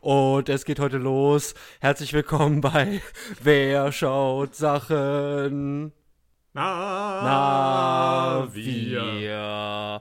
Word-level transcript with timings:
Und 0.00 0.48
es 0.48 0.64
geht 0.64 0.78
heute 0.78 0.96
los. 0.96 1.54
Herzlich 1.80 2.14
willkommen 2.14 2.62
bei 2.62 3.02
Wer 3.42 3.92
schaut 3.92 4.54
Sachen? 4.54 5.92
Na, 6.54 7.22
Na, 7.22 8.54
wir. 8.54 10.00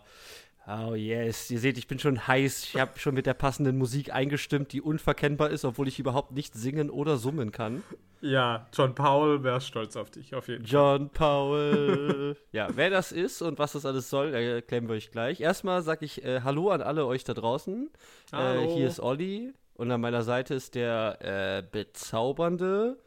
Oh 0.67 0.95
yes, 0.95 1.51
ihr 1.51 1.59
seht, 1.59 1.77
ich 1.77 1.87
bin 1.87 1.99
schon 1.99 2.27
heiß. 2.27 2.63
Ich 2.63 2.75
habe 2.79 2.97
schon 2.97 3.13
mit 3.13 3.27
der 3.27 3.35
passenden 3.35 3.77
Musik 3.77 4.11
eingestimmt, 4.11 4.73
die 4.73 4.81
unverkennbar 4.81 5.51
ist, 5.51 5.63
obwohl 5.63 5.87
ich 5.87 5.99
überhaupt 5.99 6.31
nicht 6.31 6.55
singen 6.55 6.89
oder 6.89 7.17
summen 7.17 7.51
kann. 7.51 7.83
Ja, 8.21 8.65
John 8.73 8.95
Powell 8.95 9.43
wäre 9.43 9.61
stolz 9.61 9.95
auf 9.95 10.09
dich, 10.09 10.33
auf 10.33 10.47
jeden 10.47 10.65
Fall. 10.65 10.73
John 10.73 11.09
Powell. 11.11 12.35
ja, 12.51 12.69
wer 12.73 12.89
das 12.89 13.11
ist 13.11 13.43
und 13.43 13.59
was 13.59 13.73
das 13.73 13.85
alles 13.85 14.09
soll, 14.09 14.33
erklären 14.33 14.87
wir 14.87 14.95
euch 14.95 15.11
gleich. 15.11 15.39
Erstmal 15.39 15.83
sage 15.83 16.05
ich 16.05 16.23
äh, 16.23 16.41
Hallo 16.41 16.71
an 16.71 16.81
alle 16.81 17.05
euch 17.05 17.23
da 17.23 17.35
draußen. 17.35 17.91
Äh, 18.31 18.35
Hallo. 18.35 18.75
hier 18.75 18.87
ist 18.87 18.99
Olli 18.99 19.53
und 19.75 19.91
an 19.91 20.01
meiner 20.01 20.23
Seite 20.23 20.55
ist 20.55 20.73
der 20.73 21.19
äh, 21.21 21.63
bezaubernde, 21.69 22.97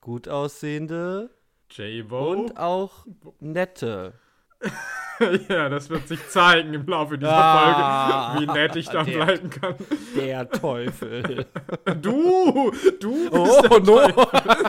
gut 0.00 0.28
aussehende 0.28 1.30
J-Bo. 1.70 2.30
und 2.32 2.58
auch 2.58 3.06
nette. 3.38 4.14
ja, 5.48 5.68
das 5.68 5.88
wird 5.90 6.08
sich 6.08 6.26
zeigen 6.28 6.74
im 6.74 6.86
Laufe 6.86 7.18
dieser 7.18 7.32
Ah, 7.32 8.32
Folge, 8.34 8.52
wie 8.52 8.52
nett 8.58 8.76
ich 8.76 8.88
dann 8.88 9.06
der- 9.06 9.12
bleiben 9.24 9.50
kann. 9.50 9.74
Der 10.16 10.48
Teufel. 10.50 11.46
Du, 12.00 12.70
du 13.00 13.30
bist 13.30 13.32
Oh, 13.32 13.62
der 13.68 13.80
no. 13.80 14.08
Teufel. 14.08 14.66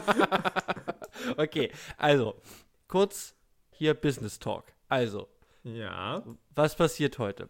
okay, 1.38 1.72
also, 1.98 2.36
kurz 2.88 3.36
hier 3.72 3.94
Business 3.94 4.40
Talk. 4.40 4.66
Also, 4.88 5.28
Ja, 5.64 6.24
was 6.56 6.76
passiert 6.76 7.20
heute? 7.20 7.50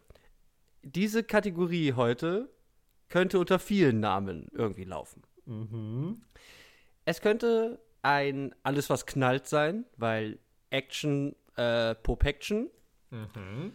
Diese 0.82 1.24
Kategorie 1.24 1.94
heute 1.94 2.50
könnte 3.10 3.40
unter 3.40 3.60
vielen 3.60 4.00
Namen 4.00 4.48
irgendwie 4.52 4.86
laufen. 4.86 5.24
mhm. 5.46 6.22
Es 7.06 7.22
könnte 7.22 7.80
ein 8.04 8.54
Alles, 8.64 8.90
was 8.90 9.06
knallt 9.08 9.48
sein, 9.48 9.86
weil 9.98 10.38
Action, 10.70 11.36
äh, 11.60 11.96
Pop 11.96 12.24
Action. 12.26 12.70
Mhm. 13.12 13.74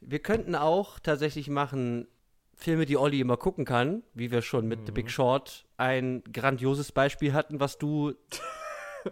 Wir 0.00 0.18
könnten 0.18 0.54
auch 0.54 0.98
tatsächlich 0.98 1.48
machen 1.48 2.06
Filme, 2.54 2.84
die 2.86 2.96
Olli 2.96 3.20
immer 3.20 3.36
gucken 3.36 3.64
kann, 3.64 4.02
wie 4.14 4.30
wir 4.30 4.42
schon 4.42 4.66
mit 4.66 4.80
The 4.86 4.92
Big 4.92 5.10
Short 5.10 5.64
ein 5.76 6.22
grandioses 6.32 6.92
Beispiel 6.92 7.32
hatten, 7.32 7.60
was 7.60 7.78
du 7.78 8.12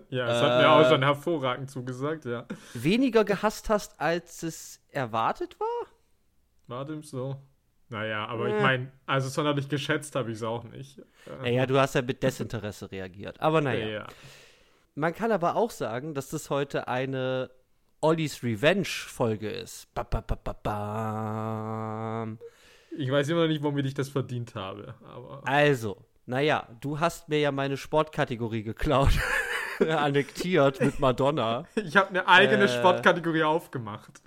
Ja, 0.09 0.29
es 0.29 0.41
hat 0.43 0.59
mir 0.61 0.65
Äh. 0.65 0.69
auch 0.69 0.89
schon 0.89 1.03
hervorragend 1.03 1.69
zugesagt, 1.71 2.25
ja. 2.25 2.47
weniger 2.75 3.25
gehasst 3.25 3.69
hast, 3.69 4.01
als 4.01 4.43
es 4.45 4.81
erwartet 4.91 5.59
war. 5.59 5.87
War 6.69 6.85
dem 6.85 7.03
so? 7.03 7.37
Naja, 7.89 8.25
aber 8.27 8.47
Äh. 8.49 8.57
ich 8.57 8.63
meine, 8.63 8.93
also 9.07 9.29
sonderlich 9.29 9.69
geschätzt 9.69 10.15
habe 10.15 10.31
ich 10.31 10.37
es 10.37 10.43
auch 10.45 10.63
nicht. 10.63 10.99
Äh, 10.99 11.03
Naja, 11.43 11.67
du 11.67 11.81
hast 11.81 11.97
ja 11.97 12.03
mit 12.03 12.23
Desinteresse 12.23 12.93
reagiert. 12.93 13.41
Aber 13.41 13.61
naja. 13.61 13.89
ja. 13.89 14.07
Man 14.95 15.13
kann 15.13 15.33
aber 15.33 15.57
auch 15.57 15.71
sagen, 15.71 16.15
dass 16.15 16.29
das 16.31 16.51
heute 16.51 16.87
eine 16.87 17.51
Ollis 18.01 18.43
Revenge-Folge 18.43 19.51
ist. 19.51 19.93
Ba, 19.95 20.03
ba, 20.05 20.21
ba. 20.63 22.37
Ich 22.97 23.11
weiß 23.11 23.29
immer 23.29 23.43
noch 23.43 23.49
nicht, 23.49 23.63
womit 23.63 23.87
ich 23.87 23.95
das 23.95 24.09
verdient 24.09 24.55
habe, 24.55 24.95
aber 25.05 25.43
Also, 25.47 25.97
naja, 26.27 26.69
du 26.81 26.99
hast 26.99 27.29
mir 27.29 27.39
ja 27.41 27.53
meine 27.53 27.77
Sportkategorie 27.77 28.63
geklaut. 28.63 29.13
Annektiert 29.99 30.81
mit 30.81 31.01
Madonna. 31.01 31.65
ich 31.75 31.97
habe 31.97 32.11
eine 32.11 32.27
eigene 32.29 32.65
Äh. 32.65 32.69
Sportkategorie 32.69 33.43
aufgemacht. 33.45 34.21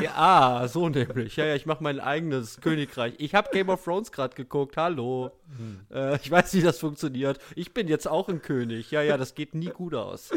Ja, 0.00 0.12
ah, 0.14 0.68
so 0.68 0.88
nämlich. 0.88 1.36
Ja, 1.36 1.46
ja, 1.46 1.54
ich 1.56 1.66
mache 1.66 1.82
mein 1.82 1.98
eigenes 2.00 2.60
Königreich. 2.60 3.14
Ich 3.18 3.34
habe 3.34 3.48
Game 3.52 3.68
of 3.68 3.82
Thrones 3.84 4.12
gerade 4.12 4.34
geguckt. 4.36 4.76
Hallo. 4.76 5.32
Äh, 5.92 6.16
ich 6.16 6.30
weiß, 6.30 6.54
wie 6.54 6.62
das 6.62 6.78
funktioniert. 6.78 7.38
Ich 7.56 7.74
bin 7.74 7.88
jetzt 7.88 8.06
auch 8.06 8.28
ein 8.28 8.40
König. 8.40 8.90
Ja, 8.90 9.02
ja, 9.02 9.16
das 9.16 9.34
geht 9.34 9.54
nie 9.54 9.66
gut 9.70 9.94
aus. 9.94 10.30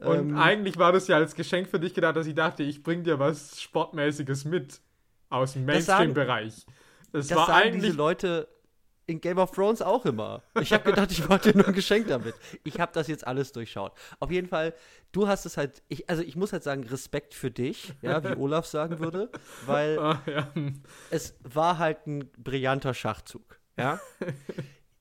Und 0.00 0.30
Ähm, 0.30 0.36
eigentlich 0.38 0.76
war 0.78 0.92
das 0.92 1.06
ja 1.08 1.16
als 1.16 1.34
Geschenk 1.34 1.68
für 1.68 1.78
dich 1.78 1.94
gedacht, 1.94 2.16
dass 2.16 2.26
ich 2.26 2.34
dachte, 2.34 2.62
ich 2.62 2.82
bring 2.82 3.04
dir 3.04 3.18
was 3.18 3.60
Sportmäßiges 3.60 4.44
mit 4.44 4.80
aus 5.28 5.52
dem 5.52 5.66
Das 5.66 5.86
Mainstream-Bereich. 5.86 6.66
Das, 7.12 7.28
Das 7.28 7.36
war 7.38 7.46
sagen 7.46 7.68
eigentlich. 7.68 7.82
diese 7.84 7.96
Leute 7.96 8.48
in 9.10 9.20
Game 9.20 9.38
of 9.38 9.50
Thrones 9.50 9.82
auch 9.82 10.06
immer. 10.06 10.42
Ich 10.60 10.72
habe 10.72 10.84
gedacht, 10.84 11.10
ich 11.12 11.28
wollte 11.28 11.52
dir 11.52 11.58
nur 11.58 11.68
ein 11.68 11.74
Geschenk 11.74 12.06
damit. 12.08 12.34
Ich 12.64 12.80
habe 12.80 12.92
das 12.94 13.08
jetzt 13.08 13.26
alles 13.26 13.52
durchschaut. 13.52 13.92
Auf 14.20 14.30
jeden 14.30 14.48
Fall, 14.48 14.74
du 15.12 15.26
hast 15.28 15.44
es 15.46 15.56
halt, 15.56 15.82
ich, 15.88 16.08
also 16.08 16.22
ich 16.22 16.36
muss 16.36 16.52
halt 16.52 16.62
sagen, 16.62 16.84
Respekt 16.84 17.34
für 17.34 17.50
dich, 17.50 17.92
ja, 18.02 18.22
wie 18.24 18.36
Olaf 18.40 18.66
sagen 18.66 18.98
würde, 19.00 19.30
weil 19.66 19.98
Ah, 19.98 20.22
ja. 20.26 20.52
es 21.10 21.34
war 21.42 21.78
halt 21.78 22.06
ein 22.06 22.30
brillanter 22.38 22.94
Schachzug, 22.94 23.58
ja. 23.76 24.00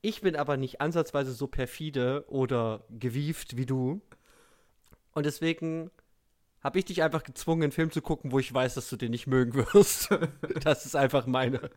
Ich 0.02 0.22
bin 0.22 0.36
aber 0.36 0.58
nicht 0.58 0.82
ansatzweise 0.82 1.34
so 1.34 1.48
perfide 1.48 2.24
oder 2.28 2.86
gewieft 2.90 3.58
wie 3.58 3.66
du. 3.66 4.02
Und 5.12 5.26
deswegen 5.26 5.92
habe 6.64 6.80
ich 6.80 6.86
dich 6.86 7.04
einfach 7.04 7.24
gezwungen, 7.24 7.64
einen 7.64 7.72
Film 7.72 7.92
zu 7.92 8.02
gucken, 8.02 8.32
wo 8.32 8.40
ich 8.40 8.54
weiß, 8.54 8.76
dass 8.76 8.90
du 8.90 8.96
den 8.98 9.12
nicht 9.12 9.28
mögen 9.28 9.54
wirst. 9.56 10.10
Das 10.64 10.86
ist 10.86 10.96
einfach 10.96 11.26
meine, 11.26 11.70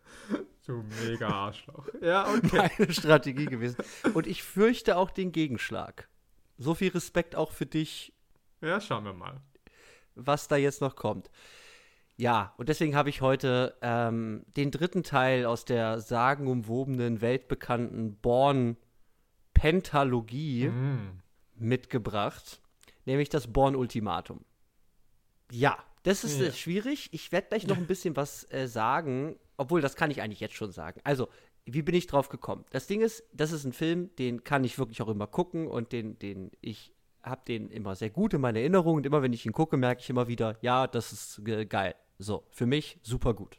Du 0.66 0.84
mega 1.04 1.28
Arschloch. 1.28 1.88
Ja, 2.00 2.26
okay. 2.32 2.70
meine 2.78 2.92
Strategie 2.92 3.46
gewesen. 3.46 3.76
Und 4.14 4.26
ich 4.26 4.42
fürchte 4.42 4.96
auch 4.96 5.10
den 5.10 5.32
Gegenschlag. 5.32 6.08
So 6.58 6.74
viel 6.74 6.90
Respekt 6.92 7.34
auch 7.36 7.50
für 7.52 7.66
dich, 7.66 8.12
Ja, 8.60 8.80
schauen 8.80 9.04
wir 9.04 9.12
mal. 9.12 9.40
was 10.14 10.46
da 10.48 10.56
jetzt 10.56 10.80
noch 10.80 10.94
kommt. 10.96 11.30
Ja, 12.16 12.54
und 12.58 12.68
deswegen 12.68 12.94
habe 12.94 13.08
ich 13.10 13.20
heute 13.22 13.76
ähm, 13.82 14.44
den 14.56 14.70
dritten 14.70 15.02
Teil 15.02 15.46
aus 15.46 15.64
der 15.64 15.98
sagenumwobenen, 16.00 17.20
weltbekannten 17.20 18.16
Born-Pentalogie 19.54 20.68
Mm. 20.68 21.20
mitgebracht, 21.56 22.60
nämlich 23.06 23.28
das 23.30 23.52
Born-Ultimatum. 23.52 24.44
Ja, 25.50 25.76
das 26.04 26.22
ist 26.24 26.40
äh, 26.40 26.46
Ja. 26.46 26.52
schwierig. 26.52 27.08
Ich 27.12 27.32
werde 27.32 27.48
gleich 27.48 27.66
noch 27.66 27.76
ein 27.76 27.86
bisschen 27.86 28.14
was 28.16 28.50
äh, 28.52 28.66
sagen, 28.68 29.36
obwohl 29.62 29.80
das 29.80 29.96
kann 29.96 30.10
ich 30.10 30.20
eigentlich 30.20 30.40
jetzt 30.40 30.54
schon 30.54 30.72
sagen. 30.72 31.00
Also, 31.04 31.28
wie 31.64 31.82
bin 31.82 31.94
ich 31.94 32.06
drauf 32.06 32.28
gekommen? 32.28 32.64
Das 32.70 32.86
Ding 32.86 33.00
ist, 33.00 33.24
das 33.32 33.52
ist 33.52 33.64
ein 33.64 33.72
Film, 33.72 34.14
den 34.16 34.44
kann 34.44 34.64
ich 34.64 34.78
wirklich 34.78 35.00
auch 35.00 35.08
immer 35.08 35.26
gucken 35.26 35.66
und 35.66 35.92
den, 35.92 36.18
den 36.18 36.50
ich 36.60 36.92
habe 37.22 37.42
den 37.46 37.70
immer 37.70 37.94
sehr 37.94 38.10
gut 38.10 38.34
in 38.34 38.40
meiner 38.40 38.58
Erinnerung 38.58 38.96
und 38.96 39.06
immer 39.06 39.22
wenn 39.22 39.32
ich 39.32 39.46
ihn 39.46 39.52
gucke, 39.52 39.76
merke 39.76 40.00
ich 40.00 40.10
immer 40.10 40.26
wieder, 40.26 40.56
ja, 40.60 40.86
das 40.86 41.12
ist 41.12 41.40
äh, 41.46 41.64
geil. 41.66 41.94
So, 42.18 42.44
für 42.50 42.66
mich 42.66 42.98
super 43.02 43.34
gut. 43.34 43.58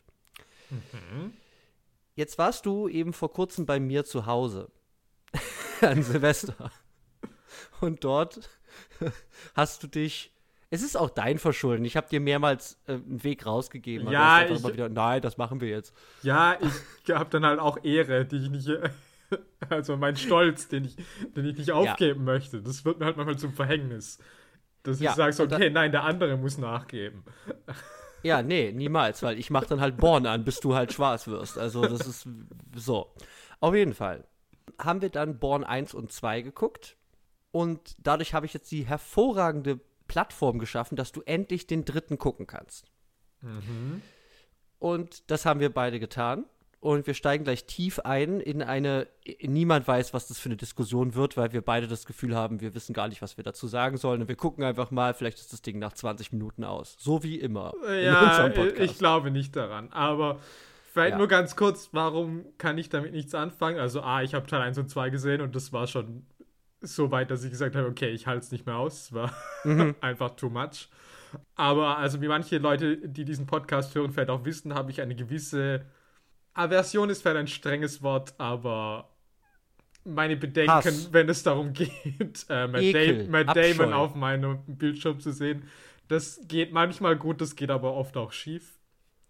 Jetzt 2.16 2.38
warst 2.38 2.66
du 2.66 2.88
eben 2.88 3.14
vor 3.14 3.32
kurzem 3.32 3.66
bei 3.66 3.80
mir 3.80 4.06
zu 4.06 4.26
Hause 4.26 4.72
an 5.82 6.04
Silvester. 6.04 6.72
Und 7.82 8.04
dort 8.04 8.50
hast 9.56 9.84
du 9.84 9.88
dich. 9.88 10.33
Es 10.74 10.82
ist 10.82 10.96
auch 10.98 11.12
dein 11.12 11.38
Verschulden. 11.38 11.86
Ich 11.86 11.96
habe 11.96 12.08
dir 12.10 12.20
mehrmals 12.20 12.80
äh, 12.88 12.94
einen 12.94 13.24
Weg 13.24 13.46
rausgegeben. 13.46 14.08
aber 14.08 14.14
Ja, 14.14 14.44
ich- 14.44 14.50
immer 14.60 14.74
wieder, 14.74 14.90
nein, 14.90 15.22
das 15.22 15.38
machen 15.38 15.62
wir 15.62 15.70
jetzt. 15.70 15.94
Ja, 16.24 16.58
ich 16.60 17.12
habe 17.14 17.30
dann 17.30 17.46
halt 17.46 17.60
auch 17.60 17.78
Ehre, 17.84 18.26
die 18.26 18.38
ich 18.38 18.50
nicht. 18.50 18.68
Also 19.70 19.98
mein 19.98 20.16
Stolz, 20.16 20.68
den 20.68 20.86
ich, 20.86 20.96
den 21.36 21.46
ich 21.46 21.58
nicht 21.58 21.72
aufgeben 21.72 22.24
möchte. 22.24 22.62
Das 22.62 22.86
wird 22.86 23.00
mir 23.00 23.06
halt 23.06 23.18
manchmal 23.18 23.38
zum 23.38 23.54
Verhängnis. 23.54 24.20
Dass 24.84 24.98
ich 24.98 25.04
Ja, 25.04 25.14
sage 25.14 25.34
so, 25.34 25.44
okay, 25.44 25.70
nein, 25.72 25.92
der 25.92 26.04
andere 26.04 26.38
muss 26.38 26.58
nachgeben. 26.58 27.24
Ja, 28.24 28.42
nee, 28.42 28.72
niemals, 28.72 29.22
weil 29.22 29.38
ich 29.38 29.50
mache 29.50 29.66
dann 29.68 29.82
halt 29.82 29.98
Born 29.98 30.26
an, 30.28 30.46
bis 30.46 30.60
du 30.62 30.76
halt 30.76 30.94
schwarz 30.94 31.28
wirst. 31.28 31.58
Also 31.58 31.82
das 31.82 32.08
ist 32.08 32.26
so. 32.74 33.14
Auf 33.60 33.76
jeden 33.76 33.94
Fall 33.94 34.24
haben 34.80 35.02
wir 35.02 35.10
dann 35.10 35.40
Born 35.40 35.64
1 35.66 35.94
und 35.94 36.12
2 36.12 36.42
geguckt 36.42 36.96
und 37.52 37.96
dadurch 38.00 38.34
habe 38.34 38.46
ich 38.46 38.54
jetzt 38.54 38.72
die 38.72 38.86
hervorragende 38.86 39.80
Plattform 40.14 40.60
geschaffen, 40.60 40.96
dass 40.96 41.12
du 41.12 41.22
endlich 41.26 41.66
den 41.66 41.86
dritten 41.86 42.20
gucken 42.20 42.46
kannst. 42.46 42.86
Und 44.78 45.30
das 45.32 45.46
haben 45.48 45.60
wir 45.60 45.74
beide 45.74 46.00
getan. 46.00 46.46
Und 46.80 47.08
wir 47.08 47.16
steigen 47.16 47.46
gleich 47.46 47.66
tief 47.66 47.98
ein 48.00 48.40
in 48.42 48.62
eine, 48.62 49.08
niemand 49.42 49.88
weiß, 49.88 50.14
was 50.14 50.28
das 50.28 50.38
für 50.38 50.50
eine 50.50 50.58
Diskussion 50.58 51.16
wird, 51.16 51.36
weil 51.36 51.52
wir 51.52 51.62
beide 51.64 51.88
das 51.88 52.06
Gefühl 52.06 52.36
haben, 52.36 52.62
wir 52.62 52.76
wissen 52.76 52.94
gar 52.94 53.08
nicht, 53.08 53.24
was 53.24 53.38
wir 53.38 53.44
dazu 53.44 53.66
sagen 53.68 53.98
sollen. 53.98 54.22
Und 54.22 54.28
wir 54.28 54.36
gucken 54.36 54.64
einfach 54.64 54.92
mal, 54.92 55.16
vielleicht 55.16 55.40
ist 55.40 55.52
das 55.52 55.64
Ding 55.64 55.80
nach 55.80 55.94
20 55.94 56.32
Minuten 56.32 56.64
aus. 56.64 56.96
So 57.00 57.24
wie 57.24 57.40
immer. 57.40 57.74
Ja, 57.90 58.50
Podcast. 58.50 58.80
ich 58.80 58.98
glaube 59.00 59.32
nicht 59.32 59.56
daran. 59.56 59.92
Aber 59.94 60.42
vielleicht 60.92 61.14
Ja. 61.14 61.18
nur 61.18 61.28
ganz 61.30 61.56
kurz, 61.56 61.90
warum 61.94 62.46
kann 62.60 62.78
ich 62.78 62.90
damit 62.90 63.14
nichts 63.14 63.34
anfangen? 63.34 63.80
Also, 63.80 64.02
A, 64.02 64.22
ich 64.22 64.34
habe 64.36 64.46
Teil 64.46 64.62
1 64.62 64.78
und 64.78 64.90
2 64.90 65.10
gesehen 65.10 65.40
und 65.42 65.56
das 65.56 65.72
war 65.72 65.88
schon 65.88 66.26
so 66.84 67.12
weit, 67.12 67.32
dass 67.32 67.44
ich 67.44 67.52
gesagt 67.52 67.76
habe, 67.76 67.88
okay, 67.88 68.10
ich 68.10 68.28
halte 68.28 68.46
es 68.46 68.52
nicht 68.52 68.66
mehr 68.66 68.78
aus. 68.78 69.06
Es 69.06 69.14
war 69.14 69.34
Mhm. 69.64 69.96
einfach 70.02 70.36
too 70.36 70.50
much. 70.50 70.90
Aber 71.56 71.98
also 71.98 72.22
wie 72.22 72.28
manche 72.28 72.58
Leute, 72.60 72.98
die 72.98 73.26
diesen 73.26 73.48
Podcast 73.48 73.96
hören, 73.96 74.12
vielleicht 74.12 74.30
auch 74.30 74.46
wissen, 74.46 74.74
habe 74.76 74.92
ich 74.92 75.02
eine 75.02 75.16
gewisse 75.16 75.86
Aversion 76.54 77.10
ist 77.10 77.22
vielleicht 77.22 77.38
ein 77.38 77.48
strenges 77.48 78.04
Wort, 78.04 78.36
aber 78.38 79.10
meine 80.04 80.38
Bedenken, 80.38 80.72
Hass. 80.72 81.12
wenn 81.12 81.30
es 81.30 81.44
darum 81.44 81.74
geht, 81.74 82.46
äh, 82.50 82.68
Matt, 82.68 82.82
Ekel, 82.82 83.26
Da 83.26 83.32
Matt. 83.32 83.56
Damon 83.56 83.94
auf 83.94 84.16
meinem 84.16 84.60
Bildschirm 84.68 85.20
zu 85.20 85.32
sehen, 85.32 85.64
das 86.10 86.42
geht 86.48 86.72
manchmal 86.72 87.16
gut, 87.16 87.42
das 87.42 87.56
geht 87.56 87.72
aber 87.72 87.94
oft 87.94 88.18
auch 88.18 88.32
schief. 88.32 88.78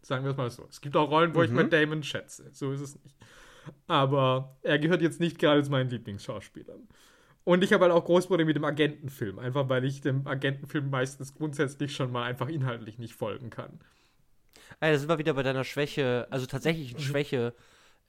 Sagen 0.01 0.25
wir 0.25 0.31
es 0.31 0.37
mal 0.37 0.49
so. 0.49 0.65
Es 0.69 0.81
gibt 0.81 0.97
auch 0.97 1.09
Rollen, 1.09 1.33
wo 1.33 1.39
mhm. 1.39 1.45
ich 1.45 1.51
Matt 1.51 1.71
Damon 1.71 2.03
schätze. 2.03 2.49
So 2.51 2.73
ist 2.73 2.81
es 2.81 3.01
nicht. 3.01 3.15
Aber 3.87 4.57
er 4.61 4.77
gehört 4.79 5.01
jetzt 5.01 5.21
nicht 5.21 5.39
gerade 5.39 5.63
zu 5.63 5.71
meinen 5.71 5.89
Lieblingsschauspielern. 5.89 6.89
Und 7.45 7.63
ich 7.63 7.73
habe 7.73 7.83
halt 7.83 7.93
auch 7.93 8.05
Großbruder 8.05 8.45
mit 8.45 8.55
dem 8.55 8.63
Agentenfilm, 8.63 9.37
einfach 9.37 9.67
weil 9.67 9.83
ich 9.83 10.01
dem 10.01 10.25
Agentenfilm 10.25 10.89
meistens 10.89 11.33
grundsätzlich 11.33 11.95
schon 11.95 12.11
mal 12.11 12.23
einfach 12.23 12.47
inhaltlich 12.47 12.99
nicht 12.99 13.15
folgen 13.15 13.49
kann. 13.49 13.79
Also, 14.79 14.93
da 14.93 14.99
sind 14.99 15.09
wir 15.09 15.17
wieder 15.17 15.33
bei 15.33 15.43
deiner 15.43 15.63
Schwäche, 15.63 16.27
also 16.29 16.45
tatsächlich 16.45 16.91
eine 16.91 16.99
mhm. 16.99 17.07
Schwäche 17.07 17.53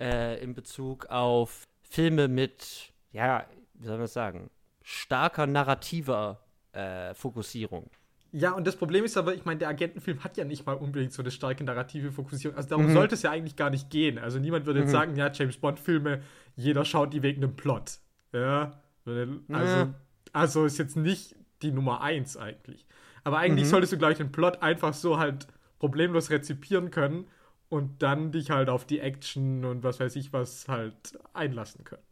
äh, 0.00 0.42
in 0.42 0.54
Bezug 0.54 1.06
auf 1.06 1.64
Filme 1.82 2.28
mit, 2.28 2.92
ja, 3.12 3.46
wie 3.74 3.86
soll 3.86 3.96
man 3.96 4.04
das 4.04 4.12
sagen, 4.12 4.50
starker 4.82 5.46
narrativer 5.46 6.40
äh, 6.72 7.14
Fokussierung. 7.14 7.90
Ja, 8.32 8.52
und 8.52 8.66
das 8.66 8.74
Problem 8.74 9.04
ist 9.04 9.16
aber, 9.16 9.34
ich 9.34 9.44
meine, 9.44 9.58
der 9.58 9.68
Agentenfilm 9.68 10.24
hat 10.24 10.36
ja 10.36 10.44
nicht 10.44 10.66
mal 10.66 10.72
unbedingt 10.72 11.12
so 11.12 11.22
eine 11.22 11.30
starke 11.30 11.62
narrative 11.62 12.10
Fokussierung. 12.10 12.56
Also 12.56 12.70
darum 12.70 12.86
mhm. 12.86 12.92
sollte 12.92 13.14
es 13.14 13.22
ja 13.22 13.30
eigentlich 13.30 13.54
gar 13.54 13.70
nicht 13.70 13.90
gehen. 13.90 14.18
Also 14.18 14.40
niemand 14.40 14.66
würde 14.66 14.80
jetzt 14.80 14.88
mhm. 14.88 14.92
sagen, 14.92 15.16
ja, 15.16 15.30
James 15.32 15.56
Bond-Filme, 15.56 16.20
jeder 16.56 16.84
schaut 16.84 17.12
die 17.12 17.22
wegen 17.22 17.44
einem 17.44 17.54
Plot. 17.54 18.00
Ja. 18.32 18.80
Also, 19.06 19.74
ja. 19.74 19.94
also 20.32 20.64
ist 20.64 20.78
jetzt 20.78 20.96
nicht 20.96 21.36
die 21.62 21.72
Nummer 21.72 22.00
eins 22.00 22.36
eigentlich. 22.36 22.86
Aber 23.22 23.38
eigentlich 23.38 23.66
mhm. 23.66 23.70
solltest 23.70 23.92
du 23.92 23.98
gleich 23.98 24.18
den 24.18 24.32
Plot 24.32 24.62
einfach 24.62 24.94
so 24.94 25.18
halt 25.18 25.46
problemlos 25.78 26.30
rezipieren 26.30 26.90
können 26.90 27.26
und 27.68 28.02
dann 28.02 28.32
dich 28.32 28.50
halt 28.50 28.68
auf 28.68 28.86
die 28.86 29.00
Action 29.00 29.64
und 29.64 29.82
was 29.82 30.00
weiß 30.00 30.16
ich 30.16 30.32
was 30.32 30.68
halt 30.68 31.18
einlassen 31.32 31.84
können. 31.84 32.02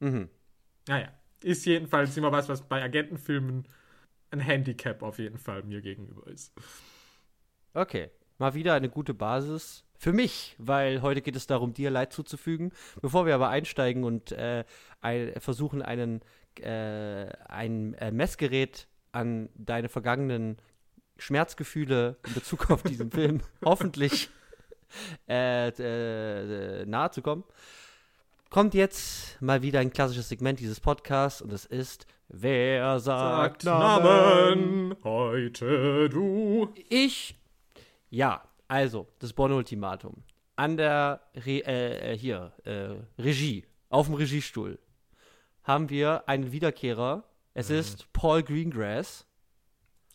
Mhm. 0.00 0.28
Naja, 0.86 1.12
ist 1.42 1.64
jedenfalls 1.66 2.16
immer 2.16 2.32
was, 2.32 2.48
was 2.48 2.62
bei 2.62 2.82
Agentenfilmen 2.82 3.66
ein 4.30 4.40
Handicap 4.40 5.02
auf 5.02 5.18
jeden 5.18 5.38
Fall 5.38 5.62
mir 5.62 5.80
gegenüber 5.80 6.26
ist. 6.26 6.52
Okay, 7.74 8.10
mal 8.38 8.54
wieder 8.54 8.74
eine 8.74 8.88
gute 8.88 9.14
Basis 9.14 9.84
für 9.98 10.12
mich, 10.12 10.54
weil 10.58 11.02
heute 11.02 11.20
geht 11.20 11.36
es 11.36 11.46
darum, 11.46 11.74
dir 11.74 11.90
Leid 11.90 12.12
zuzufügen. 12.12 12.72
Bevor 13.02 13.26
wir 13.26 13.34
aber 13.34 13.48
einsteigen 13.48 14.04
und 14.04 14.32
äh, 14.32 14.64
ein, 15.00 15.32
versuchen, 15.38 15.82
einen, 15.82 16.20
äh, 16.60 17.26
ein 17.48 17.94
äh, 17.94 18.12
Messgerät 18.12 18.86
an 19.10 19.48
deine 19.56 19.88
vergangenen 19.88 20.56
Schmerzgefühle 21.18 22.16
in 22.26 22.34
Bezug 22.34 22.70
auf 22.70 22.84
diesen 22.84 23.10
Film 23.10 23.40
hoffentlich 23.64 24.30
äh, 25.28 25.68
äh, 25.68 26.86
nahe 26.86 27.10
zu 27.10 27.20
kommen, 27.20 27.42
kommt 28.50 28.74
jetzt 28.74 29.42
mal 29.42 29.62
wieder 29.62 29.80
ein 29.80 29.90
klassisches 29.90 30.28
Segment 30.28 30.60
dieses 30.60 30.78
Podcasts 30.80 31.42
und 31.42 31.52
es 31.52 31.66
ist 31.66 32.06
Wer 32.30 33.00
sagt, 33.00 33.62
sagt 33.62 33.64
Namen? 33.64 34.94
Heute 35.02 36.10
du. 36.10 36.68
Ich. 36.90 37.36
Ja, 38.10 38.42
also, 38.68 39.08
das 39.18 39.32
Bonn-Ultimatum. 39.32 40.22
An 40.56 40.76
der 40.76 41.22
Re 41.34 41.64
äh, 41.66 42.12
äh, 42.12 42.18
hier, 42.18 42.52
äh, 42.64 42.96
Regie, 43.20 43.66
auf 43.88 44.06
dem 44.06 44.14
Regiestuhl, 44.14 44.78
haben 45.62 45.88
wir 45.88 46.28
einen 46.28 46.52
Wiederkehrer. 46.52 47.24
Es 47.54 47.70
mhm. 47.70 47.76
ist 47.76 48.12
Paul 48.12 48.42
Greengrass. 48.42 49.26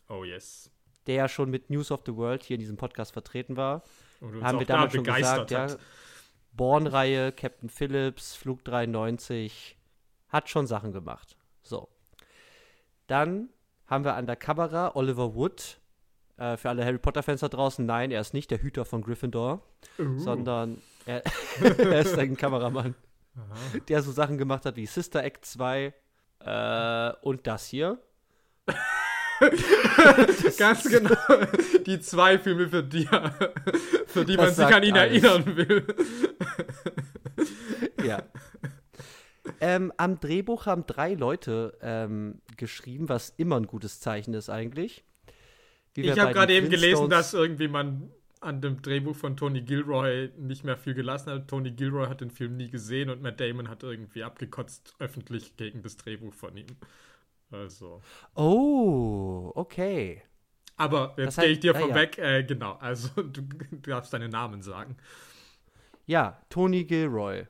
Oh 0.09 0.23
yes. 0.23 0.69
Der 1.07 1.15
ja 1.15 1.27
schon 1.27 1.49
mit 1.49 1.69
News 1.69 1.91
of 1.91 2.01
the 2.05 2.15
World 2.15 2.43
hier 2.43 2.55
in 2.55 2.61
diesem 2.61 2.77
Podcast 2.77 3.13
vertreten 3.13 3.57
war. 3.57 3.83
haben 4.41 4.59
wir 4.59 4.65
damals 4.65 4.93
da 4.93 4.97
schon 4.97 5.03
gesagt, 5.03 5.51
ja. 5.51 5.75
Born-Reihe, 6.53 7.31
Captain 7.31 7.69
Phillips, 7.69 8.35
Flug 8.35 8.63
93, 8.63 9.75
hat 10.29 10.49
schon 10.49 10.67
Sachen 10.67 10.91
gemacht. 10.91 11.35
So. 11.63 11.89
Dann 13.07 13.49
haben 13.87 14.05
wir 14.05 14.15
an 14.15 14.27
der 14.27 14.35
Kamera 14.35 14.95
Oliver 14.95 15.35
Wood. 15.35 15.79
Äh, 16.37 16.57
für 16.57 16.69
alle 16.69 16.83
Harry 16.83 16.97
Potter-Fans 16.97 17.41
da 17.41 17.49
draußen, 17.49 17.85
nein, 17.85 18.11
er 18.11 18.21
ist 18.21 18.33
nicht 18.33 18.49
der 18.49 18.61
Hüter 18.61 18.85
von 18.85 19.03
Gryffindor, 19.03 19.61
uh. 19.99 20.17
sondern 20.17 20.81
er, 21.05 21.21
er, 21.61 21.99
ist 21.99 22.17
ein 22.17 22.35
Kameramann, 22.35 22.95
Aha. 23.35 23.79
der 23.87 24.01
so 24.01 24.11
Sachen 24.11 24.37
gemacht 24.37 24.65
hat 24.65 24.75
wie 24.75 24.85
Sister 24.85 25.23
Act 25.23 25.45
2 25.45 25.93
äh, 26.39 27.11
und 27.21 27.45
das 27.45 27.67
hier. 27.67 27.99
Ganz 30.57 30.89
genau. 30.89 31.15
Die 31.85 31.99
zwei 31.99 32.39
Filme, 32.39 32.69
für 32.69 32.83
die, 32.83 33.09
für 34.07 34.23
die 34.23 34.37
man 34.37 34.53
sich 34.53 34.65
an 34.65 34.83
ihn 34.83 34.95
alles. 34.95 35.23
erinnern 35.23 35.57
will. 35.57 35.85
ja. 38.05 38.23
Ähm, 39.59 39.91
am 39.97 40.19
Drehbuch 40.19 40.65
haben 40.65 40.85
drei 40.87 41.13
Leute 41.13 41.77
ähm, 41.81 42.41
geschrieben, 42.55 43.09
was 43.09 43.33
immer 43.35 43.57
ein 43.57 43.67
gutes 43.67 43.99
Zeichen 43.99 44.33
ist 44.33 44.49
eigentlich. 44.49 45.03
Ich 45.95 46.19
habe 46.19 46.33
gerade 46.33 46.53
eben 46.53 46.69
gelesen, 46.69 47.09
dass 47.09 47.33
irgendwie 47.33 47.67
man 47.67 48.11
an 48.43 48.61
dem 48.61 48.81
Drehbuch 48.81 49.15
von 49.15 49.37
Tony 49.37 49.61
Gilroy 49.61 50.29
nicht 50.37 50.63
mehr 50.63 50.77
viel 50.77 50.93
gelassen 50.93 51.31
hat. 51.31 51.47
Tony 51.47 51.71
Gilroy 51.71 52.07
hat 52.07 52.21
den 52.21 52.29
Film 52.29 52.57
nie 52.57 52.69
gesehen 52.69 53.09
und 53.09 53.21
Matt 53.21 53.39
Damon 53.39 53.69
hat 53.69 53.83
irgendwie 53.83 54.23
abgekotzt 54.23 54.95
öffentlich 54.99 55.55
gegen 55.55 55.81
das 55.81 55.97
Drehbuch 55.97 56.33
von 56.33 56.57
ihm. 56.57 56.67
Also. 57.51 58.01
Oh, 58.35 59.51
okay. 59.55 60.23
Aber 60.75 61.15
jetzt 61.17 61.39
gehe 61.39 61.49
ich 61.49 61.59
dir 61.59 61.75
vorweg, 61.75 62.17
ja. 62.17 62.37
äh, 62.37 62.43
genau, 62.43 62.73
also 62.73 63.09
du, 63.21 63.41
du 63.71 63.77
darfst 63.77 64.11
deinen 64.13 64.31
Namen 64.31 64.61
sagen. 64.61 64.97
Ja, 66.05 66.41
Tony 66.49 66.83
Gilroy. 66.83 67.45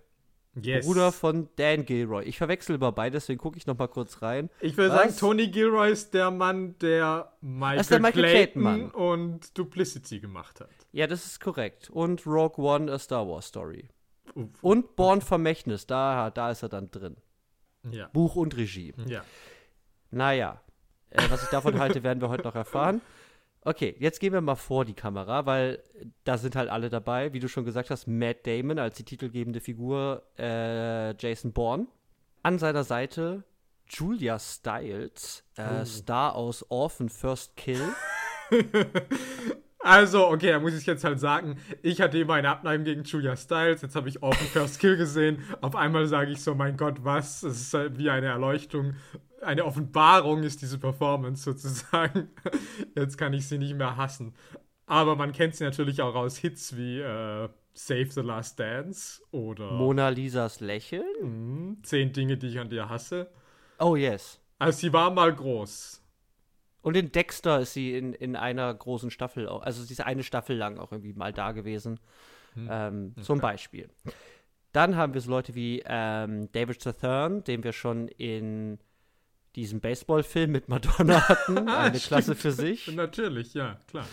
Yes. 0.62 0.86
Bruder 0.86 1.12
von 1.12 1.50
Dan 1.56 1.86
Gilroy. 1.86 2.24
Ich 2.26 2.38
verwechsel 2.38 2.76
über 2.76 2.92
beide, 2.92 3.14
deswegen 3.14 3.40
gucke 3.40 3.58
ich 3.58 3.66
noch 3.66 3.78
mal 3.78 3.88
kurz 3.88 4.22
rein. 4.22 4.50
Ich 4.62 4.78
würde 4.78 4.92
sagen, 4.92 5.16
Tony 5.18 5.48
Gilroy 5.48 5.92
ist 5.92 6.14
der 6.14 6.30
Mann, 6.30 6.78
der 6.78 7.34
Michael, 7.42 7.78
das 7.78 7.88
der 7.88 8.00
Michael 8.00 8.24
Clayton, 8.24 8.62
Clayton 8.62 8.92
und 8.92 9.58
Duplicity 9.58 10.20
gemacht 10.20 10.60
hat. 10.62 10.70
Ja, 10.92 11.08
das 11.08 11.26
ist 11.26 11.40
korrekt. 11.40 11.90
Und 11.90 12.28
Rogue 12.28 12.64
One, 12.64 12.92
A 12.92 13.00
Star 13.00 13.28
Wars 13.28 13.48
Story. 13.48 13.90
Uff. 14.36 14.48
Und 14.62 14.96
Born 14.96 15.22
Vermächtnis, 15.22 15.88
da, 15.88 16.30
da 16.30 16.52
ist 16.52 16.62
er 16.62 16.70
dann 16.70 16.92
drin. 16.92 17.18
Ja. 17.90 18.08
Buch 18.14 18.36
und 18.36 18.56
Regie. 18.56 18.94
Ja. 19.08 19.24
Naja, 20.12 20.62
äh, 21.10 21.22
was 21.30 21.44
ich 21.44 21.50
davon 21.50 21.80
halte, 21.80 22.04
werden 22.04 22.22
wir 22.22 22.30
heute 22.30 22.44
noch 22.44 22.56
erfahren. 22.56 23.02
Okay, 23.66 23.96
jetzt 24.00 24.20
gehen 24.20 24.34
wir 24.34 24.42
mal 24.42 24.56
vor 24.56 24.84
die 24.84 24.94
Kamera, 24.94 25.46
weil 25.46 25.82
da 26.26 26.38
sind 26.38 26.56
halt 26.56 26.70
alle 26.70 26.90
dabei. 26.90 27.32
Wie 27.32 27.40
du 27.40 27.48
schon 27.48 27.64
gesagt 27.64 27.90
hast, 27.90 28.08
Matt 28.08 28.46
Damon 28.46 28.78
als 28.78 28.98
die 28.98 29.06
titelgebende 29.06 29.62
Figur, 29.62 30.24
äh, 30.38 31.16
Jason 31.16 31.54
Bourne. 31.54 31.88
An 32.42 32.60
seiner 32.60 32.84
Seite 32.84 33.44
Julia 33.88 34.38
Stiles, 34.38 35.44
äh, 35.56 35.82
oh. 35.82 35.86
Star 35.86 36.36
aus 36.36 36.66
Orphan 36.70 37.08
First 37.08 37.56
Kill. 37.56 37.82
also, 39.80 40.28
okay, 40.28 40.52
da 40.52 40.60
muss 40.60 40.74
ich 40.74 40.86
jetzt 40.86 41.06
halt 41.06 41.22
sagen, 41.22 41.58
ich 41.82 42.02
hatte 42.02 42.18
immer 42.18 42.34
eine 42.34 42.50
Abneigung 42.50 42.84
gegen 42.84 43.04
Julia 43.04 43.38
Stiles, 43.38 43.82
jetzt 43.82 43.96
habe 43.96 44.10
ich 44.10 44.22
Orphan 44.22 44.48
First 44.48 44.80
Kill 44.80 44.98
gesehen. 44.98 45.42
Auf 45.62 45.76
einmal 45.78 46.06
sage 46.08 46.32
ich 46.32 46.42
so, 46.42 46.54
mein 46.54 46.76
Gott, 46.76 47.06
was? 47.06 47.44
Es 47.44 47.62
ist 47.62 47.74
halt 47.74 47.98
wie 47.98 48.10
eine 48.10 48.28
Erleuchtung 48.28 48.96
eine 49.44 49.66
Offenbarung 49.66 50.44
ist 50.44 50.62
diese 50.62 50.80
Performance 50.80 51.44
sozusagen. 51.44 52.30
Jetzt 52.96 53.18
kann 53.18 53.34
ich 53.34 53.48
sie 53.48 53.58
nicht 53.58 53.76
mehr 53.76 53.98
hassen. 53.98 54.34
Aber 54.86 55.16
man 55.16 55.32
kennt 55.32 55.56
sie 55.56 55.64
natürlich 55.64 56.02
auch 56.02 56.16
aus 56.16 56.38
Hits 56.38 56.76
wie 56.76 57.00
äh, 57.00 57.50
Save 57.74 58.12
the 58.12 58.22
Last 58.22 58.60
Dance 58.60 59.22
oder 59.32 59.72
Mona 59.72 60.10
Lisas 60.10 60.60
Lächeln. 60.60 61.06
Mh, 61.22 61.78
zehn 61.84 62.14
Dinge, 62.14 62.38
die 62.38 62.48
ich 62.48 62.60
an 62.60 62.70
dir 62.70 62.90
hasse. 62.90 63.30
Oh 63.80 63.96
yes. 63.96 64.40
Also 64.60 64.80
sie 64.80 64.94
war 64.94 65.12
mal 65.12 65.34
groß. 65.34 66.02
Und 66.82 66.98
in 66.98 67.12
Dexter 67.12 67.62
ist 67.62 67.74
sie 67.74 67.98
in, 67.98 68.14
in 68.14 68.36
einer 68.36 68.74
großen 68.74 69.10
Staffel, 69.10 69.48
auch, 69.48 69.62
also 69.62 69.84
sie 69.84 69.94
ist 69.94 70.02
eine 70.02 70.24
Staffel 70.24 70.58
lang 70.58 70.78
auch 70.78 70.92
irgendwie 70.92 71.14
mal 71.14 71.32
da 71.32 71.54
gewesen. 71.54 72.00
Hm. 72.56 72.68
Ähm, 72.70 73.12
okay. 73.14 73.22
Zum 73.22 73.40
Beispiel. 73.40 73.90
Dann 74.74 74.96
haben 74.96 75.14
wir 75.14 75.22
so 75.22 75.30
Leute 75.30 75.56
wie 75.56 75.82
ähm, 75.86 76.52
David 76.52 76.76
Strathern, 76.76 77.44
den 77.44 77.64
wir 77.64 77.72
schon 77.72 78.10
in 78.10 78.80
diesen 79.56 79.80
Baseballfilm 79.80 80.52
mit 80.52 80.70
Madonna 80.70 81.28
hatten. 81.28 81.58
Ah, 81.70 81.84
eine 81.84 82.00
Klasse 82.00 82.36
für 82.36 82.52
sich. 82.52 82.88
Natürlich, 82.96 83.54
ja, 83.54 83.80
klar. 83.88 84.06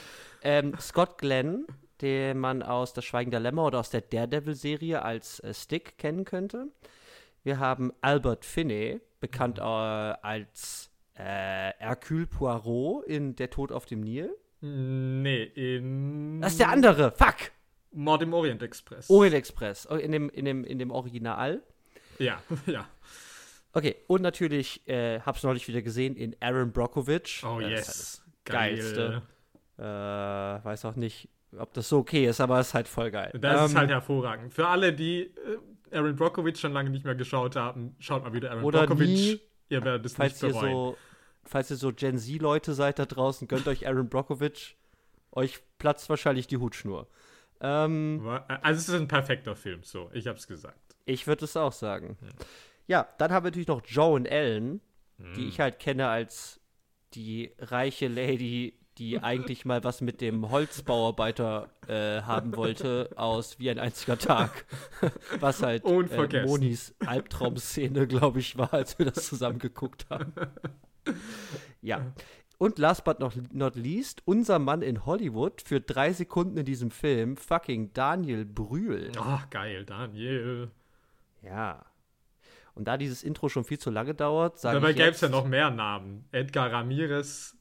Ähm, 0.42 0.74
Scott 0.80 1.18
Glenn, 1.18 1.66
den 2.00 2.38
man 2.38 2.62
aus 2.62 2.92
Das 2.92 3.04
Schweigen 3.04 3.30
der 3.30 3.40
Lämmer 3.40 3.66
oder 3.66 3.80
aus 3.80 3.90
der 3.90 4.00
Daredevil-Serie 4.00 5.02
als 5.02 5.40
äh, 5.40 5.52
Stick 5.54 5.98
kennen 5.98 6.24
könnte. 6.24 6.68
Wir 7.42 7.58
haben 7.58 7.92
Albert 8.00 8.44
Finney, 8.44 9.00
bekannt 9.20 9.58
mhm. 9.58 9.64
äh, 9.64 9.66
als 10.22 10.90
äh, 11.14 11.72
Hercule 11.78 12.26
Poirot 12.26 13.04
in 13.06 13.36
Der 13.36 13.50
Tod 13.50 13.72
auf 13.72 13.86
dem 13.86 14.00
Nil. 14.00 14.34
Nee, 14.62 15.44
in. 15.44 16.40
Das 16.40 16.52
ist 16.52 16.60
der 16.60 16.68
andere. 16.68 17.12
Fuck! 17.12 17.50
Mord 17.92 18.22
im 18.22 18.32
Orient 18.32 18.62
Express. 18.62 19.10
Orient 19.10 19.34
Express. 19.34 19.88
Oh, 19.90 19.96
in 19.96 20.12
dem, 20.12 20.30
in 20.30 20.44
dem, 20.44 20.64
in 20.64 20.78
dem 20.78 20.90
Original. 20.90 21.62
Ja, 22.18 22.42
ja. 22.66 22.86
Okay, 23.72 23.96
und 24.08 24.22
natürlich, 24.22 24.86
äh, 24.88 25.20
hab's 25.20 25.42
neulich 25.42 25.66
wieder 25.68 25.82
gesehen 25.82 26.16
in 26.16 26.34
Aaron 26.40 26.72
Brockovich. 26.72 27.44
Oh, 27.44 27.60
yes. 27.60 27.86
Das 27.86 28.22
Geil. 28.44 28.76
Geilste. 28.76 29.22
Äh, 29.78 29.82
weiß 29.82 30.84
auch 30.86 30.96
nicht, 30.96 31.28
ob 31.56 31.72
das 31.72 31.88
so 31.88 31.98
okay 31.98 32.26
ist, 32.26 32.40
aber 32.40 32.58
es 32.58 32.68
ist 32.68 32.74
halt 32.74 32.88
voll 32.88 33.10
geil. 33.10 33.30
Das 33.34 33.60
ähm, 33.60 33.66
ist 33.66 33.76
halt 33.76 33.90
hervorragend. 33.90 34.52
Für 34.52 34.66
alle, 34.68 34.92
die 34.92 35.22
äh, 35.22 35.96
Aaron 35.96 36.16
Brockovich 36.16 36.58
schon 36.58 36.72
lange 36.72 36.90
nicht 36.90 37.04
mehr 37.04 37.14
geschaut 37.14 37.56
haben, 37.56 37.94
schaut 37.98 38.24
mal 38.24 38.32
wieder 38.32 38.50
Aaron 38.50 38.64
oder 38.64 38.86
Brockovich. 38.86 39.08
Nie, 39.08 39.40
ihr 39.68 39.84
werdet 39.84 40.06
es 40.06 40.18
nicht 40.18 40.40
bereuen. 40.40 40.54
Ihr 40.54 40.70
so, 40.70 40.96
falls 41.44 41.70
ihr 41.70 41.76
so 41.76 41.92
Gen 41.92 42.18
Z-Leute 42.18 42.74
seid 42.74 42.98
da 42.98 43.06
draußen, 43.06 43.48
gönnt 43.48 43.68
euch 43.68 43.86
Aaron 43.86 44.08
Brockovich. 44.08 44.76
Euch 45.32 45.60
platzt 45.78 46.10
wahrscheinlich 46.10 46.48
die 46.48 46.56
Hutschnur. 46.56 47.06
Ähm, 47.60 48.20
also 48.62 48.78
es 48.78 48.88
ist 48.88 48.94
ein 48.94 49.06
perfekter 49.08 49.54
Film, 49.54 49.82
so. 49.84 50.10
Ich 50.12 50.26
hab's 50.26 50.48
gesagt. 50.48 50.78
Ich 51.04 51.26
würde 51.26 51.44
es 51.44 51.56
auch 51.56 51.72
sagen. 51.72 52.16
Hm. 52.20 52.28
Ja, 52.90 53.06
dann 53.18 53.30
haben 53.30 53.44
wir 53.44 53.50
natürlich 53.50 53.68
noch 53.68 53.82
Joe 53.86 54.14
und 54.14 54.26
Ellen, 54.26 54.80
hm. 55.18 55.34
die 55.34 55.46
ich 55.46 55.60
halt 55.60 55.78
kenne 55.78 56.08
als 56.08 56.60
die 57.14 57.52
reiche 57.60 58.08
Lady, 58.08 58.80
die 58.98 59.16
eigentlich 59.22 59.64
mal 59.64 59.84
was 59.84 60.00
mit 60.00 60.20
dem 60.20 60.50
Holzbauarbeiter 60.50 61.70
äh, 61.86 62.22
haben 62.22 62.56
wollte 62.56 63.10
aus 63.14 63.60
Wie 63.60 63.70
ein 63.70 63.78
einziger 63.78 64.18
Tag. 64.18 64.64
was 65.38 65.62
halt 65.62 65.84
äh, 65.84 66.44
Monis 66.44 66.92
Albtraumszene, 67.06 68.08
glaube 68.08 68.40
ich, 68.40 68.58
war, 68.58 68.74
als 68.74 68.98
wir 68.98 69.06
das 69.06 69.24
zusammen 69.24 69.60
geguckt 69.60 70.06
haben. 70.10 70.32
ja. 71.82 72.12
Und 72.58 72.80
last 72.80 73.04
but 73.04 73.20
not 73.20 73.76
least, 73.76 74.20
unser 74.24 74.58
Mann 74.58 74.82
in 74.82 75.06
Hollywood 75.06 75.62
für 75.62 75.80
drei 75.80 76.12
Sekunden 76.12 76.56
in 76.56 76.64
diesem 76.64 76.90
Film, 76.90 77.36
fucking 77.36 77.92
Daniel 77.92 78.44
Brühl. 78.44 79.12
Ach, 79.16 79.48
geil, 79.48 79.84
Daniel. 79.84 80.72
Ja. 81.42 81.86
Und 82.74 82.86
da 82.86 82.96
dieses 82.96 83.22
Intro 83.22 83.48
schon 83.48 83.64
viel 83.64 83.78
zu 83.78 83.90
lange 83.90 84.14
dauert, 84.14 84.58
sage 84.58 84.78
ich. 84.78 84.82
Dabei 84.82 84.92
gäbe 84.92 85.10
es 85.10 85.20
ja 85.20 85.28
noch 85.28 85.46
mehr 85.46 85.70
Namen. 85.70 86.24
Edgar 86.32 86.72
Ramirez, 86.72 87.56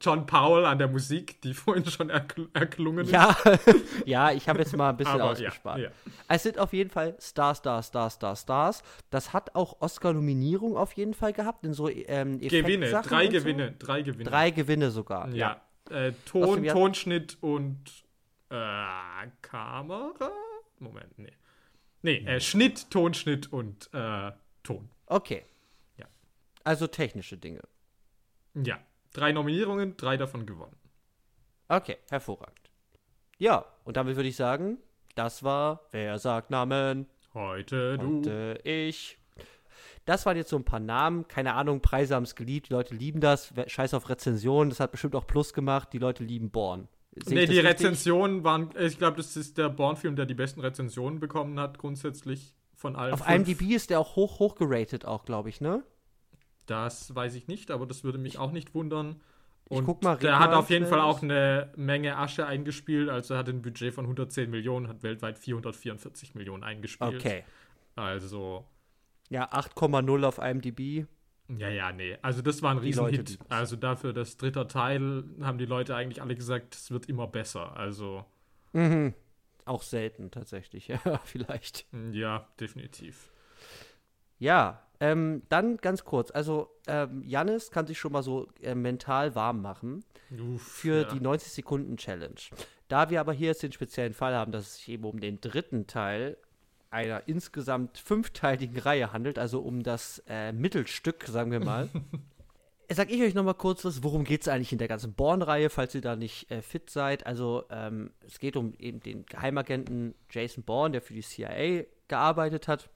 John 0.00 0.26
Powell 0.26 0.64
an 0.64 0.78
der 0.78 0.88
Musik, 0.88 1.40
die 1.42 1.54
vorhin 1.54 1.84
schon 1.86 2.10
erkl 2.10 2.48
erklungen 2.52 3.04
ist. 3.04 3.12
Ja, 3.12 3.36
ja 4.04 4.32
ich 4.32 4.48
habe 4.48 4.58
jetzt 4.58 4.76
mal 4.76 4.90
ein 4.90 4.96
bisschen 4.96 5.14
Aber, 5.14 5.30
ausgespart. 5.30 5.78
Ja, 5.78 5.84
ja. 5.84 5.90
Es 6.28 6.42
sind 6.42 6.58
auf 6.58 6.72
jeden 6.72 6.90
Fall 6.90 7.16
Stars, 7.20 7.58
Stars, 7.58 7.88
Stars, 7.88 8.14
Stars, 8.14 8.42
Stars. 8.42 8.82
Das 9.10 9.32
hat 9.32 9.54
auch 9.54 9.80
Oscar-Nominierung 9.80 10.76
auf 10.76 10.92
jeden 10.92 11.14
Fall 11.14 11.32
gehabt 11.32 11.64
in 11.64 11.72
so 11.72 11.88
ähm, 11.88 12.38
Gewinne, 12.38 13.02
drei 13.02 13.26
Gewinne, 13.26 13.74
so. 13.80 13.86
drei 13.86 14.02
Gewinne. 14.02 14.30
Drei 14.30 14.50
Gewinne 14.50 14.90
sogar. 14.90 15.28
Ja. 15.28 15.60
ja. 15.90 15.96
Äh, 15.96 16.12
Ton, 16.26 16.66
Tonschnitt 16.66 17.38
und 17.40 17.78
äh, 18.50 18.54
Kamera? 19.40 20.30
Moment, 20.78 21.18
nee. 21.18 21.32
Nee, 22.02 22.18
äh, 22.18 22.40
Schnitt, 22.40 22.90
Tonschnitt 22.90 23.52
und 23.52 23.90
äh, 23.92 24.32
Ton. 24.62 24.88
Okay. 25.06 25.44
Ja. 25.96 26.06
Also 26.64 26.86
technische 26.86 27.36
Dinge. 27.36 27.62
Ja. 28.54 28.78
Drei 29.12 29.32
Nominierungen, 29.32 29.96
drei 29.96 30.16
davon 30.16 30.46
gewonnen. 30.46 30.76
Okay, 31.68 31.96
hervorragend. 32.08 32.70
Ja, 33.38 33.64
und 33.84 33.96
damit 33.96 34.16
würde 34.16 34.28
ich 34.28 34.36
sagen, 34.36 34.78
das 35.14 35.42
war 35.42 35.80
Wer 35.90 36.18
sagt 36.18 36.50
Namen? 36.50 37.06
Heute 37.34 37.98
du. 37.98 38.18
Heute 38.18 38.60
ich. 38.64 39.18
Das 40.04 40.24
waren 40.24 40.36
jetzt 40.36 40.50
so 40.50 40.56
ein 40.56 40.64
paar 40.64 40.80
Namen. 40.80 41.28
Keine 41.28 41.54
Ahnung, 41.54 41.80
Preise 41.80 42.14
haben 42.14 42.22
es 42.22 42.34
geliebt. 42.34 42.68
Die 42.68 42.72
Leute 42.72 42.94
lieben 42.94 43.20
das. 43.20 43.52
Scheiß 43.66 43.94
auf 43.94 44.08
Rezensionen. 44.08 44.70
Das 44.70 44.80
hat 44.80 44.90
bestimmt 44.90 45.14
auch 45.14 45.26
Plus 45.26 45.52
gemacht. 45.52 45.92
Die 45.92 45.98
Leute 45.98 46.24
lieben 46.24 46.50
Born. 46.50 46.88
Nee, 47.26 47.46
die 47.46 47.58
Rezensionen 47.58 48.44
waren. 48.44 48.70
Ich 48.78 48.98
glaube, 48.98 49.16
das 49.16 49.36
ist 49.36 49.58
der 49.58 49.68
Born-Film, 49.68 50.16
der 50.16 50.26
die 50.26 50.34
besten 50.34 50.60
Rezensionen 50.60 51.20
bekommen 51.20 51.58
hat, 51.58 51.78
grundsätzlich 51.78 52.54
von 52.74 52.96
allen. 52.96 53.12
Auf 53.12 53.24
fünf. 53.24 53.48
IMDb 53.48 53.74
ist 53.74 53.90
der 53.90 54.00
auch 54.00 54.16
hoch, 54.16 54.38
hoch 54.38 54.54
geratet, 54.54 55.04
auch, 55.04 55.24
glaube 55.24 55.48
ich, 55.48 55.60
ne? 55.60 55.82
Das 56.66 57.14
weiß 57.14 57.34
ich 57.34 57.48
nicht, 57.48 57.70
aber 57.70 57.86
das 57.86 58.04
würde 58.04 58.18
mich 58.18 58.34
ich, 58.34 58.38
auch 58.38 58.52
nicht 58.52 58.74
wundern. 58.74 59.20
Und 59.68 59.80
ich 59.80 59.84
guck 59.84 60.02
mal, 60.02 60.16
der 60.16 60.38
hat 60.38 60.52
auf 60.54 60.70
jeden 60.70 60.86
Fall 60.86 61.00
auch 61.00 61.22
eine 61.22 61.72
Menge 61.76 62.16
Asche 62.16 62.46
eingespielt. 62.46 63.10
Also 63.10 63.34
er 63.34 63.38
hat 63.38 63.48
ein 63.48 63.60
Budget 63.60 63.92
von 63.92 64.04
110 64.04 64.48
Millionen, 64.48 64.88
hat 64.88 65.02
weltweit 65.02 65.38
444 65.38 66.34
Millionen 66.34 66.64
eingespielt. 66.64 67.16
Okay. 67.16 67.44
Also. 67.94 68.64
Ja, 69.28 69.50
8,0 69.52 70.24
auf 70.24 70.38
IMDb. 70.38 71.06
Ja, 71.56 71.68
ja, 71.68 71.92
nee. 71.92 72.18
Also 72.20 72.42
das 72.42 72.60
war 72.62 72.72
ein 72.72 72.78
Riesenhit. 72.78 73.38
Also 73.48 73.76
dafür 73.76 74.12
das 74.12 74.36
dritte 74.36 74.66
Teil 74.66 75.24
haben 75.40 75.58
die 75.58 75.66
Leute 75.66 75.96
eigentlich 75.96 76.20
alle 76.20 76.34
gesagt, 76.34 76.74
es 76.74 76.90
wird 76.90 77.08
immer 77.08 77.26
besser. 77.26 77.76
Also. 77.76 78.24
Mhm. 78.72 79.14
Auch 79.64 79.82
selten 79.82 80.30
tatsächlich, 80.30 80.88
ja, 80.88 80.98
vielleicht. 81.24 81.86
Ja, 82.12 82.48
definitiv. 82.60 83.30
Ja, 84.38 84.86
ähm, 85.00 85.42
dann 85.48 85.76
ganz 85.78 86.04
kurz, 86.04 86.30
also 86.30 86.70
ähm, 86.86 87.22
Jannis 87.24 87.70
kann 87.70 87.86
sich 87.86 87.98
schon 87.98 88.12
mal 88.12 88.22
so 88.22 88.48
äh, 88.60 88.74
mental 88.74 89.34
warm 89.34 89.62
machen 89.62 90.04
Uff, 90.30 90.62
für 90.62 91.02
ja. 91.02 91.04
die 91.04 91.20
90 91.20 91.52
Sekunden 91.52 91.96
Challenge. 91.96 92.40
Da 92.88 93.10
wir 93.10 93.20
aber 93.20 93.32
hier 93.32 93.48
jetzt 93.48 93.62
den 93.62 93.72
speziellen 93.72 94.14
Fall 94.14 94.34
haben, 94.34 94.50
dass 94.50 94.66
es 94.66 94.76
sich 94.76 94.88
eben 94.88 95.04
um 95.04 95.20
den 95.20 95.40
dritten 95.40 95.86
Teil 95.86 96.36
einer 96.90 97.22
insgesamt 97.26 97.98
fünfteiligen 97.98 98.78
Reihe 98.78 99.12
handelt, 99.12 99.38
also 99.38 99.60
um 99.60 99.82
das 99.82 100.22
äh, 100.28 100.52
Mittelstück, 100.52 101.24
sagen 101.24 101.50
wir 101.50 101.60
mal. 101.60 101.88
Sag 102.90 103.10
ich 103.10 103.20
euch 103.20 103.34
noch 103.34 103.44
mal 103.44 103.52
kurz 103.52 103.84
was, 103.84 104.02
worum 104.02 104.24
geht 104.24 104.40
es 104.40 104.48
eigentlich 104.48 104.72
in 104.72 104.78
der 104.78 104.88
ganzen 104.88 105.12
Born-Reihe, 105.12 105.68
falls 105.68 105.94
ihr 105.94 106.00
da 106.00 106.16
nicht 106.16 106.50
äh, 106.50 106.62
fit 106.62 106.88
seid. 106.88 107.26
Also 107.26 107.64
ähm, 107.68 108.12
es 108.26 108.38
geht 108.38 108.56
um 108.56 108.72
eben 108.78 109.00
den 109.00 109.26
Geheimagenten 109.26 110.14
Jason 110.30 110.64
Bourne, 110.64 110.92
der 110.92 111.02
für 111.02 111.12
die 111.12 111.20
CIA 111.20 111.84
gearbeitet 112.08 112.66
hat 112.66 112.88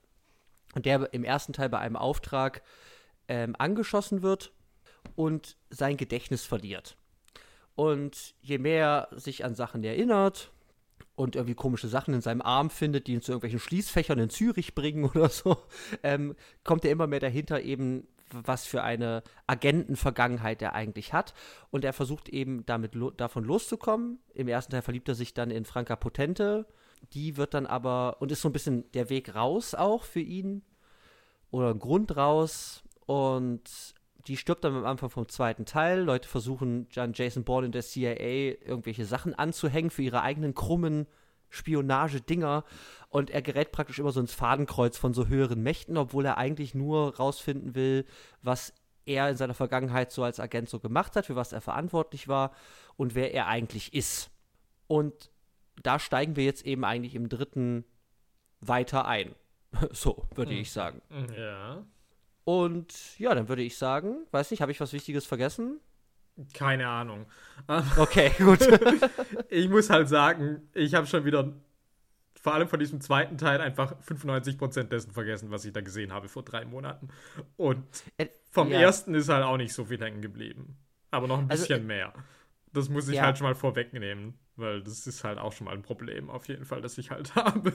und 0.75 0.87
der 0.87 1.13
im 1.13 1.25
ersten 1.25 1.53
Teil 1.53 1.69
bei 1.69 1.79
einem 1.79 1.97
Auftrag 1.97 2.63
ähm, 3.29 3.55
angeschossen 3.59 4.23
wird 4.23 4.53
und 5.15 5.59
sein 5.69 5.99
Gedächtnis 5.99 6.47
verliert. 6.47 6.97
Und 7.75 8.35
je 8.41 8.57
mehr 8.57 9.09
sich 9.13 9.45
an 9.45 9.55
Sachen 9.55 9.85
erinnert 9.85 10.53
und 11.15 11.37
irgendwie 11.37 11.55
komische 11.55 11.89
Sachen 11.89 12.15
in 12.15 12.21
seinem 12.21 12.43
Arm 12.43 12.71
findet, 12.71 13.07
die 13.07 13.13
ihn 13.13 13.23
zu 13.23 13.33
irgendwelchen 13.33 13.61
Schließfächern 13.61 14.19
in 14.19 14.31
Zürich 14.31 14.75
bringen 14.75 15.05
oder 15.15 15.29
so, 15.29 15.57
ähm, 16.03 16.35
kommt 16.65 16.85
er 16.85 16.91
immer 16.91 17.07
mehr 17.07 17.21
dahinter, 17.21 17.61
eben 17.61 18.07
was 18.31 18.65
für 18.65 18.83
eine 18.83 19.23
Agentenvergangenheit 19.47 20.63
er 20.63 20.75
eigentlich 20.75 21.13
hat. 21.13 21.35
Und 21.71 21.85
er 21.85 21.93
versucht 21.93 22.31
eben 22.31 22.65
damit 22.65 22.95
lo 22.95 23.11
davon 23.11 23.45
loszukommen. 23.45 24.21
Im 24.33 24.49
ersten 24.49 24.73
Teil 24.73 24.81
verliebt 24.81 25.09
er 25.09 25.15
sich 25.15 25.35
dann 25.35 25.51
in 25.51 25.67
Franka 25.67 25.97
Potente, 25.97 26.67
die 27.13 27.37
wird 27.37 27.53
dann 27.53 27.67
aber, 27.67 28.17
und 28.21 28.33
ist 28.33 28.41
so 28.41 28.49
ein 28.49 28.53
bisschen 28.53 28.91
der 28.93 29.11
Weg 29.11 29.35
raus 29.35 29.75
auch 29.75 30.05
für 30.05 30.21
ihn, 30.21 30.63
oder 31.51 31.71
ein 31.71 31.79
Grund 31.79 32.17
raus, 32.17 32.83
und 33.07 33.95
die 34.27 34.37
stirbt 34.37 34.65
dann 34.65 34.77
am 34.77 34.85
Anfang 34.85 35.11
vom 35.11 35.29
zweiten 35.29 35.65
Teil. 35.65 36.01
Leute 36.01 36.29
versuchen 36.29 36.89
dann 36.95 37.13
Jason 37.13 37.45
Bourne 37.45 37.67
in 37.67 37.73
der 37.73 37.83
CIA 37.83 38.57
irgendwelche 38.65 39.05
Sachen 39.05 39.35
anzuhängen 39.35 39.91
für 39.91 40.03
ihre 40.03 40.23
eigenen 40.23 40.55
krummen 40.55 41.07
Spionage-Dinger. 41.51 42.65
Und 43.09 43.31
er 43.31 43.43
gerät 43.43 43.73
praktisch 43.73 43.99
immer 43.99 44.13
so 44.13 44.21
ins 44.21 44.33
Fadenkreuz 44.33 44.97
von 44.97 45.13
so 45.13 45.27
höheren 45.27 45.63
Mächten, 45.63 45.97
obwohl 45.97 46.25
er 46.25 46.39
eigentlich 46.39 46.75
nur 46.75 47.17
rausfinden 47.17 47.75
will, 47.75 48.07
was 48.43 48.73
er 49.05 49.31
in 49.31 49.37
seiner 49.37 49.55
Vergangenheit 49.55 50.13
so 50.13 50.23
als 50.23 50.41
Agent 50.41 50.69
so 50.69 50.79
gemacht 50.79 51.17
hat, 51.17 51.27
für 51.27 51.37
was 51.37 51.53
er 51.53 51.61
verantwortlich 51.61 52.29
war 52.29 52.53
und 52.97 53.15
wer 53.15 53.35
er 53.35 53.49
eigentlich 53.49 53.93
ist. 53.93 54.31
Und 54.87 55.31
da 55.83 55.99
steigen 55.99 56.37
wir 56.37 56.45
jetzt 56.45 56.65
eben 56.65 56.85
eigentlich 56.85 57.15
im 57.15 57.29
dritten 57.29 57.85
weiter 58.61 59.07
ein. 59.07 59.35
so, 59.91 60.27
würde 60.35 60.53
hm. 60.53 60.59
ich 60.59 60.71
sagen. 60.71 61.03
Ja. 61.37 61.85
Und 62.45 63.19
ja, 63.19 63.35
dann 63.35 63.49
würde 63.49 63.63
ich 63.63 63.77
sagen, 63.77 64.27
weiß 64.31 64.51
nicht, 64.51 64.61
habe 64.61 64.73
ich 64.73 64.81
was 64.81 64.93
Wichtiges 64.93 65.27
vergessen? 65.27 65.81
Keine 66.55 66.89
Ahnung. 66.89 67.27
Okay, 67.97 68.33
gut. 68.39 68.61
ich 69.49 69.69
muss 69.69 69.91
halt 69.91 70.09
sagen, 70.09 70.63
ich 70.75 70.95
habe 70.95 71.07
schon 71.07 71.25
wieder, 71.25 71.53
vor 72.41 72.55
allem 72.55 72.69
von 72.69 72.81
diesem 72.81 73.01
zweiten 73.01 73.37
Teil, 73.39 73.61
einfach 73.61 73.95
95% 74.01 74.85
dessen 74.85 75.13
vergessen, 75.13 75.51
was 75.51 75.65
ich 75.65 75.73
da 75.73 75.83
gesehen 75.83 76.13
habe 76.13 76.29
vor 76.29 76.43
drei 76.43 76.65
Monaten. 76.65 77.09
Und 77.57 77.85
äh, 78.17 78.29
vom 78.51 78.71
ja. 78.71 78.81
ersten 78.81 79.15
ist 79.15 79.29
halt 79.29 79.45
auch 79.45 79.57
nicht 79.57 79.73
so 79.75 79.85
viel 79.85 80.01
hängen 80.01 80.23
geblieben. 80.23 80.77
Aber 81.11 81.29
noch 81.29 81.39
ein 81.39 81.51
also, 81.51 81.63
bisschen 81.63 81.77
also, 81.77 81.87
mehr. 81.87 82.13
Das 82.73 82.89
muss 82.89 83.09
ich 83.09 83.17
ja. 83.17 83.25
halt 83.25 83.37
schon 83.37 83.47
mal 83.47 83.55
vorwegnehmen, 83.55 84.35
weil 84.57 84.83
das 84.83 85.07
ist 85.07 85.25
halt 85.25 85.39
auch 85.39 85.53
schon 85.53 85.67
mal 85.67 85.75
ein 85.75 85.83
Problem, 85.83 86.31
auf 86.31 86.49
jeden 86.49 86.65
Fall, 86.65 86.81
das 86.81 86.97
ich 86.97 87.11
halt 87.11 87.35
habe. 87.37 87.73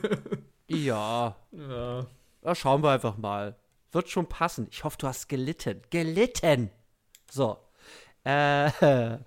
Ja. 0.68 1.36
Ja. 1.52 2.08
Da 2.42 2.56
schauen 2.56 2.82
wir 2.84 2.92
einfach 2.92 3.18
mal. 3.18 3.56
Wird 3.92 4.10
schon 4.10 4.28
passen. 4.28 4.68
Ich 4.72 4.84
hoffe, 4.84 4.98
du 5.00 5.08
hast 5.08 5.28
gelitten. 5.30 5.82
Gelitten! 5.90 6.70
So. 7.32 7.58
Äh, 8.24 8.72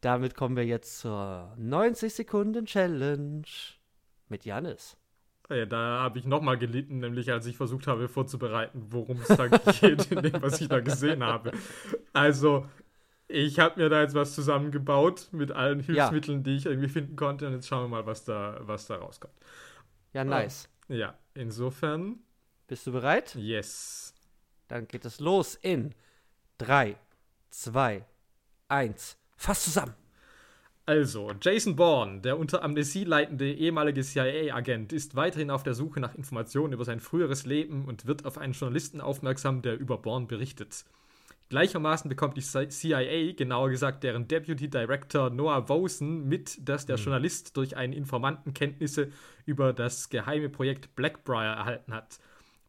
damit 0.00 0.34
kommen 0.34 0.56
wir 0.56 0.64
jetzt 0.64 0.98
zur 1.00 1.52
90 1.56 2.14
Sekunden 2.14 2.66
Challenge 2.66 3.46
mit 4.28 4.44
Janis. 4.44 4.96
Ja, 5.50 5.66
da 5.66 6.00
habe 6.00 6.18
ich 6.18 6.24
nochmal 6.24 6.56
gelitten, 6.56 7.00
nämlich 7.00 7.30
als 7.30 7.46
ich 7.46 7.56
versucht 7.56 7.86
habe 7.86 8.08
vorzubereiten, 8.08 8.86
worum 8.90 9.20
es 9.20 9.28
da 9.28 9.46
geht, 9.80 10.10
in 10.10 10.22
dem, 10.22 10.42
was 10.42 10.60
ich 10.60 10.68
da 10.68 10.80
gesehen 10.80 11.22
habe. 11.22 11.52
Also, 12.12 12.66
ich 13.28 13.58
habe 13.58 13.80
mir 13.80 13.88
da 13.88 14.02
jetzt 14.02 14.14
was 14.14 14.34
zusammengebaut 14.34 15.28
mit 15.32 15.52
allen 15.52 15.80
Hilfsmitteln, 15.80 16.38
ja. 16.38 16.42
die 16.42 16.56
ich 16.56 16.66
irgendwie 16.66 16.88
finden 16.88 17.16
konnte. 17.16 17.46
Und 17.46 17.54
jetzt 17.54 17.68
schauen 17.68 17.84
wir 17.84 17.88
mal, 17.88 18.06
was 18.06 18.24
da, 18.24 18.58
was 18.60 18.86
da 18.86 18.96
rauskommt. 18.96 19.34
Ja, 20.12 20.24
nice. 20.24 20.68
Uh, 20.88 20.94
ja, 20.94 21.14
insofern. 21.34 22.20
Bist 22.66 22.86
du 22.86 22.92
bereit? 22.92 23.34
Yes. 23.34 24.03
Dann 24.68 24.88
geht 24.88 25.04
es 25.04 25.20
los 25.20 25.54
in 25.54 25.94
3, 26.58 26.96
2, 27.50 28.04
1. 28.68 29.18
Fass 29.36 29.64
zusammen. 29.64 29.94
Also, 30.86 31.32
Jason 31.40 31.76
Bourne, 31.76 32.20
der 32.20 32.38
unter 32.38 32.62
Amnesie 32.62 33.04
leitende 33.04 33.50
ehemalige 33.50 34.02
CIA-Agent, 34.02 34.92
ist 34.92 35.16
weiterhin 35.16 35.50
auf 35.50 35.62
der 35.62 35.72
Suche 35.72 35.98
nach 35.98 36.14
Informationen 36.14 36.74
über 36.74 36.84
sein 36.84 37.00
früheres 37.00 37.46
Leben 37.46 37.86
und 37.86 38.04
wird 38.04 38.26
auf 38.26 38.36
einen 38.36 38.52
Journalisten 38.52 39.00
aufmerksam, 39.00 39.62
der 39.62 39.78
über 39.78 39.96
Bourne 39.96 40.26
berichtet. 40.26 40.84
Gleichermaßen 41.48 42.08
bekommt 42.08 42.36
die 42.36 42.42
CIA, 42.42 43.32
genauer 43.32 43.70
gesagt 43.70 44.02
deren 44.02 44.28
Deputy 44.28 44.68
Director 44.68 45.30
Noah 45.30 45.68
Vosen, 45.68 46.28
mit, 46.28 46.68
dass 46.68 46.84
der 46.84 46.98
mhm. 46.98 47.02
Journalist 47.02 47.56
durch 47.56 47.76
einen 47.76 47.92
Informanten 47.92 48.52
Kenntnisse 48.52 49.10
über 49.46 49.72
das 49.72 50.10
geheime 50.10 50.50
Projekt 50.50 50.94
Blackbriar 50.96 51.56
erhalten 51.56 51.94
hat. 51.94 52.18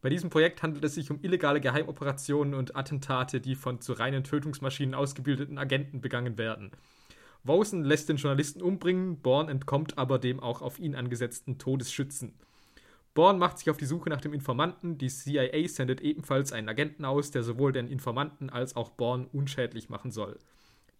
Bei 0.06 0.10
diesem 0.10 0.30
Projekt 0.30 0.62
handelt 0.62 0.84
es 0.84 0.94
sich 0.94 1.10
um 1.10 1.18
illegale 1.22 1.60
Geheimoperationen 1.60 2.54
und 2.54 2.76
Attentate, 2.76 3.40
die 3.40 3.56
von 3.56 3.80
zu 3.80 3.92
reinen 3.92 4.22
Tötungsmaschinen 4.22 4.94
ausgebildeten 4.94 5.58
Agenten 5.58 6.00
begangen 6.00 6.38
werden. 6.38 6.70
Vosen 7.42 7.82
lässt 7.82 8.08
den 8.08 8.16
Journalisten 8.16 8.62
umbringen, 8.62 9.20
Born 9.20 9.48
entkommt 9.48 9.98
aber 9.98 10.20
dem 10.20 10.38
auch 10.38 10.62
auf 10.62 10.78
ihn 10.78 10.94
angesetzten 10.94 11.58
Todesschützen. 11.58 12.34
Bourne 13.14 13.40
macht 13.40 13.58
sich 13.58 13.68
auf 13.68 13.78
die 13.78 13.84
Suche 13.84 14.08
nach 14.08 14.20
dem 14.20 14.32
Informanten. 14.32 14.96
Die 14.96 15.08
CIA 15.08 15.66
sendet 15.66 16.00
ebenfalls 16.00 16.52
einen 16.52 16.68
Agenten 16.68 17.04
aus, 17.04 17.32
der 17.32 17.42
sowohl 17.42 17.72
den 17.72 17.88
Informanten 17.88 18.48
als 18.48 18.76
auch 18.76 18.90
Bourne 18.90 19.26
unschädlich 19.32 19.88
machen 19.88 20.12
soll. 20.12 20.38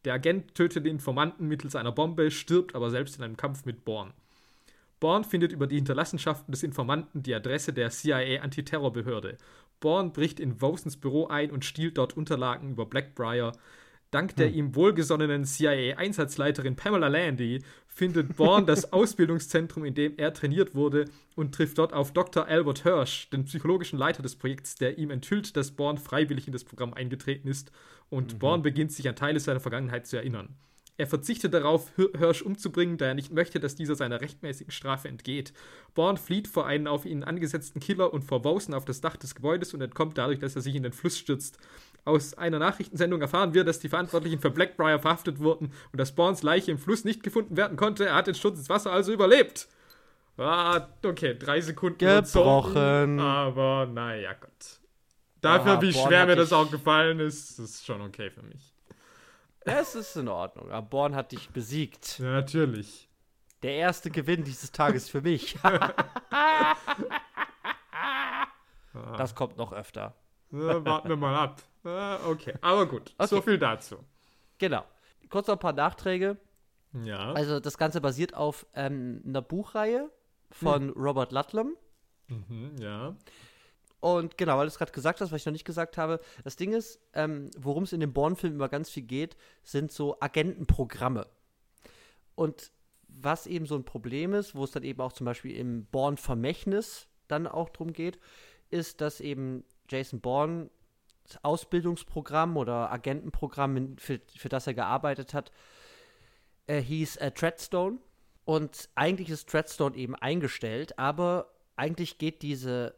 Der 0.05 0.15
Agent 0.15 0.57
tötet 0.57 0.85
den 0.85 0.97
Informanten 0.97 1.47
mittels 1.47 1.77
einer 1.77 1.93
Bombe, 1.93 2.33
stirbt 2.33 2.75
aber 2.75 2.91
selbst 2.91 3.19
in 3.19 3.23
einem 3.23 3.37
Kampf 3.37 3.67
mit 3.67 3.85
Bourne. 3.85 4.15
Bourne 5.01 5.25
findet 5.25 5.53
über 5.53 5.67
die 5.67 5.77
Hinterlassenschaften 5.77 6.53
des 6.53 6.63
Informanten 6.63 7.23
die 7.23 7.35
Adresse 7.35 7.73
der 7.73 7.91
CIA-Antiterrorbehörde. 7.91 9.39
Bourne 9.81 10.11
bricht 10.11 10.41
in 10.41 10.61
Vosens 10.61 10.97
Büro 10.97 11.27
ein 11.27 11.51
und 11.51 11.65
stiehlt 11.65 11.99
dort 11.99 12.17
Unterlagen 12.17 12.71
über 12.71 12.87
Blackbriar. 12.87 13.53
Dank 14.11 14.37
der 14.37 14.49
hm. 14.49 14.55
ihm 14.55 14.75
wohlgesonnenen 14.75 15.45
CIA-Einsatzleiterin 15.45 16.77
Pamela 16.77 17.09
Landy 17.09 17.63
findet 17.87 18.37
Bourne 18.37 18.65
das 18.65 18.91
Ausbildungszentrum, 18.93 19.85
in 19.85 19.95
dem 19.95 20.15
er 20.17 20.33
trainiert 20.33 20.75
wurde, 20.75 21.07
und 21.35 21.55
trifft 21.55 21.79
dort 21.79 21.93
auf 21.93 22.13
Dr. 22.13 22.47
Albert 22.47 22.85
Hirsch, 22.85 23.29
den 23.31 23.45
psychologischen 23.45 23.99
Leiter 23.99 24.23
des 24.23 24.37
Projekts, 24.37 24.77
der 24.77 24.97
ihm 24.97 25.11
enthüllt, 25.11 25.57
dass 25.57 25.73
Bourne 25.73 25.99
freiwillig 25.99 26.47
in 26.47 26.53
das 26.53 26.65
Programm 26.65 26.95
eingetreten 26.95 27.49
ist 27.49 27.73
und 28.09 28.35
mhm. 28.35 28.39
Bourne 28.39 28.63
beginnt 28.63 28.93
sich 28.93 29.09
an 29.09 29.17
Teile 29.17 29.41
seiner 29.41 29.61
Vergangenheit 29.61 30.07
zu 30.07 30.17
erinnern. 30.17 30.57
Er 30.99 31.07
verzichtet 31.07 31.53
darauf, 31.53 31.93
Hirsch 31.97 32.43
umzubringen, 32.43 32.97
da 32.97 33.07
er 33.07 33.15
nicht 33.15 33.33
möchte, 33.33 33.61
dass 33.61 33.75
dieser 33.75 33.97
seiner 33.97 34.21
rechtmäßigen 34.21 34.73
Strafe 34.73 35.09
entgeht. 35.09 35.53
Bourne 35.95 36.19
flieht 36.19 36.49
vor 36.49 36.67
einen 36.67 36.87
auf 36.87 37.05
ihn 37.05 37.23
angesetzten 37.23 37.81
Killer 37.81 38.13
und 38.15 38.23
vor 38.23 38.45
Vosen 38.45 38.73
auf 38.73 38.87
das 38.87 39.03
Dach 39.03 39.17
des 39.17 39.35
Gebäudes 39.35 39.75
und 39.75 39.83
entkommt 39.83 40.17
dadurch, 40.17 40.39
dass 40.39 40.57
er 40.57 40.63
sich 40.63 40.75
in 40.75 40.83
den 40.83 40.93
Fluss 40.93 41.19
stürzt. 41.19 41.59
Aus 42.07 42.35
einer 42.35 42.59
Nachrichtensendung 42.59 43.21
erfahren 43.21 43.53
wir, 43.53 43.65
dass 43.65 43.81
die 43.81 43.89
Verantwortlichen 43.89 44.39
für 44.39 44.51
Blackbriar 44.51 45.01
verhaftet 45.01 45.39
wurden 45.41 45.73
und 45.93 46.01
dass 46.01 46.15
Bournes 46.15 46.43
Leiche 46.43 46.71
im 46.71 46.79
Fluss 46.79 47.05
nicht 47.05 47.23
gefunden 47.23 47.57
werden 47.57 47.77
konnte. 47.77 48.07
Er 48.07 48.15
hat 48.15 48.29
den 48.29 48.35
Sturz 48.35 48.57
ins 48.57 48.69
Wasser 48.69 48.93
also 48.93 49.13
überlebt. 49.13 49.69
Ah, 50.39 50.89
okay, 51.05 51.37
drei 51.39 51.61
Sekunden 51.61 51.99
gebrochen. 51.99 53.19
aber 53.19 53.87
naja, 53.87 54.35
Gott. 54.35 54.81
Dafür, 55.41 55.73
ah, 55.73 55.83
wie 55.83 55.93
Born 55.93 56.07
schwer 56.07 56.27
mir 56.27 56.37
das 56.37 56.53
auch 56.53 56.71
gefallen 56.71 57.21
ist, 57.21 57.59
ist 57.59 57.85
schon 57.85 58.01
okay 58.01 58.31
für 58.31 58.43
mich. 58.43 58.76
Es 59.67 59.95
ist 59.97 60.17
in 60.17 60.29
Ordnung. 60.29 60.71
Aber 60.71 60.87
Born 60.87 61.15
hat 61.17 61.33
dich 61.33 61.51
besiegt. 61.51 62.21
Ja, 62.21 62.27
natürlich. 62.27 63.09
Der 63.63 63.75
erste 63.75 64.11
Gewinn 64.11 64.45
dieses 64.45 64.71
Tages 64.71 65.09
für 65.09 65.21
mich. 65.21 65.59
das 69.17 69.35
kommt 69.35 69.57
noch 69.57 69.73
öfter. 69.73 70.15
Ja, 70.53 70.85
warten 70.85 71.09
wir 71.09 71.17
mal 71.17 71.35
ab. 71.35 71.63
Okay, 72.29 72.55
aber 72.61 72.87
gut. 72.87 73.13
Okay. 73.19 73.29
So 73.29 73.43
viel 73.43 73.59
dazu. 73.59 73.97
Genau. 74.59 74.85
Kurz 75.31 75.49
noch 75.49 75.57
ein 75.57 75.61
paar 75.61 75.73
Nachträge. 75.73 76.37
Ja. 77.05 77.33
Also 77.33 77.59
das 77.61 77.77
Ganze 77.77 78.01
basiert 78.01 78.35
auf 78.35 78.67
ähm, 78.75 79.23
einer 79.27 79.43
Buchreihe 79.43 80.11
von 80.51 80.89
hm. 80.89 81.03
Robert 81.03 81.33
Ludlum. 81.33 81.77
Mhm, 82.29 82.77
ja. 82.79 83.17
Und 84.01 84.37
genau, 84.37 84.59
weil 84.59 84.67
du 84.67 84.69
es 84.69 84.79
gerade 84.79 84.93
gesagt 84.93 85.21
hast, 85.21 85.33
was 85.33 85.41
ich 85.41 85.47
noch 85.47 85.53
nicht 85.53 85.65
gesagt 85.65 85.97
habe, 85.99 86.21
das 86.45 86.57
Ding 86.57 86.73
ist, 86.73 87.01
ähm, 87.13 87.51
worum 87.57 87.85
es 87.85 87.93
in 87.93 88.01
dem 88.01 88.13
Born-Film 88.13 88.55
immer 88.55 88.69
ganz 88.69 88.91
viel 88.91 89.03
geht, 89.03 89.37
sind 89.63 89.91
so 89.91 90.21
Agentenprogramme. 90.21 91.27
Und 92.35 92.71
was 93.09 93.47
eben 93.47 93.67
so 93.67 93.75
ein 93.75 93.85
Problem 93.85 94.35
ist, 94.35 94.55
wo 94.55 94.65
es 94.65 94.71
dann 94.71 94.83
eben 94.83 95.01
auch 95.01 95.13
zum 95.13 95.25
Beispiel 95.25 95.57
im 95.57 95.87
Born-Vermächtnis 95.87 97.09
dann 97.29 97.47
auch 97.47 97.71
drum 97.71 97.93
geht, 97.93 98.19
ist, 98.71 99.01
dass 99.01 99.21
eben 99.21 99.65
Jason 99.89 100.21
Bourne 100.21 100.71
Ausbildungsprogramm 101.43 102.57
oder 102.57 102.93
Agentenprogramm, 102.93 103.97
für, 103.99 104.21
für 104.37 104.49
das 104.49 104.67
er 104.67 104.75
gearbeitet 104.75 105.35
hat, 105.35 105.51
äh, 106.67 106.81
hieß 106.81 107.17
äh, 107.17 107.31
Treadstone. 107.33 107.99
Und 108.45 108.89
eigentlich 108.95 109.31
ist 109.31 109.49
Treadstone 109.49 109.97
eben 109.97 110.15
eingestellt, 110.15 110.99
aber 110.99 111.51
eigentlich 111.75 112.19
geht 112.19 112.43
diese, 112.43 112.95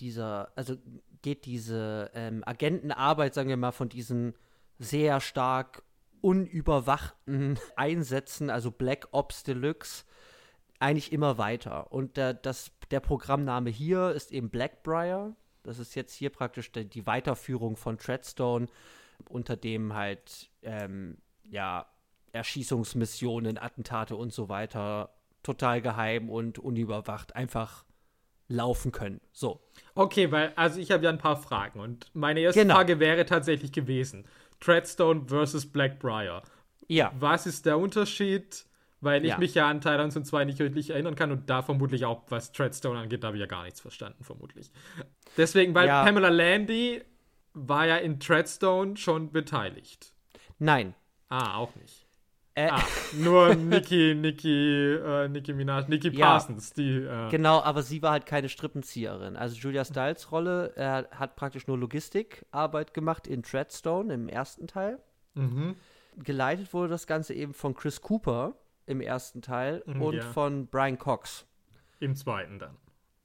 dieser, 0.00 0.52
also 0.56 0.76
geht 1.22 1.44
diese 1.44 2.10
ähm, 2.14 2.42
Agentenarbeit, 2.46 3.34
sagen 3.34 3.48
wir 3.48 3.56
mal, 3.56 3.72
von 3.72 3.88
diesen 3.88 4.34
sehr 4.78 5.20
stark 5.20 5.82
unüberwachten 6.20 7.58
Einsätzen, 7.76 8.50
also 8.50 8.70
Black 8.70 9.08
Ops 9.12 9.42
Deluxe, 9.42 10.04
eigentlich 10.78 11.12
immer 11.12 11.38
weiter. 11.38 11.92
Und 11.92 12.16
der, 12.16 12.34
das, 12.34 12.70
der 12.90 13.00
Programmname 13.00 13.70
hier 13.70 14.10
ist 14.10 14.32
eben 14.32 14.50
Blackbriar. 14.50 15.34
Das 15.62 15.78
ist 15.78 15.94
jetzt 15.94 16.14
hier 16.14 16.30
praktisch 16.30 16.70
die, 16.70 16.84
die 16.84 17.06
Weiterführung 17.06 17.76
von 17.76 17.98
Treadstone, 17.98 18.66
unter 19.28 19.56
dem 19.56 19.94
halt, 19.94 20.50
ähm, 20.62 21.18
ja, 21.44 21.86
Erschießungsmissionen, 22.32 23.56
Attentate 23.56 24.14
und 24.14 24.32
so 24.32 24.50
weiter 24.50 25.10
total 25.42 25.80
geheim 25.80 26.28
und 26.28 26.58
unüberwacht 26.58 27.34
einfach 27.34 27.85
laufen 28.48 28.92
können. 28.92 29.20
So. 29.32 29.60
Okay, 29.94 30.30
weil, 30.30 30.52
also 30.56 30.80
ich 30.80 30.90
habe 30.90 31.04
ja 31.04 31.10
ein 31.10 31.18
paar 31.18 31.36
Fragen 31.36 31.80
und 31.80 32.10
meine 32.14 32.40
erste 32.40 32.60
genau. 32.60 32.74
Frage 32.74 33.00
wäre 33.00 33.26
tatsächlich 33.26 33.72
gewesen: 33.72 34.26
Treadstone 34.60 35.24
versus 35.26 35.70
Blackbriar. 35.70 36.42
Ja. 36.88 37.12
Was 37.18 37.46
ist 37.46 37.66
der 37.66 37.78
Unterschied? 37.78 38.66
Weil 39.00 39.24
ich 39.24 39.30
ja. 39.30 39.38
mich 39.38 39.54
ja 39.54 39.68
an 39.68 39.82
Teil 39.82 40.00
1 40.00 40.16
und 40.16 40.24
2 40.24 40.46
nicht 40.46 40.58
wirklich 40.58 40.90
erinnern 40.90 41.14
kann 41.14 41.30
und 41.30 41.50
da 41.50 41.60
vermutlich 41.62 42.06
auch, 42.06 42.24
was 42.30 42.52
Treadstone 42.52 42.98
angeht, 42.98 43.22
da 43.22 43.28
habe 43.28 43.36
ich 43.36 43.42
ja 43.42 43.46
gar 43.46 43.64
nichts 43.64 43.80
verstanden, 43.80 44.24
vermutlich. 44.24 44.72
Deswegen, 45.36 45.74
weil 45.74 45.86
ja. 45.86 46.02
Pamela 46.02 46.30
Landy 46.30 47.02
war 47.52 47.86
ja 47.86 47.96
in 47.96 48.18
Treadstone 48.20 48.96
schon 48.96 49.32
beteiligt. 49.32 50.14
Nein. 50.58 50.94
Ah, 51.28 51.56
auch 51.56 51.74
nicht. 51.76 52.05
Äh. 52.58 52.70
Ah, 52.70 52.82
nur 53.12 53.54
Nicki, 53.54 54.14
Nicki, 54.14 54.94
äh, 54.94 55.28
Nicki 55.28 55.52
Minaj, 55.52 55.88
Nicki 55.88 56.10
Parsons, 56.10 56.70
ja, 56.70 56.74
die. 56.82 56.96
Äh 57.02 57.28
genau, 57.28 57.60
aber 57.60 57.82
sie 57.82 58.00
war 58.00 58.12
halt 58.12 58.24
keine 58.24 58.48
Strippenzieherin. 58.48 59.36
Also 59.36 59.56
Julia 59.56 59.84
Stiles 59.84 60.32
Rolle 60.32 60.72
er 60.74 61.06
hat 61.10 61.36
praktisch 61.36 61.66
nur 61.66 61.76
Logistikarbeit 61.76 62.94
gemacht 62.94 63.26
in 63.26 63.42
Treadstone 63.42 64.12
im 64.12 64.30
ersten 64.30 64.66
Teil. 64.66 64.98
Mhm. 65.34 65.76
Geleitet 66.16 66.72
wurde 66.72 66.88
das 66.88 67.06
Ganze 67.06 67.34
eben 67.34 67.52
von 67.52 67.74
Chris 67.74 68.00
Cooper 68.00 68.54
im 68.86 69.02
ersten 69.02 69.42
Teil 69.42 69.82
mhm, 69.84 70.00
und 70.00 70.14
ja. 70.14 70.22
von 70.22 70.66
Brian 70.66 70.98
Cox. 70.98 71.44
Im 72.00 72.16
zweiten 72.16 72.58
dann. 72.58 72.78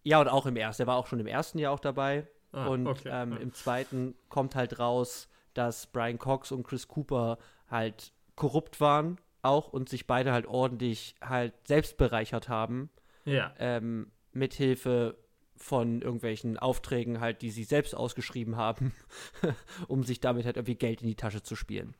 Ja, 0.03 0.19
und 0.19 0.27
auch 0.27 0.45
im 0.45 0.57
ersten. 0.57 0.83
Er 0.83 0.87
war 0.87 0.97
auch 0.97 1.07
schon 1.07 1.21
im 1.21 1.27
ersten 1.27 1.57
Jahr 1.57 1.71
auch 1.71 1.79
dabei. 1.79 2.27
Ah, 2.51 2.67
und 2.67 2.85
okay, 2.85 3.07
ähm, 3.09 3.37
im 3.37 3.53
zweiten 3.53 4.13
kommt 4.27 4.55
halt 4.55 4.77
raus, 4.77 5.29
dass 5.53 5.87
Brian 5.87 6.19
Cox 6.19 6.51
und 6.51 6.63
Chris 6.63 6.89
Cooper 6.89 7.37
halt 7.69 8.11
korrupt 8.35 8.79
waren 8.79 9.17
auch 9.41 9.73
und 9.73 9.89
sich 9.89 10.07
beide 10.07 10.31
halt 10.31 10.45
ordentlich 10.45 11.15
halt 11.21 11.53
selbst 11.67 11.97
bereichert 11.97 12.49
haben. 12.49 12.89
Ja. 13.25 13.53
Ähm, 13.59 14.11
mithilfe 14.33 15.17
von 15.55 16.01
irgendwelchen 16.01 16.57
Aufträgen 16.57 17.19
halt, 17.19 17.41
die 17.41 17.51
sie 17.51 17.63
selbst 17.63 17.95
ausgeschrieben 17.95 18.55
haben, 18.55 18.93
um 19.87 20.03
sich 20.03 20.19
damit 20.19 20.45
halt 20.45 20.57
irgendwie 20.57 20.75
Geld 20.75 21.01
in 21.01 21.07
die 21.07 21.15
Tasche 21.15 21.43
zu 21.43 21.55
spielen. 21.55 21.95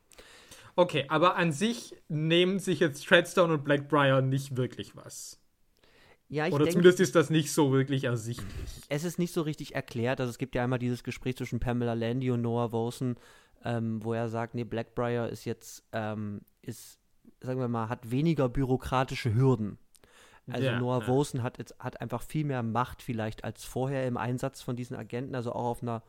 Okay, 0.74 1.04
aber 1.08 1.36
an 1.36 1.52
sich 1.52 1.94
nehmen 2.08 2.58
sich 2.58 2.80
jetzt 2.80 3.06
Treadstone 3.06 3.54
und 3.54 3.64
Blackbriar 3.64 4.22
nicht 4.22 4.56
wirklich 4.56 4.96
was. 4.96 5.38
Ja, 6.28 6.46
Oder 6.46 6.64
denk, 6.64 6.72
zumindest 6.72 6.98
ist 6.98 7.14
das 7.14 7.28
nicht 7.28 7.52
so 7.52 7.72
wirklich 7.72 8.04
ersichtlich. 8.04 8.70
Es 8.88 9.04
ist 9.04 9.18
nicht 9.18 9.34
so 9.34 9.42
richtig 9.42 9.74
erklärt. 9.74 10.18
Also 10.18 10.30
es 10.30 10.38
gibt 10.38 10.54
ja 10.54 10.64
einmal 10.64 10.78
dieses 10.78 11.04
Gespräch 11.04 11.36
zwischen 11.36 11.60
Pamela 11.60 11.92
Landy 11.92 12.30
und 12.30 12.40
Noah 12.40 12.72
Vosen, 12.72 13.16
ähm, 13.64 14.04
wo 14.04 14.12
er 14.12 14.28
sagt, 14.28 14.54
nee, 14.54 14.64
Blackbriar 14.64 15.28
ist 15.28 15.44
jetzt, 15.44 15.84
ähm, 15.92 16.42
ist, 16.62 16.98
sagen 17.40 17.60
wir 17.60 17.68
mal, 17.68 17.88
hat 17.88 18.10
weniger 18.10 18.48
bürokratische 18.48 19.34
Hürden. 19.34 19.78
Also 20.50 20.66
ja, 20.66 20.78
Noah 20.78 21.06
ja. 21.06 21.42
Hat 21.42 21.58
jetzt 21.58 21.78
hat 21.78 22.00
einfach 22.00 22.22
viel 22.22 22.44
mehr 22.44 22.62
Macht 22.62 23.02
vielleicht 23.02 23.44
als 23.44 23.64
vorher 23.64 24.06
im 24.06 24.16
Einsatz 24.16 24.60
von 24.60 24.74
diesen 24.74 24.96
Agenten, 24.96 25.34
also 25.34 25.52
auch 25.52 25.66
auf 25.66 25.82
einer, 25.82 26.02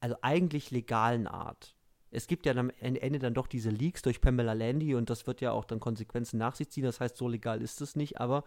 also 0.00 0.16
eigentlich 0.22 0.70
legalen 0.70 1.26
Art. 1.26 1.74
Es 2.10 2.26
gibt 2.26 2.46
ja 2.46 2.54
am 2.56 2.70
Ende 2.80 3.18
dann 3.18 3.34
doch 3.34 3.46
diese 3.46 3.68
Leaks 3.68 4.00
durch 4.00 4.22
Pamela 4.22 4.54
Landy 4.54 4.94
und 4.94 5.10
das 5.10 5.26
wird 5.26 5.42
ja 5.42 5.52
auch 5.52 5.66
dann 5.66 5.80
Konsequenzen 5.80 6.38
nach 6.38 6.54
sich 6.54 6.70
ziehen. 6.70 6.84
Das 6.84 7.00
heißt, 7.00 7.18
so 7.18 7.28
legal 7.28 7.60
ist 7.60 7.82
es 7.82 7.96
nicht, 7.96 8.18
aber. 8.18 8.44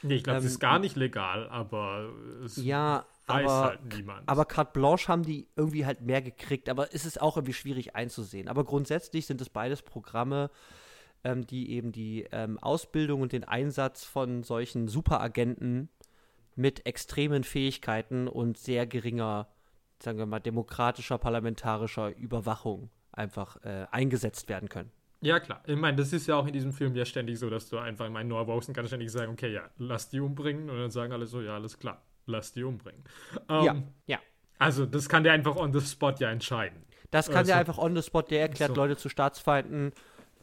Nee, 0.00 0.14
ich 0.14 0.24
glaube, 0.24 0.38
ähm, 0.38 0.46
es 0.46 0.52
ist 0.52 0.58
gar 0.58 0.78
nicht 0.78 0.96
legal, 0.96 1.48
aber 1.50 2.10
es 2.42 2.56
ja, 2.56 3.04
weiß 3.26 3.50
aber, 3.50 3.64
halt 3.64 3.94
niemand. 3.94 4.28
Aber 4.28 4.44
Carte 4.44 4.72
Blanche 4.72 5.08
haben 5.08 5.22
die 5.22 5.48
irgendwie 5.56 5.86
halt 5.86 6.00
mehr 6.02 6.22
gekriegt, 6.22 6.68
aber 6.68 6.94
es 6.94 7.04
ist 7.04 7.20
auch 7.20 7.36
irgendwie 7.36 7.54
schwierig 7.54 7.94
einzusehen. 7.94 8.48
Aber 8.48 8.64
grundsätzlich 8.64 9.26
sind 9.26 9.40
es 9.40 9.48
beides 9.48 9.82
Programme, 9.82 10.50
ähm, 11.24 11.46
die 11.46 11.70
eben 11.72 11.92
die 11.92 12.26
ähm, 12.32 12.58
Ausbildung 12.58 13.20
und 13.20 13.32
den 13.32 13.44
Einsatz 13.44 14.04
von 14.04 14.42
solchen 14.42 14.88
Superagenten 14.88 15.88
mit 16.54 16.86
extremen 16.86 17.44
Fähigkeiten 17.44 18.28
und 18.28 18.58
sehr 18.58 18.86
geringer, 18.86 19.48
sagen 19.98 20.18
wir 20.18 20.26
mal, 20.26 20.40
demokratischer, 20.40 21.18
parlamentarischer 21.18 22.14
Überwachung 22.16 22.90
einfach 23.12 23.56
äh, 23.64 23.86
eingesetzt 23.90 24.48
werden 24.48 24.68
können. 24.68 24.90
Ja, 25.20 25.38
klar. 25.38 25.62
Ich 25.66 25.76
meine, 25.76 25.96
das 25.96 26.12
ist 26.12 26.26
ja 26.26 26.34
auch 26.34 26.46
in 26.46 26.52
diesem 26.52 26.72
Film 26.72 26.96
ja 26.96 27.04
ständig 27.04 27.38
so, 27.38 27.48
dass 27.48 27.68
du 27.68 27.78
einfach, 27.78 28.06
ich 28.06 28.10
meine, 28.10 28.28
Noah 28.28 28.48
Wilson 28.48 28.74
kann 28.74 28.86
ständig 28.86 29.12
sagen, 29.12 29.32
okay, 29.32 29.52
ja, 29.52 29.70
lass 29.78 30.08
die 30.08 30.18
umbringen. 30.18 30.68
Und 30.68 30.78
dann 30.78 30.90
sagen 30.90 31.12
alle 31.12 31.26
so, 31.26 31.40
ja, 31.40 31.54
alles 31.54 31.78
klar, 31.78 32.02
lass 32.26 32.52
die 32.52 32.64
umbringen. 32.64 33.02
Ähm, 33.48 33.64
ja, 33.64 33.76
ja. 34.06 34.18
Also, 34.58 34.86
das 34.86 35.08
kann 35.08 35.24
der 35.24 35.32
einfach 35.32 35.56
on 35.56 35.72
the 35.72 35.80
spot 35.80 36.14
ja 36.18 36.30
entscheiden. 36.30 36.84
Das 37.10 37.26
kann 37.26 37.38
Also- 37.38 37.48
der 37.48 37.56
einfach 37.58 37.78
on 37.78 37.94
the 37.96 38.02
spot, 38.02 38.22
der 38.22 38.40
erklärt 38.42 38.70
So. 38.70 38.76
Leute 38.76 38.96
zu 38.96 39.08
Staatsfeinden 39.08 39.92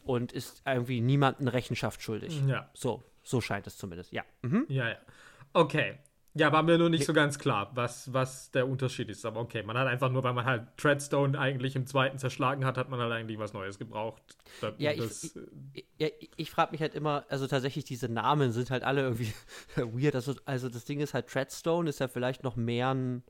und 0.04 0.32
ist 0.32 0.62
irgendwie 0.66 1.02
niemandem 1.02 1.48
Rechenschaft 1.48 2.02
schuldig. 2.02 2.42
Ja, 2.48 2.70
So, 2.74 3.04
so 3.24 3.42
scheint 3.42 3.66
es 3.68 3.78
zumindest, 3.78 4.12
ja. 4.12 4.24
Mhm. 4.42 4.66
ja, 4.70 4.90
ja. 4.90 4.98
Okay. 5.54 6.00
Ja, 6.36 6.52
war 6.52 6.62
mir 6.64 6.78
nur 6.78 6.90
nicht 6.90 7.06
so 7.06 7.14
ganz 7.14 7.40
klar, 7.40 7.72
was, 7.74 8.14
was 8.14 8.52
der 8.52 8.68
Unterschied 8.68 9.10
ist. 9.10 9.26
Aber 9.26 9.40
okay, 9.40 9.64
man 9.64 9.78
hat 9.78 9.88
einfach 9.88 10.12
nur, 10.12 10.24
weil 10.24 10.34
man 10.34 10.46
halt 10.46 10.68
Treadstone 10.78 11.38
eigentlich 11.38 11.76
im 11.76 11.88
zweiten 11.88 12.20
zerschlagen 12.20 12.66
hat, 12.66 12.78
hat 12.78 12.90
man 12.90 13.00
halt 13.00 13.12
eigentlich 13.12 13.40
was 13.40 13.54
Neues 13.54 13.80
gebraucht. 13.80 14.22
Ja, 14.78 14.92
ich- 14.92 14.98
das, 15.00 15.38
Ja, 15.98 16.08
ich- 16.20 16.30
ich 16.38 16.52
frage 16.52 16.72
mich 16.72 16.82
halt 16.82 16.94
immer, 16.94 17.26
also 17.30 17.48
tatsächlich 17.48 17.84
diese 17.84 18.10
Namen 18.10 18.52
sind 18.52 18.70
halt 18.70 18.84
alle 18.84 19.02
irgendwie 19.02 19.34
weird. 19.76 20.16
Also, 20.16 20.36
also 20.46 20.70
das 20.70 20.86
Ding 20.86 21.00
ist 21.00 21.14
halt, 21.14 21.28
Treadstone 21.28 21.90
ist 21.90 22.00
ja 22.00 22.08
vielleicht 22.08 22.44
noch 22.44 22.56
mehr 22.56 22.94
ein, 22.94 23.24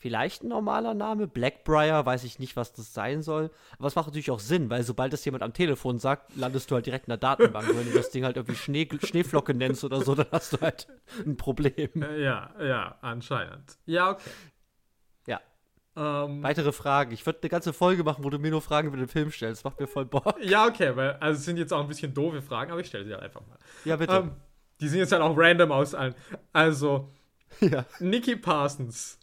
vielleicht 0.00 0.42
ein 0.42 0.48
normaler 0.48 0.94
Name. 0.94 1.28
Blackbriar, 1.28 2.04
weiß 2.06 2.24
ich 2.24 2.38
nicht, 2.38 2.56
was 2.56 2.72
das 2.72 2.92
sein 2.94 3.22
soll. 3.22 3.50
Aber 3.78 3.86
es 3.86 3.94
macht 3.94 4.06
natürlich 4.06 4.30
auch 4.30 4.40
Sinn, 4.40 4.70
weil 4.70 4.82
sobald 4.82 5.12
das 5.12 5.24
jemand 5.24 5.42
am 5.44 5.52
Telefon 5.52 5.98
sagt, 5.98 6.34
landest 6.36 6.70
du 6.70 6.74
halt 6.74 6.86
direkt 6.86 7.06
in 7.06 7.10
der 7.10 7.18
Datenbank. 7.18 7.68
Wenn 7.68 7.86
du 7.86 7.96
das 7.96 8.10
Ding 8.10 8.24
halt 8.24 8.36
irgendwie 8.36 8.56
Schnee, 8.56 8.88
Schneeflocke 9.02 9.54
nennst 9.54 9.84
oder 9.84 10.00
so, 10.00 10.14
dann 10.14 10.26
hast 10.32 10.54
du 10.54 10.60
halt 10.60 10.88
ein 11.24 11.36
Problem. 11.36 11.90
äh, 12.02 12.22
ja, 12.22 12.50
ja, 12.60 12.98
anscheinend. 13.02 13.76
Ja, 13.84 14.12
okay. 14.12 14.30
Ja. 15.26 15.40
Ähm, 15.96 16.42
Weitere 16.42 16.72
Fragen. 16.72 17.12
Ich 17.12 17.26
würde 17.26 17.40
eine 17.42 17.50
ganze 17.50 17.74
Folge 17.74 18.02
machen, 18.02 18.24
wo 18.24 18.30
du 18.30 18.38
mir 18.38 18.50
nur 18.50 18.62
Fragen 18.62 18.88
über 18.88 18.96
den 18.96 19.08
Film 19.08 19.30
stellst. 19.30 19.64
Macht 19.64 19.78
mir 19.78 19.86
voll 19.86 20.06
Bock. 20.06 20.34
ja, 20.42 20.66
okay, 20.66 20.96
weil, 20.96 21.12
also 21.14 21.38
es 21.38 21.44
sind 21.44 21.58
jetzt 21.58 21.72
auch 21.74 21.80
ein 21.80 21.88
bisschen 21.88 22.14
doofe 22.14 22.40
Fragen, 22.40 22.72
aber 22.72 22.80
ich 22.80 22.86
stelle 22.86 23.04
sie 23.04 23.12
halt 23.12 23.22
einfach 23.22 23.42
mal. 23.46 23.58
Ja, 23.84 23.96
bitte. 23.96 24.14
Ähm, 24.14 24.32
die 24.80 24.88
sind 24.88 25.00
jetzt 25.00 25.12
halt 25.12 25.20
auch 25.20 25.36
random 25.36 25.72
aus 25.72 25.94
allen. 25.94 26.14
Also, 26.54 27.12
ja. 27.60 27.84
Nikki 27.98 28.36
Parsons. 28.36 29.19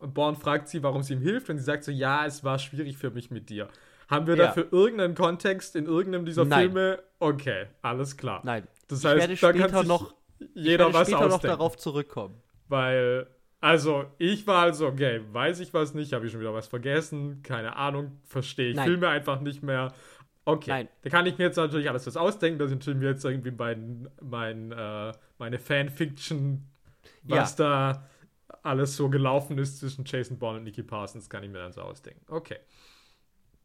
Und 0.00 0.14
Born 0.14 0.34
fragt 0.34 0.68
sie, 0.68 0.82
warum 0.82 1.02
sie 1.02 1.12
ihm 1.14 1.20
hilft, 1.20 1.50
und 1.50 1.58
sie 1.58 1.64
sagt 1.64 1.84
so, 1.84 1.92
ja, 1.92 2.24
es 2.26 2.42
war 2.42 2.58
schwierig 2.58 2.96
für 2.96 3.10
mich 3.10 3.30
mit 3.30 3.48
dir. 3.50 3.68
Haben 4.08 4.26
wir 4.26 4.34
Ja. 4.36 4.46
dafür 4.46 4.66
irgendeinen 4.72 5.14
Kontext 5.14 5.76
in 5.76 5.86
irgendeinem 5.86 6.24
dieser 6.24 6.44
Nein. 6.44 6.62
Filme? 6.72 7.02
Okay, 7.20 7.66
alles 7.82 8.16
klar. 8.16 8.40
Nein. 8.44 8.66
Das 8.88 9.00
ich 9.00 9.04
heißt, 9.06 9.18
werde 9.18 9.34
da 9.36 9.52
kann 9.52 9.60
später 9.68 9.78
sich 9.80 9.88
noch, 9.88 10.14
jeder 10.54 10.86
werde 10.86 10.94
was 10.94 11.08
später 11.08 11.20
noch 11.26 11.34
ausdenken. 11.34 11.56
darauf 11.58 11.76
zurückkommen. 11.76 12.42
Weil, 12.68 13.26
also, 13.60 14.06
ich 14.18 14.46
war 14.46 14.62
also, 14.62 14.86
okay, 14.88 15.20
weiß 15.32 15.60
ich 15.60 15.72
was 15.74 15.92
nicht, 15.94 16.12
habe 16.14 16.26
ich 16.26 16.32
schon 16.32 16.40
wieder 16.40 16.54
was 16.54 16.66
vergessen, 16.66 17.42
keine 17.42 17.76
Ahnung, 17.76 18.18
verstehe 18.24 18.70
ich 18.70 18.76
Nein. 18.76 18.86
Filme 18.86 19.08
einfach 19.08 19.40
nicht 19.40 19.62
mehr. 19.62 19.92
Okay, 20.46 20.70
Nein. 20.70 20.88
da 21.02 21.10
kann 21.10 21.26
ich 21.26 21.36
mir 21.38 21.44
jetzt 21.44 21.56
natürlich 21.56 21.88
alles 21.90 22.06
was 22.06 22.16
ausdenken, 22.16 22.58
da 22.58 22.66
sind 22.66 22.84
mir 22.86 23.10
jetzt 23.10 23.24
irgendwie 23.24 23.50
mein, 23.50 24.08
mein, 24.22 24.72
äh, 24.72 25.12
meine 25.38 25.58
Fanfiction, 25.58 26.66
was 27.22 27.54
da 27.54 28.08
alles 28.62 28.96
so 28.96 29.08
gelaufen 29.08 29.58
ist 29.58 29.78
zwischen 29.78 30.04
Jason 30.04 30.38
Bourne 30.38 30.58
und 30.58 30.64
Nicky 30.64 30.82
Parsons, 30.82 31.28
kann 31.30 31.42
ich 31.42 31.50
mir 31.50 31.58
dann 31.58 31.72
so 31.72 31.82
ausdenken. 31.82 32.24
Okay. 32.28 32.58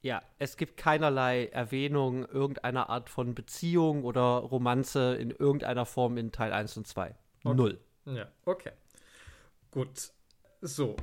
Ja, 0.02 0.22
es 0.38 0.56
gibt 0.58 0.78
keinerlei 0.78 1.48
Erwähnung 1.48 2.26
irgendeiner 2.26 2.90
Art 2.90 3.10
von 3.10 3.34
Beziehung 3.34 4.04
oder 4.04 4.22
Romanze 4.22 5.16
in 5.16 5.32
irgendeiner 5.32 5.86
Form 5.86 6.18
in 6.18 6.32
Teil 6.32 6.54
1 6.54 6.78
und 6.78 6.88
2. 6.88 7.16
Okay. 7.44 7.56
Null. 7.56 7.80
Ja, 8.06 8.28
okay. 8.46 8.72
Gut. 9.72 10.12
So. 10.62 10.96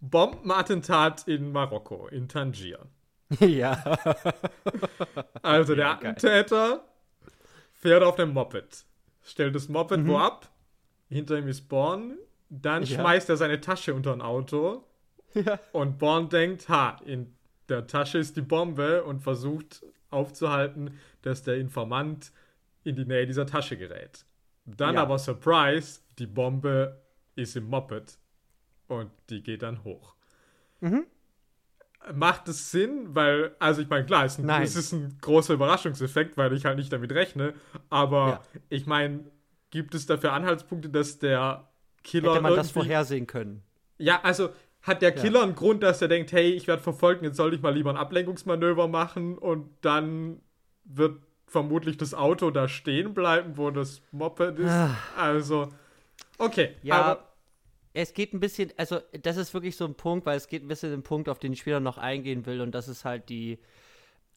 Bombenattentat 0.00 1.26
in 1.26 1.50
Marokko, 1.50 2.06
in 2.08 2.28
Tangier. 2.28 2.86
ja. 3.40 3.82
Also 5.42 5.74
der 5.74 5.86
Ja. 5.86 5.92
Attentäter 5.92 6.84
fährt 7.72 8.02
auf 8.02 8.16
dem 8.16 8.32
Moped, 8.32 8.84
stellt 9.22 9.54
das 9.54 9.68
Moped 9.68 10.00
Mhm. 10.00 10.08
wo 10.08 10.18
ab, 10.18 10.48
hinter 11.08 11.38
ihm 11.38 11.48
ist 11.48 11.68
Born, 11.68 12.16
dann 12.50 12.82
Ja. 12.84 13.00
schmeißt 13.00 13.28
er 13.30 13.36
seine 13.36 13.60
Tasche 13.60 13.94
unter 13.94 14.12
ein 14.12 14.22
Auto 14.22 14.84
ja. 15.34 15.58
und 15.72 15.98
Born 15.98 16.28
denkt, 16.28 16.68
ha, 16.68 17.00
in 17.04 17.34
der 17.68 17.86
Tasche 17.86 18.18
ist 18.18 18.36
die 18.36 18.42
Bombe 18.42 19.04
und 19.04 19.20
versucht 19.20 19.84
aufzuhalten, 20.10 20.98
dass 21.22 21.42
der 21.42 21.56
Informant 21.58 22.32
in 22.84 22.96
die 22.96 23.04
Nähe 23.04 23.26
dieser 23.26 23.46
Tasche 23.46 23.76
gerät. 23.76 24.24
Dann 24.64 24.94
Ja. 24.94 25.02
aber 25.02 25.18
Surprise, 25.18 26.00
die 26.18 26.26
Bombe 26.26 27.02
ist 27.36 27.56
im 27.56 27.64
Moped 27.68 28.18
und 28.86 29.10
die 29.28 29.42
geht 29.42 29.62
dann 29.62 29.84
hoch. 29.84 30.14
Mhm. 30.80 31.04
Macht 32.14 32.48
es 32.48 32.70
Sinn? 32.70 33.14
Weil, 33.14 33.54
also 33.58 33.82
ich 33.82 33.88
meine, 33.90 34.06
klar, 34.06 34.24
es 34.24 34.38
ist, 34.38 34.44
ein, 34.48 34.62
es 34.62 34.76
ist 34.76 34.92
ein 34.92 35.18
großer 35.20 35.52
Überraschungseffekt, 35.54 36.36
weil 36.38 36.52
ich 36.54 36.64
halt 36.64 36.78
nicht 36.78 36.92
damit 36.92 37.12
rechne. 37.12 37.54
Aber 37.90 38.28
Ja. 38.28 38.60
ich 38.70 38.86
meine, 38.86 39.24
gibt 39.70 39.94
es 39.94 40.06
dafür 40.06 40.32
Anhaltspunkte, 40.32 40.88
dass 40.88 41.18
der 41.18 41.68
Killer 42.04 42.32
Hätte 42.32 42.42
man 42.42 42.56
das 42.56 42.70
vorhersehen 42.70 43.26
können. 43.26 43.62
ja, 43.98 44.20
also 44.22 44.50
hat 44.82 45.02
der 45.02 45.14
Ja. 45.14 45.22
Killer 45.22 45.42
einen 45.42 45.54
Grund, 45.56 45.82
dass 45.82 46.00
er 46.00 46.08
denkt, 46.08 46.32
hey, 46.32 46.52
ich 46.52 46.66
werde 46.68 46.82
verfolgt, 46.82 47.22
jetzt 47.22 47.36
sollte 47.36 47.56
ich 47.56 47.62
mal 47.62 47.74
lieber 47.74 47.90
ein 47.90 47.96
Ablenkungsmanöver 47.96 48.86
machen 48.88 49.36
und 49.36 49.68
dann 49.80 50.40
wird 50.84 51.20
vermutlich 51.46 51.96
das 51.96 52.14
Auto 52.14 52.50
da 52.50 52.68
stehen 52.68 53.12
bleiben, 53.12 53.56
wo 53.56 53.70
das 53.70 54.02
Moped 54.12 54.58
ist. 54.58 54.70
Ah. 54.70 54.96
Also, 55.16 55.72
okay. 56.38 56.76
Ja, 56.82 57.02
aber, 57.02 57.28
es 57.92 58.14
geht 58.14 58.32
ein 58.34 58.40
bisschen, 58.40 58.72
also 58.76 59.00
das 59.22 59.36
ist 59.36 59.52
wirklich 59.52 59.76
so 59.76 59.84
ein 59.84 59.94
Punkt, 59.94 60.26
weil 60.26 60.36
es 60.36 60.46
geht 60.46 60.62
ein 60.62 60.68
bisschen 60.68 60.92
ein 60.92 61.02
Punkt, 61.02 61.28
auf 61.28 61.38
den 61.40 61.52
ich 61.52 61.60
später 61.60 61.80
noch 61.80 61.98
eingehen 61.98 62.46
will 62.46 62.60
und 62.60 62.72
das 62.72 62.86
ist 62.86 63.04
halt 63.04 63.28
die, 63.28 63.58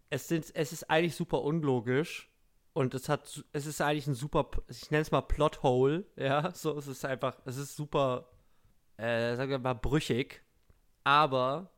es 0.09 0.27
sind, 0.27 0.45
es 0.55 0.73
ist 0.73 0.89
eigentlich 0.89 1.15
super 1.15 1.41
unlogisch 1.43 2.30
und 2.73 2.93
es 2.93 3.09
hat, 3.09 3.43
es 3.51 3.65
ist 3.65 3.81
eigentlich 3.81 4.07
ein 4.07 4.15
super, 4.15 4.49
ich 4.67 4.91
nenne 4.91 5.01
es 5.01 5.11
mal 5.11 5.21
Plothole, 5.21 6.05
ja, 6.15 6.51
so, 6.53 6.77
es 6.77 6.87
ist 6.87 7.05
einfach, 7.05 7.37
es 7.45 7.57
ist 7.57 7.75
super, 7.75 8.29
äh, 8.97 9.35
sagen 9.35 9.51
wir 9.51 9.59
mal 9.59 9.73
brüchig, 9.73 10.41
aber 11.03 11.71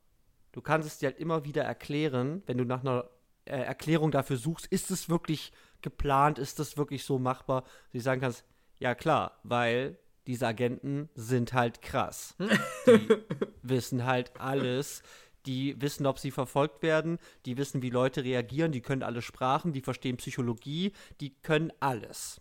du 0.51 0.61
kannst 0.61 0.87
es 0.87 0.99
dir 0.99 1.09
halt 1.09 1.19
immer 1.19 1.45
wieder 1.45 1.63
erklären, 1.63 2.43
wenn 2.45 2.57
du 2.57 2.65
nach 2.65 2.81
einer 2.81 3.09
äh, 3.45 3.57
Erklärung 3.57 4.11
dafür 4.11 4.37
suchst, 4.37 4.67
ist 4.67 4.91
es 4.91 5.09
wirklich 5.09 5.51
geplant, 5.81 6.39
ist 6.39 6.59
das 6.59 6.77
wirklich 6.77 7.03
so 7.03 7.19
machbar, 7.19 7.61
dass 7.61 7.91
du 7.93 7.99
sagen 8.01 8.21
kannst, 8.21 8.45
ja 8.79 8.95
klar, 8.95 9.39
weil 9.43 9.97
diese 10.27 10.47
Agenten 10.47 11.09
sind 11.15 11.53
halt 11.53 11.81
krass. 11.81 12.35
Die 12.87 13.23
wissen 13.61 14.05
halt 14.05 14.39
alles. 14.39 15.03
Die 15.45 15.79
wissen, 15.81 16.05
ob 16.05 16.19
sie 16.19 16.31
verfolgt 16.31 16.81
werden. 16.83 17.19
Die 17.45 17.57
wissen, 17.57 17.81
wie 17.81 17.89
Leute 17.89 18.23
reagieren. 18.23 18.71
Die 18.71 18.81
können 18.81 19.03
alle 19.03 19.21
Sprachen. 19.21 19.73
Die 19.73 19.81
verstehen 19.81 20.17
Psychologie. 20.17 20.93
Die 21.19 21.35
können 21.41 21.71
alles. 21.79 22.39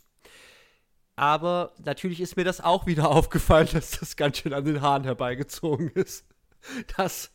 Aber 1.17 1.73
natürlich 1.85 2.21
ist 2.21 2.37
mir 2.37 2.45
das 2.45 2.61
auch 2.61 2.87
wieder 2.87 3.11
aufgefallen, 3.11 3.69
dass 3.73 3.99
das 3.99 4.17
ganz 4.17 4.39
schön 4.39 4.55
an 4.55 4.65
den 4.65 4.81
Haaren 4.81 5.05
herbeigezogen 5.05 5.91
ist. 5.91 6.27
Dass 6.97 7.33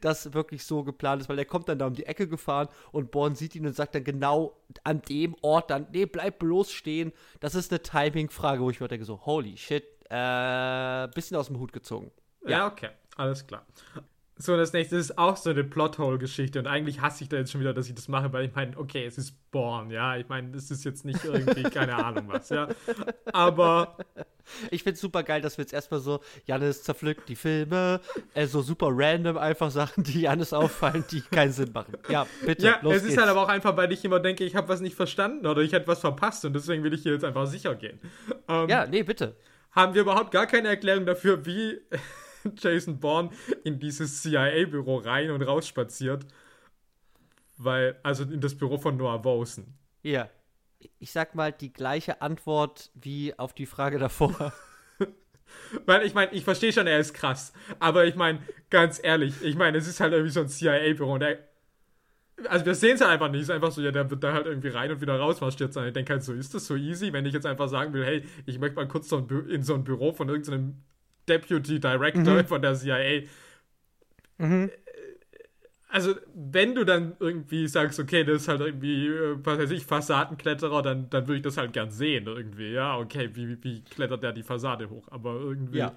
das 0.00 0.32
wirklich 0.32 0.64
so 0.64 0.84
geplant 0.84 1.22
ist, 1.22 1.28
weil 1.28 1.38
er 1.38 1.44
kommt 1.44 1.68
dann 1.68 1.78
da 1.78 1.86
um 1.86 1.94
die 1.94 2.06
Ecke 2.06 2.28
gefahren 2.28 2.68
und 2.92 3.10
Born 3.10 3.34
sieht 3.34 3.54
ihn 3.54 3.66
und 3.66 3.74
sagt 3.74 3.94
dann 3.94 4.04
genau 4.04 4.56
an 4.84 5.02
dem 5.02 5.34
Ort 5.42 5.70
dann, 5.70 5.88
nee, 5.92 6.06
bleib 6.06 6.38
bloß 6.38 6.70
stehen. 6.70 7.12
Das 7.40 7.54
ist 7.54 7.72
eine 7.72 7.82
Timing-Frage, 7.82 8.62
wo 8.62 8.70
ich 8.70 8.80
mir 8.80 8.88
denke 8.88 9.04
so, 9.04 9.26
holy 9.26 9.56
shit, 9.56 9.84
äh, 10.10 11.08
bisschen 11.08 11.36
aus 11.36 11.48
dem 11.48 11.58
Hut 11.58 11.72
gezogen. 11.72 12.12
ja. 12.46 12.66
okay, 12.66 12.90
alles 13.16 13.46
klar. 13.46 13.66
So, 14.36 14.52
und 14.52 14.58
das 14.58 14.72
nächste 14.72 14.96
ist 14.96 15.16
auch 15.16 15.36
so 15.36 15.50
eine 15.50 15.62
Plothole-Geschichte 15.62 16.58
und 16.58 16.66
eigentlich 16.66 17.00
hasse 17.00 17.22
ich 17.22 17.28
da 17.28 17.36
jetzt 17.36 17.52
schon 17.52 17.60
wieder, 17.60 17.72
dass 17.72 17.88
ich 17.88 17.94
das 17.94 18.08
mache, 18.08 18.32
weil 18.32 18.46
ich 18.46 18.54
meine, 18.54 18.76
okay, 18.76 19.04
es 19.06 19.16
ist 19.16 19.36
Born, 19.52 19.90
ja, 19.90 20.16
ich 20.16 20.28
meine, 20.28 20.50
das 20.50 20.72
ist 20.72 20.84
jetzt 20.84 21.04
nicht 21.04 21.24
irgendwie, 21.24 21.62
keine 21.70 21.94
Ahnung 22.04 22.24
was, 22.26 22.48
ja, 22.48 22.66
aber 23.32 23.96
Ich 24.70 24.82
find's 24.82 25.00
super 25.00 25.22
geil, 25.22 25.40
dass 25.40 25.56
wir 25.56 25.62
jetzt 25.62 25.72
erstmal 25.72 26.00
so, 26.00 26.20
Janis 26.46 26.82
zerpflückt 26.82 27.28
die 27.28 27.36
Filme, 27.36 28.00
äh, 28.34 28.46
so 28.46 28.60
super 28.60 28.88
random 28.90 29.38
einfach 29.38 29.70
Sachen, 29.70 30.02
die 30.02 30.22
Janis 30.22 30.52
auffallen, 30.52 31.04
die 31.12 31.20
keinen 31.22 31.52
Sinn 31.52 31.70
machen. 31.72 31.94
Ja, 32.08 32.26
bitte, 32.44 32.66
Ja, 32.66 32.78
los 32.82 32.96
es 32.96 33.02
ist 33.02 33.08
geht's. 33.10 33.20
halt 33.20 33.30
aber 33.30 33.42
auch 33.42 33.48
einfach, 33.48 33.76
weil 33.76 33.92
ich 33.92 34.04
immer 34.04 34.18
denke, 34.20 34.44
ich 34.44 34.56
habe 34.56 34.68
was 34.68 34.80
nicht 34.80 34.96
verstanden 34.96 35.46
oder 35.46 35.62
ich 35.62 35.72
hätte 35.72 35.86
was 35.86 36.00
verpasst 36.00 36.44
und 36.44 36.54
deswegen 36.54 36.82
will 36.82 36.92
ich 36.92 37.02
hier 37.04 37.12
jetzt 37.12 37.24
einfach 37.24 37.46
sicher 37.46 37.74
gehen. 37.76 38.00
Ähm, 38.48 38.68
Ja, 38.68 38.84
nee, 38.86 39.04
bitte. 39.04 39.36
Haben 39.70 39.94
wir 39.94 40.02
überhaupt 40.02 40.30
gar 40.32 40.46
keine 40.46 40.68
Erklärung 40.68 41.06
dafür, 41.06 41.46
wie 41.46 41.78
Jason 42.56 43.00
Bourne 43.00 43.30
in 43.64 43.78
dieses 43.78 44.22
CIA-Büro 44.22 44.96
rein 44.96 45.30
und 45.30 45.42
raus 45.42 45.66
spaziert? 45.66 46.26
Weil, 47.56 47.98
also 48.02 48.24
in 48.24 48.40
das 48.40 48.56
Büro 48.56 48.78
von 48.78 48.96
Noah 48.96 49.24
Vosen. 49.24 49.78
Ja. 50.02 50.28
Ich 50.98 51.12
sag 51.12 51.34
mal 51.34 51.50
die 51.50 51.72
gleiche 51.72 52.20
Antwort 52.20 52.90
wie 52.94 53.38
auf 53.38 53.54
die 53.54 53.64
Frage 53.64 53.98
davor. 53.98 54.52
Weil 55.86 56.04
ich 56.04 56.14
meine, 56.14 56.32
ich 56.32 56.44
verstehe 56.44 56.72
schon, 56.72 56.86
er 56.86 56.98
ist 56.98 57.14
krass. 57.14 57.52
Aber 57.78 58.04
ich 58.04 58.16
meine, 58.16 58.40
ganz 58.70 59.00
ehrlich, 59.02 59.42
ich 59.42 59.56
meine, 59.56 59.78
es 59.78 59.88
ist 59.88 60.00
halt 60.00 60.12
irgendwie 60.12 60.32
so 60.32 60.40
ein 60.40 60.48
CIA-Büro 60.48 61.14
und 61.14 61.22
er. 61.22 61.38
Also 62.48 62.66
wir 62.66 62.74
sehen 62.74 62.96
es 62.96 63.00
halt 63.00 63.12
einfach 63.12 63.30
nicht. 63.30 63.42
Es 63.42 63.48
ist 63.48 63.54
einfach 63.54 63.70
so, 63.70 63.80
ja, 63.80 63.92
der 63.92 64.10
wird 64.10 64.22
da 64.22 64.32
halt 64.32 64.46
irgendwie 64.46 64.68
rein 64.68 64.90
und 64.90 65.00
wieder 65.00 65.16
raus 65.18 65.40
marschiert 65.40 65.72
sein. 65.72 65.86
Ich 65.86 65.92
denke 65.94 66.12
halt 66.12 66.24
so, 66.24 66.32
ist 66.32 66.52
das 66.52 66.66
so 66.66 66.74
easy, 66.74 67.12
wenn 67.12 67.24
ich 67.24 67.32
jetzt 67.32 67.46
einfach 67.46 67.68
sagen 67.68 67.92
will, 67.94 68.04
hey, 68.04 68.24
ich 68.44 68.58
möchte 68.58 68.76
mal 68.76 68.88
kurz 68.88 69.08
so 69.08 69.18
in 69.18 69.62
so 69.62 69.74
ein 69.74 69.84
Büro 69.84 70.12
von 70.12 70.28
irgendeinem 70.28 70.82
Deputy 71.28 71.80
Director 71.80 72.44
von 72.44 72.62
der 72.62 72.74
CIA. 72.74 73.22
also 75.94 76.16
wenn 76.34 76.74
du 76.74 76.84
dann 76.84 77.14
irgendwie 77.20 77.68
sagst, 77.68 78.00
okay, 78.00 78.24
das 78.24 78.42
ist 78.42 78.48
halt 78.48 78.60
irgendwie, 78.60 79.06
äh, 79.06 79.36
was 79.44 79.58
weiß 79.58 79.70
ich, 79.70 79.86
Fassadenkletterer, 79.86 80.82
dann, 80.82 81.08
dann 81.08 81.28
würde 81.28 81.36
ich 81.36 81.42
das 81.42 81.56
halt 81.56 81.72
gern 81.72 81.92
sehen 81.92 82.26
irgendwie. 82.26 82.72
Ja, 82.72 82.98
okay, 82.98 83.30
wie, 83.34 83.62
wie 83.62 83.82
klettert 83.82 84.24
der 84.24 84.32
die 84.32 84.42
Fassade 84.42 84.90
hoch? 84.90 85.06
Aber 85.12 85.34
irgendwie. 85.34 85.78
Ja. 85.78 85.96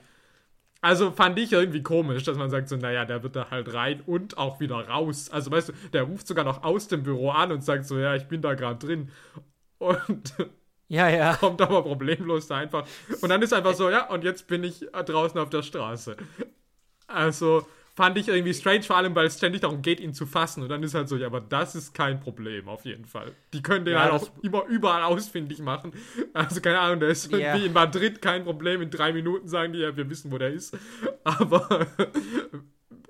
Also 0.81 1.09
fand 1.09 1.39
ich 1.39 1.51
irgendwie 1.51 1.81
komisch, 1.81 2.23
dass 2.23 2.37
man 2.37 2.51
sagt 2.51 2.69
so, 2.69 2.77
naja, 2.77 3.05
der 3.05 3.23
wird 3.23 3.35
da 3.35 3.49
halt 3.49 3.73
rein 3.73 4.01
und 4.05 4.37
auch 4.37 4.59
wieder 4.59 4.87
raus. 4.87 5.31
Also 5.31 5.49
weißt 5.49 5.69
du, 5.69 5.73
der 5.91 6.03
ruft 6.03 6.27
sogar 6.27 6.45
noch 6.45 6.63
aus 6.63 6.87
dem 6.87 7.01
Büro 7.01 7.31
an 7.31 7.51
und 7.51 7.63
sagt 7.63 7.85
so, 7.85 7.97
ja, 7.97 8.15
ich 8.15 8.27
bin 8.27 8.43
da 8.43 8.53
gerade 8.53 8.85
drin. 8.85 9.09
Und 9.79 10.33
ja, 10.88 11.10
ja. 11.10 11.36
kommt 11.39 11.62
aber 11.62 11.84
problemlos 11.84 12.47
da 12.47 12.58
einfach. 12.58 12.88
Und 13.21 13.30
dann 13.30 13.41
ist 13.41 13.54
einfach 13.54 13.73
so, 13.73 13.89
ja, 13.89 14.10
und 14.10 14.23
jetzt 14.23 14.47
bin 14.47 14.63
ich 14.63 14.86
draußen 14.91 15.39
auf 15.39 15.50
der 15.50 15.63
Straße. 15.63 16.17
Also, 17.08 17.65
fand 17.95 18.17
ich 18.17 18.28
irgendwie 18.28 18.54
strange, 18.54 18.84
vor 18.84 18.95
allem, 18.95 19.15
weil 19.15 19.26
es 19.26 19.38
ständig 19.38 19.62
darum 19.62 19.82
geht, 19.82 20.00
ihn 20.00 20.13
zu 20.13 20.26
fassen. 20.26 20.63
Und 20.63 20.69
dann 20.69 20.84
ist 20.84 20.93
halt 20.93 21.10
so, 21.10 21.17
ja, 21.17 21.28
aber 21.28 21.41
das 21.41 21.76
ist 21.76 21.93
kein 21.93 22.19
Problem, 22.19 22.67
auf 22.67 22.86
jeden 22.86 23.06
Fall. 23.06 23.34
Die 23.54 23.63
können 23.63 23.86
den 23.86 23.95
ja, 23.95 24.04
halt 24.04 24.13
auch 24.13 24.30
immer 24.43 24.65
überall 24.65 25.04
ausfindig 25.04 25.60
machen. 25.60 25.93
Also, 26.34 26.62
keine 26.62 26.80
Ahnung, 26.80 27.00
der 27.00 27.10
ist 27.10 27.32
yeah. 27.32 27.39
irgendwie 27.39 27.65
in 27.65 27.73
Madrid 27.73 28.21
kein 28.21 28.43
Problem. 28.43 28.82
In 28.82 28.91
drei 28.91 29.13
Minuten 29.13 29.47
sagen 29.47 29.73
die 29.73 29.80
ja, 29.80 29.95
wir 29.97 30.10
wissen, 30.10 30.32
wo 30.32 30.38
der 30.38 30.52
ist. 30.52 30.78
Aber 31.23 31.88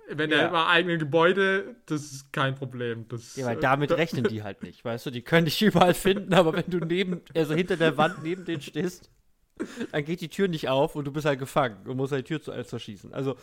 wenn 0.10 0.32
ja. 0.32 0.38
er 0.38 0.48
im 0.50 0.56
eigenen 0.56 1.00
Gebäude, 1.00 1.76
das 1.86 2.04
ist 2.04 2.34
kein 2.34 2.56
Problem. 2.56 3.08
Das, 3.10 3.36
ja, 3.36 3.46
weil 3.46 3.58
damit 3.58 3.92
rechnen 3.92 4.24
die 4.26 4.44
halt 4.44 4.64
nicht, 4.64 4.84
weißt 4.84 5.06
du? 5.06 5.12
Die 5.12 5.22
können 5.22 5.46
dich 5.46 5.62
überall 5.62 5.94
finden, 5.94 6.34
aber 6.34 6.54
wenn 6.54 6.70
du 6.70 6.80
neben, 6.80 7.22
also 7.36 7.54
hinter 7.54 7.78
der 7.78 7.98
Wand 7.98 8.24
neben 8.24 8.46
denen 8.46 8.62
stehst, 8.62 9.10
dann 9.92 10.06
geht 10.06 10.22
die 10.22 10.30
Tür 10.30 10.48
nicht 10.48 10.70
auf 10.70 10.96
und 10.96 11.06
du 11.06 11.12
bist 11.12 11.26
halt 11.26 11.40
gefangen 11.40 11.88
und 11.88 11.98
musst 11.98 12.14
halt 12.14 12.28
die 12.28 12.34
Tür 12.34 12.42
zu 12.42 12.52
Elster 12.52 12.80
schießen. 12.80 13.14
Also, 13.14 13.36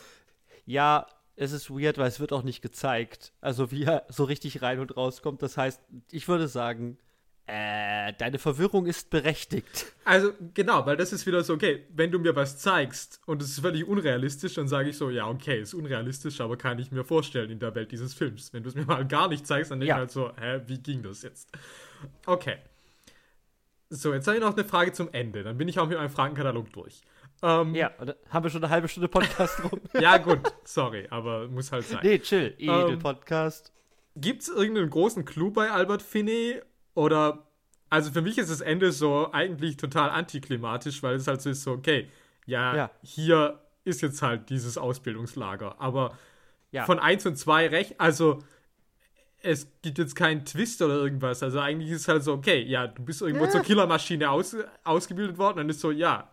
ja, 0.64 1.06
es 1.36 1.52
ist 1.52 1.70
weird, 1.70 1.98
weil 1.98 2.08
es 2.08 2.20
wird 2.20 2.32
auch 2.32 2.42
nicht 2.42 2.62
gezeigt. 2.62 3.32
Also 3.40 3.70
wie 3.70 3.84
er 3.84 4.04
so 4.08 4.24
richtig 4.24 4.62
rein 4.62 4.78
und 4.78 4.96
rauskommt. 4.96 5.42
Das 5.42 5.56
heißt, 5.56 5.82
ich 6.10 6.28
würde 6.28 6.48
sagen, 6.48 6.98
äh, 7.46 8.12
deine 8.14 8.38
Verwirrung 8.38 8.86
ist 8.86 9.10
berechtigt. 9.10 9.92
Also 10.04 10.32
genau, 10.54 10.86
weil 10.86 10.96
das 10.96 11.12
ist 11.12 11.26
wieder 11.26 11.44
so, 11.44 11.54
okay, 11.54 11.84
wenn 11.94 12.10
du 12.10 12.18
mir 12.18 12.34
was 12.34 12.58
zeigst 12.58 13.20
und 13.26 13.42
es 13.42 13.50
ist 13.50 13.60
völlig 13.60 13.86
unrealistisch, 13.86 14.54
dann 14.54 14.66
sage 14.66 14.90
ich 14.90 14.96
so, 14.96 15.10
ja, 15.10 15.28
okay, 15.28 15.60
ist 15.60 15.74
unrealistisch, 15.74 16.40
aber 16.40 16.56
kann 16.56 16.78
ich 16.78 16.90
mir 16.90 17.04
vorstellen 17.04 17.50
in 17.50 17.58
der 17.58 17.74
Welt 17.74 17.92
dieses 17.92 18.14
Films. 18.14 18.52
Wenn 18.52 18.62
du 18.62 18.70
es 18.70 18.74
mir 18.74 18.86
mal 18.86 19.06
gar 19.06 19.28
nicht 19.28 19.46
zeigst, 19.46 19.70
dann 19.70 19.80
denke 19.80 19.90
ja. 19.90 19.96
ich 19.96 20.00
halt 20.00 20.10
so, 20.10 20.32
hä, 20.40 20.62
wie 20.66 20.78
ging 20.78 21.02
das 21.02 21.22
jetzt? 21.22 21.50
Okay. 22.24 22.56
So, 23.90 24.14
jetzt 24.14 24.26
habe 24.26 24.38
ich 24.38 24.42
noch 24.42 24.54
eine 24.54 24.64
Frage 24.64 24.92
zum 24.92 25.10
Ende. 25.12 25.42
Dann 25.42 25.58
bin 25.58 25.68
ich 25.68 25.78
auch 25.78 25.86
mit 25.86 25.98
meinem 25.98 26.10
Fragenkatalog 26.10 26.72
durch. 26.72 27.02
Ähm, 27.42 27.74
ja, 27.74 27.90
haben 28.30 28.42
wir 28.42 28.50
schon 28.50 28.64
eine 28.64 28.72
halbe 28.72 28.88
Stunde 28.88 29.08
Podcast 29.08 29.62
rum. 29.70 29.80
ja, 30.00 30.16
gut, 30.16 30.40
sorry, 30.64 31.06
aber 31.10 31.46
muss 31.48 31.70
halt 31.72 31.84
sein. 31.84 32.00
Nee, 32.02 32.18
chill, 32.20 32.54
Edel-Podcast. 32.56 33.70
Ähm, 34.16 34.20
Gibt 34.22 34.42
es 34.42 34.48
irgendeinen 34.48 34.88
großen 34.88 35.26
Clou 35.26 35.50
bei 35.50 35.70
Albert 35.70 36.00
Finney? 36.00 36.60
Oder, 36.94 37.46
also 37.90 38.10
für 38.10 38.22
mich 38.22 38.38
ist 38.38 38.50
das 38.50 38.60
Ende 38.60 38.92
so 38.92 39.30
eigentlich 39.32 39.76
total 39.76 40.10
antiklimatisch, 40.10 41.02
weil 41.02 41.16
es 41.16 41.26
halt 41.26 41.42
so 41.42 41.50
ist 41.50 41.62
so, 41.62 41.72
okay, 41.72 42.08
ja, 42.46 42.76
ja. 42.76 42.90
hier 43.02 43.60
ist 43.84 44.00
jetzt 44.02 44.22
halt 44.22 44.50
dieses 44.50 44.78
Ausbildungslager, 44.78 45.80
aber 45.80 46.16
ja. 46.70 46.84
von 46.84 46.98
1 46.98 47.26
und 47.26 47.36
2 47.36 47.68
recht, 47.68 48.00
also 48.00 48.42
es 49.44 49.68
gibt 49.82 49.98
jetzt 49.98 50.16
keinen 50.16 50.44
Twist 50.44 50.80
oder 50.80 50.94
irgendwas. 50.94 51.42
Also 51.42 51.60
eigentlich 51.60 51.90
ist 51.90 52.02
es 52.02 52.08
halt 52.08 52.24
so, 52.24 52.32
okay, 52.32 52.62
ja, 52.62 52.86
du 52.86 53.04
bist 53.04 53.20
irgendwo 53.20 53.44
ja. 53.44 53.50
zur 53.50 53.60
Killermaschine 53.60 54.30
aus, 54.30 54.56
ausgebildet 54.84 55.36
worden, 55.36 55.58
dann 55.58 55.68
ist 55.68 55.80
so, 55.80 55.90
ja, 55.90 56.30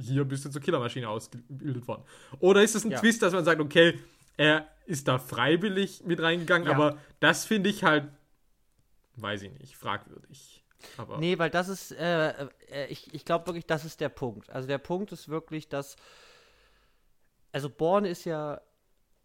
hier 0.00 0.24
bist 0.24 0.46
du 0.46 0.50
zur 0.50 0.62
Killermaschine 0.62 1.08
ausgebildet 1.08 1.86
worden. 1.86 2.04
Oder 2.38 2.62
ist 2.62 2.74
es 2.74 2.84
ein 2.84 2.90
ja. 2.90 2.98
Twist, 2.98 3.22
dass 3.22 3.34
man 3.34 3.44
sagt, 3.44 3.60
okay, 3.60 3.98
er 4.36 4.66
ist 4.86 5.08
da 5.08 5.18
freiwillig 5.18 6.04
mit 6.06 6.20
reingegangen, 6.20 6.66
ja. 6.66 6.74
aber 6.74 6.98
das 7.20 7.44
finde 7.44 7.68
ich 7.68 7.84
halt, 7.84 8.08
weiß 9.16 9.42
ich 9.42 9.52
nicht, 9.58 9.76
fragwürdig. 9.76 10.64
Aber 10.98 11.18
nee, 11.18 11.38
weil 11.38 11.50
das 11.50 11.68
ist, 11.68 11.92
äh, 11.92 12.46
äh, 12.70 12.86
ich, 12.88 13.12
ich 13.14 13.24
glaube 13.24 13.46
wirklich, 13.46 13.66
das 13.66 13.84
ist 13.84 14.00
der 14.00 14.08
Punkt. 14.08 14.50
Also 14.50 14.68
der 14.68 14.78
Punkt 14.78 15.12
ist 15.12 15.28
wirklich, 15.28 15.68
dass, 15.68 15.96
also 17.52 17.70
Born 17.70 18.04
ist 18.04 18.24
ja, 18.24 18.60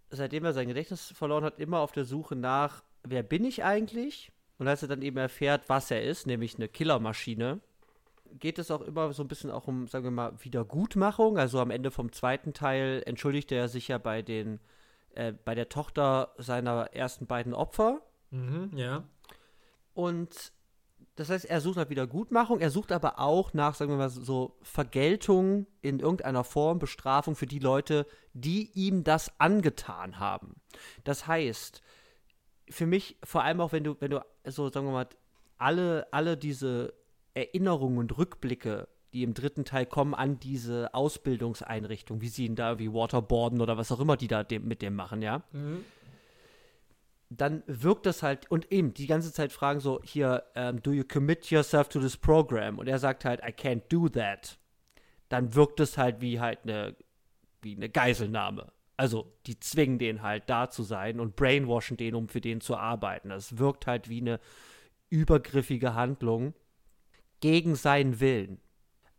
seitdem 0.10 0.46
er 0.46 0.54
sein 0.54 0.68
Gedächtnis 0.68 1.14
verloren 1.16 1.44
hat, 1.44 1.60
immer 1.60 1.80
auf 1.80 1.92
der 1.92 2.06
Suche 2.06 2.36
nach, 2.36 2.84
wer 3.04 3.24
bin 3.24 3.44
ich 3.44 3.64
eigentlich? 3.64 4.32
Und 4.58 4.68
als 4.68 4.82
er 4.82 4.88
dann 4.88 5.02
eben 5.02 5.18
erfährt, 5.18 5.70
was 5.70 5.90
er 5.92 6.04
ist, 6.04 6.28
nämlich 6.28 6.56
eine 6.56 6.68
Killermaschine, 6.68 7.60
geht 8.38 8.60
es 8.60 8.72
auch 8.72 8.82
immer 8.82 9.12
so 9.14 9.24
ein 9.24 9.28
bisschen 9.28 9.52
auch 9.52 9.68
um, 9.68 9.88
sagen 9.88 10.04
wir 10.04 10.12
mal, 10.12 10.34
Wiedergutmachung. 10.44 11.38
Also 11.38 11.60
am 11.60 11.72
Ende 11.72 11.92
vom 11.92 12.12
zweiten 12.12 12.54
Teil 12.54 13.02
entschuldigte 13.06 13.56
er 13.56 13.68
sich 13.68 13.88
ja 13.88 13.98
bei 13.98 14.22
den, 14.22 14.60
äh, 15.16 15.34
bei 15.34 15.56
der 15.56 15.70
Tochter 15.70 16.34
seiner 16.38 16.94
ersten 16.94 17.26
beiden 17.26 17.54
Opfer. 17.54 18.02
Mhm, 18.32 18.72
ja. 18.76 19.04
Und 19.94 20.52
das 21.16 21.30
heißt, 21.30 21.46
er 21.46 21.60
sucht 21.60 21.76
nach 21.76 21.90
Wiedergutmachung, 21.90 22.62
er 22.62 22.70
sucht 22.70 22.94
aber 22.94 23.20
auch 23.20 23.54
nach, 23.54 23.76
sagen 23.76 23.92
wir 23.92 23.98
mal, 23.98 24.10
so 24.10 24.56
Vergeltung 24.62 25.68
in 25.82 26.00
irgendeiner 26.00 26.46
Form, 26.46 26.80
Bestrafung 26.80 27.36
für 27.36 27.46
die 27.46 27.60
Leute, 27.60 28.06
die 28.34 28.72
ihm 28.74 29.04
das 29.04 29.38
angetan 29.38 30.20
haben. 30.20 30.56
Das 31.04 31.28
heißt, 31.28 31.82
für 32.70 32.86
mich, 32.86 33.18
vor 33.24 33.44
allem 33.44 33.60
auch 33.60 33.74
wenn 33.74 33.84
du, 33.84 33.98
wenn 34.00 34.12
du 34.12 34.26
so, 34.46 34.70
sagen 34.70 34.86
wir 34.86 34.94
mal, 34.94 35.10
alle, 35.58 36.08
alle 36.14 36.38
diese 36.38 36.94
Erinnerungen 37.34 37.98
und 37.98 38.18
Rückblicke, 38.18 38.88
die 39.12 39.24
im 39.24 39.34
dritten 39.34 39.66
Teil 39.66 39.86
kommen, 39.86 40.14
an 40.14 40.40
diese 40.40 40.94
Ausbildungseinrichtung, 40.94 42.22
wie 42.22 42.30
sie 42.30 42.46
ihn 42.46 42.56
da 42.56 42.80
wie 42.80 42.94
Waterboarden 42.94 43.60
oder 43.60 43.78
was 43.78 43.92
auch 43.92 44.00
immer 44.00 44.18
die 44.18 44.28
da 44.28 44.44
dem, 44.44 44.68
mit 44.68 44.82
dem 44.82 44.96
machen, 44.96 45.22
ja. 45.22 45.44
Mhm. 45.52 45.84
Dann 47.30 47.64
wirkt 47.68 48.06
das 48.06 48.24
halt, 48.24 48.50
und 48.50 48.72
eben 48.72 48.94
die 48.94 49.06
ganze 49.06 49.32
Zeit 49.32 49.52
fragen 49.52 49.80
so, 49.80 50.02
hier, 50.04 50.46
um, 50.56 50.62
ähm, 50.62 50.82
do 50.82 50.92
you 50.92 51.04
commit 51.04 51.52
yourself 51.52 51.88
to 51.90 52.00
this 52.00 52.18
program? 52.18 52.80
Und 52.80 52.88
er 52.88 52.98
sagt 52.98 53.24
halt, 53.24 53.42
I 53.42 53.52
can't 53.52 53.84
do 53.90 54.10
that. 54.10 54.58
Dann 55.30 55.54
wirkt 55.54 55.80
es 55.80 55.98
halt 55.98 56.22
wie 56.22 56.40
halt 56.40 56.60
eine, 56.64 56.96
wie 57.62 57.76
eine 57.76 57.90
Geiselnahme. 57.90 58.72
Also, 58.98 59.32
die 59.46 59.60
zwingen 59.60 60.00
den 60.00 60.24
halt 60.24 60.50
da 60.50 60.70
zu 60.70 60.84
sein 60.84 61.20
und 61.20 61.36
brainwashen 61.36 61.98
den, 61.98 62.16
um 62.16 62.28
für 62.28 62.42
den 62.42 62.62
zu 62.62 62.76
arbeiten. 62.76 63.30
Das 63.30 63.58
wirkt 63.58 63.88
halt 63.88 64.10
wie 64.10 64.22
eine 64.22 64.40
übergriffige 65.10 65.94
Handlung 65.94 66.54
gegen 67.40 67.76
seinen 67.76 68.20
Willen. 68.20 68.60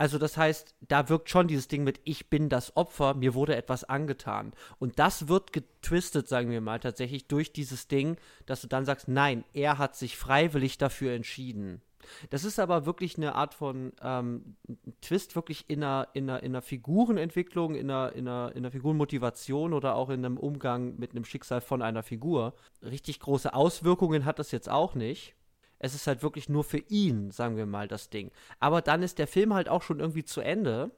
Also 0.00 0.16
das 0.16 0.38
heißt, 0.38 0.74
da 0.80 1.10
wirkt 1.10 1.28
schon 1.28 1.46
dieses 1.46 1.68
Ding 1.68 1.84
mit, 1.84 2.00
ich 2.04 2.30
bin 2.30 2.48
das 2.48 2.74
Opfer, 2.74 3.12
mir 3.12 3.34
wurde 3.34 3.54
etwas 3.54 3.84
angetan. 3.84 4.54
Und 4.78 4.98
das 4.98 5.28
wird 5.28 5.52
getwistet, 5.52 6.26
sagen 6.26 6.48
wir 6.48 6.62
mal, 6.62 6.80
tatsächlich 6.80 7.26
durch 7.26 7.52
dieses 7.52 7.86
Ding, 7.86 8.16
dass 8.46 8.62
du 8.62 8.66
dann 8.66 8.86
sagst, 8.86 9.08
nein, 9.08 9.44
er 9.52 9.76
hat 9.76 9.96
sich 9.96 10.16
freiwillig 10.16 10.78
dafür 10.78 11.12
entschieden. 11.12 11.82
Das 12.30 12.44
ist 12.44 12.58
aber 12.58 12.86
wirklich 12.86 13.18
eine 13.18 13.34
Art 13.34 13.52
von 13.52 13.92
ähm, 14.00 14.56
Twist, 15.02 15.36
wirklich 15.36 15.68
in 15.68 15.84
einer, 15.84 16.08
in 16.14 16.30
einer, 16.30 16.42
in 16.42 16.52
einer 16.52 16.62
Figurenentwicklung, 16.62 17.74
in 17.74 17.90
einer, 17.90 18.14
in, 18.14 18.26
einer, 18.26 18.52
in 18.52 18.58
einer 18.60 18.70
Figurenmotivation 18.70 19.74
oder 19.74 19.96
auch 19.96 20.08
in 20.08 20.24
einem 20.24 20.38
Umgang 20.38 20.96
mit 20.96 21.10
einem 21.10 21.26
Schicksal 21.26 21.60
von 21.60 21.82
einer 21.82 22.02
Figur. 22.02 22.54
Richtig 22.82 23.20
große 23.20 23.52
Auswirkungen 23.52 24.24
hat 24.24 24.38
das 24.38 24.50
jetzt 24.50 24.70
auch 24.70 24.94
nicht. 24.94 25.34
Es 25.80 25.94
ist 25.94 26.06
halt 26.06 26.22
wirklich 26.22 26.48
nur 26.48 26.62
für 26.62 26.78
ihn, 26.78 27.30
sagen 27.30 27.56
wir 27.56 27.66
mal, 27.66 27.88
das 27.88 28.10
Ding. 28.10 28.30
Aber 28.60 28.82
dann 28.82 29.02
ist 29.02 29.18
der 29.18 29.26
Film 29.26 29.54
halt 29.54 29.68
auch 29.68 29.82
schon 29.82 29.98
irgendwie 29.98 30.24
zu 30.24 30.40
Ende. 30.40 30.92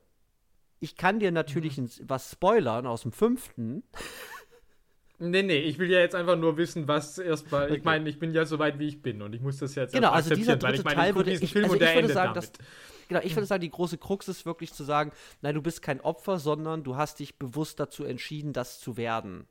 Ich 0.80 0.96
kann 0.96 1.20
dir 1.20 1.30
natürlich 1.30 1.78
mhm. 1.78 1.88
was 2.02 2.32
spoilern 2.32 2.86
aus 2.86 3.02
dem 3.02 3.12
fünften. 3.12 3.84
Nee, 5.20 5.44
nee, 5.44 5.58
ich 5.58 5.78
will 5.78 5.88
ja 5.88 6.00
jetzt 6.00 6.16
einfach 6.16 6.36
nur 6.36 6.56
wissen, 6.56 6.88
was 6.88 7.16
erstmal. 7.16 7.66
Okay. 7.66 7.76
Ich 7.76 7.84
meine, 7.84 8.08
ich 8.08 8.18
bin 8.18 8.34
ja 8.34 8.44
so 8.44 8.58
weit, 8.58 8.80
wie 8.80 8.88
ich 8.88 9.02
bin 9.02 9.22
und 9.22 9.32
ich 9.34 9.40
muss 9.40 9.58
das 9.58 9.76
jetzt 9.76 9.94
genau, 9.94 10.10
also 10.10 10.34
dieser 10.34 10.56
dritte 10.56 10.78
ich 10.78 10.84
meine, 10.84 10.96
Teil 10.96 11.14
würde 11.14 11.30
ich, 11.30 11.52
Film 11.52 11.66
also 11.66 11.76
ich 11.76 11.94
würde 11.94 12.12
sagen, 12.12 12.34
dass, 12.34 12.50
genau, 13.06 13.20
ich 13.22 13.36
würde 13.36 13.46
sagen, 13.46 13.60
die 13.60 13.70
große 13.70 13.98
Krux 13.98 14.26
ist 14.26 14.44
wirklich 14.46 14.72
zu 14.72 14.82
sagen, 14.82 15.12
nein, 15.40 15.54
du 15.54 15.62
bist 15.62 15.80
kein 15.80 16.00
Opfer, 16.00 16.40
sondern 16.40 16.82
du 16.82 16.96
hast 16.96 17.20
dich 17.20 17.38
bewusst 17.38 17.78
dazu 17.78 18.02
entschieden, 18.02 18.52
das 18.52 18.80
zu 18.80 18.96
werden. 18.96 19.46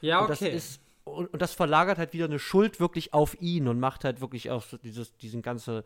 Ja, 0.00 0.16
okay. 0.16 0.24
Und 0.24 0.30
das 0.30 0.42
ist 0.42 0.80
und, 1.10 1.26
und, 1.32 1.42
das 1.42 1.54
verlagert 1.54 1.98
halt 1.98 2.12
wieder 2.12 2.24
eine 2.24 2.38
Schuld 2.38 2.80
wirklich 2.80 3.12
auf 3.12 3.40
ihn 3.40 3.68
und 3.68 3.80
macht 3.80 4.04
halt 4.04 4.20
wirklich 4.20 4.50
auch 4.50 4.64
dieses, 4.82 5.16
diesen 5.16 5.42
ganze, 5.42 5.84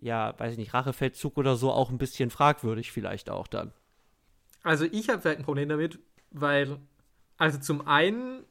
ja, 0.00 0.38
weiß 0.38 0.52
ich 0.52 0.58
nicht, 0.58 0.74
Rachefeldzug 0.74 1.36
oder 1.36 1.56
so 1.56 1.70
auch 1.72 1.90
ein 1.90 1.98
bisschen 1.98 2.30
fragwürdig 2.30 2.92
vielleicht 2.92 3.30
auch 3.30 3.46
dann. 3.46 3.72
Also 4.62 4.84
ich 4.84 5.08
habe 5.08 5.20
vielleicht 5.20 5.38
ein 5.38 5.44
Problem 5.44 5.68
damit, 5.68 5.98
weil, 6.30 6.78
also 7.36 7.58
zum 7.58 7.86
einen 7.86 8.44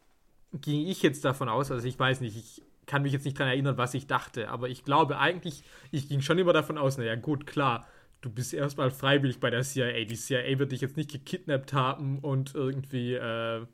ging 0.54 0.88
ich 0.88 1.02
jetzt 1.02 1.26
davon 1.26 1.50
aus, 1.50 1.72
also 1.72 1.88
ich 1.88 2.00
weiß 2.00 2.22
nicht, 2.22 2.38
ich 2.38 2.64
kann 2.86 3.02
mich 3.02 3.12
jetzt 3.12 3.26
nicht 3.26 3.38
daran 3.38 3.52
erinnern, 3.52 3.78
was 3.78 3.94
ich 3.94 4.08
dachte, 4.08 4.50
aber 4.50 4.70
ich 4.70 4.84
glaube 4.84 5.20
eigentlich, 5.20 5.64
ich 5.92 6.08
ging 6.08 6.22
schon 6.22 6.40
immer 6.40 6.54
davon 6.54 6.78
aus, 6.78 6.98
naja, 6.98 7.16
gut, 7.16 7.46
klar, 7.46 7.86
du 8.22 8.30
bist 8.30 8.54
erstmal 8.54 8.92
freiwillig 8.92 9.40
bei 9.40 9.50
der 9.50 9.62
CIA. 9.62 10.06
Die 10.06 10.16
CIA 10.16 10.60
wird 10.60 10.72
dich 10.72 10.82
jetzt 10.82 10.98
nicht 10.98 11.12
gekidnappt 11.12 11.74
haben 11.74 12.20
und 12.20 12.56
irgendwie 12.56 13.14
äh, 13.14 13.66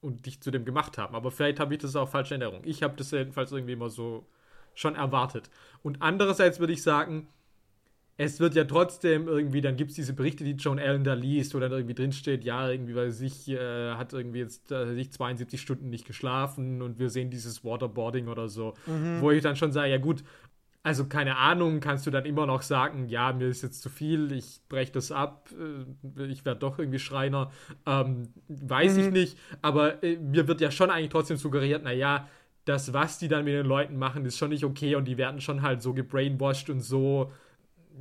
und 0.00 0.26
dich 0.26 0.40
zu 0.40 0.50
dem 0.50 0.64
gemacht 0.64 0.98
haben. 0.98 1.14
Aber 1.14 1.30
vielleicht 1.30 1.60
habe 1.60 1.74
ich 1.74 1.80
das 1.80 1.96
auch 1.96 2.08
falsche 2.08 2.34
Erinnerung. 2.34 2.62
Ich 2.64 2.82
habe 2.82 2.96
das 2.96 3.10
jedenfalls 3.10 3.52
irgendwie 3.52 3.72
immer 3.72 3.90
so 3.90 4.26
schon 4.74 4.94
erwartet. 4.94 5.50
Und 5.82 6.02
andererseits 6.02 6.60
würde 6.60 6.72
ich 6.72 6.82
sagen, 6.82 7.28
es 8.20 8.40
wird 8.40 8.56
ja 8.56 8.64
trotzdem 8.64 9.28
irgendwie, 9.28 9.60
dann 9.60 9.76
gibt 9.76 9.90
es 9.90 9.96
diese 9.96 10.12
Berichte, 10.12 10.42
die 10.42 10.52
Joan 10.52 10.80
Allen 10.80 11.04
da 11.04 11.14
liest, 11.14 11.54
wo 11.54 11.60
dann 11.60 11.70
irgendwie 11.70 11.94
drinsteht, 11.94 12.42
ja, 12.42 12.68
irgendwie, 12.68 12.96
weil 12.96 13.12
sich 13.12 13.48
äh, 13.48 13.92
hat 13.94 14.12
irgendwie 14.12 14.40
jetzt 14.40 14.72
äh, 14.72 14.92
sich 14.94 15.12
72 15.12 15.60
Stunden 15.60 15.88
nicht 15.88 16.04
geschlafen 16.04 16.82
und 16.82 16.98
wir 16.98 17.10
sehen 17.10 17.30
dieses 17.30 17.64
Waterboarding 17.64 18.26
oder 18.26 18.48
so, 18.48 18.74
mhm. 18.86 19.20
wo 19.20 19.30
ich 19.30 19.42
dann 19.42 19.54
schon 19.54 19.70
sage, 19.70 19.90
ja 19.90 19.98
gut, 19.98 20.24
also 20.82 21.06
keine 21.06 21.36
Ahnung, 21.36 21.80
kannst 21.80 22.06
du 22.06 22.10
dann 22.10 22.24
immer 22.24 22.46
noch 22.46 22.62
sagen, 22.62 23.08
ja, 23.08 23.32
mir 23.32 23.48
ist 23.48 23.62
jetzt 23.62 23.82
zu 23.82 23.90
viel, 23.90 24.32
ich 24.32 24.60
breche 24.68 24.92
das 24.92 25.12
ab, 25.12 25.50
äh, 25.52 26.24
ich 26.24 26.44
werde 26.44 26.60
doch 26.60 26.78
irgendwie 26.78 26.98
Schreiner, 26.98 27.50
ähm, 27.86 28.28
weiß 28.48 28.94
mhm. 28.94 29.00
ich 29.00 29.10
nicht, 29.10 29.38
aber 29.60 30.02
äh, 30.02 30.16
mir 30.16 30.48
wird 30.48 30.60
ja 30.60 30.70
schon 30.70 30.90
eigentlich 30.90 31.10
trotzdem 31.10 31.36
suggeriert, 31.36 31.84
naja, 31.84 32.28
das, 32.64 32.92
was 32.92 33.18
die 33.18 33.28
dann 33.28 33.44
mit 33.44 33.54
den 33.54 33.66
Leuten 33.66 33.96
machen, 33.96 34.24
ist 34.24 34.38
schon 34.38 34.50
nicht 34.50 34.64
okay 34.64 34.94
und 34.94 35.06
die 35.06 35.16
werden 35.16 35.40
schon 35.40 35.62
halt 35.62 35.82
so 35.82 35.94
gebrainwashed 35.94 36.70
und 36.70 36.80
so 36.80 37.32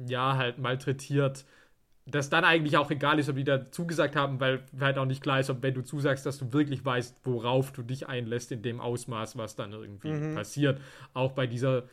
ja, 0.06 0.36
halt 0.36 0.60
malträtiert, 0.60 1.46
dass 2.06 2.30
dann 2.30 2.46
eigentlich 2.46 2.78
auch 2.78 2.90
egal 2.92 3.20
ist, 3.20 3.30
ob 3.30 3.36
die 3.36 3.44
da 3.44 3.70
zugesagt 3.72 4.16
haben, 4.16 4.40
weil 4.40 4.64
halt 4.80 4.98
auch 4.98 5.06
nicht 5.06 5.22
klar 5.22 5.40
ist, 5.40 5.50
ob 5.50 5.62
wenn 5.62 5.74
du 5.74 5.84
zusagst, 5.84 6.26
dass 6.26 6.38
du 6.38 6.54
wirklich 6.54 6.86
weißt, 6.86 7.18
worauf 7.24 7.74
du 7.74 7.82
dich 7.82 8.08
einlässt 8.08 8.52
in 8.52 8.62
dem 8.62 8.80
Ausmaß, 8.80 9.38
was 9.38 9.56
dann 9.56 9.74
irgendwie 9.74 10.12
mhm. 10.12 10.36
passiert. 10.36 10.80
Auch 11.14 11.32
bei 11.34 11.48
dieser 11.48 11.84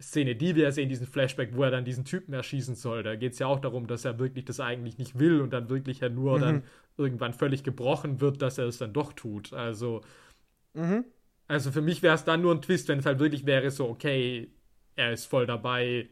Szene, 0.00 0.34
die 0.34 0.56
wir 0.56 0.72
sehen, 0.72 0.88
diesen 0.88 1.06
Flashback, 1.06 1.54
wo 1.54 1.62
er 1.62 1.70
dann 1.70 1.84
diesen 1.84 2.04
Typen 2.04 2.34
erschießen 2.34 2.74
soll, 2.74 3.02
da 3.02 3.14
geht 3.14 3.32
es 3.32 3.38
ja 3.38 3.46
auch 3.46 3.60
darum, 3.60 3.86
dass 3.86 4.04
er 4.04 4.18
wirklich 4.18 4.44
das 4.44 4.60
eigentlich 4.60 4.98
nicht 4.98 5.18
will 5.18 5.40
und 5.40 5.52
dann 5.52 5.68
wirklich 5.68 6.00
ja 6.00 6.08
nur 6.08 6.36
mhm. 6.36 6.40
dann 6.40 6.62
irgendwann 6.96 7.32
völlig 7.32 7.62
gebrochen 7.62 8.20
wird, 8.20 8.42
dass 8.42 8.58
er 8.58 8.66
es 8.66 8.78
dann 8.78 8.92
doch 8.92 9.12
tut. 9.12 9.52
Also, 9.52 10.02
mhm. 10.74 11.04
also 11.46 11.70
für 11.70 11.82
mich 11.82 12.02
wäre 12.02 12.14
es 12.14 12.24
dann 12.24 12.42
nur 12.42 12.54
ein 12.54 12.62
Twist, 12.62 12.88
wenn 12.88 12.98
es 12.98 13.06
halt 13.06 13.18
wirklich 13.18 13.46
wäre 13.46 13.70
so, 13.70 13.88
okay, 13.88 14.50
er 14.96 15.12
ist 15.12 15.26
voll 15.26 15.46
dabei 15.46 16.08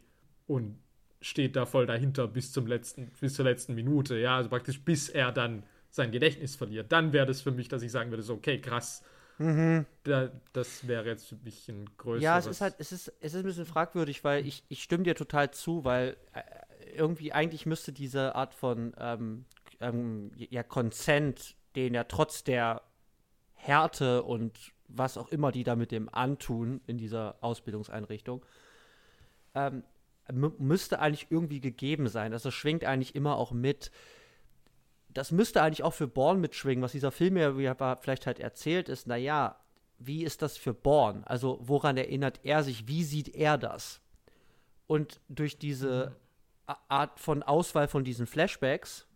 und 0.47 0.79
steht 1.21 1.57
da 1.57 1.66
voll 1.66 1.87
dahinter 1.87 2.27
bis 2.29 2.53
zum 2.53 2.66
letzten, 2.66 3.11
bis 3.21 3.35
zur 3.35 3.45
letzten 3.45 3.75
Minute, 3.75 4.18
ja, 4.18 4.37
also 4.37 4.49
praktisch 4.49 4.81
bis 4.85 5.09
er 5.09 5.33
dann 5.33 5.64
sein 5.90 6.11
Gedächtnis 6.11 6.57
verliert. 6.57 6.90
Dann 6.90 7.12
wäre 7.12 7.27
das 7.27 7.42
für 7.42 7.53
mich, 7.53 7.68
dass 7.68 7.83
ich 7.83 7.92
sagen 7.92 8.11
würde, 8.11 8.23
so, 8.23 8.35
okay, 8.35 8.61
krass. 8.61 9.05
Mhm. 9.42 9.87
Da, 10.05 10.31
das 10.52 10.87
wäre 10.87 11.07
jetzt 11.07 11.26
für 11.26 11.37
mich 11.37 11.68
ein 11.68 11.87
größeres. 11.96 12.22
Ja, 12.22 12.38
es 12.38 12.46
ist 12.46 12.61
halt, 12.61 12.76
es 12.78 12.92
ist, 12.92 13.12
es 13.20 13.35
ist 13.35 13.40
ein 13.40 13.46
bisschen 13.46 13.66
fragwürdig, 13.66 14.22
weil 14.24 14.46
ich, 14.46 14.64
ich 14.68 14.83
stimme 14.83 15.05
dir 15.05 15.14
total 15.14 15.50
zu, 15.50 15.85
weil 15.85 16.16
äh, 16.33 16.42
irgendwie 16.96 17.33
eigentlich 17.33 17.66
müsste 17.66 17.92
diese 17.92 18.35
Art 18.35 18.55
von 18.55 18.94
ähm, 18.98 19.44
ähm, 19.81 20.31
ja, 20.37 20.62
Consent, 20.62 21.57
den 21.74 21.94
ja 21.94 22.05
trotz 22.05 22.44
der 22.44 22.83
Härte 23.55 24.22
und 24.22 24.72
was 24.88 25.16
auch 25.16 25.28
immer 25.28 25.52
die 25.52 25.64
da 25.64 25.74
mit 25.74 25.90
dem 25.90 26.12
antun 26.12 26.81
in 26.87 26.98
dieser 26.98 27.37
Ausbildungseinrichtung, 27.40 28.44
ähm, 29.55 29.83
müsste 30.31 31.00
eigentlich 31.00 31.26
irgendwie 31.31 31.61
gegeben 31.61 32.09
sein. 32.09 32.33
Also 32.33 32.50
schwingt 32.50 32.85
eigentlich 32.85 33.14
immer 33.14 33.37
auch 33.37 33.52
mit. 33.52 33.90
Das 35.14 35.31
müsste 35.33 35.62
eigentlich 35.62 35.83
auch 35.83 35.94
für 35.94 36.09
Born 36.09 36.40
mitschwingen, 36.40 36.83
was 36.83 36.92
dieser 36.92 37.11
Film 37.11 37.37
ja 37.37 37.96
vielleicht 38.01 38.27
halt 38.27 38.40
erzählt 38.40 38.88
ist. 38.88 39.07
Naja, 39.07 39.57
wie 39.98 40.25
ist 40.25 40.42
das 40.42 40.57
für 40.57 40.75
Born? 40.75 41.22
Also 41.25 41.59
woran 41.62 41.96
erinnert 41.96 42.40
er 42.44 42.62
sich? 42.62 42.88
Wie 42.88 43.05
sieht 43.05 43.35
er 43.35 43.59
das? 43.59 44.01
Und 44.87 45.20
durch 45.29 45.59
diese 45.59 46.16
mhm. 46.68 46.75
Art 46.88 47.20
von 47.20 47.42
Auswahl 47.42 47.88
von 47.88 48.05
diesen 48.05 48.27
Flashbacks, 48.27 49.07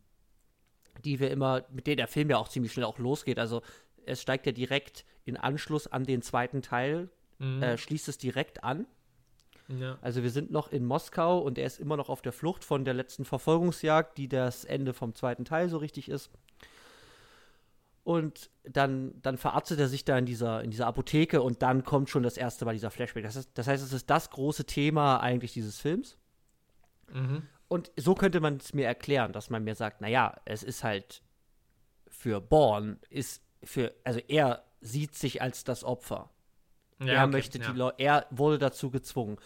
die 1.05 1.21
wir 1.21 1.31
immer, 1.31 1.65
mit 1.71 1.87
denen 1.87 1.99
der 1.99 2.09
Film 2.09 2.31
ja 2.31 2.39
auch 2.39 2.49
ziemlich 2.49 2.73
schnell 2.73 2.87
auch 2.87 2.99
losgeht. 2.99 3.39
Also 3.39 3.63
es 4.05 4.23
steigt 4.23 4.47
ja 4.47 4.53
direkt 4.53 5.05
in 5.25 5.37
Anschluss 5.37 5.87
an 5.87 6.05
den 6.05 6.23
zweiten 6.23 6.63
Teil, 6.63 7.11
mhm. 7.39 7.63
äh, 7.63 7.79
schließt 7.79 8.09
es 8.09 8.19
direkt 8.19 8.65
an. 8.65 8.87
Ja. 9.69 9.99
Also 10.01 10.23
wir 10.23 10.31
sind 10.31 10.51
noch 10.51 10.71
in 10.71 10.85
Moskau 10.85 11.39
und 11.39 11.59
er 11.59 11.67
ist 11.67 11.81
immer 11.81 11.97
noch 11.97 12.09
auf 12.09 12.23
der 12.23 12.33
Flucht 12.33 12.65
von 12.65 12.85
der 12.85 12.95
letzten 12.95 13.25
Verfolgungsjagd, 13.25 14.17
die 14.17 14.29
das 14.29 14.65
Ende 14.65 14.93
vom 14.93 15.15
zweiten 15.15 15.45
Teil 15.45 15.69
so 15.69 15.79
richtig 15.79 16.09
ist. 16.09 16.31
Und 18.05 18.51
dann, 18.63 19.21
dann 19.23 19.37
verarztet 19.37 19.81
er 19.81 19.89
sich 19.89 20.05
da 20.05 20.17
in 20.17 20.27
dieser, 20.27 20.63
in 20.63 20.71
dieser 20.71 20.87
Apotheke 20.87 21.43
und 21.43 21.63
dann 21.63 21.83
kommt 21.83 22.09
schon 22.09 22.23
das 22.23 22.37
erste 22.37 22.65
Mal 22.65 22.75
dieser 22.75 22.93
Flashback. 22.93 23.25
Das, 23.25 23.35
ist, 23.35 23.51
das 23.55 23.67
heißt, 23.67 23.83
es 23.83 23.93
ist 23.93 24.09
das 24.09 24.31
große 24.31 24.65
Thema 24.65 25.19
eigentlich 25.19 25.53
dieses 25.53 25.81
Films. 25.81 26.17
Mhm. 27.13 27.43
Und 27.67 27.91
so 27.97 28.15
könnte 28.15 28.39
man 28.39 28.59
es 28.59 28.75
mir 28.75 28.87
erklären, 28.87 29.33
dass 29.33 29.51
man 29.51 29.65
mir 29.65 29.75
sagt, 29.75 30.01
naja, 30.01 30.37
es 30.45 30.63
ist 30.63 30.85
halt 30.85 31.23
für 32.07 32.41
Born, 32.41 33.01
ist 33.11 33.43
für, 33.65 33.93
also 34.05 34.21
er 34.29 34.65
sieht 34.81 35.17
sich 35.17 35.43
als 35.43 35.65
das 35.65 35.83
Opfer. 35.83 36.31
Ja, 37.01 37.07
er 37.07 37.23
okay, 37.25 37.33
möchte 37.33 37.59
die 37.59 37.73
Leute, 37.73 37.97
er 37.99 38.27
wurde 38.31 38.59
dazu 38.59 38.91
gezwungen. 38.91 39.37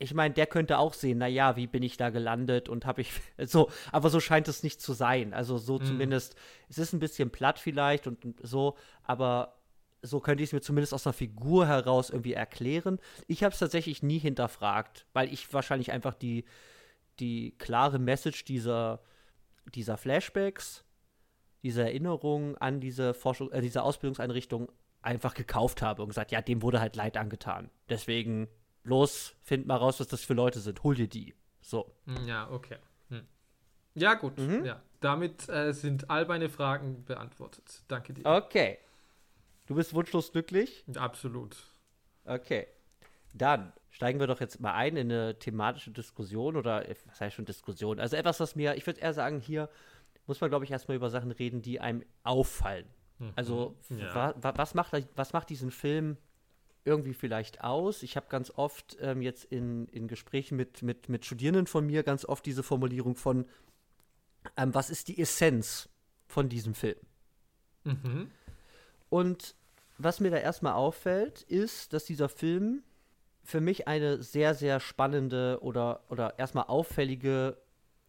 Ich 0.00 0.14
meine, 0.14 0.32
der 0.32 0.46
könnte 0.46 0.78
auch 0.78 0.94
sehen, 0.94 1.18
naja, 1.18 1.56
wie 1.56 1.66
bin 1.66 1.82
ich 1.82 1.96
da 1.96 2.10
gelandet 2.10 2.68
und 2.68 2.86
habe 2.86 3.00
ich 3.00 3.10
so, 3.38 3.70
aber 3.90 4.10
so 4.10 4.20
scheint 4.20 4.48
es 4.48 4.62
nicht 4.62 4.80
zu 4.80 4.92
sein. 4.92 5.34
Also 5.34 5.58
so 5.58 5.78
mhm. 5.78 5.84
zumindest, 5.84 6.36
es 6.68 6.78
ist 6.78 6.92
ein 6.92 7.00
bisschen 7.00 7.30
platt 7.30 7.58
vielleicht 7.58 8.06
und, 8.06 8.24
und 8.24 8.40
so, 8.42 8.76
aber 9.02 9.58
so 10.02 10.20
könnte 10.20 10.42
ich 10.42 10.50
es 10.50 10.52
mir 10.52 10.60
zumindest 10.60 10.94
aus 10.94 11.06
einer 11.06 11.12
Figur 11.12 11.66
heraus 11.66 12.10
irgendwie 12.10 12.34
erklären. 12.34 12.98
Ich 13.26 13.42
habe 13.42 13.52
es 13.52 13.58
tatsächlich 13.58 14.02
nie 14.02 14.18
hinterfragt, 14.18 15.06
weil 15.12 15.32
ich 15.32 15.52
wahrscheinlich 15.52 15.90
einfach 15.90 16.14
die, 16.14 16.44
die 17.18 17.56
klare 17.58 17.98
Message 17.98 18.44
dieser, 18.44 19.00
dieser 19.74 19.96
Flashbacks, 19.96 20.84
diese 21.62 21.82
Erinnerung 21.82 22.56
an 22.58 22.80
diese 22.80 23.14
Forschung, 23.14 23.50
äh, 23.50 23.60
diese 23.60 23.82
Ausbildungseinrichtung 23.82 24.70
einfach 25.02 25.34
gekauft 25.34 25.82
habe 25.82 26.02
und 26.02 26.08
gesagt, 26.08 26.32
ja, 26.32 26.42
dem 26.42 26.62
wurde 26.62 26.80
halt 26.80 26.96
Leid 26.96 27.16
angetan. 27.16 27.70
Deswegen, 27.88 28.48
los, 28.84 29.34
find 29.42 29.66
mal 29.66 29.76
raus, 29.76 30.00
was 30.00 30.08
das 30.08 30.24
für 30.24 30.34
Leute 30.34 30.60
sind. 30.60 30.82
Hol 30.82 30.94
dir 30.94 31.08
die. 31.08 31.34
So. 31.60 31.94
Hm, 32.06 32.26
ja, 32.26 32.50
okay. 32.50 32.78
Hm. 33.08 33.26
Ja, 33.94 34.14
gut. 34.14 34.38
Mhm. 34.38 34.64
Ja. 34.64 34.82
Damit 35.00 35.48
äh, 35.48 35.72
sind 35.72 36.10
all 36.10 36.26
meine 36.26 36.48
Fragen 36.48 37.04
beantwortet. 37.04 37.82
Danke 37.88 38.12
dir. 38.12 38.26
Okay. 38.26 38.78
Du 39.66 39.74
bist 39.74 39.94
wunschlos 39.94 40.32
glücklich? 40.32 40.84
Absolut. 40.96 41.56
Okay. 42.24 42.66
Dann 43.34 43.72
steigen 43.90 44.18
wir 44.18 44.26
doch 44.26 44.40
jetzt 44.40 44.60
mal 44.60 44.74
ein 44.74 44.96
in 44.96 45.12
eine 45.12 45.38
thematische 45.38 45.90
Diskussion 45.90 46.56
oder, 46.56 46.84
was 47.06 47.20
heißt 47.20 47.36
schon 47.36 47.44
Diskussion? 47.44 48.00
Also 48.00 48.16
etwas, 48.16 48.40
was 48.40 48.56
mir, 48.56 48.76
ich 48.76 48.86
würde 48.86 49.00
eher 49.00 49.12
sagen, 49.12 49.40
hier 49.40 49.68
muss 50.26 50.40
man, 50.40 50.50
glaube 50.50 50.64
ich, 50.64 50.70
erstmal 50.70 50.96
über 50.96 51.10
Sachen 51.10 51.30
reden, 51.30 51.62
die 51.62 51.80
einem 51.80 52.04
auffallen. 52.22 52.86
Also, 53.34 53.76
mhm. 53.88 53.98
ja. 53.98 54.14
wa, 54.14 54.34
wa, 54.40 54.52
was, 54.56 54.74
macht, 54.74 54.92
was 55.16 55.32
macht 55.32 55.50
diesen 55.50 55.70
Film 55.70 56.16
irgendwie 56.84 57.14
vielleicht 57.14 57.62
aus? 57.62 58.02
Ich 58.02 58.16
habe 58.16 58.26
ganz 58.28 58.52
oft 58.54 58.96
ähm, 59.00 59.22
jetzt 59.22 59.44
in, 59.44 59.86
in 59.88 60.08
Gesprächen 60.08 60.56
mit, 60.56 60.82
mit, 60.82 61.08
mit 61.08 61.24
Studierenden 61.24 61.66
von 61.66 61.86
mir 61.86 62.02
ganz 62.02 62.24
oft 62.24 62.46
diese 62.46 62.62
Formulierung 62.62 63.16
von, 63.16 63.46
ähm, 64.56 64.74
was 64.74 64.90
ist 64.90 65.08
die 65.08 65.20
Essenz 65.20 65.88
von 66.26 66.48
diesem 66.48 66.74
Film? 66.74 66.98
Mhm. 67.84 68.30
Und 69.10 69.54
was 69.98 70.20
mir 70.20 70.30
da 70.30 70.36
erstmal 70.36 70.74
auffällt, 70.74 71.42
ist, 71.42 71.92
dass 71.92 72.04
dieser 72.04 72.28
Film 72.28 72.82
für 73.42 73.60
mich 73.60 73.88
eine 73.88 74.22
sehr, 74.22 74.54
sehr 74.54 74.78
spannende 74.78 75.58
oder, 75.62 76.04
oder 76.08 76.38
erstmal 76.38 76.64
auffällige 76.64 77.56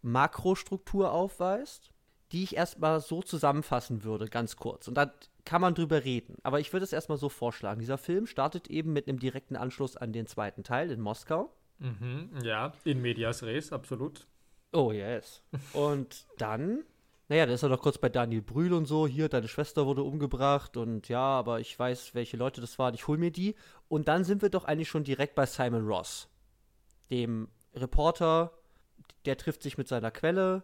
Makrostruktur 0.01 1.11
aufweist 1.11 1.91
die 2.31 2.43
ich 2.43 2.55
erstmal 2.55 2.99
so 2.99 3.21
zusammenfassen 3.21 4.03
würde, 4.03 4.27
ganz 4.27 4.55
kurz. 4.55 4.87
Und 4.87 4.95
da 4.95 5.11
kann 5.45 5.61
man 5.61 5.73
drüber 5.73 6.03
reden. 6.03 6.37
Aber 6.43 6.59
ich 6.59 6.71
würde 6.73 6.83
es 6.83 6.93
erstmal 6.93 7.17
so 7.17 7.29
vorschlagen. 7.29 7.79
Dieser 7.79 7.97
Film 7.97 8.27
startet 8.27 8.69
eben 8.69 8.93
mit 8.93 9.07
einem 9.07 9.19
direkten 9.19 9.55
Anschluss 9.55 9.97
an 9.97 10.13
den 10.13 10.27
zweiten 10.27 10.63
Teil 10.63 10.91
in 10.91 11.01
Moskau. 11.01 11.51
Mhm, 11.79 12.29
ja, 12.43 12.73
in 12.83 13.01
Medias 13.01 13.41
Res, 13.41 13.71
absolut. 13.71 14.27
Oh, 14.73 14.91
yes. 14.91 15.41
Und 15.73 16.27
dann, 16.37 16.83
naja, 17.29 17.47
da 17.47 17.53
ist 17.53 17.63
er 17.63 17.69
noch 17.69 17.81
kurz 17.81 17.97
bei 17.97 18.09
Daniel 18.09 18.43
Brühl 18.43 18.73
und 18.73 18.85
so. 18.85 19.07
Hier, 19.07 19.27
deine 19.27 19.47
Schwester 19.47 19.87
wurde 19.87 20.03
umgebracht 20.03 20.77
und 20.77 21.09
ja, 21.09 21.21
aber 21.21 21.59
ich 21.59 21.77
weiß, 21.79 22.13
welche 22.13 22.37
Leute 22.37 22.61
das 22.61 22.77
waren. 22.77 22.93
Ich 22.93 23.07
hol 23.07 23.17
mir 23.17 23.31
die. 23.31 23.55
Und 23.87 24.07
dann 24.07 24.23
sind 24.23 24.43
wir 24.43 24.49
doch 24.49 24.65
eigentlich 24.65 24.89
schon 24.89 25.03
direkt 25.03 25.33
bei 25.33 25.47
Simon 25.47 25.87
Ross, 25.87 26.29
dem 27.09 27.47
Reporter. 27.73 28.51
Der 29.25 29.37
trifft 29.37 29.63
sich 29.63 29.79
mit 29.79 29.87
seiner 29.87 30.11
Quelle. 30.11 30.63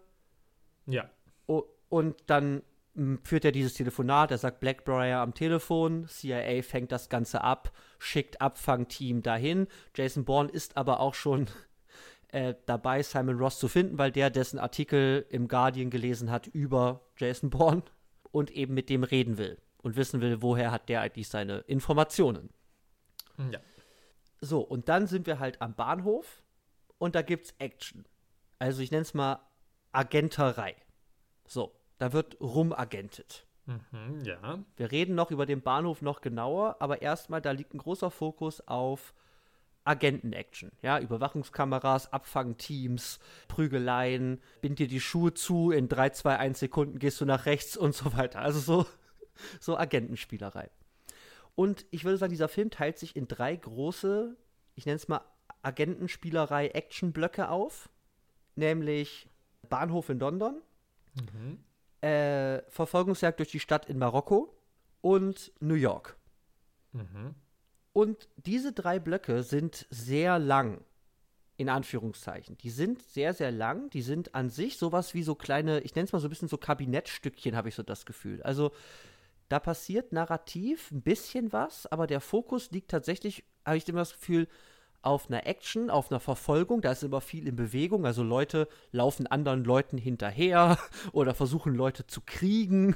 Ja 0.85 1.09
und 1.47 2.15
dann 2.27 2.63
hm, 2.95 3.19
führt 3.23 3.45
er 3.45 3.51
dieses 3.51 3.73
Telefonat, 3.73 4.31
er 4.31 4.37
sagt 4.37 4.59
Blackbriar 4.59 5.21
am 5.21 5.33
Telefon, 5.33 6.07
CIA 6.07 6.61
fängt 6.61 6.91
das 6.91 7.09
Ganze 7.09 7.41
ab, 7.41 7.71
schickt 7.99 8.41
Abfangteam 8.41 9.21
dahin. 9.21 9.67
Jason 9.95 10.25
Bourne 10.25 10.49
ist 10.49 10.77
aber 10.77 10.99
auch 10.99 11.13
schon 11.13 11.47
äh, 12.29 12.55
dabei, 12.65 13.03
Simon 13.03 13.37
Ross 13.37 13.59
zu 13.59 13.67
finden, 13.67 13.97
weil 13.97 14.11
der 14.11 14.29
dessen 14.29 14.59
Artikel 14.59 15.25
im 15.29 15.47
Guardian 15.47 15.89
gelesen 15.89 16.31
hat 16.31 16.47
über 16.47 17.01
Jason 17.17 17.49
Bourne 17.49 17.83
und 18.31 18.51
eben 18.51 18.73
mit 18.73 18.89
dem 18.89 19.03
reden 19.03 19.37
will 19.37 19.57
und 19.81 19.95
wissen 19.95 20.21
will, 20.21 20.41
woher 20.41 20.71
hat 20.71 20.89
der 20.89 21.01
eigentlich 21.01 21.29
seine 21.29 21.59
Informationen. 21.59 22.49
Ja. 23.51 23.59
So, 24.41 24.61
und 24.61 24.89
dann 24.89 25.07
sind 25.07 25.27
wir 25.27 25.39
halt 25.39 25.61
am 25.61 25.75
Bahnhof 25.75 26.43
und 26.97 27.15
da 27.15 27.21
gibt's 27.21 27.53
Action. 27.59 28.05
Also 28.59 28.81
ich 28.81 28.91
nenne 28.91 29.03
es 29.03 29.13
mal 29.13 29.39
Agenterei. 29.91 30.75
So, 31.47 31.75
da 31.97 32.13
wird 32.13 32.39
rumagentet. 32.39 33.45
Mhm, 33.65 34.23
ja. 34.23 34.59
Wir 34.77 34.91
reden 34.91 35.15
noch 35.15 35.31
über 35.31 35.45
den 35.45 35.61
Bahnhof 35.61 36.01
noch 36.01 36.21
genauer, 36.21 36.77
aber 36.79 37.01
erstmal, 37.01 37.41
da 37.41 37.51
liegt 37.51 37.73
ein 37.73 37.79
großer 37.79 38.11
Fokus 38.11 38.61
auf 38.67 39.13
Agenten-Action. 39.85 40.71
Ja, 40.81 40.99
Überwachungskameras, 40.99 42.11
Abfangteams, 42.11 43.19
Prügeleien, 43.47 44.41
bind 44.61 44.79
dir 44.79 44.87
die 44.87 44.99
Schuhe 44.99 45.33
zu, 45.33 45.71
in 45.71 45.87
3, 45.87 46.09
2, 46.11 46.37
1 46.37 46.59
Sekunden 46.59 46.99
gehst 46.99 47.21
du 47.21 47.25
nach 47.25 47.45
rechts 47.45 47.77
und 47.77 47.95
so 47.95 48.13
weiter. 48.15 48.39
Also 48.39 48.59
so, 48.59 48.85
so 49.59 49.77
Agentenspielerei. 49.77 50.69
Und 51.55 51.85
ich 51.91 52.03
würde 52.03 52.17
sagen, 52.17 52.31
dieser 52.31 52.49
Film 52.49 52.69
teilt 52.69 52.99
sich 52.99 53.15
in 53.15 53.27
drei 53.27 53.55
große, 53.55 54.35
ich 54.75 54.85
nenne 54.85 54.97
es 54.97 55.07
mal 55.07 55.21
Agentenspielerei 55.61 56.67
Action-Blöcke 56.69 57.49
auf. 57.49 57.89
Nämlich 58.55 59.27
Bahnhof 59.67 60.09
in 60.09 60.19
London, 60.19 60.61
mhm. 61.15 61.59
äh, 62.01 62.61
Verfolgungsjagd 62.69 63.39
durch 63.39 63.51
die 63.51 63.59
Stadt 63.59 63.87
in 63.89 63.97
Marokko 63.97 64.55
und 65.01 65.51
New 65.59 65.75
York. 65.75 66.17
Mhm. 66.91 67.35
Und 67.93 68.27
diese 68.35 68.73
drei 68.73 68.99
Blöcke 68.99 69.43
sind 69.43 69.87
sehr 69.89 70.37
lang, 70.39 70.83
in 71.57 71.69
Anführungszeichen. 71.69 72.57
Die 72.57 72.69
sind 72.69 73.01
sehr, 73.01 73.33
sehr 73.33 73.51
lang. 73.51 73.89
Die 73.91 74.01
sind 74.01 74.35
an 74.35 74.49
sich 74.49 74.77
sowas 74.77 75.13
wie 75.13 75.23
so 75.23 75.35
kleine, 75.35 75.79
ich 75.81 75.95
nenne 75.95 76.05
es 76.05 76.11
mal 76.11 76.19
so 76.19 76.27
ein 76.27 76.29
bisschen 76.29 76.49
so 76.49 76.57
Kabinettstückchen, 76.57 77.55
habe 77.55 77.69
ich 77.69 77.75
so 77.75 77.83
das 77.83 78.05
Gefühl. 78.05 78.43
Also 78.43 78.71
da 79.47 79.59
passiert 79.59 80.11
narrativ 80.11 80.91
ein 80.91 81.01
bisschen 81.01 81.53
was, 81.53 81.85
aber 81.87 82.07
der 82.07 82.19
Fokus 82.19 82.71
liegt 82.71 82.91
tatsächlich, 82.91 83.45
habe 83.63 83.77
ich 83.77 83.87
immer 83.87 83.99
das 83.99 84.13
Gefühl, 84.13 84.47
auf 85.05 85.29
einer 85.29 85.45
Action, 85.45 85.89
auf 85.89 86.11
einer 86.11 86.19
Verfolgung. 86.19 86.81
Da 86.81 86.91
ist 86.91 87.03
immer 87.03 87.21
viel 87.21 87.47
in 87.47 87.55
Bewegung. 87.55 88.05
Also 88.05 88.23
Leute 88.23 88.67
laufen 88.91 89.27
anderen 89.27 89.63
Leuten 89.63 89.97
hinterher 89.97 90.77
oder 91.11 91.33
versuchen 91.33 91.75
Leute 91.75 92.07
zu 92.07 92.21
kriegen. 92.21 92.95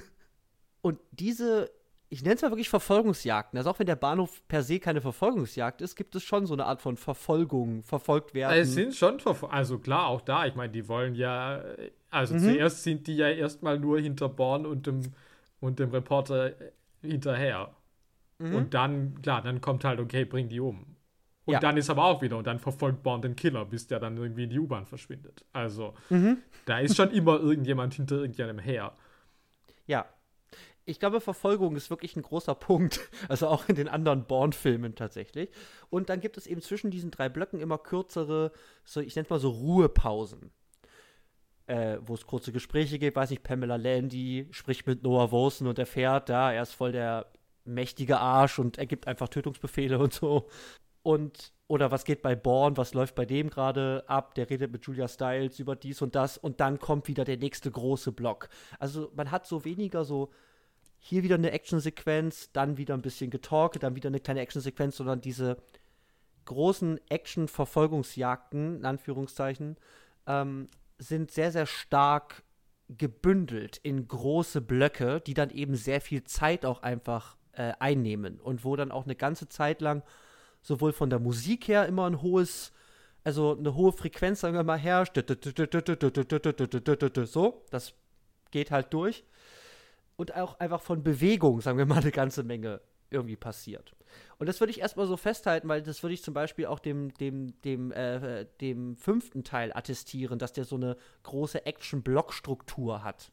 Und 0.82 1.00
diese 1.12 1.70
ich 2.12 2.24
nenne 2.24 2.36
es 2.36 2.42
mal 2.42 2.50
wirklich 2.50 2.70
Verfolgungsjagden. 2.70 3.58
Also 3.58 3.70
auch 3.70 3.78
wenn 3.78 3.86
der 3.86 3.96
Bahnhof 3.96 4.42
per 4.48 4.64
se 4.64 4.80
keine 4.80 5.00
Verfolgungsjagd 5.00 5.82
ist, 5.82 5.96
gibt 5.96 6.16
es 6.16 6.24
schon 6.24 6.48
so 6.48 6.54
eine 6.54 6.66
Art 6.66 6.82
von 6.82 6.98
Verfolgung, 6.98 7.84
verfolgt 7.84 8.34
werden. 8.34 8.60
Es 8.60 8.74
sind 8.74 8.96
schon, 8.96 9.20
also 9.50 9.78
klar, 9.78 10.08
auch 10.08 10.22
da, 10.22 10.48
ich 10.48 10.56
meine, 10.56 10.72
die 10.72 10.88
wollen 10.88 11.14
ja, 11.14 11.62
also 12.10 12.34
mhm. 12.34 12.40
zuerst 12.40 12.84
sind 12.84 13.06
die 13.06 13.16
ja 13.16 13.30
erstmal 13.30 13.78
nur 13.78 14.00
hinter 14.00 14.28
Born 14.28 14.66
und 14.66 14.88
dem, 14.88 15.04
und 15.60 15.78
dem 15.78 15.92
Reporter 15.92 16.54
hinterher. 17.02 17.76
Mhm. 18.40 18.56
Und 18.56 18.74
dann, 18.74 19.22
klar, 19.22 19.44
dann 19.44 19.62
kommt 19.62 19.84
halt, 19.84 20.00
okay, 20.00 20.26
bring 20.26 20.50
die 20.50 20.60
um. 20.60 20.96
Und 21.50 21.54
ja. 21.54 21.60
dann 21.60 21.78
ist 21.78 21.90
aber 21.90 22.06
auch 22.06 22.22
wieder, 22.22 22.38
und 22.38 22.46
dann 22.46 22.60
verfolgt 22.60 23.02
Born 23.02 23.24
den 23.24 23.36
Killer, 23.36 23.66
bis 23.66 23.88
der 23.88 24.00
dann 24.00 24.16
irgendwie 24.18 24.44
in 24.44 24.52
die 24.52 24.60
U-Bahn 24.60 24.86
verschwindet. 24.86 25.44
Also, 25.52 25.96
mhm. 26.12 26.38
da 26.66 26.78
ist 26.78 26.96
schon 26.96 27.10
immer 27.10 27.40
irgendjemand 27.40 27.96
hinter 27.96 28.18
irgendjemandem 28.18 28.64
her. 28.64 28.94
Ja, 29.88 30.06
ich 30.86 31.00
glaube, 31.00 31.22
Verfolgung 31.22 31.76
ist 31.76 31.90
wirklich 31.90 32.16
ein 32.16 32.22
großer 32.22 32.54
Punkt. 32.54 33.00
Also 33.30 33.48
auch 33.48 33.68
in 33.68 33.74
den 33.74 33.88
anderen 33.88 34.26
Born-Filmen 34.26 34.94
tatsächlich. 34.94 35.50
Und 35.90 36.10
dann 36.10 36.20
gibt 36.20 36.38
es 36.38 36.46
eben 36.46 36.62
zwischen 36.62 36.92
diesen 36.92 37.10
drei 37.10 37.30
Blöcken 37.30 37.60
immer 37.60 37.80
kürzere, 37.80 38.52
so, 38.84 39.02
ich 39.02 39.16
nenne 39.16 39.24
es 39.24 39.30
mal 39.32 39.40
so 39.40 39.50
Ruhepausen. 39.50 40.52
Äh, 41.66 41.98
wo 42.02 42.14
es 42.14 42.28
kurze 42.28 42.52
Gespräche 42.52 43.00
gibt, 43.00 43.18
weiß 43.18 43.32
nicht, 43.32 43.42
Pamela 43.42 43.76
Landy 43.76 44.48
spricht 44.52 44.86
mit 44.86 45.02
Noah 45.02 45.32
Wilson 45.32 45.66
und 45.66 45.80
erfährt, 45.80 46.30
da, 46.30 46.54
er 46.54 46.62
ist 46.62 46.74
voll 46.74 46.92
der 46.92 47.26
mächtige 47.66 48.20
Arsch 48.20 48.60
und 48.60 48.78
er 48.78 48.86
gibt 48.86 49.08
einfach 49.08 49.30
Tötungsbefehle 49.30 49.98
und 49.98 50.14
so. 50.14 50.48
Und, 51.02 51.54
oder 51.68 51.92
was 51.92 52.04
geht 52.04 52.22
bei 52.22 52.36
Born, 52.36 52.78
was 52.78 52.94
läuft 52.94 53.16
bei 53.16 53.26
dem 53.26 53.50
gerade 53.50 54.04
ab, 54.08 54.36
der 54.36 54.50
redet 54.50 54.72
mit 54.72 54.86
Julia 54.86 55.08
Stiles 55.08 55.60
über 55.60 55.76
dies 55.76 56.02
und 56.02 56.16
das 56.16 56.38
und 56.38 56.60
dann 56.60 56.80
kommt 56.80 57.08
wieder 57.08 57.24
der 57.24 57.38
nächste 57.38 57.72
große 57.72 58.12
Block. 58.12 58.50
Also 58.80 59.12
man 59.16 59.32
hat 59.32 59.48
so 59.48 59.66
weniger 59.66 60.04
so 60.04 60.32
hier 61.00 61.24
wieder 61.24 61.36
eine 61.36 61.52
Actionsequenz, 61.52 62.52
dann 62.52 62.78
wieder 62.78 62.94
ein 62.94 63.02
bisschen 63.02 63.30
getalkt, 63.30 63.82
dann 63.82 63.96
wieder 63.96 64.10
eine 64.10 64.20
kleine 64.20 64.42
Actionsequenz, 64.42 64.98
sondern 64.98 65.22
diese 65.22 65.58
großen 66.46 67.00
Action-Verfolgungsjagden, 67.10 68.78
in 68.78 68.86
Anführungszeichen, 68.86 69.78
ähm, 70.28 70.68
sind 70.98 71.32
sehr, 71.32 71.52
sehr 71.52 71.66
stark 71.66 72.44
gebündelt 72.90 73.78
in 73.78 74.08
große 74.08 74.62
Blöcke, 74.62 75.22
die 75.22 75.34
dann 75.34 75.52
eben 75.52 75.76
sehr 75.76 76.02
viel 76.02 76.24
Zeit 76.24 76.66
auch 76.66 76.82
einfach 76.82 77.38
äh, 77.54 77.74
einnehmen 77.80 78.40
und 78.40 78.66
wo 78.66 78.76
dann 78.76 78.92
auch 78.92 79.06
eine 79.06 79.16
ganze 79.16 79.48
Zeit 79.48 79.80
lang 79.80 80.04
sowohl 80.62 80.94
von 80.94 81.10
der 81.10 81.20
Musik 81.20 81.68
her 81.68 81.86
immer 81.86 82.06
ein 82.06 82.22
hohes, 82.22 82.72
also 83.24 83.58
eine 83.58 83.76
hohe 83.76 83.92
Frequenz, 83.92 84.42
sagen 84.42 84.56
wir 84.56 84.64
mal, 84.64 84.78
herrscht. 84.78 85.16
So, 87.26 87.64
das 87.70 87.94
geht 88.52 88.72
halt 88.72 88.94
durch 88.94 89.24
und 90.16 90.36
auch 90.36 90.60
einfach 90.60 90.82
von 90.82 91.04
Bewegung, 91.04 91.62
sagen 91.62 91.78
wir 91.78 91.86
mal, 91.86 92.00
eine 92.00 92.12
ganze 92.12 92.44
Menge 92.44 92.82
irgendwie 93.10 93.38
passiert. 93.38 93.96
Und 94.38 94.48
das 94.48 94.60
würde 94.60 94.72
ich 94.72 94.80
erstmal 94.80 95.08
so 95.08 95.18
festhalten, 95.18 95.68
weil 95.68 95.82
das 95.82 96.04
würde 96.04 96.14
ich 96.14 96.24
zum 96.24 96.34
Beispiel 96.34 96.66
auch 96.66 96.80
dem, 96.80 97.14
dem, 97.16 97.60
dem, 97.62 97.92
äh, 97.92 98.46
dem 98.62 98.96
fünften 98.98 99.44
Teil 99.44 99.72
attestieren, 99.74 100.40
dass 100.40 100.54
der 100.54 100.66
so 100.66 100.76
eine 100.76 100.98
große 101.24 101.66
Action-Block-Struktur 101.66 103.04
hat. 103.04 103.32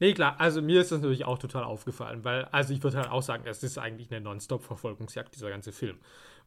Nee, 0.00 0.14
klar, 0.14 0.40
also 0.40 0.62
mir 0.62 0.80
ist 0.80 0.92
das 0.92 1.00
natürlich 1.00 1.24
auch 1.24 1.38
total 1.38 1.64
aufgefallen, 1.64 2.24
weil, 2.24 2.44
also 2.46 2.72
ich 2.72 2.82
würde 2.82 2.98
halt 2.98 3.10
auch 3.10 3.22
sagen, 3.22 3.44
es 3.46 3.62
ist 3.62 3.78
eigentlich 3.78 4.10
eine 4.10 4.20
Non-Stop-Verfolgungsjagd, 4.20 5.34
dieser 5.34 5.50
ganze 5.50 5.72
Film. 5.72 5.98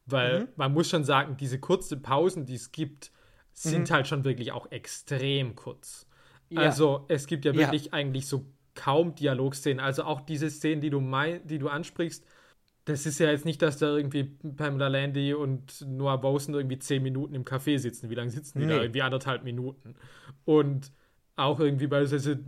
Weil 0.06 0.42
mhm. 0.42 0.48
man 0.56 0.74
muss 0.74 0.90
schon 0.90 1.04
sagen, 1.04 1.38
diese 1.38 1.60
kurzen 1.60 2.02
Pausen, 2.02 2.46
die 2.46 2.56
es 2.56 2.72
gibt, 2.72 3.12
sind 3.54 3.90
mhm. 3.90 3.94
halt 3.94 4.08
schon 4.08 4.24
wirklich 4.24 4.52
auch 4.52 4.72
extrem 4.72 5.56
kurz. 5.56 6.08
Ja. 6.50 6.62
Also 6.62 7.06
es 7.08 7.28
gibt 7.28 7.46
ja 7.46 7.56
wirklich 7.56 7.86
ja. 7.86 7.94
eigentlich 7.94 8.28
so 8.28 8.46
kaum 8.76 9.16
Dialogszenen. 9.16 9.80
Also 9.80 10.04
auch 10.04 10.22
diese 10.22 10.50
Szenen, 10.50 10.82
die 10.82 10.90
du, 10.90 11.00
mein, 11.00 11.46
die 11.48 11.58
du 11.58 11.70
ansprichst, 11.70 12.26
das 12.84 13.08
ist 13.08 13.20
ja 13.20 13.32
jetzt 13.32 13.46
nicht, 13.46 13.62
dass 13.64 13.78
da 13.78 13.96
irgendwie 13.98 14.24
Pamela 14.24 14.90
Landy 14.90 15.34
und 15.34 15.84
Noah 15.88 16.22
Bosen 16.22 16.54
irgendwie 16.54 16.78
zehn 16.78 17.02
Minuten 17.02 17.34
im 17.34 17.44
Café 17.44 17.80
sitzen. 17.80 18.12
Wie 18.12 18.16
lange 18.16 18.30
sitzen 18.30 18.60
die 18.60 18.66
nee. 18.68 18.74
da? 18.74 18.82
Irgendwie 18.82 19.02
anderthalb 19.02 19.44
Minuten. 19.44 19.96
Und 20.44 20.92
auch 21.36 21.60
irgendwie 21.60 21.88
beispielsweise, 21.88 22.44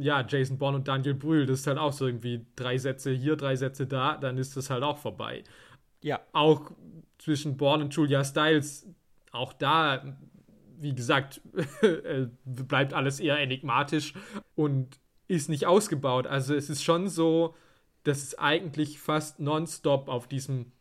ja, 0.00 0.24
Jason 0.26 0.58
Bourne 0.58 0.76
und 0.78 0.88
Daniel 0.88 1.14
Brühl, 1.14 1.46
das 1.46 1.60
ist 1.60 1.66
halt 1.66 1.78
auch 1.78 1.92
so 1.92 2.06
irgendwie 2.06 2.44
drei 2.56 2.76
Sätze 2.76 3.10
hier, 3.10 3.36
drei 3.36 3.56
Sätze 3.56 3.86
da, 3.86 4.16
dann 4.16 4.36
ist 4.36 4.56
das 4.56 4.68
halt 4.70 4.82
auch 4.82 4.98
vorbei. 4.98 5.44
Ja. 6.02 6.20
Auch 6.32 6.70
zwischen 7.18 7.56
Bourne 7.56 7.84
und 7.84 7.94
Julia 7.94 8.24
Stiles, 8.24 8.86
auch 9.32 9.52
da, 9.52 10.16
wie 10.78 10.94
gesagt, 10.94 11.40
äh, 11.82 12.26
bleibt 12.44 12.92
alles 12.92 13.18
eher 13.18 13.38
enigmatisch 13.38 14.12
und 14.54 14.98
ist 15.26 15.48
nicht 15.48 15.66
ausgebaut. 15.66 16.26
Also 16.26 16.54
es 16.54 16.68
ist 16.70 16.84
schon 16.84 17.08
so, 17.08 17.54
dass 18.04 18.22
es 18.22 18.38
eigentlich 18.38 18.98
fast 19.00 19.40
nonstop 19.40 20.08
auf 20.08 20.28
diesem 20.28 20.72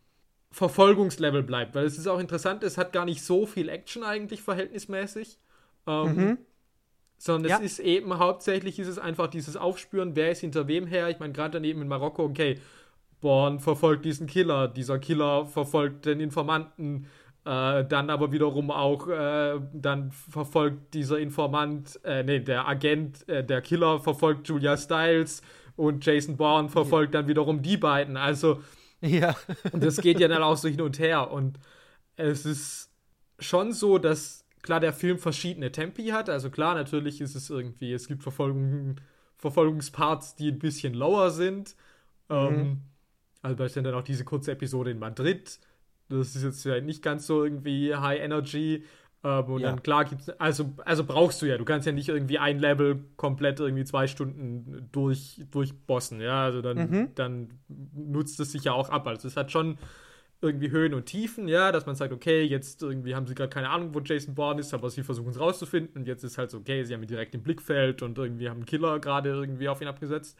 Verfolgungslevel 0.51 1.43
bleibt, 1.43 1.75
weil 1.75 1.85
es 1.85 1.97
ist 1.97 2.07
auch 2.07 2.19
interessant, 2.19 2.63
es 2.63 2.77
hat 2.77 2.93
gar 2.93 3.05
nicht 3.05 3.23
so 3.23 3.45
viel 3.45 3.69
Action 3.69 4.03
eigentlich 4.03 4.41
verhältnismäßig. 4.41 5.39
Ähm, 5.85 6.15
mhm. 6.15 6.37
Sondern 7.18 7.49
ja. 7.49 7.57
es 7.57 7.63
ist 7.63 7.80
eben 7.80 8.20
hauptsächlich 8.20 8.78
ist 8.80 8.88
es 8.88 8.99
einfach 8.99 9.28
dieses 9.28 9.57
Aufspüren, 9.57 10.15
wer 10.15 10.32
ist 10.32 10.41
hinter 10.41 10.68
wem 10.68 10.86
her. 10.86 11.09
Ich 11.09 11.20
meine, 11.20 11.34
gerade 11.34 11.53
daneben 11.53 11.82
in 11.82 11.88
Marokko, 11.88 12.24
okay, 12.24 12.59
Born 13.22 13.59
verfolgt 13.59 14.05
diesen 14.05 14.28
Killer, 14.28 14.68
dieser 14.68 14.99
Killer 14.99 15.47
verfolgt 15.47 16.05
den 16.05 16.20
Informanten, 16.20 17.07
äh, 17.45 17.84
dann 17.86 18.09
aber 18.09 18.32
wiederum 18.32 18.70
auch, 18.70 19.07
äh, 19.07 19.59
dann 19.74 20.11
verfolgt 20.11 20.93
dieser 20.93 21.18
Informant, 21.18 21.99
äh, 22.03 22.24
nee, 22.24 22.39
der 22.39 22.68
Agent, 22.68 23.28
äh, 23.28 23.43
der 23.43 23.61
Killer 23.61 23.99
verfolgt 23.99 24.47
Julia 24.47 24.78
Stiles 24.78 25.41
und 25.76 26.05
Jason 26.05 26.38
Bourne 26.38 26.70
verfolgt 26.70 27.13
ja. 27.13 27.22
dann 27.22 27.30
wiederum 27.30 27.61
die 27.61 27.78
beiden. 27.78 28.18
Also, 28.18 28.61
ja. 29.01 29.36
und 29.72 29.84
das 29.84 29.97
geht 30.01 30.20
ja 30.20 30.28
dann 30.28 30.43
auch 30.43 30.57
so 30.57 30.68
hin 30.68 30.82
und 30.82 30.99
her. 30.99 31.32
Und 31.32 31.57
es 32.18 32.45
ist 32.45 32.91
schon 33.39 33.72
so, 33.72 33.97
dass 33.97 34.46
klar 34.61 34.79
der 34.79 34.93
Film 34.93 35.19
verschiedene 35.19 35.71
Tempi 35.71 36.07
hat. 36.07 36.29
Also 36.29 36.49
klar, 36.49 36.75
natürlich 36.75 37.21
ist 37.21 37.35
es 37.35 37.49
irgendwie, 37.49 37.93
es 37.93 38.07
gibt 38.07 38.23
Verfolgung, 38.23 38.95
Verfolgungsparts, 39.37 40.35
die 40.35 40.49
ein 40.49 40.59
bisschen 40.59 40.93
lower 40.93 41.31
sind. 41.31 41.75
Mhm. 42.29 42.35
Ähm, 42.35 42.81
also 43.41 43.55
beispielsweise 43.55 43.91
dann 43.91 44.01
auch 44.01 44.05
diese 44.05 44.25
kurze 44.25 44.51
Episode 44.51 44.91
in 44.91 44.99
Madrid 44.99 45.59
das 46.09 46.35
ist 46.35 46.43
jetzt 46.43 46.63
ja 46.63 46.79
nicht 46.79 47.01
ganz 47.01 47.27
so 47.27 47.43
irgendwie 47.43 47.95
High 47.95 48.21
Energy. 48.21 48.83
Ähm, 49.23 49.45
und 49.45 49.61
ja. 49.61 49.69
dann 49.69 49.83
klar 49.83 50.05
gibt's, 50.05 50.29
also, 50.29 50.73
also 50.85 51.03
brauchst 51.03 51.41
du 51.41 51.47
ja, 51.47 51.57
du 51.57 51.65
kannst 51.65 51.87
ja 51.87 51.91
nicht 51.91 52.09
irgendwie 52.09 52.39
ein 52.39 52.59
Level 52.59 53.03
komplett 53.17 53.59
irgendwie 53.59 53.83
zwei 53.83 54.07
Stunden 54.07 54.89
durch, 54.91 55.41
durchbossen, 55.51 56.21
ja. 56.21 56.43
Also 56.43 56.61
dann, 56.61 56.77
mhm. 56.77 57.15
dann 57.15 57.49
nutzt 57.67 58.39
es 58.39 58.51
sich 58.51 58.63
ja 58.63 58.73
auch 58.73 58.89
ab. 58.89 59.07
Also 59.07 59.27
es 59.27 59.35
hat 59.35 59.51
schon 59.51 59.77
irgendwie 60.41 60.69
Höhen 60.69 60.93
und 60.93 61.05
Tiefen, 61.05 61.47
ja, 61.47 61.71
dass 61.71 61.85
man 61.85 61.95
sagt, 61.95 62.13
okay, 62.13 62.43
jetzt 62.43 62.83
irgendwie 62.83 63.15
haben 63.15 63.25
sie 63.25 63.33
gerade 63.33 63.49
keine 63.49 63.69
Ahnung, 63.69 63.93
wo 63.93 63.99
Jason 63.99 64.35
Bourne 64.35 64.59
ist, 64.59 64.73
aber 64.73 64.89
sie 64.89 65.03
versuchen 65.03 65.29
es 65.29 65.39
rauszufinden 65.39 66.01
und 66.01 66.07
jetzt 66.07 66.23
ist 66.23 66.38
halt 66.38 66.51
so, 66.51 66.59
okay, 66.59 66.83
sie 66.83 66.93
haben 66.93 67.01
ihn 67.01 67.07
direkt 67.07 67.33
im 67.33 67.41
Blickfeld 67.41 68.03
und 68.03 68.17
irgendwie 68.17 68.49
haben 68.49 68.57
einen 68.57 68.65
Killer 68.65 68.99
gerade 68.99 69.29
irgendwie 69.29 69.67
auf 69.67 69.81
ihn 69.81 69.88
abgesetzt. 69.88 70.38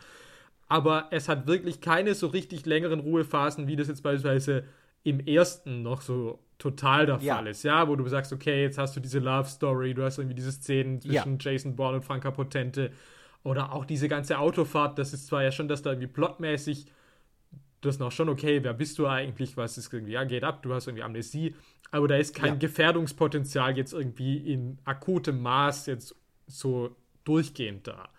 Aber 0.68 1.08
es 1.12 1.30
hat 1.30 1.48
wirklich 1.48 1.82
keine 1.82 2.14
so 2.14 2.28
richtig 2.28 2.66
längeren 2.66 3.00
Ruhephasen, 3.00 3.68
wie 3.68 3.76
das 3.76 3.88
jetzt 3.88 4.04
beispielsweise 4.04 4.66
im 5.04 5.20
ersten 5.22 5.82
noch 5.82 6.02
so 6.02 6.40
total 6.60 7.06
der 7.06 7.20
ja. 7.22 7.36
Fall 7.36 7.48
ist, 7.48 7.64
ja, 7.64 7.88
wo 7.88 7.96
du 7.96 8.08
sagst, 8.08 8.34
okay, 8.34 8.64
jetzt 8.64 8.78
hast 8.78 8.96
du 8.96 9.00
diese 9.00 9.20
Love 9.20 9.48
Story, 9.48 9.94
du 9.94 10.04
hast 10.04 10.18
irgendwie 10.18 10.36
diese 10.36 10.52
Szenen 10.52 11.02
zwischen 11.02 11.38
ja. 11.40 11.52
Jason 11.52 11.76
Bourne 11.76 11.98
und 11.98 12.04
Franka 12.04 12.32
Potente 12.32 12.92
oder 13.44 13.72
auch 13.72 13.86
diese 13.86 14.10
ganze 14.10 14.38
Autofahrt, 14.38 15.00
das 15.00 15.14
ist 15.14 15.28
zwar 15.28 15.44
ja 15.44 15.52
schon, 15.52 15.68
dass 15.68 15.82
da 15.82 15.92
irgendwie 15.92 16.08
plotmäßig 16.08 16.88
das 17.82 17.96
ist 17.96 18.00
noch 18.00 18.12
schon 18.12 18.30
okay, 18.30 18.64
wer 18.64 18.74
bist 18.74 18.98
du 19.00 19.08
eigentlich, 19.08 19.58
was 19.58 19.78
ist 19.78 19.94
irgendwie, 19.94 20.14
ja, 20.14 20.24
geht 20.24 20.44
ab, 20.44 20.64
du 20.64 20.74
hast 20.74 20.88
irgendwie 20.88 21.04
Amnesie, 21.04 21.56
aber 21.92 22.08
da 22.08 22.16
ist 22.18 22.36
kein 22.36 22.54
ja. 22.54 22.60
Gefährdungspotenzial 22.60 23.78
jetzt 23.78 23.94
irgendwie 23.94 24.38
in 24.38 24.80
akutem 24.84 25.42
Maß 25.42 25.86
jetzt 25.86 26.16
so 26.48 26.96
durchgehend 27.24 27.88
da. 27.88 28.10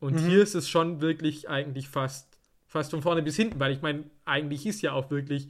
Und 0.00 0.14
mhm. 0.14 0.28
hier 0.28 0.42
ist 0.42 0.54
es 0.54 0.68
schon 0.68 1.00
wirklich 1.00 1.48
eigentlich 1.48 1.88
fast, 1.88 2.38
fast 2.66 2.90
von 2.90 3.02
vorne 3.02 3.22
bis 3.22 3.36
hinten, 3.36 3.58
weil 3.60 3.72
ich 3.72 3.82
meine, 3.82 4.04
eigentlich 4.24 4.66
ist 4.66 4.82
ja 4.82 4.92
auch 4.92 5.10
wirklich 5.10 5.48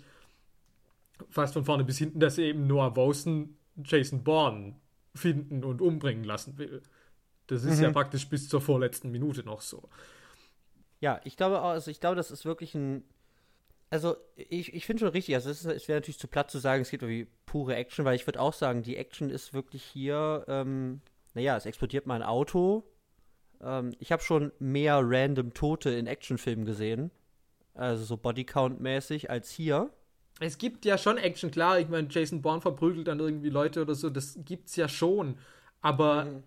fast 1.29 1.55
von 1.55 1.65
vorne 1.65 1.85
bis 1.85 1.99
hinten, 1.99 2.21
dass 2.21 2.39
eben 2.39 2.67
Noah 2.67 2.97
Wosen 2.97 3.57
Jason 3.85 4.25
Bourne 4.25 4.77
finden 5.15 5.65
und 5.65 5.81
umbringen 5.81 6.25
lassen 6.25 6.59
will. 6.59 6.83
Das 7.47 7.65
ist 7.65 7.79
mhm. 7.79 7.85
ja 7.85 7.91
praktisch 7.91 8.29
bis 8.29 8.49
zur 8.49 8.61
vorletzten 8.61 9.11
Minute 9.11 9.43
noch 9.43 9.61
so. 9.61 9.89
Ja, 11.01 11.21
ich 11.25 11.37
glaube, 11.37 11.61
also 11.61 11.91
ich 11.91 12.01
glaube, 12.01 12.17
das 12.17 12.31
ist 12.31 12.45
wirklich 12.45 12.75
ein. 12.75 13.03
Also, 13.91 14.17
ich, 14.37 14.73
ich 14.73 14.87
finde 14.87 15.01
schon 15.01 15.09
richtig, 15.09 15.35
also 15.35 15.51
es, 15.51 15.65
es 15.65 15.89
wäre 15.89 15.99
natürlich 15.99 16.19
zu 16.19 16.29
platt 16.29 16.51
zu 16.51 16.59
sagen, 16.59 16.83
es 16.83 16.91
geht 16.91 17.03
irgendwie 17.03 17.27
pure 17.45 17.75
Action, 17.75 18.05
weil 18.05 18.15
ich 18.15 18.27
würde 18.27 18.41
auch 18.41 18.53
sagen, 18.53 18.83
die 18.83 18.97
Action 18.97 19.31
ist 19.31 19.53
wirklich 19.53 19.83
hier, 19.83 20.45
ähm, 20.47 21.01
naja, 21.35 21.57
es 21.57 21.67
explodiert 21.67 22.07
mal 22.07 22.15
ein 22.15 22.23
Auto. 22.23 22.85
Ähm, 23.61 23.93
ich 23.99 24.13
habe 24.13 24.23
schon 24.23 24.53
mehr 24.61 25.01
random 25.03 25.55
Tote 25.55 25.91
in 25.91 26.07
Actionfilmen 26.07 26.65
gesehen. 26.65 27.11
Also 27.75 28.05
so 28.05 28.15
Bodycount-mäßig 28.17 29.29
als 29.29 29.51
hier. 29.51 29.91
Es 30.39 30.59
gibt 30.59 30.85
ja 30.85 30.97
schon 30.97 31.19
Action, 31.19 31.51
klar. 31.51 31.81
Ich 31.81 31.89
meine, 31.89 32.09
Jason 32.11 32.43
Bourne 32.43 32.61
verprügelt 32.61 33.09
dann 33.09 33.21
irgendwie 33.21 33.51
Leute 33.51 33.83
oder 33.83 33.95
so, 33.95 34.09
das 34.09 34.39
gibt's 34.45 34.77
ja 34.77 34.89
schon. 34.89 35.37
Aber 35.81 36.25
mhm. 36.25 36.43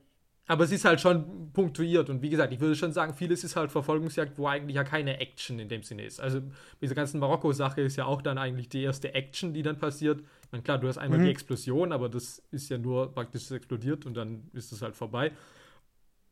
Aber 0.46 0.66
es 0.66 0.72
ist 0.74 0.84
halt 0.84 1.00
schon 1.00 1.54
punktuiert 1.54 2.10
und 2.10 2.22
wie 2.22 2.30
gesagt, 2.30 2.52
ich 2.52 2.60
würde 2.60 2.76
schon 2.76 2.92
sagen, 2.92 3.14
vieles 3.14 3.46
ist 3.46 3.56
halt 3.56 3.72
Verfolgungsjagd, 3.72 4.38
wo 4.38 4.48
eigentlich 4.48 4.76
ja 4.76 4.84
keine 4.84 5.22
Action 5.22 5.58
in 5.58 5.70
dem 5.70 5.84
Sinne 5.84 6.04
ist. 6.04 6.20
Also 6.20 6.42
diese 6.82 6.96
ganzen 6.96 7.22
Marokko-Sache 7.22 7.80
ist 7.80 7.96
ja 7.96 8.06
auch 8.06 8.22
dann 8.22 8.38
eigentlich 8.38 8.68
die 8.68 8.84
erste 8.84 9.14
Action, 9.14 9.54
die 9.54 9.62
dann 9.62 9.78
passiert. 9.78 10.20
Ich 10.20 10.52
meine, 10.52 10.64
klar, 10.64 10.80
du 10.80 10.90
hast 10.90 10.98
einmal 10.98 11.20
mhm. 11.20 11.26
die 11.26 11.32
Explosion, 11.32 11.94
aber 11.94 12.10
das 12.10 12.44
ist 12.52 12.68
ja 12.70 12.78
nur 12.78 13.14
praktisch 13.14 13.50
explodiert 13.52 14.06
und 14.06 14.16
dann 14.16 14.50
ist 14.52 14.74
es 14.74 14.82
halt 14.82 14.98
vorbei. 14.98 15.32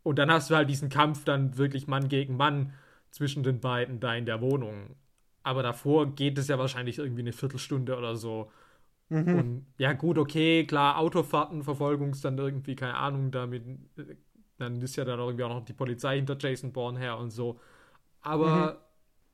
Und 0.03 0.19
dann 0.19 0.29
hast 0.29 0.49
du 0.49 0.55
halt 0.55 0.69
diesen 0.69 0.89
Kampf 0.89 1.23
dann 1.23 1.57
wirklich 1.57 1.87
Mann 1.87 2.09
gegen 2.09 2.35
Mann 2.35 2.73
zwischen 3.11 3.43
den 3.43 3.61
beiden 3.61 4.01
da 4.01 4.13
in 4.13 4.25
der 4.25 4.41
Wohnung. 4.41 4.95
Aber 5.43 5.63
davor 5.63 6.13
geht 6.13 6.37
es 6.37 6.49
ja 6.49 6.59
wahrscheinlich 6.59 6.97
irgendwie 6.97 7.21
eine 7.21 7.33
Viertelstunde 7.33 7.97
oder 7.97 8.17
so 8.17 8.51
Mhm. 9.11 9.35
Und 9.35 9.65
ja, 9.77 9.91
gut, 9.91 10.17
okay, 10.17 10.65
klar, 10.65 10.97
Autofahrten, 10.97 11.63
Verfolgungs 11.63 12.21
dann 12.21 12.37
irgendwie, 12.37 12.75
keine 12.75 12.95
Ahnung, 12.95 13.29
damit, 13.29 13.63
dann 14.57 14.81
ist 14.81 14.95
ja 14.95 15.03
dann 15.03 15.19
irgendwie 15.19 15.43
auch 15.43 15.49
noch 15.49 15.65
die 15.65 15.73
Polizei 15.73 16.15
hinter 16.15 16.37
Jason 16.39 16.71
Bourne 16.71 16.97
her 16.97 17.17
und 17.17 17.29
so. 17.29 17.59
Aber, 18.21 18.47
mhm. 18.47 18.77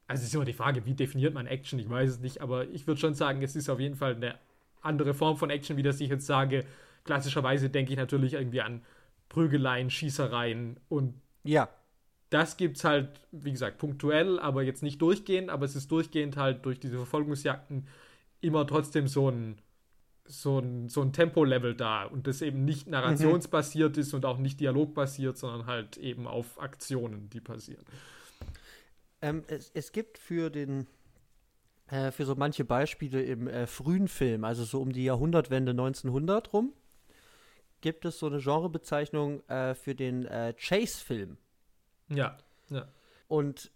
also 0.08 0.24
ist 0.24 0.34
immer 0.34 0.46
die 0.46 0.54
Frage, 0.54 0.84
wie 0.88 0.96
definiert 0.96 1.36
man 1.36 1.46
Action? 1.46 1.78
Ich 1.78 1.88
weiß 1.88 2.10
es 2.10 2.20
nicht, 2.20 2.42
aber 2.42 2.68
ich 2.70 2.88
würde 2.88 3.00
schon 3.00 3.14
sagen, 3.14 3.44
es 3.44 3.56
ist 3.56 3.70
auf 3.70 3.80
jeden 3.80 3.96
Fall 3.96 4.16
eine 4.16 4.40
andere 4.82 5.14
Form 5.14 5.38
von 5.38 5.52
Action, 5.52 5.78
wie 5.78 5.84
das 5.84 6.02
ich 6.02 6.10
jetzt 6.10 6.26
sage. 6.26 6.66
Klassischerweise 7.04 7.70
denke 7.70 7.92
ich 7.92 8.00
natürlich 8.00 8.34
irgendwie 8.34 8.62
an 8.62 8.82
Prügeleien, 9.30 9.92
Schießereien 9.92 10.80
und 10.90 11.22
ja. 11.44 11.70
Das 12.32 12.58
gibt 12.58 12.78
es 12.78 12.84
halt, 12.84 13.22
wie 13.32 13.52
gesagt, 13.52 13.78
punktuell, 13.78 14.40
aber 14.40 14.64
jetzt 14.64 14.84
nicht 14.84 15.02
durchgehend, 15.02 15.50
aber 15.50 15.66
es 15.66 15.76
ist 15.76 15.92
durchgehend 15.92 16.36
halt 16.36 16.66
durch 16.66 16.80
diese 16.80 16.98
Verfolgungsjagden 16.98 17.88
immer 18.42 18.68
trotzdem 18.68 19.08
so 19.08 19.30
ein 19.30 19.60
so 20.28 20.60
ein, 20.60 20.90
so 20.90 21.02
ein 21.02 21.14
Tempo-Level 21.14 21.76
da 21.76 22.04
und 22.04 22.28
das 22.28 22.42
eben 22.42 22.66
nicht 22.66 22.88
narrationsbasiert 22.88 23.96
mhm. 23.96 24.02
ist 24.02 24.14
und 24.14 24.26
auch 24.26 24.38
nicht 24.38 24.60
dialogbasiert, 24.60 25.38
sondern 25.38 25.66
halt 25.66 25.98
eben 25.98 26.28
auf 26.28 26.60
Aktionen, 26.62 27.30
die 27.30 27.42
passieren. 27.42 27.86
Ähm, 29.22 29.44
es, 29.48 29.72
es 29.74 29.92
gibt 29.92 30.18
für 30.18 30.50
den 30.50 30.88
äh, 31.88 32.12
für 32.12 32.26
so 32.26 32.36
manche 32.36 32.66
Beispiele 32.66 33.24
im 33.24 33.48
äh, 33.48 33.66
frühen 33.66 34.08
Film, 34.08 34.44
also 34.44 34.64
so 34.64 34.82
um 34.82 34.92
die 34.92 35.06
Jahrhundertwende 35.06 35.72
1900 35.72 36.52
rum, 36.54 36.74
gibt 37.82 38.06
es 38.06 38.20
so 38.20 38.28
eine 38.28 38.40
Genrebezeichnung 38.40 39.48
äh, 39.48 39.74
für 39.74 39.96
den 39.96 40.26
äh, 40.26 40.54
Chase-Film. 40.58 41.38
Ja, 42.10 42.38
ja. 42.70 42.88
Und 43.28 43.72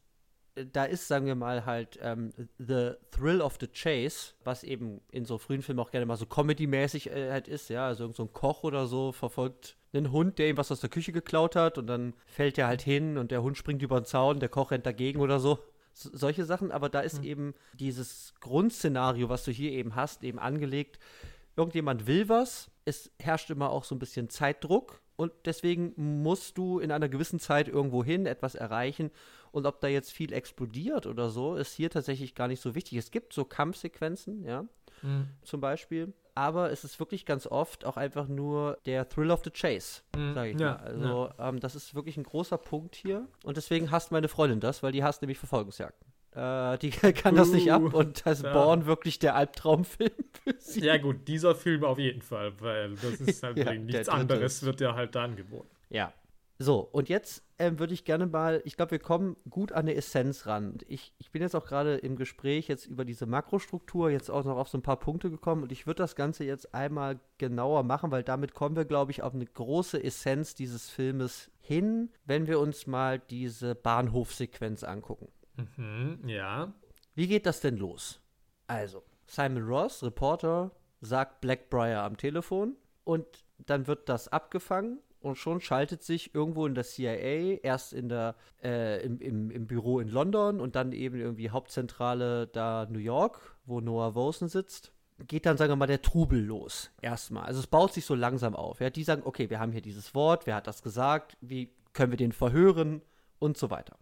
da 0.55 0.85
ist, 0.85 1.07
sagen 1.07 1.25
wir 1.25 1.35
mal, 1.35 1.65
halt 1.65 1.97
ähm, 2.01 2.33
The 2.57 2.91
Thrill 3.11 3.41
of 3.41 3.57
the 3.59 3.67
Chase, 3.67 4.33
was 4.43 4.63
eben 4.63 5.01
in 5.11 5.25
so 5.25 5.37
frühen 5.37 5.61
Filmen 5.61 5.79
auch 5.79 5.91
gerne 5.91 6.05
mal 6.05 6.17
so 6.17 6.25
Comedy-mäßig 6.25 7.09
äh, 7.09 7.31
halt 7.31 7.47
ist, 7.47 7.69
ja, 7.69 7.87
also 7.87 8.11
so 8.11 8.23
ein 8.23 8.33
Koch 8.33 8.63
oder 8.63 8.87
so 8.87 9.11
verfolgt 9.11 9.77
einen 9.93 10.11
Hund, 10.11 10.39
der 10.39 10.49
ihm 10.49 10.57
was 10.57 10.71
aus 10.71 10.79
der 10.79 10.89
Küche 10.89 11.11
geklaut 11.11 11.55
hat 11.55 11.77
und 11.77 11.87
dann 11.87 12.13
fällt 12.25 12.57
er 12.57 12.67
halt 12.67 12.81
hin 12.81 13.17
und 13.17 13.31
der 13.31 13.43
Hund 13.43 13.57
springt 13.57 13.81
über 13.81 13.99
den 13.99 14.05
Zaun, 14.05 14.39
der 14.39 14.49
Koch 14.49 14.71
rennt 14.71 14.85
dagegen 14.85 15.19
oder 15.19 15.39
so. 15.39 15.59
so 15.93 16.09
solche 16.13 16.45
Sachen, 16.45 16.71
aber 16.71 16.89
da 16.89 17.01
ist 17.01 17.19
mhm. 17.19 17.27
eben 17.27 17.53
dieses 17.73 18.33
Grundszenario, 18.39 19.29
was 19.29 19.43
du 19.43 19.51
hier 19.51 19.71
eben 19.71 19.95
hast, 19.95 20.23
eben 20.23 20.39
angelegt. 20.39 20.99
Irgendjemand 21.57 22.07
will 22.07 22.29
was, 22.29 22.71
es 22.85 23.11
herrscht 23.19 23.49
immer 23.49 23.69
auch 23.69 23.83
so 23.83 23.95
ein 23.95 23.99
bisschen 23.99 24.29
Zeitdruck 24.29 25.01
und 25.16 25.32
deswegen 25.45 25.93
musst 25.95 26.57
du 26.57 26.80
in 26.80 26.91
einer 26.91 27.09
gewissen 27.09 27.39
Zeit 27.39 27.68
irgendwo 27.68 28.03
hin 28.03 28.26
etwas 28.26 28.55
erreichen 28.55 29.12
und 29.51 29.66
ob 29.66 29.82
da 29.82 29.88
jetzt 29.88 30.12
viel 30.12 30.34
explodiert 30.34 31.05
oder 31.05 31.30
so, 31.30 31.55
ist 31.55 31.74
hier 31.74 31.89
tatsächlich 31.89 32.36
gar 32.36 32.47
nicht 32.47 32.62
so 32.62 32.74
wichtig. 32.76 32.97
Es 32.97 33.12
gibt 33.12 33.34
so 33.34 33.43
Kampfsequenzen, 33.43 34.43
ja, 34.45 34.66
mhm. 35.01 35.28
zum 35.43 35.62
Beispiel. 35.62 36.14
Aber 36.34 36.72
es 36.72 36.86
ist 36.86 36.97
wirklich 36.99 37.26
ganz 37.26 37.45
oft 37.45 37.84
auch 37.84 37.97
einfach 37.97 38.30
nur 38.30 38.78
der 38.86 39.09
Thrill 39.09 39.32
of 39.32 39.41
the 39.43 39.49
Chase, 39.49 40.01
mhm. 40.16 40.34
sage 40.34 40.51
ich 40.51 40.59
ja, 40.59 40.72
mal. 40.72 40.78
Also 40.78 41.30
ja. 41.38 41.49
ähm, 41.49 41.59
das 41.59 41.76
ist 41.76 41.93
wirklich 41.93 42.16
ein 42.16 42.24
großer 42.24 42.57
Punkt 42.57 42.95
hier. 42.95 43.28
Und 43.43 43.57
deswegen 43.57 43.91
hasst 43.91 44.12
meine 44.12 44.30
Freundin 44.30 44.62
das, 44.62 44.82
weil 44.82 44.93
die 44.93 45.03
hasst 45.03 45.22
nämlich 45.22 45.39
Verfolgungsjagden. 45.39 46.11
Äh, 46.34 46.77
die 46.77 46.89
kann 47.13 47.36
das 47.36 47.51
nicht 47.51 47.71
ab 47.71 47.93
und 47.93 48.25
da 48.25 48.32
ist 48.32 48.43
ja. 48.43 48.53
Born 48.53 48.86
wirklich 48.86 49.19
der 49.19 49.36
Albtraumfilm 49.36 50.11
für 50.43 50.55
sie. 50.59 50.86
Ja 50.86 50.97
gut, 50.97 51.27
dieser 51.27 51.55
Film 51.55 51.84
auf 51.84 51.99
jeden 51.99 52.21
Fall, 52.21 52.53
weil 52.59 52.95
das 52.95 53.15
ist 53.15 53.43
halt 53.43 53.57
ja, 53.57 53.73
nichts 53.73 54.09
anderes, 54.09 54.63
wird 54.63 54.82
ja 54.82 54.95
halt 54.95 55.15
da 55.15 55.25
angeboten. 55.25 55.67
Ja, 55.89 56.13
so, 56.63 56.88
und 56.91 57.09
jetzt 57.09 57.43
ähm, 57.57 57.79
würde 57.79 57.95
ich 57.95 58.05
gerne 58.05 58.27
mal, 58.27 58.61
ich 58.65 58.75
glaube, 58.75 58.91
wir 58.91 58.99
kommen 58.99 59.36
gut 59.49 59.71
an 59.71 59.79
eine 59.79 59.95
Essenz 59.95 60.45
ran. 60.45 60.77
Ich, 60.88 61.11
ich 61.17 61.32
bin 61.32 61.41
jetzt 61.41 61.55
auch 61.55 61.65
gerade 61.65 61.95
im 61.95 62.17
Gespräch 62.17 62.67
jetzt 62.67 62.86
über 62.86 63.03
diese 63.03 63.25
Makrostruktur 63.25 64.11
jetzt 64.11 64.29
auch 64.29 64.43
noch 64.43 64.57
auf 64.57 64.69
so 64.69 64.77
ein 64.77 64.84
paar 64.84 64.99
Punkte 64.99 65.32
gekommen 65.32 65.63
und 65.63 65.71
ich 65.71 65.88
würde 65.88 66.03
das 66.03 66.15
Ganze 66.15 66.43
jetzt 66.43 66.75
einmal 66.75 67.19
genauer 67.39 67.82
machen, 67.82 68.11
weil 68.11 68.21
damit 68.21 68.53
kommen 68.53 68.75
wir, 68.75 68.86
glaube 68.86 69.09
ich, 69.09 69.23
auf 69.23 69.34
eine 69.34 69.47
große 69.47 70.03
Essenz 70.03 70.53
dieses 70.53 70.88
Filmes 70.88 71.49
hin, 71.61 72.11
wenn 72.25 72.45
wir 72.45 72.59
uns 72.59 72.86
mal 72.86 73.17
diese 73.17 73.73
Bahnhofsequenz 73.73 74.84
angucken. 74.84 75.29
Mhm, 75.55 76.27
ja. 76.27 76.73
Wie 77.15 77.27
geht 77.27 77.45
das 77.45 77.61
denn 77.61 77.77
los? 77.77 78.19
Also, 78.67 79.03
Simon 79.27 79.63
Ross, 79.63 80.03
Reporter, 80.03 80.71
sagt 81.01 81.41
Blackbriar 81.41 82.03
am 82.03 82.17
Telefon 82.17 82.75
und 83.03 83.25
dann 83.57 83.87
wird 83.87 84.07
das 84.09 84.27
abgefangen 84.27 84.99
und 85.19 85.37
schon 85.37 85.61
schaltet 85.61 86.03
sich 86.03 86.33
irgendwo 86.33 86.65
in 86.65 86.75
der 86.75 86.83
CIA, 86.83 87.59
erst 87.61 87.93
in 87.93 88.09
der, 88.09 88.35
äh, 88.63 89.03
im, 89.03 89.19
im, 89.19 89.51
im, 89.51 89.67
Büro 89.67 89.99
in 89.99 90.07
London 90.07 90.59
und 90.59 90.75
dann 90.75 90.93
eben 90.93 91.19
irgendwie 91.19 91.49
Hauptzentrale 91.49 92.47
da 92.47 92.87
New 92.89 92.99
York, 92.99 93.55
wo 93.65 93.81
Noah 93.81 94.15
Vosen 94.15 94.49
sitzt, 94.49 94.91
geht 95.27 95.45
dann, 95.45 95.57
sagen 95.57 95.71
wir 95.71 95.75
mal, 95.75 95.87
der 95.87 96.01
Trubel 96.01 96.43
los. 96.43 96.91
Erstmal. 97.01 97.43
Also 97.43 97.59
es 97.59 97.67
baut 97.67 97.93
sich 97.93 98.05
so 98.05 98.15
langsam 98.15 98.55
auf. 98.55 98.79
Ja? 98.79 98.89
Die 98.89 99.03
sagen, 99.03 99.21
okay, 99.25 99.49
wir 99.49 99.59
haben 99.59 99.71
hier 99.71 99.81
dieses 99.81 100.15
Wort, 100.15 100.47
wer 100.47 100.55
hat 100.55 100.67
das 100.67 100.81
gesagt, 100.81 101.37
wie 101.41 101.71
können 101.93 102.11
wir 102.11 102.17
den 102.17 102.31
verhören 102.31 103.01
und 103.39 103.57
so 103.57 103.69
weiter. 103.69 103.97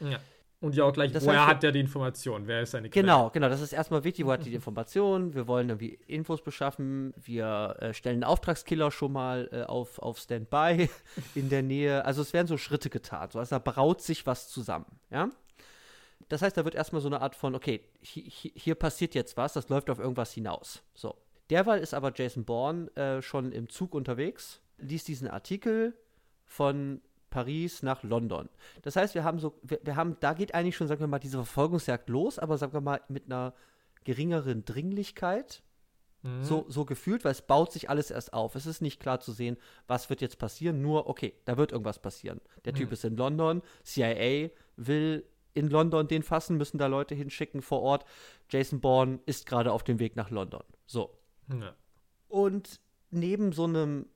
Ja. 0.00 0.20
Und 0.62 0.76
ja 0.76 0.84
auch 0.84 0.92
gleich, 0.92 1.10
das 1.10 1.26
woher 1.26 1.40
heißt, 1.40 1.50
hat 1.56 1.62
der 1.64 1.72
die 1.72 1.80
Information? 1.80 2.46
Wer 2.46 2.62
ist 2.62 2.70
seine 2.70 2.88
Quelle? 2.88 3.02
Genau, 3.02 3.30
genau. 3.30 3.48
Das 3.48 3.60
ist 3.60 3.72
erstmal 3.72 4.04
wichtig, 4.04 4.24
woher 4.24 4.38
hat 4.38 4.46
die 4.46 4.54
Information? 4.54 5.34
Wir 5.34 5.48
wollen 5.48 5.68
irgendwie 5.68 5.98
Infos 6.06 6.40
beschaffen. 6.40 7.12
Wir 7.16 7.76
äh, 7.80 7.92
stellen 7.92 8.22
einen 8.22 8.24
Auftragskiller 8.24 8.92
schon 8.92 9.12
mal 9.12 9.48
äh, 9.50 9.64
auf, 9.64 9.98
auf 9.98 10.18
Standby 10.18 10.88
in 11.34 11.48
der 11.48 11.64
Nähe. 11.64 12.04
Also 12.04 12.22
es 12.22 12.32
werden 12.32 12.46
so 12.46 12.56
Schritte 12.56 12.90
getan. 12.90 13.28
So, 13.32 13.40
also 13.40 13.56
da 13.56 13.58
braut 13.58 14.02
sich 14.02 14.24
was 14.24 14.48
zusammen, 14.48 14.86
ja? 15.10 15.30
Das 16.28 16.42
heißt, 16.42 16.56
da 16.56 16.64
wird 16.64 16.76
erstmal 16.76 17.02
so 17.02 17.08
eine 17.08 17.20
Art 17.20 17.34
von, 17.34 17.56
okay, 17.56 17.80
hier, 18.00 18.52
hier 18.54 18.74
passiert 18.76 19.16
jetzt 19.16 19.36
was, 19.36 19.54
das 19.54 19.68
läuft 19.68 19.90
auf 19.90 19.98
irgendwas 19.98 20.32
hinaus. 20.32 20.82
So. 20.94 21.16
Derweil 21.50 21.80
ist 21.80 21.92
aber 21.92 22.12
Jason 22.14 22.44
Bourne 22.44 22.88
äh, 22.96 23.20
schon 23.20 23.50
im 23.50 23.68
Zug 23.68 23.94
unterwegs, 23.94 24.62
liest 24.78 25.08
diesen 25.08 25.28
Artikel 25.28 25.92
von 26.46 27.00
Paris 27.32 27.82
nach 27.82 28.04
London. 28.04 28.48
Das 28.82 28.94
heißt, 28.94 29.16
wir 29.16 29.24
haben 29.24 29.40
so, 29.40 29.58
wir, 29.62 29.80
wir, 29.82 29.96
haben, 29.96 30.16
da 30.20 30.34
geht 30.34 30.54
eigentlich 30.54 30.76
schon, 30.76 30.86
sagen 30.86 31.00
wir 31.00 31.08
mal, 31.08 31.18
diese 31.18 31.38
Verfolgungsjagd 31.38 32.08
los, 32.08 32.38
aber 32.38 32.58
sagen 32.58 32.74
wir 32.74 32.80
mal 32.80 33.00
mit 33.08 33.26
einer 33.26 33.54
geringeren 34.04 34.64
Dringlichkeit. 34.64 35.62
Mhm. 36.22 36.44
So, 36.44 36.66
so 36.68 36.84
gefühlt, 36.84 37.24
weil 37.24 37.32
es 37.32 37.42
baut 37.42 37.72
sich 37.72 37.90
alles 37.90 38.10
erst 38.10 38.32
auf. 38.32 38.54
Es 38.54 38.66
ist 38.66 38.82
nicht 38.82 39.00
klar 39.00 39.18
zu 39.18 39.32
sehen, 39.32 39.56
was 39.88 40.10
wird 40.10 40.20
jetzt 40.20 40.38
passieren, 40.38 40.80
nur, 40.82 41.08
okay, 41.08 41.32
da 41.46 41.56
wird 41.56 41.72
irgendwas 41.72 42.00
passieren. 42.00 42.40
Der 42.64 42.74
mhm. 42.74 42.76
Typ 42.76 42.92
ist 42.92 43.04
in 43.04 43.16
London, 43.16 43.62
CIA 43.82 44.50
will 44.76 45.24
in 45.54 45.68
London 45.68 46.06
den 46.06 46.22
fassen, 46.22 46.56
müssen 46.56 46.78
da 46.78 46.86
Leute 46.86 47.14
hinschicken 47.14 47.62
vor 47.62 47.82
Ort. 47.82 48.04
Jason 48.50 48.80
Bourne 48.80 49.20
ist 49.26 49.46
gerade 49.46 49.72
auf 49.72 49.82
dem 49.82 49.98
Weg 49.98 50.16
nach 50.16 50.30
London. 50.30 50.62
So. 50.86 51.18
Ja. 51.48 51.74
Und 52.28 52.80
neben 53.10 53.52
so 53.52 53.64
einem 53.64 54.06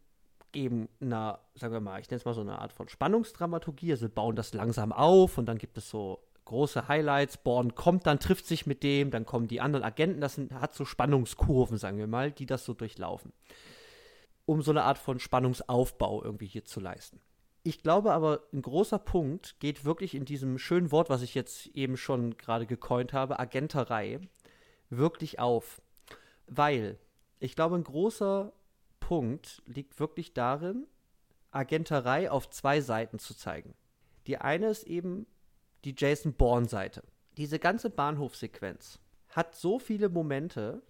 eben 0.56 0.88
einer, 1.00 1.40
sagen 1.54 1.72
wir 1.72 1.80
mal, 1.80 2.00
ich 2.00 2.08
nenne 2.10 2.18
es 2.18 2.24
mal 2.24 2.34
so 2.34 2.40
eine 2.40 2.58
Art 2.58 2.72
von 2.72 2.88
Spannungsdramaturgie. 2.88 3.92
Also 3.92 4.08
bauen 4.08 4.34
das 4.34 4.54
langsam 4.54 4.92
auf 4.92 5.38
und 5.38 5.46
dann 5.46 5.58
gibt 5.58 5.78
es 5.78 5.88
so 5.88 6.20
große 6.46 6.88
Highlights. 6.88 7.36
Born 7.36 7.74
kommt 7.74 8.06
dann, 8.06 8.18
trifft 8.18 8.46
sich 8.46 8.66
mit 8.66 8.82
dem, 8.82 9.10
dann 9.10 9.26
kommen 9.26 9.48
die 9.48 9.60
anderen 9.60 9.84
Agenten. 9.84 10.20
Das 10.20 10.34
sind, 10.36 10.52
hat 10.52 10.74
so 10.74 10.84
Spannungskurven, 10.84 11.76
sagen 11.76 11.98
wir 11.98 12.06
mal, 12.06 12.32
die 12.32 12.46
das 12.46 12.64
so 12.64 12.74
durchlaufen. 12.74 13.32
Um 14.46 14.62
so 14.62 14.70
eine 14.70 14.84
Art 14.84 14.98
von 14.98 15.20
Spannungsaufbau 15.20 16.22
irgendwie 16.24 16.46
hier 16.46 16.64
zu 16.64 16.80
leisten. 16.80 17.20
Ich 17.62 17.82
glaube 17.82 18.12
aber, 18.12 18.42
ein 18.52 18.62
großer 18.62 19.00
Punkt 19.00 19.58
geht 19.58 19.84
wirklich 19.84 20.14
in 20.14 20.24
diesem 20.24 20.56
schönen 20.56 20.92
Wort, 20.92 21.10
was 21.10 21.22
ich 21.22 21.34
jetzt 21.34 21.66
eben 21.68 21.96
schon 21.96 22.36
gerade 22.36 22.64
gecoint 22.64 23.12
habe, 23.12 23.40
Agenterei, 23.40 24.20
wirklich 24.88 25.40
auf. 25.40 25.82
Weil 26.46 26.96
ich 27.40 27.56
glaube, 27.56 27.74
ein 27.74 27.82
großer 27.82 28.52
Punkt 29.06 29.62
liegt 29.66 30.00
wirklich 30.00 30.34
darin, 30.34 30.84
Agenterei 31.52 32.28
auf 32.28 32.50
zwei 32.50 32.80
Seiten 32.80 33.20
zu 33.20 33.34
zeigen. 33.34 33.76
Die 34.26 34.38
eine 34.38 34.66
ist 34.66 34.82
eben 34.82 35.28
die 35.84 35.94
Jason 35.96 36.32
Bourne-Seite. 36.32 37.04
Diese 37.36 37.60
ganze 37.60 37.88
Bahnhofsequenz 37.88 38.98
hat 39.28 39.54
so 39.54 39.78
viele 39.78 40.08
Momente, 40.08 40.82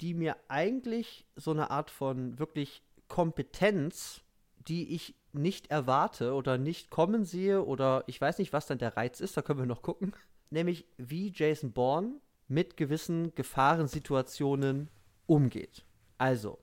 die 0.00 0.14
mir 0.14 0.36
eigentlich 0.46 1.26
so 1.34 1.50
eine 1.50 1.72
Art 1.72 1.90
von 1.90 2.38
wirklich 2.38 2.84
Kompetenz, 3.08 4.20
die 4.68 4.94
ich 4.94 5.16
nicht 5.32 5.68
erwarte 5.72 6.34
oder 6.34 6.58
nicht 6.58 6.90
kommen 6.90 7.24
sehe 7.24 7.64
oder 7.64 8.04
ich 8.06 8.20
weiß 8.20 8.38
nicht, 8.38 8.52
was 8.52 8.68
dann 8.68 8.78
der 8.78 8.96
Reiz 8.96 9.18
ist, 9.18 9.36
da 9.36 9.42
können 9.42 9.58
wir 9.58 9.66
noch 9.66 9.82
gucken. 9.82 10.12
Nämlich 10.50 10.86
wie 10.96 11.32
Jason 11.34 11.72
Bourne 11.72 12.20
mit 12.46 12.76
gewissen 12.76 13.34
Gefahrensituationen 13.34 14.90
umgeht. 15.26 15.84
Also, 16.18 16.60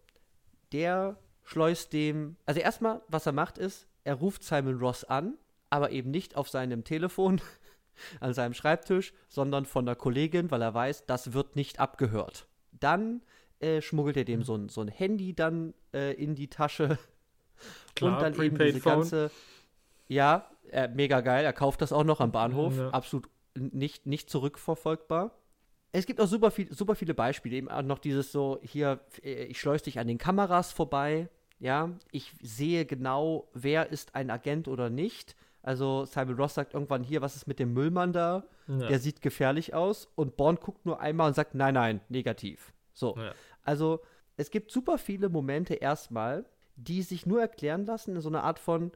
der 0.75 1.15
schleust 1.43 1.93
dem, 1.93 2.35
also 2.45 2.59
erstmal, 2.59 3.01
was 3.07 3.25
er 3.25 3.31
macht 3.31 3.57
ist, 3.57 3.87
er 4.03 4.15
ruft 4.15 4.43
Simon 4.43 4.77
Ross 4.77 5.05
an, 5.05 5.35
aber 5.69 5.91
eben 5.91 6.11
nicht 6.11 6.35
auf 6.35 6.49
seinem 6.49 6.83
Telefon 6.83 7.39
an 8.19 8.33
seinem 8.33 8.53
Schreibtisch, 8.53 9.13
sondern 9.29 9.65
von 9.65 9.85
der 9.85 9.95
Kollegin, 9.95 10.51
weil 10.51 10.61
er 10.61 10.73
weiß, 10.73 11.05
das 11.05 11.31
wird 11.31 11.55
nicht 11.55 11.79
abgehört. 11.79 12.47
Dann 12.73 13.21
äh, 13.59 13.81
schmuggelt 13.81 14.17
er 14.17 14.25
dem 14.25 14.43
so 14.43 14.55
ein, 14.55 14.67
so 14.67 14.81
ein 14.81 14.89
Handy 14.89 15.33
dann 15.33 15.73
äh, 15.93 16.11
in 16.13 16.35
die 16.35 16.49
Tasche 16.49 16.97
Klar, 17.95 18.13
und 18.13 18.21
dann 18.21 18.43
eben 18.43 18.57
diese 18.57 18.81
Phone. 18.81 18.93
ganze, 18.95 19.31
ja, 20.09 20.51
äh, 20.71 20.89
mega 20.89 21.21
geil, 21.21 21.45
er 21.45 21.53
kauft 21.53 21.81
das 21.81 21.93
auch 21.93 22.03
noch 22.03 22.19
am 22.19 22.33
Bahnhof, 22.33 22.77
ja. 22.77 22.89
absolut 22.89 23.29
nicht, 23.53 24.05
nicht 24.05 24.29
zurückverfolgbar. 24.29 25.31
Es 25.91 26.05
gibt 26.05 26.19
auch 26.19 26.27
super, 26.27 26.51
viel, 26.51 26.73
super 26.73 26.95
viele 26.95 27.13
Beispiele, 27.13 27.55
eben 27.55 27.69
auch 27.69 27.81
noch 27.81 27.99
dieses 27.99 28.31
so, 28.31 28.59
hier, 28.61 28.99
äh, 29.23 29.45
ich 29.45 29.59
schleus 29.59 29.83
dich 29.83 29.99
an 29.99 30.07
den 30.07 30.17
Kameras 30.17 30.71
vorbei, 30.71 31.29
ja, 31.59 31.91
ich 32.11 32.33
sehe 32.41 32.85
genau, 32.85 33.49
wer 33.53 33.91
ist 33.91 34.13
ein 34.15 34.29
Agent 34.29 34.67
oder 34.67 34.89
nicht. 34.89 35.35
Also 35.61 36.05
Simon 36.05 36.35
Ross 36.35 36.53
sagt 36.53 36.73
irgendwann 36.73 37.03
hier, 37.03 37.21
was 37.21 37.35
ist 37.35 37.47
mit 37.47 37.59
dem 37.59 37.73
Müllmann 37.73 38.13
da? 38.13 38.43
Ja. 38.67 38.87
Der 38.87 38.99
sieht 38.99 39.21
gefährlich 39.21 39.73
aus. 39.73 40.07
Und 40.15 40.37
Bond 40.37 40.61
guckt 40.61 40.85
nur 40.85 40.99
einmal 40.99 41.27
und 41.27 41.33
sagt, 41.33 41.55
nein, 41.55 41.73
nein, 41.73 42.01
negativ. 42.09 42.73
So. 42.93 43.15
Ja. 43.17 43.33
Also 43.63 44.01
es 44.37 44.51
gibt 44.51 44.69
super 44.69 44.97
viele 44.97 45.29
Momente 45.29 45.73
erstmal, 45.73 46.45
die 46.75 47.01
sich 47.01 47.25
nur 47.25 47.41
erklären 47.41 47.85
lassen 47.85 48.15
in 48.15 48.21
so 48.21 48.29
einer 48.29 48.43
Art 48.43 48.59
von, 48.59 48.91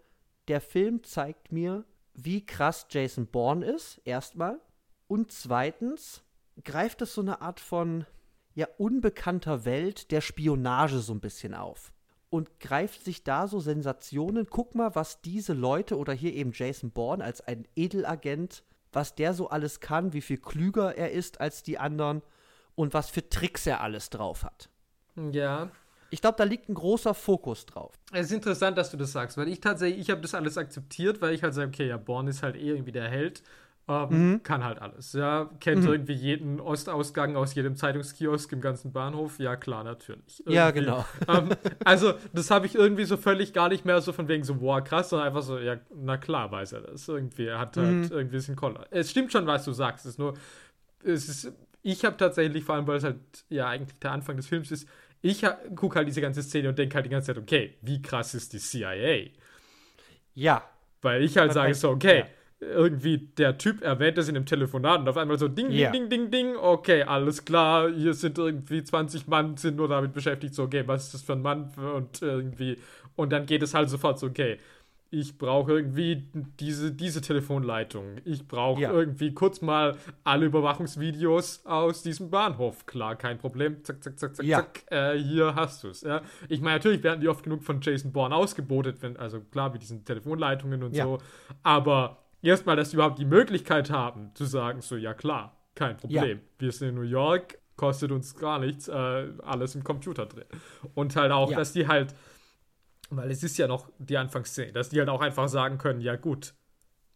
der 0.48 0.62
Film 0.62 1.04
zeigt 1.04 1.52
mir, 1.52 1.86
wie 2.14 2.46
krass 2.46 2.88
Jason 2.90 3.28
Bourne 3.28 3.66
ist, 3.66 4.02
erstmal. 4.04 4.60
Und 5.08 5.32
zweitens 5.32 6.24
greift 6.64 7.02
es 7.02 7.14
so 7.14 7.22
eine 7.22 7.42
Art 7.42 7.60
von, 7.60 8.06
ja, 8.54 8.68
unbekannter 8.78 9.66
Welt 9.66 10.12
der 10.12 10.22
Spionage 10.22 11.00
so 11.00 11.14
ein 11.14 11.22
bisschen 11.22 11.54
auf 11.54 11.94
und 12.30 12.60
greift 12.60 13.04
sich 13.04 13.24
da 13.24 13.48
so 13.48 13.60
Sensationen. 13.60 14.48
Guck 14.50 14.76
mal, 14.76 14.96
was 14.96 15.22
diese 15.22 15.54
Leute 15.54 15.98
oder 15.98 16.14
hier 16.14 16.34
eben 16.34 16.52
Jason 16.54 16.92
Bourne 16.92 17.24
als 17.24 17.42
ein 17.42 17.68
Edelagent, 17.76 18.64
was 18.92 19.16
der 19.16 19.34
so 19.34 19.50
alles 19.50 19.80
kann, 19.80 20.14
wie 20.14 20.22
viel 20.22 20.38
klüger 20.38 20.96
er 20.98 21.12
ist 21.12 21.42
als 21.42 21.64
die 21.64 21.78
anderen 21.78 22.22
und 22.76 22.94
was 22.94 23.10
für 23.10 23.28
Tricks 23.28 23.66
er 23.68 23.82
alles 23.82 24.10
drauf 24.10 24.44
hat. 24.44 24.70
Ja. 25.32 25.70
Ich 26.12 26.22
glaube, 26.22 26.38
da 26.38 26.44
liegt 26.44 26.70
ein 26.70 26.74
großer 26.74 27.14
Fokus 27.14 27.68
drauf. 27.68 27.94
Es 28.12 28.28
ist 28.28 28.32
interessant, 28.32 28.78
dass 28.78 28.90
du 28.90 28.98
das 28.98 29.12
sagst, 29.12 29.38
weil 29.38 29.48
ich 29.48 29.60
tatsächlich, 29.60 30.02
ich 30.02 30.10
habe 30.10 30.22
das 30.22 30.34
alles 30.34 30.58
akzeptiert, 30.58 31.22
weil 31.22 31.34
ich 31.36 31.44
halt 31.44 31.54
sage, 31.54 31.68
okay, 31.68 31.88
ja, 31.88 31.98
Bourne 31.98 32.32
ist 32.32 32.42
halt 32.42 32.56
eh 32.56 32.70
irgendwie 32.70 32.92
der 32.92 33.10
Held 33.10 33.44
ähm, 33.90 34.08
mhm. 34.12 34.44
Kann 34.44 34.64
halt 34.64 34.80
alles. 34.80 35.14
Ja, 35.14 35.50
kennt 35.60 35.82
mhm. 35.82 35.90
irgendwie 35.90 36.14
jeden 36.14 36.60
Ostausgang 36.60 37.36
aus 37.36 37.56
jedem 37.56 37.76
Zeitungskiosk 37.76 38.52
im 38.52 38.62
ganzen 38.62 38.92
Bahnhof. 38.92 39.40
Ja, 39.40 39.56
klar, 39.56 39.84
natürlich. 39.84 40.42
Irgendwie. 40.42 40.54
Ja, 40.54 40.72
genau. 40.72 41.06
Ähm, 41.28 41.50
also, 41.84 42.14
das 42.34 42.50
habe 42.50 42.66
ich 42.66 42.76
irgendwie 42.76 43.04
so 43.06 43.18
völlig 43.18 43.54
gar 43.54 43.70
nicht 43.70 43.86
mehr 43.86 44.02
so 44.02 44.14
von 44.14 44.28
wegen 44.28 44.44
so, 44.44 44.56
boah, 44.56 44.82
krass, 44.82 45.10
sondern 45.10 45.28
einfach 45.28 45.42
so, 45.42 45.60
ja, 45.60 45.78
na 45.96 46.18
klar 46.18 46.52
weiß 46.52 46.74
er 46.74 46.82
das. 46.82 47.08
Irgendwie, 47.08 47.46
er 47.46 47.60
hat 47.60 47.78
halt 47.78 47.88
mhm. 47.88 48.04
irgendwie 48.04 48.20
ein 48.20 48.30
bisschen 48.30 48.56
Koller. 48.56 48.86
Es 48.92 49.12
stimmt 49.12 49.32
schon, 49.32 49.46
was 49.48 49.66
du 49.66 49.72
sagst. 49.72 50.06
Es 50.06 50.14
ist 50.14 50.20
nur, 50.20 50.34
es 51.04 51.28
ist, 51.28 51.52
ich 51.82 52.06
habe 52.06 52.18
tatsächlich, 52.18 52.64
vor 52.64 52.76
allem, 52.76 52.88
weil 52.88 52.98
es 52.98 53.04
halt 53.04 53.18
ja 53.50 53.68
eigentlich 53.68 53.98
der 54.00 54.12
Anfang 54.12 54.38
des 54.38 54.48
Films 54.48 54.72
ist, 54.72 54.88
ich 55.22 55.46
gucke 55.76 55.98
halt 55.98 56.08
diese 56.08 56.22
ganze 56.22 56.42
Szene 56.44 56.70
und 56.70 56.80
denke 56.80 56.96
halt 56.96 57.06
die 57.06 57.10
ganze 57.10 57.28
Zeit, 57.28 57.38
okay, 57.38 57.76
wie 57.82 58.02
krass 58.02 58.34
ist 58.34 58.54
die 58.54 58.60
CIA? 58.60 59.32
Ja. 60.34 60.64
Weil 61.02 61.24
ich 61.24 61.38
halt 61.38 61.54
sage 61.54 61.74
so, 61.74 61.90
okay, 61.90 62.20
ja 62.20 62.26
irgendwie 62.60 63.18
der 63.18 63.58
Typ 63.58 63.82
erwähnt 63.82 64.18
das 64.18 64.28
in 64.28 64.36
dem 64.36 64.46
Telefonat 64.46 65.00
und 65.00 65.08
auf 65.08 65.18
einmal 65.18 65.40
so 65.40 65.48
ding, 65.48 65.70
ding, 65.70 65.80
yeah. 65.80 65.92
ding, 65.92 66.10
ding, 66.10 66.30
ding, 66.30 66.56
okay, 66.58 67.04
alles 67.04 67.46
klar, 67.46 67.90
hier 67.90 68.14
sind 68.14 68.38
irgendwie 68.38 68.84
20 68.84 69.28
Mann, 69.28 69.56
sind 69.58 69.78
nur 69.78 69.88
damit 69.88 70.14
beschäftigt, 70.14 70.54
so, 70.54 70.64
okay, 70.64 70.84
was 70.86 71.06
ist 71.06 71.14
das 71.14 71.22
für 71.22 71.34
ein 71.34 71.42
Mann 71.42 71.72
und 71.96 72.22
irgendwie, 72.22 72.78
und 73.16 73.32
dann 73.32 73.46
geht 73.46 73.64
es 73.64 73.74
halt 73.74 73.90
sofort 73.90 74.20
so, 74.20 74.28
okay, 74.28 74.58
ich 75.12 75.38
brauche 75.40 75.72
irgendwie 75.72 76.28
diese, 76.60 76.92
diese 76.92 77.22
Telefonleitung. 77.22 78.18
Ich 78.26 78.48
brauche 78.48 78.82
ja. 78.82 78.92
irgendwie 78.92 79.34
kurz 79.34 79.60
mal 79.60 79.98
alle 80.24 80.46
Überwachungsvideos 80.46 81.66
aus 81.66 82.04
diesem 82.04 82.30
Bahnhof. 82.30 82.86
Klar, 82.86 83.16
kein 83.16 83.40
Problem. 83.40 83.84
Zack, 83.84 84.04
zack, 84.04 84.20
zack, 84.20 84.36
zack, 84.36 84.46
ja. 84.46 84.58
zack. 84.60 84.84
Äh, 84.92 85.18
hier 85.18 85.56
hast 85.56 85.84
du 85.84 85.88
es. 85.88 86.02
Ja? 86.02 86.22
Ich 86.48 86.62
meine, 86.62 86.76
natürlich 86.76 87.02
werden 87.02 87.22
die 87.22 87.28
oft 87.28 87.44
genug 87.44 87.64
von 87.64 87.82
Jason 87.82 88.12
Bourne 88.12 88.36
ausgebotet, 88.36 89.02
wenn, 89.02 89.18
also 89.18 89.40
klar, 89.40 89.72
mit 89.72 89.82
diesen 89.82 90.06
Telefonleitungen 90.06 90.84
und 90.84 90.96
so. 90.96 91.18
Aber 91.64 92.20
erstmal, 92.42 92.76
dass 92.76 92.92
sie 92.92 92.98
überhaupt 92.98 93.20
die 93.20 93.26
Möglichkeit 93.26 93.90
haben, 93.90 94.32
zu 94.34 94.46
sagen, 94.46 94.82
so, 94.82 94.96
ja 94.96 95.14
klar, 95.14 95.58
kein 95.76 95.98
Problem. 95.98 96.38
Ja. 96.38 96.44
Wir 96.60 96.72
sind 96.72 96.90
in 96.90 96.96
New 96.96 97.02
York, 97.02 97.60
kostet 97.76 98.12
uns 98.12 98.36
gar 98.36 98.60
nichts, 98.60 98.88
äh, 98.88 99.28
alles 99.44 99.76
im 99.76 99.84
Computer 99.84 100.26
drin. 100.26 100.46
Und 100.96 101.16
halt 101.16 101.32
auch, 101.32 101.52
ja. 101.52 101.58
dass 101.58 101.74
die 101.74 101.88
halt, 101.88 102.14
weil 103.10 103.32
es 103.32 103.44
ist 103.44 103.58
ja 103.58 103.68
noch 103.68 103.90
die 103.98 104.18
Anfangsszene, 104.18 104.74
dass 104.74 104.90
die 104.90 105.00
halt 105.00 105.10
auch 105.10 105.22
einfach 105.22 105.48
sagen 105.48 105.78
können, 105.78 106.02
ja 106.02 106.16
gut, 106.16 106.54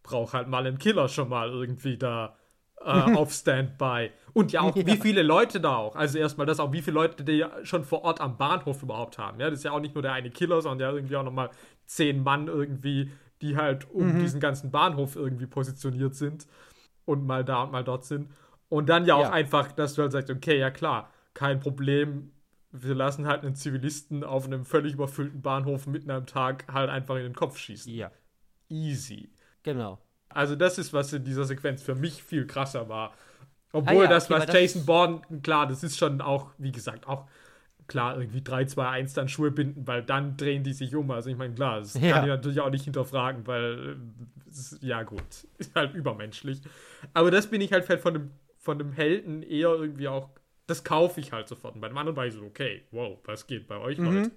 brauch 0.04 0.34
halt 0.34 0.48
mal 0.48 0.66
einen 0.66 0.78
Killer 0.78 1.08
schon 1.08 1.30
mal 1.30 1.50
irgendwie 1.50 1.98
da 1.98 2.38
äh, 2.82 2.90
auf 3.16 3.34
Standby. 3.34 4.12
Und 4.34 4.52
ja 4.52 4.62
auch, 4.62 4.76
ja. 4.76 4.86
wie 4.86 4.98
viele 4.98 5.24
Leute 5.24 5.60
da 5.60 5.76
auch. 5.76 5.96
Also 5.96 6.18
erstmal 6.18 6.46
das 6.48 6.60
auch, 6.60 6.72
wie 6.72 6.82
viele 6.82 6.96
Leute 6.96 7.24
die 7.24 7.46
schon 7.64 7.84
vor 7.84 8.04
Ort 8.04 8.22
am 8.22 8.38
Bahnhof 8.38 8.84
überhaupt 8.84 9.18
haben. 9.18 9.40
Ja, 9.40 9.50
das 9.50 9.60
ist 9.60 9.66
ja 9.66 9.72
auch 9.72 9.80
nicht 9.80 9.96
nur 9.96 10.02
der 10.02 10.14
eine 10.14 10.30
Killer, 10.30 10.62
sondern 10.62 10.90
ja 10.90 10.96
irgendwie 10.96 11.16
auch 11.16 11.24
nochmal 11.24 11.50
zehn 11.86 12.24
Mann 12.24 12.48
irgendwie 12.48 13.12
die 13.44 13.58
halt 13.58 13.92
um 13.92 14.14
mhm. 14.14 14.20
diesen 14.22 14.40
ganzen 14.40 14.72
Bahnhof 14.72 15.16
irgendwie 15.16 15.46
positioniert 15.46 16.16
sind 16.16 16.48
und 17.06 17.26
mal 17.28 17.44
da 17.44 17.64
und 17.64 17.72
mal 17.72 17.84
dort 17.84 18.06
sind. 18.06 18.32
Und 18.70 18.88
dann 18.90 19.06
ja 19.06 19.16
auch 19.16 19.24
ja. 19.24 19.32
einfach, 19.32 19.72
dass 19.74 19.94
du 19.94 20.02
halt 20.02 20.14
sagst, 20.14 20.32
okay, 20.32 20.58
ja 20.58 20.72
klar, 20.72 21.12
kein 21.34 21.60
Problem, 21.60 22.32
wir 22.72 22.96
lassen 22.96 23.28
halt 23.28 23.44
einen 23.44 23.56
Zivilisten 23.56 24.24
auf 24.24 24.46
einem 24.46 24.66
völlig 24.66 24.94
überfüllten 24.94 25.42
Bahnhof 25.42 25.86
mitten 25.86 26.10
am 26.10 26.26
Tag 26.26 26.66
halt 26.72 26.90
einfach 26.90 27.18
in 27.18 27.24
den 27.24 27.36
Kopf 27.36 27.58
schießen. 27.58 27.94
Ja. 27.94 28.12
Easy. 28.70 29.30
Genau. 29.62 30.00
Also 30.30 30.56
das 30.56 30.78
ist, 30.80 30.94
was 30.94 31.14
in 31.14 31.24
dieser 31.24 31.44
Sequenz 31.44 31.84
für 31.84 31.94
mich 31.94 32.24
viel 32.24 32.48
krasser 32.48 32.90
war. 32.90 33.14
Obwohl 33.74 33.98
ah, 33.98 34.04
ja, 34.04 34.10
das, 34.10 34.32
okay, 34.32 34.40
was 34.40 34.54
Jason 34.54 34.86
Bourne, 34.86 35.22
klar, 35.44 35.68
das 35.68 35.84
ist 35.84 35.98
schon 35.98 36.22
auch, 36.22 36.52
wie 36.58 36.72
gesagt, 36.72 37.08
auch 37.08 37.28
klar 37.88 38.20
irgendwie 38.20 38.42
3, 38.42 38.66
2, 38.66 38.88
1 38.88 39.14
dann 39.14 39.28
Schuhe 39.28 39.52
binden, 39.52 39.88
weil 39.88 40.04
dann 40.04 40.38
drehen 40.38 40.64
die 40.64 40.74
sich 40.74 40.96
um. 40.96 41.12
Also 41.12 41.30
ich 41.30 41.38
meine, 41.38 41.54
klar, 41.54 41.80
das 41.80 41.94
ja. 41.96 42.12
kann 42.12 42.24
ich 42.24 42.30
natürlich 42.30 42.60
auch 42.60 42.70
nicht 42.70 42.84
hinterfragen, 42.84 43.46
weil 43.48 43.98
ist, 44.50 44.82
ja 44.82 45.04
gut, 45.04 45.22
ist 45.58 45.76
halt 45.76 45.94
übermenschlich. 45.94 46.62
Aber 47.14 47.32
das 47.32 47.48
bin 47.48 47.62
ich 47.62 47.72
halt 47.72 47.86
von 47.86 48.14
dem, 48.14 48.32
von 48.58 48.78
dem 48.78 48.92
Helden 48.92 49.44
eher 49.44 49.70
irgendwie 49.70 50.08
auch, 50.08 50.30
das 50.68 50.84
kaufe 50.84 51.20
ich 51.20 51.32
halt 51.32 51.48
sofort. 51.48 51.76
Und 51.76 51.82
bei 51.82 51.90
dem 51.90 51.98
anderen 51.98 52.16
war 52.16 52.26
ich 52.26 52.34
so, 52.34 52.44
okay, 52.44 52.84
wow, 52.92 53.20
was 53.26 53.48
geht 53.48 53.68
bei 53.68 53.78
euch, 53.78 53.98
mhm. 53.98 54.06
Leute? 54.06 54.32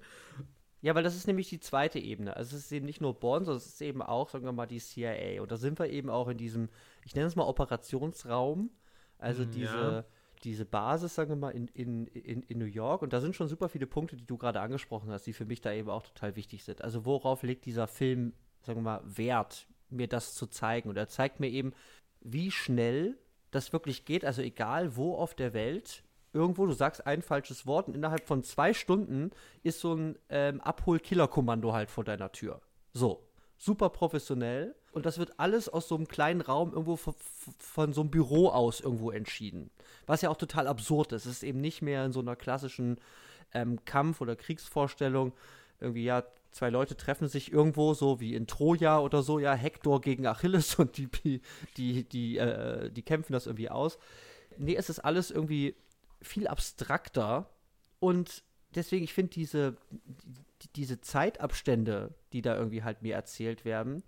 Ja, 0.81 0.93
weil 0.93 1.03
das 1.03 1.15
ist 1.15 1.27
nämlich 1.27 1.49
die 1.49 1.59
zweite 1.59 1.99
Ebene. 1.99 2.35
Also 2.35 2.55
es 2.55 2.65
ist 2.65 2.71
eben 2.71 2.85
nicht 2.85 3.01
nur 3.01 3.19
Born, 3.19 3.45
sondern 3.45 3.57
es 3.57 3.67
ist 3.67 3.81
eben 3.81 4.01
auch, 4.01 4.29
sagen 4.29 4.45
wir 4.45 4.51
mal, 4.51 4.67
die 4.67 4.79
CIA. 4.79 5.41
Und 5.41 5.51
da 5.51 5.57
sind 5.57 5.79
wir 5.79 5.89
eben 5.89 6.09
auch 6.09 6.27
in 6.27 6.37
diesem, 6.37 6.69
ich 7.03 7.15
nenne 7.15 7.27
es 7.27 7.35
mal 7.35 7.45
Operationsraum. 7.45 8.69
Also 9.17 9.43
hm, 9.43 9.51
diese, 9.51 9.75
ja 9.75 10.05
diese 10.43 10.65
Basis, 10.65 11.15
sagen 11.15 11.29
wir 11.29 11.35
mal, 11.35 11.51
in, 11.51 11.67
in, 11.69 12.07
in, 12.07 12.43
in 12.43 12.57
New 12.57 12.65
York. 12.65 13.01
Und 13.01 13.13
da 13.13 13.21
sind 13.21 13.35
schon 13.35 13.47
super 13.47 13.69
viele 13.69 13.87
Punkte, 13.87 14.15
die 14.15 14.25
du 14.25 14.37
gerade 14.37 14.61
angesprochen 14.61 15.11
hast, 15.11 15.27
die 15.27 15.33
für 15.33 15.45
mich 15.45 15.61
da 15.61 15.71
eben 15.71 15.89
auch 15.89 16.03
total 16.03 16.35
wichtig 16.35 16.63
sind. 16.63 16.81
Also 16.81 17.05
worauf 17.05 17.43
legt 17.43 17.65
dieser 17.65 17.87
Film, 17.87 18.33
sagen 18.61 18.79
wir 18.79 18.83
mal, 18.83 19.01
Wert, 19.05 19.67
mir 19.89 20.07
das 20.07 20.35
zu 20.35 20.47
zeigen? 20.47 20.89
Und 20.89 20.97
er 20.97 21.07
zeigt 21.07 21.39
mir 21.39 21.49
eben, 21.49 21.73
wie 22.21 22.51
schnell 22.51 23.17
das 23.51 23.73
wirklich 23.73 24.05
geht. 24.05 24.25
Also 24.25 24.41
egal 24.41 24.95
wo 24.95 25.15
auf 25.15 25.35
der 25.35 25.53
Welt, 25.53 26.03
irgendwo, 26.33 26.65
du 26.65 26.73
sagst 26.73 27.05
ein 27.05 27.21
falsches 27.21 27.65
Wort 27.65 27.87
und 27.87 27.95
innerhalb 27.95 28.25
von 28.25 28.43
zwei 28.43 28.73
Stunden 28.73 29.31
ist 29.63 29.79
so 29.79 29.93
ein 29.93 30.17
ähm, 30.29 30.61
Abhol-Killer-Kommando 30.61 31.73
halt 31.73 31.89
vor 31.89 32.03
deiner 32.03 32.31
Tür. 32.31 32.61
So. 32.93 33.26
Super 33.57 33.89
professionell. 33.89 34.75
Und 34.91 35.05
das 35.05 35.19
wird 35.19 35.39
alles 35.39 35.69
aus 35.69 35.87
so 35.87 35.95
einem 35.95 36.07
kleinen 36.07 36.41
Raum 36.41 36.71
irgendwo 36.71 36.95
von, 36.95 37.13
von 37.59 37.93
so 37.93 38.01
einem 38.01 38.09
Büro 38.09 38.49
aus 38.49 38.79
irgendwo 38.79 39.11
entschieden. 39.11 39.69
Was 40.05 40.21
ja 40.21 40.29
auch 40.29 40.37
total 40.37 40.67
absurd 40.67 41.11
ist. 41.11 41.25
Es 41.25 41.33
ist 41.33 41.43
eben 41.43 41.61
nicht 41.61 41.81
mehr 41.81 42.05
in 42.05 42.11
so 42.11 42.19
einer 42.19 42.35
klassischen 42.35 42.99
ähm, 43.53 43.83
Kampf- 43.85 44.21
oder 44.21 44.35
Kriegsvorstellung. 44.35 45.33
Irgendwie, 45.79 46.03
ja, 46.03 46.23
zwei 46.51 46.69
Leute 46.69 46.97
treffen 46.97 47.27
sich 47.27 47.51
irgendwo, 47.51 47.93
so 47.93 48.19
wie 48.19 48.33
in 48.33 48.47
Troja 48.47 48.99
oder 48.99 49.21
so, 49.21 49.39
ja, 49.39 49.53
Hektor 49.53 50.01
gegen 50.01 50.25
Achilles 50.25 50.75
und 50.79 50.97
die, 50.97 51.09
die, 51.77 52.03
die, 52.03 52.37
äh, 52.37 52.89
die 52.89 53.03
kämpfen 53.03 53.33
das 53.33 53.45
irgendwie 53.45 53.69
aus. 53.69 53.97
Nee, 54.57 54.75
es 54.75 54.89
ist 54.89 54.99
alles 54.99 55.29
irgendwie 55.29 55.75
viel 56.21 56.47
abstrakter 56.47 57.49
und 57.99 58.43
deswegen, 58.73 59.03
ich 59.03 59.13
finde 59.13 59.31
diese, 59.31 59.77
die, 60.61 60.73
diese 60.73 61.01
Zeitabstände, 61.01 62.13
die 62.33 62.41
da 62.41 62.55
irgendwie 62.55 62.83
halt 62.83 63.01
mir 63.01 63.15
erzählt 63.15 63.65
werden, 63.65 64.03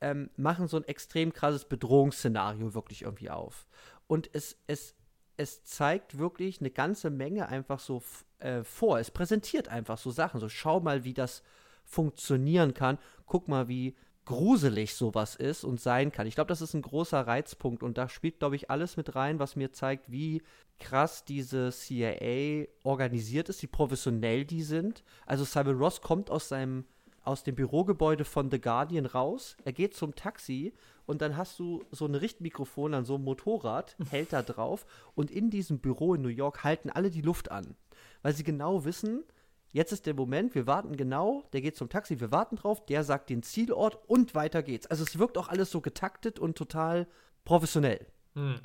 ähm, 0.00 0.30
machen 0.36 0.68
so 0.68 0.76
ein 0.76 0.84
extrem 0.84 1.32
krasses 1.32 1.64
Bedrohungsszenario 1.64 2.74
wirklich 2.74 3.02
irgendwie 3.02 3.30
auf. 3.30 3.66
Und 4.06 4.30
es, 4.32 4.58
es, 4.66 4.94
es 5.36 5.64
zeigt 5.64 6.18
wirklich 6.18 6.60
eine 6.60 6.70
ganze 6.70 7.10
Menge 7.10 7.48
einfach 7.48 7.80
so 7.80 8.02
äh, 8.38 8.62
vor. 8.62 8.98
Es 8.98 9.10
präsentiert 9.10 9.68
einfach 9.68 9.98
so 9.98 10.10
Sachen. 10.10 10.40
So, 10.40 10.48
schau 10.48 10.80
mal, 10.80 11.04
wie 11.04 11.14
das 11.14 11.42
funktionieren 11.84 12.74
kann. 12.74 12.98
Guck 13.26 13.48
mal, 13.48 13.68
wie 13.68 13.96
gruselig 14.26 14.94
sowas 14.94 15.36
ist 15.36 15.64
und 15.64 15.80
sein 15.80 16.12
kann. 16.12 16.26
Ich 16.26 16.34
glaube, 16.34 16.48
das 16.48 16.60
ist 16.60 16.74
ein 16.74 16.82
großer 16.82 17.26
Reizpunkt 17.26 17.82
und 17.82 17.96
da 17.96 18.08
spielt, 18.08 18.40
glaube 18.40 18.56
ich, 18.56 18.70
alles 18.70 18.96
mit 18.96 19.14
rein, 19.14 19.38
was 19.38 19.56
mir 19.56 19.72
zeigt, 19.72 20.10
wie 20.10 20.42
krass 20.78 21.24
diese 21.24 21.70
CIA 21.70 22.66
organisiert 22.82 23.48
ist, 23.48 23.62
wie 23.62 23.68
professionell 23.68 24.44
die 24.44 24.62
sind. 24.62 25.04
Also 25.24 25.44
Simon 25.44 25.78
Ross 25.78 26.02
kommt 26.02 26.30
aus 26.30 26.48
seinem 26.48 26.84
aus 27.22 27.42
dem 27.42 27.56
Bürogebäude 27.56 28.24
von 28.24 28.52
The 28.52 28.60
Guardian 28.60 29.04
raus. 29.04 29.56
Er 29.64 29.72
geht 29.72 29.94
zum 29.94 30.14
Taxi 30.14 30.72
und 31.06 31.22
dann 31.22 31.36
hast 31.36 31.58
du 31.58 31.82
so 31.90 32.06
ein 32.06 32.14
Richtmikrofon 32.14 32.94
an 32.94 33.04
so 33.04 33.16
einem 33.16 33.24
Motorrad, 33.24 33.96
hält 34.10 34.32
da 34.32 34.42
drauf 34.42 34.86
und 35.16 35.30
in 35.32 35.50
diesem 35.50 35.80
Büro 35.80 36.14
in 36.14 36.22
New 36.22 36.28
York 36.28 36.62
halten 36.62 36.88
alle 36.88 37.10
die 37.10 37.22
Luft 37.22 37.50
an, 37.50 37.74
weil 38.22 38.32
sie 38.32 38.44
genau 38.44 38.84
wissen, 38.84 39.24
jetzt 39.72 39.92
ist 39.92 40.06
der 40.06 40.14
Moment, 40.14 40.54
wir 40.54 40.66
warten 40.66 40.96
genau, 40.96 41.44
der 41.52 41.60
geht 41.60 41.76
zum 41.76 41.88
Taxi, 41.88 42.20
wir 42.20 42.30
warten 42.30 42.56
drauf, 42.56 42.84
der 42.86 43.04
sagt 43.04 43.30
den 43.30 43.42
Zielort 43.42 43.98
und 44.08 44.34
weiter 44.34 44.62
geht's. 44.62 44.86
Also 44.86 45.04
es 45.04 45.18
wirkt 45.18 45.38
auch 45.38 45.48
alles 45.48 45.70
so 45.70 45.80
getaktet 45.80 46.38
und 46.38 46.56
total 46.56 47.06
professionell. 47.44 48.06
Hm. 48.34 48.60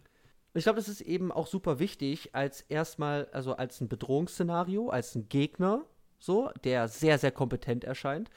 Ich 0.54 0.64
glaube, 0.64 0.78
das 0.78 0.89
ist 0.89 1.02
eben 1.02 1.32
auch 1.32 1.47
super 1.47 1.80
wichtig 1.80 2.36
als 2.36 2.62
erstmal, 2.62 3.28
also 3.32 3.56
als 3.56 3.80
ein 3.80 3.88
Bedrohungsszenario, 3.88 4.89
als 4.89 5.16
ein 5.16 5.30
Gegner, 5.30 5.86
so, 6.20 6.52
der 6.64 6.88
sehr, 6.88 7.18
sehr 7.18 7.32
kompetent 7.32 7.84
erscheint. 7.84 8.30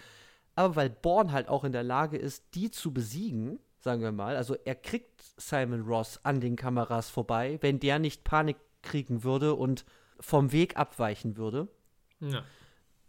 Aber 0.55 0.77
weil 0.77 0.91
Born 0.91 1.33
halt 1.33 1.49
auch 1.49 1.65
in 1.65 1.73
der 1.73 1.83
Lage 1.83 2.17
ist, 2.17 2.55
die 2.55 2.71
zu 2.71 2.93
besiegen, 2.93 3.59
sagen 3.81 4.03
wir 4.03 4.13
mal, 4.13 4.37
also 4.37 4.57
er 4.65 4.77
kriegt 4.77 5.23
Simon 5.37 5.83
Ross 5.83 6.21
an 6.23 6.41
den 6.41 6.57
Kameras 6.57 7.11
vorbei, 7.11 7.59
wenn 7.61 7.81
der 7.81 7.99
nicht 7.99 8.25
Panik 8.25 8.57
kriegen 8.83 9.25
würde 9.25 9.55
und 9.55 9.85
vom 10.21 10.53
Weg 10.53 10.77
abweichen 10.77 11.37
würde. 11.37 11.69
Ja 12.21 12.45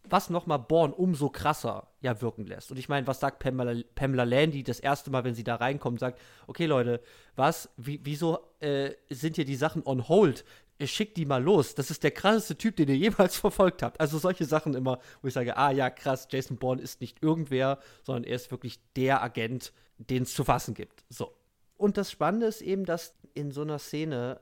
was 0.10 0.30
nochmal 0.30 0.60
Born 0.60 0.94
umso 0.94 1.30
krasser 1.30 1.88
ja 2.02 2.22
wirken 2.22 2.46
lässt. 2.46 2.72
Und 2.72 2.78
ich 2.78 2.90
meine, 2.90 3.08
was 3.08 3.20
sagt 3.20 3.40
Pamela, 3.40 3.82
Pamela 3.96 4.24
Landy 4.24 4.64
das 4.64 4.80
erste 4.80 5.10
Mal, 5.10 5.24
wenn 5.24 5.36
sie 5.36 5.44
da 5.44 5.56
reinkommt, 5.56 6.00
sagt, 6.00 6.20
okay 6.48 6.66
Leute, 6.66 7.02
was, 7.36 7.70
wie, 7.78 8.00
wieso 8.04 8.40
äh, 8.60 8.92
sind 9.10 9.36
hier 9.36 9.46
die 9.46 9.56
Sachen 9.56 9.84
on 9.86 10.08
hold? 10.08 10.46
Schickt 10.84 11.16
die 11.16 11.26
mal 11.26 11.42
los. 11.42 11.74
Das 11.74 11.90
ist 11.90 12.04
der 12.04 12.12
krasseste 12.12 12.58
Typ, 12.58 12.76
den 12.76 12.90
ihr 12.90 12.98
jemals 12.98 13.38
verfolgt 13.38 13.82
habt. 13.82 14.00
Also 14.00 14.18
solche 14.18 14.46
Sachen 14.46 14.74
immer, 14.74 15.00
wo 15.22 15.28
ich 15.28 15.34
sage, 15.34 15.58
ah 15.58 15.72
ja, 15.72 15.90
krass, 15.90 16.28
Jason 16.30 16.58
Bourne 16.58 16.82
ist 16.82 17.02
nicht 17.02 17.24
irgendwer, 17.24 17.80
sondern 18.04 18.26
er 18.26 18.36
ist 18.36 18.52
wirklich 18.52 18.80
der 18.96 19.24
Agent, 19.24 19.72
den 19.98 20.24
es 20.24 20.34
zu 20.34 20.44
fassen 20.44 20.74
gibt. 20.74 21.04
So. 21.10 21.34
Und 21.78 21.98
das 21.98 22.12
Spannende 22.12 22.48
ist 22.48 22.62
eben, 22.62 22.86
dass 22.86 23.16
in 23.34 23.52
so 23.52 23.62
einer 23.62 23.80
Szene 23.80 24.40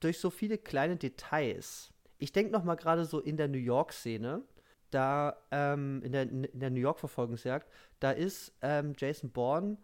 durch 0.00 0.18
so 0.18 0.30
viele 0.30 0.58
kleine 0.58 0.96
Details, 0.96 1.92
ich 2.18 2.32
denke 2.32 2.52
noch 2.52 2.64
mal 2.64 2.76
gerade 2.76 3.04
so 3.04 3.20
in 3.20 3.36
der 3.36 3.48
New 3.48 3.58
York-Szene, 3.58 4.42
da 4.90 5.36
ähm, 5.50 6.02
in, 6.02 6.12
der, 6.12 6.22
in 6.22 6.48
der 6.52 6.70
New 6.70 6.80
York-Verfolgungsjagd, 6.80 7.68
da 8.00 8.10
ist 8.12 8.52
ähm, 8.62 8.94
Jason 8.96 9.30
Bourne, 9.30 9.78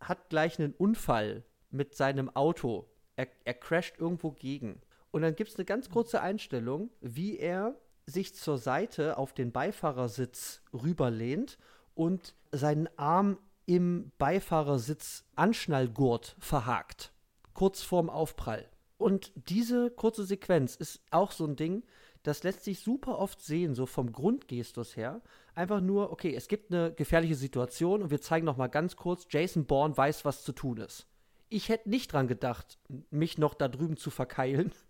hat 0.00 0.28
gleich 0.28 0.58
einen 0.58 0.74
Unfall 0.74 1.44
mit 1.70 1.94
seinem 1.94 2.34
Auto. 2.34 2.88
Er, 3.16 3.28
er 3.44 3.54
crasht 3.54 3.98
irgendwo 3.98 4.32
gegen. 4.32 4.80
Und 5.10 5.22
dann 5.22 5.34
gibt 5.34 5.50
es 5.50 5.56
eine 5.56 5.64
ganz 5.64 5.90
kurze 5.90 6.20
Einstellung, 6.20 6.90
wie 7.00 7.38
er 7.38 7.76
sich 8.06 8.34
zur 8.34 8.58
Seite 8.58 9.16
auf 9.16 9.32
den 9.32 9.52
Beifahrersitz 9.52 10.62
rüberlehnt 10.72 11.58
und 11.94 12.34
seinen 12.52 12.88
Arm 12.98 13.38
im 13.66 14.12
Beifahrersitz 14.18 15.24
Anschnallgurt 15.36 16.36
verhakt. 16.38 17.12
Kurz 17.54 17.82
vorm 17.82 18.10
Aufprall. 18.10 18.68
Und 19.04 19.32
diese 19.34 19.90
kurze 19.90 20.24
Sequenz 20.24 20.76
ist 20.76 21.02
auch 21.10 21.30
so 21.30 21.44
ein 21.44 21.56
Ding, 21.56 21.84
das 22.22 22.42
lässt 22.42 22.64
sich 22.64 22.80
super 22.80 23.18
oft 23.18 23.38
sehen, 23.42 23.74
so 23.74 23.84
vom 23.84 24.10
Grundgestus 24.10 24.96
her. 24.96 25.20
Einfach 25.54 25.82
nur, 25.82 26.10
okay, 26.10 26.34
es 26.34 26.48
gibt 26.48 26.72
eine 26.72 26.90
gefährliche 26.90 27.34
Situation 27.34 28.02
und 28.02 28.10
wir 28.10 28.22
zeigen 28.22 28.46
noch 28.46 28.56
mal 28.56 28.68
ganz 28.68 28.96
kurz, 28.96 29.26
Jason 29.28 29.66
Bourne 29.66 29.94
weiß, 29.94 30.24
was 30.24 30.42
zu 30.42 30.52
tun 30.52 30.78
ist. 30.78 31.06
Ich 31.50 31.68
hätte 31.68 31.90
nicht 31.90 32.14
dran 32.14 32.28
gedacht, 32.28 32.78
mich 33.10 33.36
noch 33.36 33.52
da 33.52 33.68
drüben 33.68 33.98
zu 33.98 34.08
verkeilen. 34.08 34.72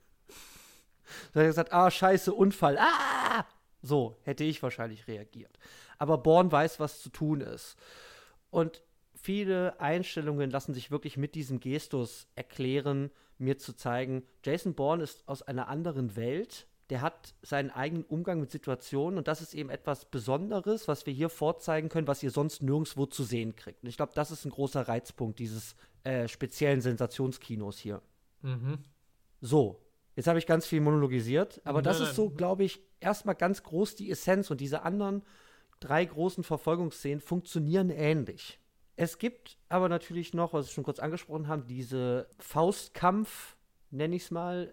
Da 1.33 1.41
hätte 1.41 1.49
gesagt, 1.49 1.73
ah, 1.73 1.91
scheiße, 1.91 2.33
Unfall, 2.33 2.79
ah! 2.79 3.45
So 3.83 4.17
hätte 4.23 4.45
ich 4.45 4.63
wahrscheinlich 4.63 5.09
reagiert. 5.09 5.59
Aber 5.99 6.19
Bourne 6.19 6.53
weiß, 6.53 6.79
was 6.79 7.03
zu 7.03 7.11
tun 7.11 7.41
ist. 7.41 7.77
Und 8.51 8.81
viele 9.13 9.81
Einstellungen 9.81 10.51
lassen 10.51 10.73
sich 10.73 10.93
wirklich 10.93 11.17
mit 11.17 11.35
diesem 11.35 11.59
Gestus 11.59 12.29
erklären, 12.37 13.11
mir 13.39 13.59
zu 13.59 13.75
zeigen, 13.75 14.23
Jason 14.45 14.75
Bourne 14.75 15.03
ist 15.03 15.27
aus 15.29 15.43
einer 15.43 15.69
anderen 15.69 16.17
Welt 16.17 16.67
der 16.91 17.01
hat 17.01 17.35
seinen 17.43 17.71
eigenen 17.71 18.05
Umgang 18.05 18.41
mit 18.41 18.51
Situationen 18.51 19.19
und 19.19 19.27
das 19.27 19.41
ist 19.41 19.55
eben 19.55 19.71
etwas 19.71 20.05
Besonderes, 20.05 20.87
was 20.87 21.07
wir 21.07 21.15
hier 21.15 21.31
vorzeigen 21.31 21.89
können, 21.89 22.07
was 22.07 22.23
ihr 22.23 22.31
sonst 22.31 22.63
nirgendwo 22.63 23.07
zu 23.07 23.25
sehen 23.25 23.57
kriegt. 23.57 23.83
Und 23.83 23.89
ich 23.89 23.97
glaube, 23.97 24.13
das 24.15 24.31
ist 24.31 24.45
ein 24.45 24.51
großer 24.51 24.87
Reizpunkt 24.87 25.39
dieses 25.39 25.77
äh, 26.05 26.29
speziellen 26.29 26.83
Sensationskinos 26.83 27.79
hier. 27.79 28.03
Mhm. 28.43 28.79
So, 29.41 29.81
jetzt 30.15 30.27
habe 30.27 30.39
ich 30.39 30.47
ganz 30.47 30.67
viel 30.67 30.83
monologisiert, 30.83 31.61
aber 31.65 31.79
nein, 31.79 31.85
das 31.85 32.01
ist 32.01 32.15
so, 32.15 32.29
glaube 32.29 32.65
ich, 32.65 32.81
erstmal 33.01 33.35
ganz 33.35 33.63
groß 33.63 33.97
die 33.97 34.11
Essenz 34.11 34.51
und 34.51 34.61
diese 34.61 34.83
anderen 34.83 35.23
drei 35.81 36.05
großen 36.05 36.45
Verfolgungsszenen 36.45 37.21
funktionieren 37.21 37.89
ähnlich. 37.89 38.59
Es 38.97 39.19
gibt 39.19 39.59
aber 39.69 39.89
natürlich 39.89 40.35
noch, 40.35 40.53
was 40.53 40.67
wir 40.67 40.73
schon 40.73 40.85
kurz 40.85 40.99
angesprochen 40.99 41.49
haben, 41.49 41.67
diese 41.67 42.29
Faustkampf, 42.39 43.57
nenne 43.91 44.17
ich 44.17 44.25
es 44.25 44.31
mal, 44.31 44.69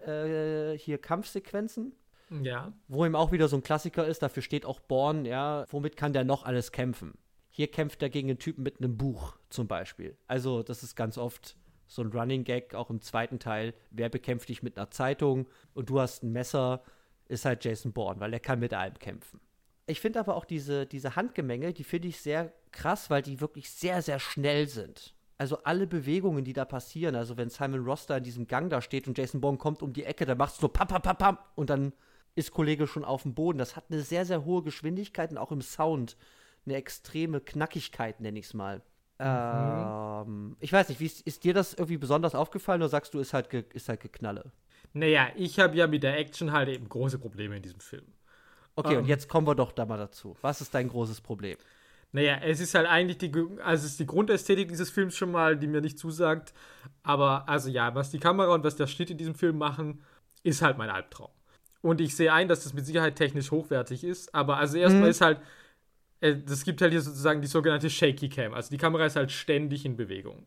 äh, 0.74 0.78
hier 0.78 0.98
Kampfsequenzen 0.98 1.94
ja. 2.40 2.72
Wo 2.88 3.04
ihm 3.04 3.14
auch 3.14 3.32
wieder 3.32 3.48
so 3.48 3.56
ein 3.56 3.62
Klassiker 3.62 4.06
ist, 4.06 4.22
dafür 4.22 4.42
steht 4.42 4.64
auch 4.64 4.80
Born, 4.80 5.24
ja, 5.24 5.66
womit 5.70 5.96
kann 5.96 6.12
der 6.12 6.24
noch 6.24 6.44
alles 6.44 6.72
kämpfen? 6.72 7.18
Hier 7.50 7.70
kämpft 7.70 8.02
er 8.02 8.08
gegen 8.08 8.30
einen 8.30 8.38
Typen 8.38 8.62
mit 8.62 8.78
einem 8.78 8.96
Buch 8.96 9.36
zum 9.50 9.68
Beispiel. 9.68 10.16
Also, 10.26 10.62
das 10.62 10.82
ist 10.82 10.96
ganz 10.96 11.18
oft 11.18 11.56
so 11.86 12.00
ein 12.00 12.08
Running 12.08 12.44
Gag, 12.44 12.74
auch 12.74 12.88
im 12.88 13.02
zweiten 13.02 13.38
Teil. 13.38 13.74
Wer 13.90 14.08
bekämpft 14.08 14.48
dich 14.48 14.62
mit 14.62 14.78
einer 14.78 14.90
Zeitung 14.90 15.46
und 15.74 15.90
du 15.90 16.00
hast 16.00 16.22
ein 16.22 16.32
Messer, 16.32 16.82
ist 17.28 17.44
halt 17.44 17.64
Jason 17.64 17.92
Bourne, 17.92 18.20
weil 18.20 18.32
er 18.32 18.40
kann 18.40 18.60
mit 18.60 18.72
allem 18.72 18.98
kämpfen. 18.98 19.40
Ich 19.86 20.00
finde 20.00 20.20
aber 20.20 20.36
auch 20.36 20.46
diese, 20.46 20.86
diese 20.86 21.16
Handgemenge, 21.16 21.74
die 21.74 21.84
finde 21.84 22.08
ich 22.08 22.20
sehr 22.20 22.54
krass, 22.72 23.10
weil 23.10 23.22
die 23.22 23.40
wirklich 23.40 23.70
sehr, 23.70 24.02
sehr 24.02 24.18
schnell 24.18 24.68
sind. 24.68 25.14
Also 25.38 25.58
alle 25.64 25.86
Bewegungen, 25.86 26.44
die 26.44 26.52
da 26.52 26.64
passieren, 26.64 27.14
also 27.14 27.36
wenn 27.36 27.50
Simon 27.50 27.84
Roster 27.84 28.18
in 28.18 28.24
diesem 28.24 28.46
Gang 28.46 28.70
da 28.70 28.80
steht 28.80 29.08
und 29.08 29.18
Jason 29.18 29.40
Bourne 29.40 29.58
kommt 29.58 29.82
um 29.82 29.92
die 29.92 30.04
Ecke, 30.04 30.24
dann 30.24 30.38
machst 30.38 30.58
du 30.58 30.62
so 30.62 30.68
pam, 30.68 30.86
pam, 30.86 31.02
pam, 31.02 31.16
pam 31.16 31.38
und 31.54 31.70
dann 31.70 31.92
ist 32.34 32.52
Kollege 32.52 32.86
schon 32.86 33.04
auf 33.04 33.22
dem 33.22 33.34
Boden. 33.34 33.58
Das 33.58 33.76
hat 33.76 33.84
eine 33.90 34.02
sehr, 34.02 34.24
sehr 34.24 34.44
hohe 34.44 34.62
Geschwindigkeit 34.62 35.30
und 35.30 35.38
auch 35.38 35.52
im 35.52 35.60
Sound 35.60 36.16
eine 36.64 36.76
extreme 36.76 37.40
Knackigkeit, 37.40 38.20
nenne 38.20 38.38
ich 38.38 38.46
es 38.46 38.54
mal. 38.54 38.82
Mhm. 39.18 39.24
Ähm, 39.24 40.56
ich 40.60 40.72
weiß 40.72 40.88
nicht, 40.88 41.00
wie 41.00 41.06
ist, 41.06 41.20
ist, 41.22 41.44
dir 41.44 41.54
das 41.54 41.74
irgendwie 41.74 41.98
besonders 41.98 42.34
aufgefallen 42.34 42.80
oder 42.80 42.88
sagst 42.88 43.14
du, 43.14 43.18
ist 43.18 43.34
halt, 43.34 43.50
ge, 43.50 43.64
ist 43.72 43.88
halt 43.88 44.00
Geknalle? 44.00 44.52
Naja, 44.92 45.28
ich 45.36 45.58
habe 45.58 45.76
ja 45.76 45.86
mit 45.86 46.02
der 46.02 46.18
Action 46.18 46.52
halt 46.52 46.68
eben 46.68 46.88
große 46.88 47.18
Probleme 47.18 47.56
in 47.56 47.62
diesem 47.62 47.80
Film. 47.80 48.04
Okay, 48.74 48.94
ähm, 48.94 49.00
und 49.00 49.06
jetzt 49.06 49.28
kommen 49.28 49.46
wir 49.46 49.54
doch 49.54 49.72
da 49.72 49.86
mal 49.86 49.98
dazu. 49.98 50.36
Was 50.40 50.60
ist 50.60 50.74
dein 50.74 50.88
großes 50.88 51.20
Problem? 51.20 51.56
Naja, 52.12 52.38
es 52.42 52.60
ist 52.60 52.74
halt 52.74 52.86
eigentlich 52.86 53.18
die, 53.18 53.32
also 53.64 53.86
es 53.86 53.92
ist 53.92 54.00
die 54.00 54.06
Grundästhetik 54.06 54.68
dieses 54.68 54.90
Films 54.90 55.16
schon 55.16 55.30
mal, 55.30 55.56
die 55.56 55.66
mir 55.66 55.80
nicht 55.80 55.98
zusagt. 55.98 56.52
Aber 57.02 57.48
also 57.48 57.70
ja, 57.70 57.94
was 57.94 58.10
die 58.10 58.18
Kamera 58.18 58.54
und 58.54 58.64
was 58.64 58.76
der 58.76 58.86
Schnitt 58.86 59.10
in 59.10 59.16
diesem 59.18 59.34
Film 59.34 59.56
machen, 59.58 60.02
ist 60.42 60.60
halt 60.60 60.76
mein 60.76 60.90
Albtraum. 60.90 61.30
Und 61.80 62.00
ich 62.00 62.14
sehe 62.14 62.32
ein, 62.32 62.48
dass 62.48 62.64
das 62.64 62.74
mit 62.74 62.86
Sicherheit 62.86 63.16
technisch 63.16 63.50
hochwertig 63.50 64.04
ist. 64.04 64.34
Aber 64.34 64.58
also 64.58 64.76
erstmal 64.76 65.04
mhm. 65.04 65.10
ist 65.10 65.20
halt, 65.22 65.40
es 66.20 66.62
äh, 66.62 66.64
gibt 66.64 66.80
halt 66.82 66.92
hier 66.92 67.00
sozusagen 67.00 67.40
die 67.40 67.48
sogenannte 67.48 67.90
Shaky 67.90 68.28
Cam. 68.28 68.54
Also 68.54 68.70
die 68.70 68.78
Kamera 68.78 69.06
ist 69.06 69.16
halt 69.16 69.32
ständig 69.32 69.84
in 69.84 69.96
Bewegung. 69.96 70.46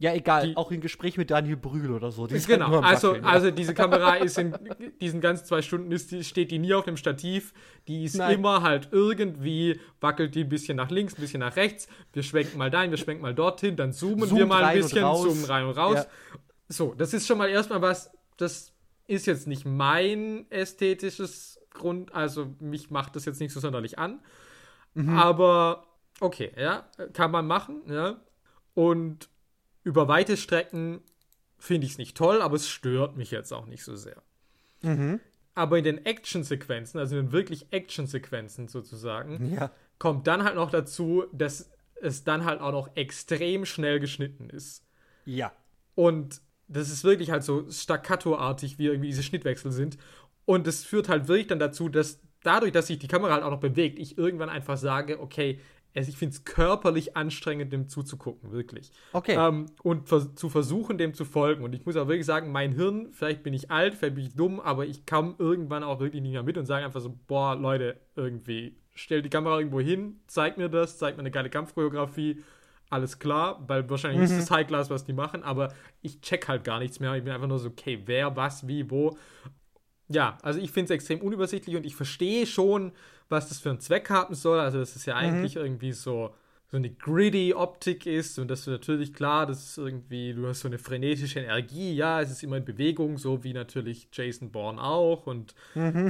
Ja, 0.00 0.14
egal, 0.14 0.48
Die- 0.48 0.56
auch 0.56 0.70
im 0.72 0.80
Gespräch 0.80 1.18
mit 1.18 1.30
Daniel 1.30 1.58
Brühl 1.58 1.90
oder 1.90 2.10
so. 2.10 2.26
halt 2.26 2.46
Genau, 2.46 2.80
also, 2.80 3.16
ja. 3.16 3.22
also 3.22 3.50
diese 3.50 3.74
Kamera 3.74 4.14
ist 4.14 4.38
in 4.38 4.54
diesen 4.98 5.20
ganzen 5.20 5.44
zwei 5.44 5.60
Stunden, 5.60 5.92
ist, 5.92 6.10
die, 6.10 6.24
steht 6.24 6.50
die 6.50 6.58
nie 6.58 6.72
auf 6.72 6.86
dem 6.86 6.96
Stativ. 6.96 7.52
Die 7.86 8.04
ist 8.04 8.16
Nein. 8.16 8.36
immer 8.36 8.62
halt 8.62 8.88
irgendwie, 8.92 9.78
wackelt 10.00 10.34
die 10.34 10.44
ein 10.44 10.48
bisschen 10.48 10.78
nach 10.78 10.90
links, 10.90 11.18
ein 11.18 11.20
bisschen 11.20 11.40
nach 11.40 11.54
rechts. 11.56 11.86
Wir 12.14 12.22
schwenken 12.22 12.56
mal 12.56 12.70
dahin, 12.70 12.90
wir 12.90 12.96
schwenken 12.96 13.20
mal 13.20 13.34
dorthin, 13.34 13.76
dann 13.76 13.92
zoomen 13.92 14.26
Zoomt 14.26 14.38
wir 14.40 14.46
mal 14.46 14.64
ein 14.64 14.78
bisschen, 14.78 15.00
zoomen 15.14 15.44
rein 15.44 15.66
und 15.66 15.76
raus. 15.76 15.96
Ja. 15.96 16.06
So, 16.68 16.94
das 16.94 17.12
ist 17.12 17.26
schon 17.26 17.36
mal 17.36 17.50
erstmal 17.50 17.82
was, 17.82 18.10
das 18.38 18.72
ist 19.06 19.26
jetzt 19.26 19.46
nicht 19.46 19.66
mein 19.66 20.50
ästhetisches 20.50 21.60
Grund, 21.74 22.14
also 22.14 22.54
mich 22.58 22.90
macht 22.90 23.16
das 23.16 23.26
jetzt 23.26 23.38
nicht 23.38 23.52
so 23.52 23.60
sonderlich 23.60 23.98
an. 23.98 24.20
Mhm. 24.94 25.10
Aber 25.18 25.88
okay, 26.20 26.52
ja, 26.56 26.88
kann 27.12 27.30
man 27.30 27.46
machen, 27.46 27.82
ja. 27.86 28.18
Und 28.72 29.28
über 29.90 30.06
weite 30.06 30.36
Strecken 30.36 31.00
finde 31.58 31.84
ich 31.84 31.92
es 31.94 31.98
nicht 31.98 32.16
toll, 32.16 32.40
aber 32.42 32.54
es 32.54 32.68
stört 32.68 33.16
mich 33.16 33.32
jetzt 33.32 33.52
auch 33.52 33.66
nicht 33.66 33.82
so 33.82 33.96
sehr. 33.96 34.22
Mhm. 34.82 35.18
Aber 35.54 35.78
in 35.78 35.84
den 35.84 36.06
Action-Sequenzen, 36.06 37.00
also 37.00 37.16
in 37.18 37.26
den 37.26 37.32
wirklich 37.32 37.66
Action-Sequenzen 37.72 38.68
sozusagen, 38.68 39.52
Ja. 39.52 39.72
kommt 39.98 40.28
dann 40.28 40.44
halt 40.44 40.54
noch 40.54 40.70
dazu, 40.70 41.24
dass 41.32 41.70
es 42.00 42.22
dann 42.22 42.44
halt 42.44 42.60
auch 42.60 42.70
noch 42.70 42.96
extrem 42.96 43.66
schnell 43.66 43.98
geschnitten 43.98 44.48
ist. 44.48 44.86
Ja. 45.26 45.52
Und 45.96 46.40
das 46.68 46.88
ist 46.88 47.02
wirklich 47.02 47.32
halt 47.32 47.42
so 47.42 47.68
staccato-artig, 47.68 48.78
wie 48.78 48.86
irgendwie 48.86 49.08
diese 49.08 49.24
Schnittwechsel 49.24 49.72
sind. 49.72 49.98
Und 50.44 50.68
das 50.68 50.84
führt 50.84 51.08
halt 51.08 51.26
wirklich 51.26 51.48
dann 51.48 51.58
dazu, 51.58 51.88
dass 51.88 52.20
dadurch, 52.44 52.70
dass 52.72 52.86
sich 52.86 53.00
die 53.00 53.08
Kamera 53.08 53.34
halt 53.34 53.42
auch 53.42 53.50
noch 53.50 53.60
bewegt, 53.60 53.98
ich 53.98 54.16
irgendwann 54.16 54.48
einfach 54.48 54.78
sage, 54.78 55.20
okay, 55.20 55.60
ich 55.94 56.16
finde 56.16 56.34
es 56.34 56.44
körperlich 56.44 57.16
anstrengend, 57.16 57.72
dem 57.72 57.88
zuzugucken, 57.88 58.52
wirklich. 58.52 58.92
Okay. 59.12 59.34
Ähm, 59.36 59.66
und 59.82 60.08
vers 60.08 60.34
zu 60.34 60.48
versuchen, 60.48 60.98
dem 60.98 61.14
zu 61.14 61.24
folgen. 61.24 61.64
Und 61.64 61.72
ich 61.74 61.84
muss 61.84 61.96
auch 61.96 62.08
wirklich 62.08 62.26
sagen, 62.26 62.52
mein 62.52 62.72
Hirn, 62.72 63.08
vielleicht 63.12 63.42
bin 63.42 63.54
ich 63.54 63.70
alt, 63.70 63.94
vielleicht 63.94 64.14
bin 64.14 64.24
ich 64.24 64.34
dumm, 64.34 64.60
aber 64.60 64.86
ich 64.86 65.06
kam 65.06 65.34
irgendwann 65.38 65.82
auch 65.82 66.00
wirklich 66.00 66.22
nicht 66.22 66.32
mehr 66.32 66.42
mit 66.42 66.58
und 66.58 66.66
sage 66.66 66.84
einfach 66.84 67.00
so, 67.00 67.18
boah, 67.26 67.56
Leute, 67.56 68.00
irgendwie, 68.14 68.76
stell 68.94 69.22
die 69.22 69.30
Kamera 69.30 69.58
irgendwo 69.58 69.80
hin, 69.80 70.20
zeig 70.26 70.58
mir 70.58 70.68
das, 70.68 70.98
zeig 70.98 71.16
mir 71.16 71.20
eine 71.20 71.30
geile 71.30 71.50
Kampfchoreografie, 71.50 72.42
alles 72.90 73.20
klar, 73.20 73.62
weil 73.68 73.88
wahrscheinlich 73.88 74.22
ist 74.24 74.32
es 74.36 74.50
High 74.50 74.66
Class, 74.66 74.90
was 74.90 75.04
die 75.04 75.12
machen, 75.12 75.44
aber 75.44 75.72
ich 76.02 76.20
check 76.20 76.48
halt 76.48 76.64
gar 76.64 76.80
nichts 76.80 76.98
mehr. 76.98 77.14
Ich 77.14 77.22
bin 77.22 77.32
einfach 77.32 77.46
nur 77.46 77.60
so, 77.60 77.68
okay, 77.68 78.02
wer, 78.04 78.34
was, 78.34 78.66
wie, 78.66 78.90
wo. 78.90 79.16
Ja, 80.12 80.38
also 80.42 80.60
ich 80.60 80.72
finde 80.72 80.86
es 80.86 80.90
extrem 80.90 81.20
unübersichtlich 81.20 81.76
und 81.76 81.86
ich 81.86 81.94
verstehe 81.94 82.44
schon, 82.44 82.92
was 83.28 83.48
das 83.48 83.60
für 83.60 83.70
einen 83.70 83.80
Zweck 83.80 84.10
haben 84.10 84.34
soll. 84.34 84.58
Also, 84.58 84.78
dass 84.78 84.96
es 84.96 85.06
ja 85.06 85.14
eigentlich 85.14 85.54
irgendwie 85.54 85.92
so, 85.92 86.34
so 86.66 86.76
eine 86.76 86.90
gritty 86.90 87.54
Optik 87.54 88.06
ist 88.06 88.38
und 88.40 88.48
dass 88.48 88.64
du 88.64 88.72
natürlich 88.72 89.14
klar, 89.14 89.46
das 89.46 89.70
ist 89.70 89.78
irgendwie, 89.78 90.34
du 90.34 90.48
hast 90.48 90.60
so 90.60 90.68
eine 90.68 90.78
frenetische 90.78 91.38
Energie, 91.40 91.94
ja, 91.94 92.20
es 92.20 92.30
ist 92.30 92.42
immer 92.42 92.56
in 92.56 92.64
Bewegung, 92.64 93.18
so 93.18 93.44
wie 93.44 93.52
natürlich 93.52 94.08
Jason 94.12 94.50
Bourne 94.50 94.82
auch 94.82 95.26
und 95.26 95.54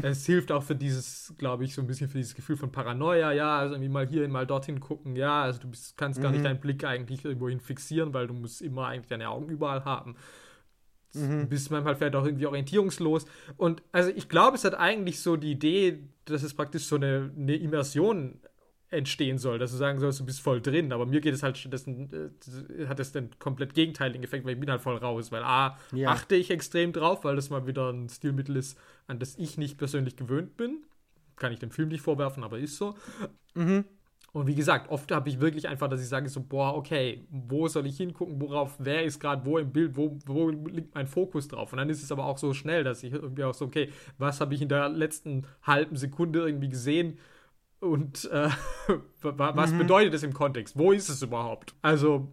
es 0.02 0.24
hilft 0.26 0.50
auch 0.50 0.62
für 0.62 0.74
dieses, 0.74 1.34
glaube 1.36 1.64
ich, 1.64 1.74
so 1.74 1.82
ein 1.82 1.86
bisschen 1.86 2.08
für 2.08 2.18
dieses 2.18 2.34
Gefühl 2.34 2.56
von 2.56 2.72
Paranoia, 2.72 3.32
ja, 3.32 3.58
also 3.58 3.74
irgendwie 3.74 3.90
mal 3.90 4.06
hier, 4.06 4.26
mal 4.28 4.46
dorthin 4.46 4.80
gucken, 4.80 5.16
ja, 5.16 5.42
also 5.42 5.60
du 5.60 5.68
bist, 5.68 5.96
kannst 5.96 6.20
gar 6.20 6.30
nicht 6.30 6.44
deinen 6.44 6.60
Blick 6.60 6.84
eigentlich 6.84 7.24
irgendwohin 7.24 7.60
fixieren, 7.60 8.12
weil 8.12 8.26
du 8.26 8.34
musst 8.34 8.60
immer 8.60 8.86
eigentlich 8.86 9.08
deine 9.08 9.28
Augen 9.28 9.48
überall 9.48 9.84
haben 9.84 10.16
bist 11.12 11.70
manchmal 11.70 11.96
vielleicht 11.96 12.14
auch 12.14 12.24
irgendwie 12.24 12.46
orientierungslos. 12.46 13.26
Und 13.56 13.82
also 13.92 14.10
ich 14.14 14.28
glaube, 14.28 14.56
es 14.56 14.64
hat 14.64 14.74
eigentlich 14.74 15.20
so 15.20 15.36
die 15.36 15.52
Idee, 15.52 15.98
dass 16.24 16.42
es 16.42 16.54
praktisch 16.54 16.84
so 16.84 16.96
eine, 16.96 17.30
eine 17.36 17.56
Immersion 17.56 18.40
entstehen 18.90 19.38
soll, 19.38 19.58
dass 19.58 19.70
du 19.70 19.76
sagen 19.76 20.00
sollst, 20.00 20.18
du 20.20 20.24
bist 20.26 20.40
voll 20.40 20.60
drin, 20.60 20.92
aber 20.92 21.06
mir 21.06 21.20
geht 21.20 21.32
es 21.32 21.42
halt 21.44 21.56
stattdessen, 21.56 22.10
äh, 22.12 22.86
hat 22.86 22.98
es 22.98 23.12
den 23.12 23.30
komplett 23.38 23.74
gegenteiligen 23.74 24.24
Effekt, 24.24 24.44
weil 24.44 24.54
ich 24.54 24.60
bin 24.60 24.70
halt 24.70 24.80
voll 24.80 24.96
raus, 24.96 25.30
weil 25.30 25.44
A, 25.44 25.78
Ja. 25.92 26.10
achte 26.10 26.34
ich 26.34 26.50
extrem 26.50 26.92
drauf, 26.92 27.22
weil 27.24 27.36
das 27.36 27.50
mal 27.50 27.66
wieder 27.68 27.90
ein 27.92 28.08
Stilmittel 28.08 28.56
ist, 28.56 28.76
an 29.06 29.18
das 29.20 29.36
ich 29.38 29.58
nicht 29.58 29.78
persönlich 29.78 30.16
gewöhnt 30.16 30.56
bin. 30.56 30.84
Kann 31.36 31.52
ich 31.52 31.60
dem 31.60 31.70
Film 31.70 31.88
nicht 31.88 32.02
vorwerfen, 32.02 32.42
aber 32.42 32.58
ist 32.58 32.76
so. 32.76 32.96
Und 34.32 34.46
wie 34.46 34.54
gesagt, 34.54 34.90
oft 34.90 35.10
habe 35.10 35.28
ich 35.28 35.40
wirklich 35.40 35.68
einfach, 35.68 35.88
dass 35.88 36.00
ich 36.00 36.08
sage 36.08 36.28
so, 36.28 36.40
boah, 36.40 36.76
okay, 36.76 37.24
wo 37.30 37.66
soll 37.66 37.86
ich 37.86 37.96
hingucken, 37.96 38.40
worauf, 38.40 38.76
wer 38.78 39.02
ist 39.04 39.18
gerade 39.18 39.44
wo 39.44 39.58
im 39.58 39.72
Bild, 39.72 39.96
wo, 39.96 40.16
wo 40.26 40.48
liegt 40.50 40.94
mein 40.94 41.08
Fokus 41.08 41.48
drauf? 41.48 41.72
Und 41.72 41.78
dann 41.78 41.90
ist 41.90 42.02
es 42.02 42.12
aber 42.12 42.24
auch 42.26 42.38
so 42.38 42.54
schnell, 42.54 42.84
dass 42.84 43.02
ich 43.02 43.12
irgendwie 43.12 43.42
auch 43.44 43.54
so, 43.54 43.64
okay, 43.64 43.90
was 44.18 44.40
habe 44.40 44.54
ich 44.54 44.62
in 44.62 44.68
der 44.68 44.88
letzten 44.88 45.46
halben 45.64 45.96
Sekunde 45.96 46.40
irgendwie 46.46 46.68
gesehen 46.68 47.18
und 47.80 48.30
äh, 48.30 48.50
wa- 49.22 49.56
was 49.56 49.72
bedeutet 49.78 50.14
das 50.14 50.22
im 50.22 50.32
Kontext? 50.32 50.78
Wo 50.78 50.92
ist 50.92 51.08
es 51.08 51.22
überhaupt? 51.22 51.74
Also 51.82 52.30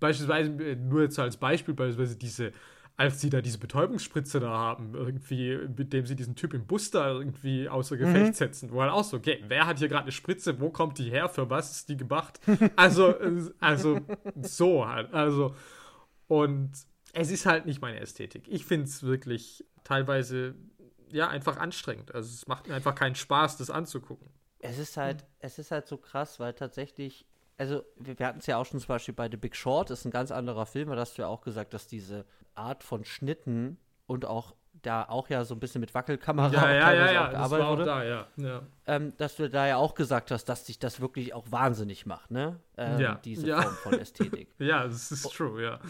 beispielsweise, 0.00 0.50
äh, 0.62 0.74
nur 0.76 1.02
jetzt 1.02 1.18
als 1.18 1.36
Beispiel, 1.36 1.74
beispielsweise 1.74 2.16
diese 2.16 2.52
als 2.96 3.20
sie 3.20 3.28
da 3.28 3.40
diese 3.42 3.58
Betäubungsspritze 3.58 4.40
da 4.40 4.50
haben, 4.50 4.94
irgendwie, 4.94 5.58
mit 5.76 5.92
dem 5.92 6.06
sie 6.06 6.16
diesen 6.16 6.34
Typ 6.34 6.54
im 6.54 6.66
Bus 6.66 6.90
da 6.90 7.10
irgendwie 7.10 7.68
außer 7.68 7.96
Gefecht 7.96 8.36
setzen, 8.36 8.72
wo 8.72 8.80
halt 8.80 8.90
auch 8.90 9.04
so, 9.04 9.18
okay, 9.18 9.42
wer 9.48 9.66
hat 9.66 9.78
hier 9.78 9.88
gerade 9.88 10.04
eine 10.04 10.12
Spritze, 10.12 10.60
wo 10.60 10.70
kommt 10.70 10.98
die 10.98 11.10
her, 11.10 11.28
für 11.28 11.50
was 11.50 11.72
ist 11.72 11.88
die 11.88 11.96
gemacht? 11.96 12.40
Also, 12.74 13.14
also 13.60 14.00
so 14.40 14.88
halt, 14.88 15.12
also 15.12 15.54
und 16.26 16.72
es 17.12 17.30
ist 17.30 17.46
halt 17.46 17.66
nicht 17.66 17.80
meine 17.80 18.00
Ästhetik. 18.00 18.44
Ich 18.48 18.64
finde 18.64 18.86
es 18.86 19.02
wirklich 19.02 19.64
teilweise, 19.84 20.54
ja, 21.12 21.28
einfach 21.28 21.58
anstrengend. 21.58 22.14
Also 22.14 22.28
es 22.28 22.46
macht 22.46 22.66
mir 22.66 22.74
einfach 22.74 22.94
keinen 22.94 23.14
Spaß, 23.14 23.56
das 23.58 23.70
anzugucken. 23.70 24.28
Es 24.58 24.78
ist 24.78 24.96
halt, 24.96 25.24
es 25.38 25.58
ist 25.58 25.70
halt 25.70 25.86
so 25.86 25.96
krass, 25.98 26.40
weil 26.40 26.54
tatsächlich, 26.54 27.26
also 27.58 27.82
wir, 27.96 28.18
wir 28.18 28.26
hatten 28.26 28.38
es 28.38 28.46
ja 28.46 28.58
auch 28.58 28.66
schon 28.66 28.80
zum 28.80 28.88
Beispiel 28.88 29.14
bei 29.14 29.30
The 29.30 29.36
Big 29.36 29.56
Short, 29.56 29.90
ist 29.90 30.04
ein 30.04 30.10
ganz 30.10 30.30
anderer 30.30 30.66
Film, 30.66 30.90
da 30.90 30.96
hast 30.96 31.16
du 31.18 31.22
ja 31.22 31.28
auch 31.28 31.40
gesagt, 31.40 31.74
dass 31.74 31.86
diese 31.86 32.24
Art 32.54 32.84
von 32.84 33.04
Schnitten 33.04 33.78
und 34.06 34.24
auch 34.24 34.54
da 34.82 35.04
auch 35.04 35.28
ja 35.28 35.44
so 35.44 35.54
ein 35.54 35.60
bisschen 35.60 35.80
mit 35.80 35.94
Wackelkamera 35.94 36.52
Ja, 36.52 36.72
ja, 36.72 36.92
ja, 36.92 37.12
ja, 37.12 37.32
das 37.32 37.50
war 37.50 37.68
auch 37.68 37.76
da, 37.76 38.04
ja. 38.04 38.26
ja. 38.36 38.62
ähm, 38.86 39.16
dass 39.16 39.36
du 39.36 39.48
da 39.48 39.66
ja 39.66 39.76
auch 39.76 39.94
gesagt 39.94 40.30
hast, 40.30 40.44
dass 40.44 40.64
dich 40.64 40.78
das 40.78 41.00
wirklich 41.00 41.34
auch 41.34 41.46
wahnsinnig 41.50 42.06
macht, 42.06 42.30
ne? 42.30 42.60
Ähm, 42.76 43.00
Ja, 43.00 43.14
Diese 43.24 43.46
ja. 43.46 43.62
Form 43.62 43.74
von 43.74 44.00
Ästhetik. 44.00 44.48
Ja, 44.58 44.84
das 44.86 45.10
ist 45.10 45.30
true, 45.32 45.62
ja. 45.62 45.80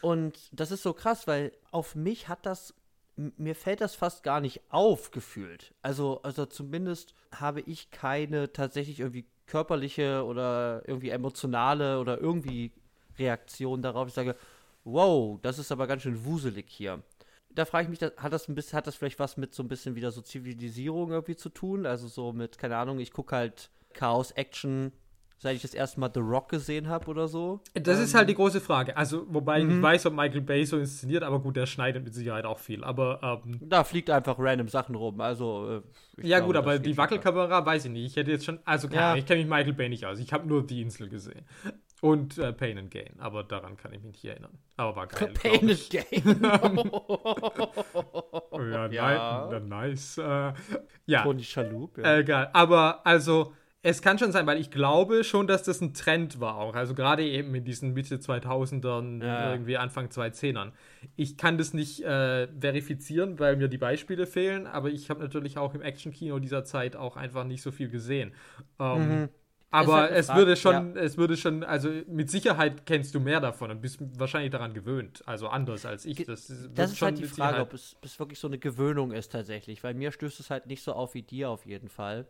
Und 0.00 0.38
das 0.52 0.70
ist 0.70 0.82
so 0.82 0.92
krass, 0.92 1.26
weil 1.26 1.52
auf 1.70 1.94
mich 1.94 2.28
hat 2.28 2.46
das, 2.46 2.74
mir 3.16 3.54
fällt 3.54 3.80
das 3.80 3.94
fast 3.94 4.22
gar 4.22 4.40
nicht 4.40 4.60
auf 4.70 5.10
gefühlt. 5.10 5.74
Also, 5.82 6.20
also 6.22 6.46
zumindest 6.46 7.14
habe 7.32 7.60
ich 7.60 7.90
keine 7.90 8.52
tatsächlich 8.52 9.00
irgendwie 9.00 9.26
körperliche 9.46 10.24
oder 10.24 10.82
irgendwie 10.86 11.10
emotionale 11.10 12.00
oder 12.00 12.20
irgendwie 12.20 12.72
Reaktion 13.18 13.82
darauf. 13.82 14.08
Ich 14.08 14.14
sage, 14.14 14.36
wow, 14.84 15.38
das 15.42 15.58
ist 15.58 15.72
aber 15.72 15.86
ganz 15.86 16.02
schön 16.02 16.24
wuselig 16.24 16.66
hier. 16.68 17.02
Da 17.50 17.64
frage 17.64 17.84
ich 17.84 18.00
mich, 18.00 18.12
hat 18.16 18.32
das 18.32 18.48
ein 18.48 18.54
bisschen, 18.54 18.76
hat 18.76 18.86
das 18.86 18.96
vielleicht 18.96 19.18
was 19.18 19.36
mit 19.36 19.54
so 19.54 19.62
ein 19.62 19.68
bisschen 19.68 19.94
wieder 19.94 20.10
so 20.10 20.20
Zivilisierung 20.20 21.12
irgendwie 21.12 21.36
zu 21.36 21.48
tun? 21.48 21.86
Also 21.86 22.08
so 22.08 22.32
mit, 22.32 22.58
keine 22.58 22.76
Ahnung, 22.76 22.98
ich 22.98 23.12
gucke 23.12 23.36
halt 23.36 23.70
Chaos 23.92 24.32
Action, 24.32 24.92
seit 25.38 25.56
ich 25.56 25.62
das 25.62 25.74
erste 25.74 26.00
Mal 26.00 26.10
The 26.14 26.20
Rock 26.20 26.48
gesehen 26.48 26.88
habe 26.88 27.06
oder 27.10 27.28
so. 27.28 27.60
Das 27.74 27.98
ist 27.98 28.14
halt 28.14 28.28
die 28.28 28.34
große 28.34 28.60
Frage. 28.60 28.96
Also, 28.96 29.26
wobei 29.28 29.58
ich 29.60 29.64
nicht 29.66 29.76
Mhm. 29.76 29.82
weiß, 29.82 30.06
ob 30.06 30.14
Michael 30.14 30.40
Bay 30.40 30.64
so 30.64 30.78
inszeniert, 30.78 31.22
aber 31.22 31.40
gut, 31.40 31.56
der 31.56 31.66
schneidet 31.66 32.02
mit 32.04 32.14
Sicherheit 32.14 32.44
auch 32.46 32.58
viel. 32.58 32.82
Aber, 32.84 33.42
ähm, 33.44 33.58
Da 33.60 33.84
fliegt 33.84 34.08
einfach 34.10 34.36
random 34.38 34.68
Sachen 34.68 34.94
rum. 34.94 35.20
Also, 35.20 35.82
äh, 36.18 36.26
ja, 36.26 36.38
glaube, 36.38 36.46
gut, 36.54 36.56
aber 36.56 36.78
die 36.78 36.92
klar. 36.92 37.04
Wackelkamera 37.04 37.64
weiß 37.66 37.84
ich 37.86 37.90
nicht. 37.90 38.06
Ich 38.06 38.16
hätte 38.16 38.30
jetzt 38.30 38.44
schon, 38.44 38.58
also 38.64 38.88
keine 38.88 39.00
Ja. 39.00 39.16
Ich 39.16 39.26
kenne 39.26 39.40
mich 39.40 39.50
Michael 39.50 39.72
Bay 39.74 39.88
nicht 39.88 40.06
aus. 40.06 40.18
Ich 40.18 40.32
habe 40.32 40.46
nur 40.46 40.66
die 40.66 40.80
Insel 40.82 41.08
gesehen. 41.08 41.44
Und 42.00 42.36
äh, 42.36 42.52
Pain 42.52 42.76
and 42.76 42.90
Gain, 42.90 43.14
aber 43.18 43.44
daran 43.44 43.78
kann 43.78 43.92
ich 43.94 44.02
mich 44.02 44.12
nicht 44.12 44.24
erinnern. 44.26 44.58
Aber 44.76 44.94
war 44.96 45.06
geil. 45.06 45.32
Pain 45.42 45.70
and 45.70 45.90
Gain. 45.90 46.40
Oh, 48.50 48.60
ja, 48.62 48.86
Ja. 48.90 49.48
Ni 49.60 49.68
nice. 49.68 50.18
Äh, 50.18 50.52
ja, 51.06 51.22
Tony 51.22 51.42
Schalup, 51.42 51.98
ja. 51.98 52.04
Äh, 52.04 52.20
egal. 52.20 52.50
Aber 52.52 53.04
also, 53.06 53.52
es 53.84 54.00
kann 54.00 54.18
schon 54.18 54.32
sein, 54.32 54.46
weil 54.46 54.58
ich 54.58 54.70
glaube 54.70 55.24
schon, 55.24 55.46
dass 55.46 55.62
das 55.62 55.80
ein 55.82 55.92
Trend 55.92 56.40
war 56.40 56.56
auch. 56.56 56.74
Also 56.74 56.94
gerade 56.94 57.22
eben 57.22 57.54
in 57.54 57.64
diesen 57.64 57.92
Mitte 57.92 58.18
2000ern, 58.18 59.20
Ja. 59.22 59.52
irgendwie 59.52 59.76
Anfang 59.76 60.08
2010ern. 60.08 60.72
Ich 61.16 61.36
kann 61.36 61.58
das 61.58 61.74
nicht 61.74 62.02
äh, 62.02 62.48
verifizieren, 62.58 63.38
weil 63.38 63.56
mir 63.56 63.68
die 63.68 63.78
Beispiele 63.78 64.26
fehlen, 64.26 64.66
aber 64.66 64.88
ich 64.88 65.10
habe 65.10 65.20
natürlich 65.20 65.58
auch 65.58 65.74
im 65.74 65.82
Actionkino 65.82 66.38
dieser 66.38 66.64
Zeit 66.64 66.96
auch 66.96 67.16
einfach 67.16 67.44
nicht 67.44 67.60
so 67.62 67.70
viel 67.70 67.90
gesehen. 67.90 68.32
Ähm, 68.80 69.08
Mhm. 69.08 69.28
Aber 69.70 69.94
halt 70.02 70.12
es 70.12 70.32
würde 70.32 70.54
schon, 70.56 70.96
es 70.96 71.18
würde 71.18 71.36
schon, 71.36 71.64
also 71.64 71.90
mit 72.06 72.30
Sicherheit 72.30 72.86
kennst 72.86 73.12
du 73.14 73.18
mehr 73.18 73.40
davon 73.40 73.72
und 73.72 73.80
bist 73.82 73.98
wahrscheinlich 74.18 74.52
daran 74.52 74.72
gewöhnt. 74.72 75.22
Also 75.26 75.48
anders 75.48 75.84
als 75.84 76.06
ich. 76.06 76.24
Das, 76.24 76.46
Das 76.74 76.92
ist 76.92 76.98
schon 76.98 77.08
halt 77.08 77.18
die 77.18 77.24
Frage, 77.24 77.60
ob 77.60 77.74
es, 77.74 77.96
ob 77.98 78.04
es 78.04 78.18
wirklich 78.20 78.38
so 78.38 78.46
eine 78.46 78.58
Gewöhnung 78.58 79.10
ist 79.10 79.32
tatsächlich. 79.32 79.82
Weil 79.82 79.94
mir 79.94 80.12
stößt 80.12 80.38
es 80.38 80.48
halt 80.50 80.66
nicht 80.66 80.82
so 80.84 80.92
auf 80.92 81.14
wie 81.14 81.22
dir 81.22 81.50
auf 81.50 81.66
jeden 81.66 81.88
Fall. 81.88 82.28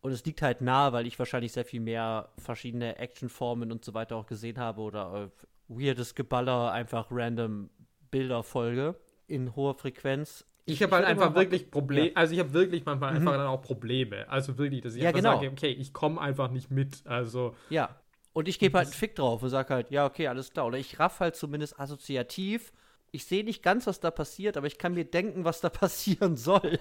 Und 0.00 0.12
es 0.12 0.24
liegt 0.24 0.42
halt 0.42 0.60
nahe, 0.60 0.92
weil 0.92 1.06
ich 1.06 1.18
wahrscheinlich 1.18 1.52
sehr 1.52 1.64
viel 1.64 1.80
mehr 1.80 2.28
verschiedene 2.38 2.98
Actionformen 2.98 3.72
und 3.72 3.84
so 3.84 3.94
weiter 3.94 4.16
auch 4.16 4.26
gesehen 4.26 4.58
habe 4.58 4.80
oder 4.80 5.30
äh, 5.30 5.44
weirdes 5.68 6.14
Geballer, 6.14 6.70
einfach 6.72 7.08
random 7.10 7.68
Bilder 8.10 8.42
folge 8.42 8.94
in 9.26 9.54
hoher 9.56 9.74
Frequenz. 9.74 10.44
Ich 10.66 10.82
habe 10.82 10.94
halt 10.96 11.04
einfach 11.06 11.34
wirklich 11.34 11.70
Probleme, 11.70 12.08
Ja. 12.08 12.12
also 12.16 12.34
ich 12.34 12.40
habe 12.40 12.52
wirklich 12.52 12.84
manchmal 12.84 13.16
einfach 13.16 13.32
dann 13.32 13.46
auch 13.46 13.62
Probleme. 13.62 14.28
Also 14.28 14.56
wirklich, 14.58 14.82
dass 14.82 14.94
ich 14.94 15.02
Ja, 15.02 15.08
einfach 15.08 15.20
genau. 15.20 15.34
sage, 15.36 15.50
okay, 15.50 15.70
ich 15.70 15.92
komme 15.92 16.20
einfach 16.20 16.50
nicht 16.50 16.70
mit. 16.70 17.02
Also, 17.06 17.54
Ja. 17.70 17.96
Und 18.34 18.46
ich 18.46 18.58
gebe 18.60 18.78
halt 18.78 18.86
einen 18.88 18.94
Fick 18.94 19.16
drauf 19.16 19.42
und 19.42 19.48
sage 19.48 19.74
halt, 19.74 19.90
ja, 19.90 20.06
okay, 20.06 20.28
alles 20.28 20.50
klar. 20.52 20.66
Oder 20.66 20.78
ich 20.78 21.00
raff 21.00 21.18
halt 21.20 21.34
zumindest 21.34 21.80
assoziativ. 21.80 22.72
Ich 23.10 23.24
sehe 23.24 23.42
nicht 23.42 23.62
ganz, 23.64 23.86
was 23.86 23.98
da 24.00 24.10
passiert, 24.10 24.56
aber 24.56 24.66
ich 24.68 24.78
kann 24.78 24.94
mir 24.94 25.04
denken, 25.06 25.44
was 25.44 25.60
da 25.60 25.68
passieren 25.70 26.36
soll. 26.36 26.78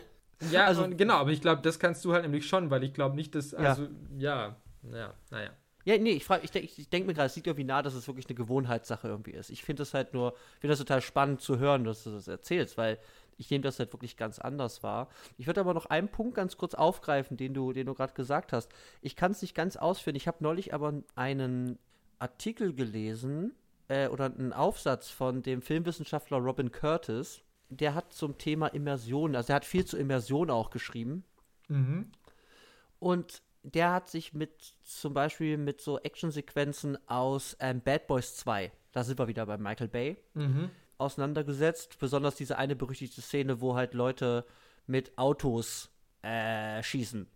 Ja, 0.51 0.65
also 0.65 0.87
genau, 0.89 1.15
aber 1.15 1.31
ich 1.31 1.41
glaube, 1.41 1.61
das 1.61 1.79
kannst 1.79 2.05
du 2.05 2.13
halt 2.13 2.23
nämlich 2.23 2.47
schon, 2.47 2.69
weil 2.69 2.83
ich 2.83 2.93
glaube 2.93 3.15
nicht, 3.15 3.33
dass, 3.35 3.53
also, 3.53 3.87
ja, 4.17 4.55
ja, 4.91 5.13
naja. 5.31 5.51
Ja, 5.87 5.97
nee, 5.97 6.11
ich, 6.11 6.29
ich, 6.29 6.55
ich, 6.55 6.79
ich 6.79 6.89
denke 6.89 7.07
mir 7.07 7.13
gerade, 7.13 7.27
es 7.27 7.35
liegt 7.37 7.47
irgendwie 7.47 7.63
nahe, 7.63 7.81
dass 7.81 7.93
es 7.93 8.07
wirklich 8.07 8.27
eine 8.27 8.35
Gewohnheitssache 8.35 9.07
irgendwie 9.07 9.31
ist. 9.31 9.49
Ich 9.49 9.63
finde 9.63 9.83
es 9.83 9.93
halt 9.93 10.13
nur, 10.13 10.33
ich 10.55 10.59
finde 10.59 10.73
das 10.73 10.79
total 10.79 11.01
spannend 11.01 11.39
zu 11.39 11.59
hören, 11.59 11.85
dass 11.85 12.03
du 12.03 12.11
das 12.11 12.27
erzählst, 12.27 12.77
weil 12.77 12.99
ich 13.37 13.49
nehme 13.49 13.61
das 13.61 13.79
halt 13.79 13.93
wirklich 13.93 14.17
ganz 14.17 14.37
anders 14.37 14.83
wahr. 14.83 15.07
Ich 15.37 15.47
würde 15.47 15.61
aber 15.61 15.73
noch 15.73 15.85
einen 15.85 16.09
Punkt 16.09 16.35
ganz 16.35 16.57
kurz 16.57 16.73
aufgreifen, 16.73 17.37
den 17.37 17.53
du, 17.53 17.71
den 17.71 17.85
du 17.85 17.93
gerade 17.93 18.13
gesagt 18.13 18.51
hast. 18.51 18.69
Ich 19.01 19.15
kann 19.15 19.31
es 19.31 19.41
nicht 19.41 19.55
ganz 19.55 19.77
ausführen. 19.77 20.17
Ich 20.17 20.27
habe 20.27 20.43
neulich 20.43 20.73
aber 20.73 20.93
einen 21.15 21.79
Artikel 22.19 22.73
gelesen 22.73 23.53
äh, 23.87 24.07
oder 24.09 24.25
einen 24.25 24.53
Aufsatz 24.53 25.09
von 25.09 25.41
dem 25.41 25.61
Filmwissenschaftler 25.61 26.37
Robin 26.37 26.71
Curtis. 26.71 27.43
Der 27.69 27.95
hat 27.95 28.13
zum 28.13 28.37
Thema 28.37 28.67
Immersion, 28.67 29.35
also 29.35 29.51
er 29.51 29.57
hat 29.57 29.65
viel 29.65 29.85
zu 29.85 29.97
Immersion 29.97 30.49
auch 30.49 30.69
geschrieben. 30.69 31.23
Mhm. 31.67 32.11
Und 32.99 33.41
der 33.63 33.91
hat 33.91 34.09
sich 34.09 34.33
mit 34.33 34.75
zum 34.83 35.13
Beispiel 35.13 35.57
mit 35.57 35.81
so 35.81 35.99
Actionsequenzen 35.99 36.97
aus 37.07 37.57
ähm, 37.59 37.81
Bad 37.81 38.07
Boys 38.07 38.35
2, 38.37 38.71
da 38.91 39.03
sind 39.03 39.19
wir 39.19 39.27
wieder 39.27 39.45
bei 39.45 39.57
Michael 39.57 39.89
Bay, 39.89 40.17
mhm. 40.33 40.69
auseinandergesetzt. 40.97 41.99
Besonders 41.99 42.35
diese 42.35 42.57
eine 42.57 42.75
berüchtigte 42.75 43.21
Szene, 43.21 43.61
wo 43.61 43.75
halt 43.75 43.93
Leute 43.93 44.45
mit 44.85 45.17
Autos 45.17 45.89
äh, 46.21 46.81
schießen. 46.81 47.27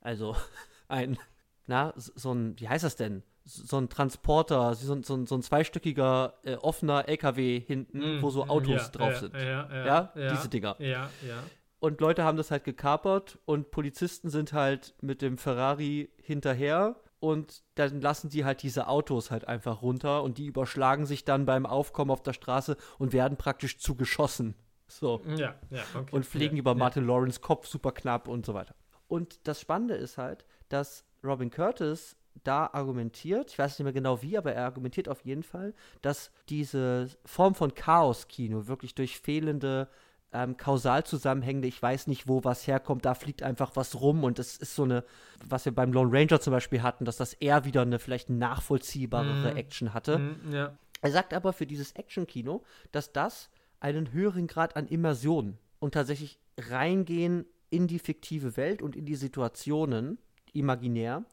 Also 0.00 0.36
ein, 0.88 1.18
na, 1.66 1.92
so 1.96 2.32
ein, 2.32 2.58
wie 2.60 2.68
heißt 2.68 2.84
das 2.84 2.96
denn? 2.96 3.22
So 3.50 3.78
ein 3.78 3.88
Transporter, 3.88 4.74
so, 4.74 4.92
ein, 4.92 5.02
so 5.02 5.14
ein, 5.14 5.26
so 5.26 5.34
ein 5.34 5.42
zweistöckiger 5.42 6.34
äh, 6.44 6.56
offener 6.56 7.08
LKW 7.08 7.58
hinten, 7.58 8.18
mm, 8.18 8.22
wo 8.22 8.28
so 8.28 8.44
Autos 8.46 8.82
ja, 8.82 8.88
drauf 8.88 9.12
ja, 9.12 9.18
sind. 9.18 9.34
Ja, 9.34 9.40
ja, 9.40 10.12
ja, 10.14 10.30
diese 10.30 10.48
Dinger. 10.50 10.76
Ja, 10.78 11.08
ja. 11.26 11.42
Und 11.80 12.00
Leute 12.00 12.24
haben 12.24 12.36
das 12.36 12.50
halt 12.50 12.64
gekapert 12.64 13.38
und 13.46 13.70
Polizisten 13.70 14.28
sind 14.28 14.52
halt 14.52 14.94
mit 15.00 15.22
dem 15.22 15.38
Ferrari 15.38 16.10
hinterher 16.20 16.96
und 17.20 17.62
dann 17.74 18.00
lassen 18.00 18.28
die 18.28 18.44
halt 18.44 18.62
diese 18.62 18.88
Autos 18.88 19.30
halt 19.30 19.48
einfach 19.48 19.80
runter 19.80 20.22
und 20.22 20.38
die 20.38 20.46
überschlagen 20.46 21.06
sich 21.06 21.24
dann 21.24 21.46
beim 21.46 21.66
Aufkommen 21.66 22.10
auf 22.10 22.22
der 22.22 22.32
Straße 22.32 22.76
und 22.98 23.12
werden 23.12 23.38
praktisch 23.38 23.78
zugeschossen. 23.78 24.54
So. 24.88 25.22
Ja, 25.36 25.54
ja, 25.70 25.82
okay. 25.94 26.14
Und 26.14 26.26
fliegen 26.26 26.56
über 26.56 26.74
Martin. 26.74 27.06
Lawrence 27.06 27.40
Kopf 27.40 27.66
super 27.66 27.92
knapp 27.92 28.28
und 28.28 28.44
so 28.44 28.54
weiter. 28.54 28.74
Und 29.06 29.46
das 29.46 29.60
Spannende 29.60 29.94
ist 29.94 30.18
halt, 30.18 30.44
dass 30.68 31.04
Robin 31.24 31.50
Curtis 31.50 32.16
da 32.44 32.70
argumentiert, 32.72 33.50
ich 33.50 33.58
weiß 33.58 33.78
nicht 33.78 33.84
mehr 33.84 33.92
genau 33.92 34.22
wie, 34.22 34.38
aber 34.38 34.52
er 34.52 34.64
argumentiert 34.64 35.08
auf 35.08 35.24
jeden 35.24 35.42
Fall, 35.42 35.74
dass 36.02 36.30
diese 36.48 37.08
Form 37.24 37.54
von 37.54 37.74
Chaos-Kino 37.74 38.66
wirklich 38.66 38.94
durch 38.94 39.18
fehlende 39.18 39.88
ähm, 40.32 40.56
Kausalzusammenhänge, 40.56 41.66
ich 41.66 41.80
weiß 41.80 42.06
nicht, 42.06 42.28
wo 42.28 42.44
was 42.44 42.66
herkommt, 42.66 43.04
da 43.04 43.14
fliegt 43.14 43.42
einfach 43.42 43.76
was 43.76 44.00
rum 44.00 44.24
und 44.24 44.38
es 44.38 44.56
ist 44.56 44.74
so 44.74 44.84
eine, 44.84 45.04
was 45.46 45.64
wir 45.64 45.74
beim 45.74 45.92
Lone 45.92 46.12
Ranger 46.12 46.40
zum 46.40 46.52
Beispiel 46.52 46.82
hatten, 46.82 47.04
dass 47.04 47.16
das 47.16 47.34
eher 47.34 47.64
wieder 47.64 47.82
eine 47.82 47.98
vielleicht 47.98 48.30
nachvollziehbarere 48.30 49.54
mm. 49.54 49.56
Action 49.56 49.94
hatte. 49.94 50.18
Mm, 50.18 50.52
ja. 50.52 50.76
Er 51.00 51.10
sagt 51.10 51.32
aber 51.32 51.52
für 51.52 51.66
dieses 51.66 51.92
Action-Kino, 51.92 52.62
dass 52.92 53.12
das 53.12 53.50
einen 53.80 54.12
höheren 54.12 54.48
Grad 54.48 54.76
an 54.76 54.86
Immersion 54.86 55.56
und 55.78 55.94
tatsächlich 55.94 56.38
reingehen 56.58 57.46
in 57.70 57.86
die 57.86 57.98
fiktive 57.98 58.56
Welt 58.56 58.82
und 58.82 58.96
in 58.96 59.06
die 59.06 59.14
Situationen, 59.14 60.18
imaginär, 60.52 61.24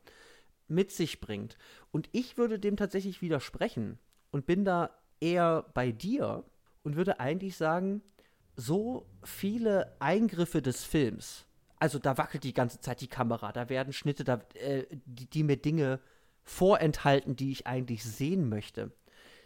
mit 0.68 0.92
sich 0.92 1.20
bringt. 1.20 1.58
Und 1.92 2.10
ich 2.12 2.38
würde 2.38 2.60
dem 2.60 2.78
tatsächlich 2.78 3.22
widersprechen 3.22 4.00
und 4.32 4.46
bin 4.46 4.66
da 4.66 4.90
eher 5.20 5.66
bei 5.74 5.92
dir 5.92 6.44
und 6.84 6.96
würde 6.96 7.20
eigentlich 7.20 7.58
sagen, 7.58 8.02
so 8.56 9.08
viele 9.24 9.96
Eingriffe 10.00 10.62
des 10.62 10.84
Films. 10.84 11.46
Also 11.78 12.00
da 12.00 12.18
wackelt 12.18 12.44
die 12.44 12.54
ganze 12.54 12.80
Zeit 12.80 13.02
die 13.02 13.08
Kamera, 13.08 13.52
da 13.52 13.70
werden 13.70 13.94
Schnitte, 13.94 14.24
da, 14.24 14.42
äh, 14.54 14.86
die, 15.06 15.30
die 15.30 15.44
mir 15.44 15.58
Dinge 15.58 16.00
vorenthalten, 16.44 17.36
die 17.36 17.52
ich 17.52 17.68
eigentlich 17.68 18.04
sehen 18.04 18.48
möchte. 18.48 18.92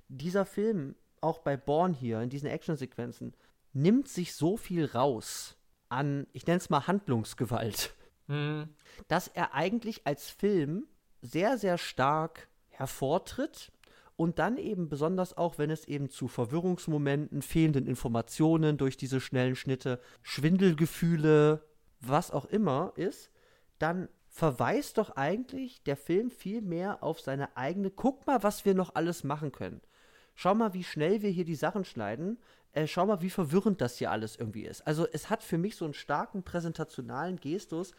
Dieser 0.10 0.46
Film, 0.46 0.96
auch 1.22 1.40
bei 1.40 1.58
Born 1.58 1.94
hier, 1.94 2.22
in 2.22 2.30
diesen 2.30 2.50
Actionsequenzen, 2.50 3.36
nimmt 3.74 4.08
sich 4.08 4.36
so 4.36 4.58
viel 4.58 4.86
raus 4.86 5.58
an, 5.90 6.28
ich 6.34 6.46
nenne 6.46 6.58
es 6.58 6.70
mal 6.70 6.88
Handlungsgewalt, 6.88 7.96
mhm. 8.28 8.70
dass 9.08 9.28
er 9.28 9.54
eigentlich 9.54 10.06
als 10.06 10.30
Film 10.30 10.88
sehr, 11.22 11.58
sehr 11.58 11.78
stark 11.78 12.48
hervortritt 12.70 13.72
und 14.16 14.40
dann 14.40 14.58
eben 14.58 14.90
besonders 14.90 15.38
auch, 15.38 15.58
wenn 15.58 15.70
es 15.70 15.86
eben 15.86 16.10
zu 16.10 16.28
Verwirrungsmomenten, 16.28 17.42
fehlenden 17.42 17.88
Informationen 17.88 18.78
durch 18.78 18.98
diese 18.98 19.22
schnellen 19.22 19.56
Schnitte, 19.56 20.02
Schwindelgefühle, 20.24 21.64
was 22.02 22.32
auch 22.32 22.46
immer 22.46 22.94
ist, 22.96 23.32
dann 23.78 24.10
verweist 24.28 24.98
doch 24.98 25.12
eigentlich 25.12 25.84
der 25.84 25.98
Film 25.98 26.32
viel 26.32 26.62
mehr 26.62 27.04
auf 27.04 27.20
seine 27.20 27.56
eigene, 27.58 27.90
guck 27.92 28.28
mal, 28.28 28.44
was 28.44 28.66
wir 28.66 28.76
noch 28.76 28.96
alles 28.96 29.24
machen 29.24 29.52
können. 29.52 29.82
Schau 30.36 30.56
mal, 30.56 30.74
wie 30.74 30.84
schnell 30.84 31.22
wir 31.22 31.30
hier 31.30 31.46
die 31.46 31.56
Sachen 31.56 31.84
schneiden. 31.84 32.40
Äh, 32.72 32.88
schau 32.88 33.06
mal, 33.06 33.22
wie 33.22 33.30
verwirrend 33.30 33.82
das 33.82 33.98
hier 33.98 34.12
alles 34.12 34.38
irgendwie 34.38 34.66
ist. 34.66 34.86
Also 34.88 35.08
es 35.12 35.30
hat 35.30 35.44
für 35.44 35.58
mich 35.58 35.76
so 35.76 35.86
einen 35.86 35.94
starken 35.94 36.44
präsentationalen 36.44 37.38
Gestus 37.38 37.94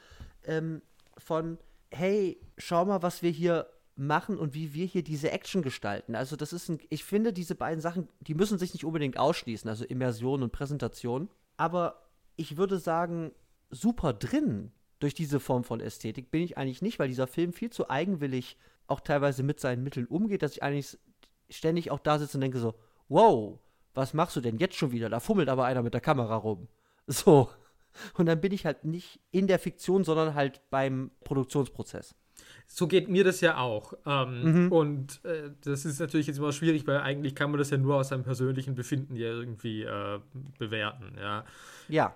ähm, 0.44 0.80
von, 1.18 1.58
hey, 1.90 2.40
schau 2.56 2.84
mal, 2.84 3.02
was 3.02 3.22
wir 3.22 3.30
hier 3.30 3.66
machen 3.96 4.38
und 4.38 4.54
wie 4.54 4.72
wir 4.72 4.86
hier 4.86 5.02
diese 5.04 5.30
Action 5.30 5.62
gestalten. 5.62 6.14
Also 6.14 6.36
das 6.36 6.52
ist 6.52 6.68
ein, 6.68 6.78
ich 6.88 7.04
finde 7.04 7.32
diese 7.32 7.54
beiden 7.54 7.80
Sachen, 7.80 8.08
die 8.20 8.34
müssen 8.34 8.58
sich 8.58 8.72
nicht 8.72 8.84
unbedingt 8.84 9.18
ausschließen, 9.18 9.68
also 9.68 9.84
Immersion 9.84 10.42
und 10.42 10.52
Präsentation, 10.52 11.28
aber 11.56 12.08
ich 12.36 12.56
würde 12.56 12.78
sagen, 12.78 13.32
super 13.70 14.12
drin 14.12 14.72
durch 15.00 15.14
diese 15.14 15.40
Form 15.40 15.64
von 15.64 15.80
Ästhetik 15.80 16.30
bin 16.30 16.42
ich 16.42 16.56
eigentlich 16.56 16.82
nicht, 16.82 16.98
weil 16.98 17.08
dieser 17.08 17.26
Film 17.26 17.52
viel 17.52 17.70
zu 17.70 17.90
eigenwillig 17.90 18.56
auch 18.86 19.00
teilweise 19.00 19.42
mit 19.42 19.60
seinen 19.60 19.82
Mitteln 19.82 20.06
umgeht, 20.06 20.42
dass 20.42 20.52
ich 20.52 20.62
eigentlich 20.62 20.98
ständig 21.48 21.90
auch 21.90 21.98
da 21.98 22.18
sitze 22.18 22.36
und 22.36 22.42
denke 22.42 22.58
so, 22.58 22.74
wow, 23.08 23.58
was 23.94 24.14
machst 24.14 24.36
du 24.36 24.40
denn 24.40 24.58
jetzt 24.58 24.76
schon 24.76 24.92
wieder? 24.92 25.08
Da 25.08 25.20
fummelt 25.20 25.48
aber 25.48 25.64
einer 25.64 25.82
mit 25.82 25.94
der 25.94 26.00
Kamera 26.00 26.36
rum. 26.36 26.68
So. 27.06 27.50
Und 28.14 28.26
dann 28.26 28.40
bin 28.40 28.52
ich 28.52 28.66
halt 28.66 28.84
nicht 28.84 29.20
in 29.30 29.46
der 29.46 29.58
Fiktion, 29.58 30.04
sondern 30.04 30.34
halt 30.34 30.60
beim 30.70 31.10
Produktionsprozess. 31.24 32.14
So 32.66 32.86
geht 32.86 33.08
mir 33.08 33.24
das 33.24 33.40
ja 33.40 33.58
auch. 33.58 33.94
Ähm, 34.06 34.66
mhm. 34.66 34.72
Und 34.72 35.24
äh, 35.24 35.50
das 35.64 35.84
ist 35.84 35.98
natürlich 35.98 36.28
jetzt 36.28 36.38
immer 36.38 36.52
schwierig, 36.52 36.86
weil 36.86 36.98
eigentlich 36.98 37.34
kann 37.34 37.50
man 37.50 37.58
das 37.58 37.70
ja 37.70 37.76
nur 37.76 37.96
aus 37.96 38.08
seinem 38.08 38.22
persönlichen 38.22 38.74
Befinden 38.74 39.16
ja 39.16 39.28
irgendwie 39.28 39.82
äh, 39.82 40.20
bewerten. 40.58 41.16
Ja. 41.18 41.44
Ja. 41.88 42.14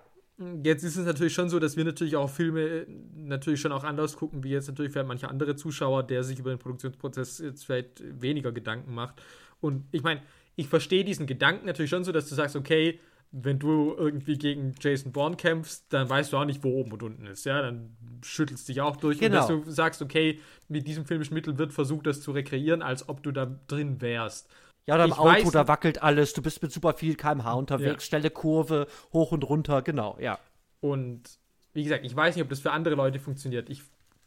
Jetzt 0.63 0.83
ist 0.83 0.97
es 0.97 1.05
natürlich 1.05 1.33
schon 1.33 1.49
so, 1.49 1.59
dass 1.59 1.77
wir 1.77 1.85
natürlich 1.85 2.17
auch 2.17 2.29
Filme 2.29 2.61
äh, 2.61 2.85
natürlich 3.15 3.61
schon 3.61 3.71
auch 3.71 3.83
anders 3.83 4.17
gucken, 4.17 4.43
wie 4.43 4.49
jetzt 4.49 4.67
natürlich 4.67 4.91
vielleicht 4.91 5.07
manche 5.07 5.29
andere 5.29 5.55
Zuschauer, 5.55 6.03
der 6.03 6.23
sich 6.23 6.39
über 6.39 6.49
den 6.49 6.59
Produktionsprozess 6.59 7.39
jetzt 7.39 7.65
vielleicht 7.65 8.01
weniger 8.21 8.51
Gedanken 8.51 8.93
macht. 8.93 9.21
Und 9.61 9.85
ich 9.91 10.03
meine, 10.03 10.21
ich 10.55 10.67
verstehe 10.67 11.03
diesen 11.03 11.25
Gedanken 11.25 11.65
natürlich 11.65 11.89
schon 11.89 12.03
so, 12.03 12.11
dass 12.11 12.29
du 12.29 12.35
sagst, 12.35 12.55
okay, 12.55 12.99
wenn 13.37 13.59
du 13.59 13.93
irgendwie 13.97 14.37
gegen 14.37 14.73
Jason 14.79 15.11
Bourne 15.11 15.35
kämpfst, 15.35 15.85
dann 15.89 16.09
weißt 16.09 16.31
du 16.31 16.37
auch 16.37 16.45
nicht, 16.45 16.63
wo 16.63 16.69
oben 16.69 16.93
und 16.93 17.03
unten 17.03 17.27
ist, 17.27 17.45
ja, 17.45 17.61
dann 17.61 17.97
schüttelst 18.23 18.67
du 18.67 18.71
dich 18.71 18.81
auch 18.81 18.95
durch 18.95 19.19
genau. 19.19 19.45
und 19.45 19.49
dass 19.57 19.65
du 19.65 19.71
sagst, 19.71 20.01
okay, 20.01 20.39
mit 20.69 20.87
diesem 20.87 21.05
filmischen 21.05 21.33
Mittel 21.33 21.57
wird 21.57 21.73
versucht, 21.73 22.07
das 22.07 22.21
zu 22.21 22.31
rekreieren, 22.31 22.81
als 22.81 23.09
ob 23.09 23.23
du 23.23 23.33
da 23.33 23.45
drin 23.67 23.99
wärst. 23.99 24.49
Ja, 24.87 24.95
oder 24.95 25.03
im 25.03 25.11
ich 25.11 25.17
Auto, 25.17 25.29
weiß, 25.29 25.51
da 25.51 25.67
wackelt 25.67 26.01
alles, 26.01 26.33
du 26.33 26.41
bist 26.41 26.61
mit 26.61 26.71
super 26.71 26.93
viel 26.93 27.15
kmh 27.15 27.51
unterwegs, 27.51 28.03
ja. 28.03 28.07
stelle 28.07 28.29
Kurve, 28.29 28.87
hoch 29.11 29.33
und 29.33 29.43
runter, 29.43 29.81
genau, 29.81 30.17
ja. 30.21 30.39
Und 30.79 31.23
wie 31.73 31.83
gesagt, 31.83 32.05
ich 32.05 32.15
weiß 32.15 32.35
nicht, 32.35 32.43
ob 32.43 32.49
das 32.49 32.61
für 32.61 32.71
andere 32.71 32.95
Leute 32.95 33.19
funktioniert. 33.19 33.69
Ich 33.69 33.81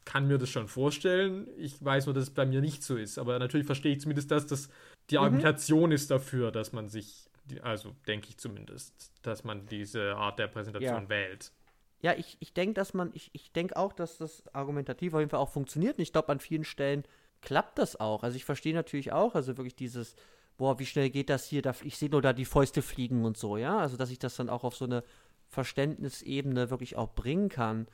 kann 0.05 0.27
mir 0.27 0.39
das 0.39 0.51
schon 0.51 0.69
vorstellen. 0.69 1.49
Ich 1.57 1.83
weiß 1.83 2.07
nur, 2.07 2.15
dass 2.15 2.25
es 2.25 2.31
bei 2.31 2.45
mir 2.45 2.61
nicht 2.61 2.83
so 2.83 2.97
ist. 2.97 3.19
Aber 3.19 3.39
natürlich 3.39 3.67
verstehe 3.67 3.93
ich 3.93 4.01
zumindest, 4.01 4.31
dass 4.31 4.47
das 4.47 4.69
die 5.11 5.17
mhm. 5.17 5.23
Argumentation 5.23 5.91
mhm. 5.91 5.95
ist 5.95 6.11
dafür, 6.11 6.51
dass 6.51 6.73
man 6.73 6.89
sich 6.89 7.28
also 7.63 7.95
denke 8.07 8.29
ich 8.29 8.39
zumindest, 8.39 9.13
dass 9.23 9.45
man 9.45 9.67
diese 9.67 10.17
Art 10.17 10.39
der 10.39 10.49
Präsentation 10.49 11.05
ja. 11.05 11.09
wählt. 11.09 11.53
Ja, 12.01 12.15
ich, 12.15 12.37
ich 12.41 12.55
denke, 12.55 12.75
dass 12.75 12.95
man, 12.95 13.11
ich, 13.15 13.31
ich 13.33 13.53
denke 13.53 13.77
auch, 13.77 13.93
dass 13.93 14.19
das 14.19 14.45
argumentativ 14.55 15.15
auf 15.15 15.21
jeden 15.21 15.31
Fall 15.31 15.41
auch 15.41 15.51
funktioniert. 15.51 15.99
Und 15.99 16.03
ich 16.03 16.13
glaube, 16.13 16.29
an 16.31 16.41
vielen 16.41 16.65
Stellen 16.65 17.05
klappt 17.41 17.79
das 17.79 17.99
auch. 17.99 18.23
Also 18.23 18.37
ich 18.37 18.45
verstehe 18.45 18.75
natürlich 18.75 19.13
auch, 19.13 19.35
also 19.35 19.57
wirklich 19.57 19.75
dieses, 19.75 20.15
boah, 20.57 20.79
wie 20.79 20.87
schnell 20.87 21.11
geht 21.11 21.31
das 21.31 21.47
hier? 21.47 21.63
Ich 21.83 21.99
sehe 21.99 22.11
nur 22.11 22.23
da 22.23 22.33
die 22.33 22.45
Fäuste 22.45 22.83
fliegen 22.83 23.25
und 23.25 23.37
so, 23.37 23.57
ja. 23.57 23.79
Also 23.79 23.97
dass 23.97 24.11
ich 24.11 24.19
das 24.19 24.37
dann 24.37 24.49
auch 24.49 24.65
auf 24.65 24.77
so 24.77 24.85
eine 24.85 25.03
Verständnisebene 25.49 26.71
wirklich 26.71 26.97
auch 26.97 27.15
bringen 27.15 27.49
kann. 27.49 27.89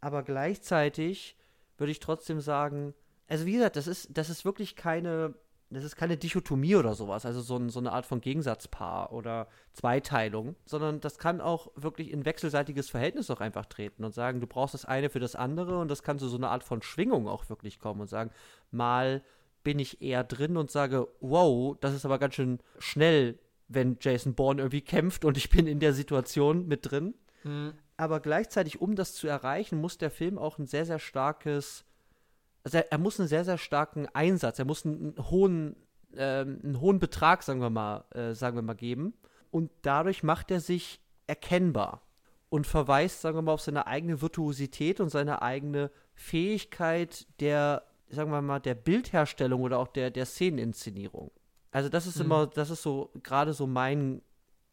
Aber 0.00 0.22
gleichzeitig 0.22 1.36
würde 1.76 1.92
ich 1.92 2.00
trotzdem 2.00 2.40
sagen, 2.40 2.94
also 3.26 3.46
wie 3.46 3.52
gesagt, 3.52 3.76
das 3.76 3.86
ist, 3.86 4.08
das 4.12 4.28
ist 4.28 4.44
wirklich 4.44 4.76
keine 4.76 5.34
das 5.70 5.84
ist 5.84 5.96
keine 5.96 6.16
Dichotomie 6.16 6.74
oder 6.74 6.94
sowas, 6.94 7.24
also 7.24 7.40
so, 7.40 7.68
so, 7.68 7.78
eine 7.78 7.92
Art 7.92 8.04
von 8.04 8.20
Gegensatzpaar 8.20 9.12
oder 9.12 9.46
Zweiteilung, 9.72 10.56
sondern 10.64 11.00
das 11.00 11.18
kann 11.18 11.40
auch 11.40 11.70
wirklich 11.76 12.10
in 12.10 12.24
wechselseitiges 12.24 12.90
Verhältnis 12.90 13.30
auch 13.30 13.40
einfach 13.40 13.66
treten 13.66 14.04
und 14.04 14.12
sagen, 14.12 14.40
du 14.40 14.46
brauchst 14.46 14.74
das 14.74 14.84
eine 14.84 15.10
für 15.10 15.20
das 15.20 15.36
andere 15.36 15.78
und 15.78 15.88
das 15.88 16.02
kann 16.02 16.18
zu 16.18 16.28
so 16.28 16.36
einer 16.36 16.50
Art 16.50 16.64
von 16.64 16.82
Schwingung 16.82 17.28
auch 17.28 17.48
wirklich 17.48 17.78
kommen 17.78 18.00
und 18.00 18.08
sagen, 18.08 18.30
mal 18.72 19.22
bin 19.62 19.78
ich 19.78 20.02
eher 20.02 20.24
drin 20.24 20.56
und 20.56 20.70
sage, 20.70 21.06
wow, 21.20 21.76
das 21.80 21.94
ist 21.94 22.04
aber 22.04 22.18
ganz 22.18 22.34
schön 22.34 22.58
schnell, 22.78 23.38
wenn 23.68 23.98
Jason 24.00 24.34
Bourne 24.34 24.62
irgendwie 24.62 24.80
kämpft 24.80 25.24
und 25.24 25.36
ich 25.36 25.50
bin 25.50 25.66
in 25.66 25.78
der 25.78 25.92
Situation 25.92 26.66
mit 26.66 26.90
drin. 26.90 27.14
Mhm. 27.44 27.74
Aber 27.96 28.20
gleichzeitig, 28.20 28.80
um 28.80 28.96
das 28.96 29.14
zu 29.14 29.28
erreichen, 29.28 29.80
muss 29.80 29.98
der 29.98 30.10
Film 30.10 30.38
auch 30.38 30.58
ein 30.58 30.66
sehr, 30.66 30.86
sehr 30.86 30.98
starkes, 30.98 31.84
also 32.64 32.78
er, 32.78 32.92
er 32.92 32.98
muss 32.98 33.18
einen 33.18 33.28
sehr, 33.28 33.44
sehr 33.44 33.58
starken 33.58 34.06
Einsatz, 34.12 34.58
er 34.58 34.64
muss 34.64 34.84
einen, 34.84 35.14
einen 35.16 35.30
hohen, 35.30 35.76
äh, 36.14 36.40
einen 36.40 36.80
hohen 36.80 36.98
Betrag, 36.98 37.42
sagen 37.42 37.60
wir 37.60 37.70
mal, 37.70 38.04
äh, 38.10 38.34
sagen 38.34 38.56
wir 38.56 38.62
mal, 38.62 38.74
geben. 38.74 39.14
Und 39.50 39.70
dadurch 39.82 40.22
macht 40.22 40.50
er 40.50 40.60
sich 40.60 41.00
erkennbar 41.26 42.02
und 42.48 42.66
verweist, 42.66 43.20
sagen 43.20 43.38
wir 43.38 43.42
mal, 43.42 43.52
auf 43.52 43.60
seine 43.60 43.86
eigene 43.86 44.20
Virtuosität 44.20 45.00
und 45.00 45.08
seine 45.08 45.42
eigene 45.42 45.90
Fähigkeit 46.14 47.26
der, 47.40 47.84
sagen 48.08 48.30
wir 48.30 48.42
mal, 48.42 48.58
der 48.58 48.74
Bildherstellung 48.74 49.62
oder 49.62 49.78
auch 49.78 49.88
der, 49.88 50.10
der 50.10 50.26
Szeneninszenierung. 50.26 51.30
Also 51.70 51.88
das 51.88 52.06
ist 52.06 52.18
mhm. 52.18 52.24
immer, 52.24 52.46
das 52.48 52.70
ist 52.70 52.82
so 52.82 53.10
gerade 53.22 53.52
so 53.52 53.66
mein, 53.66 54.22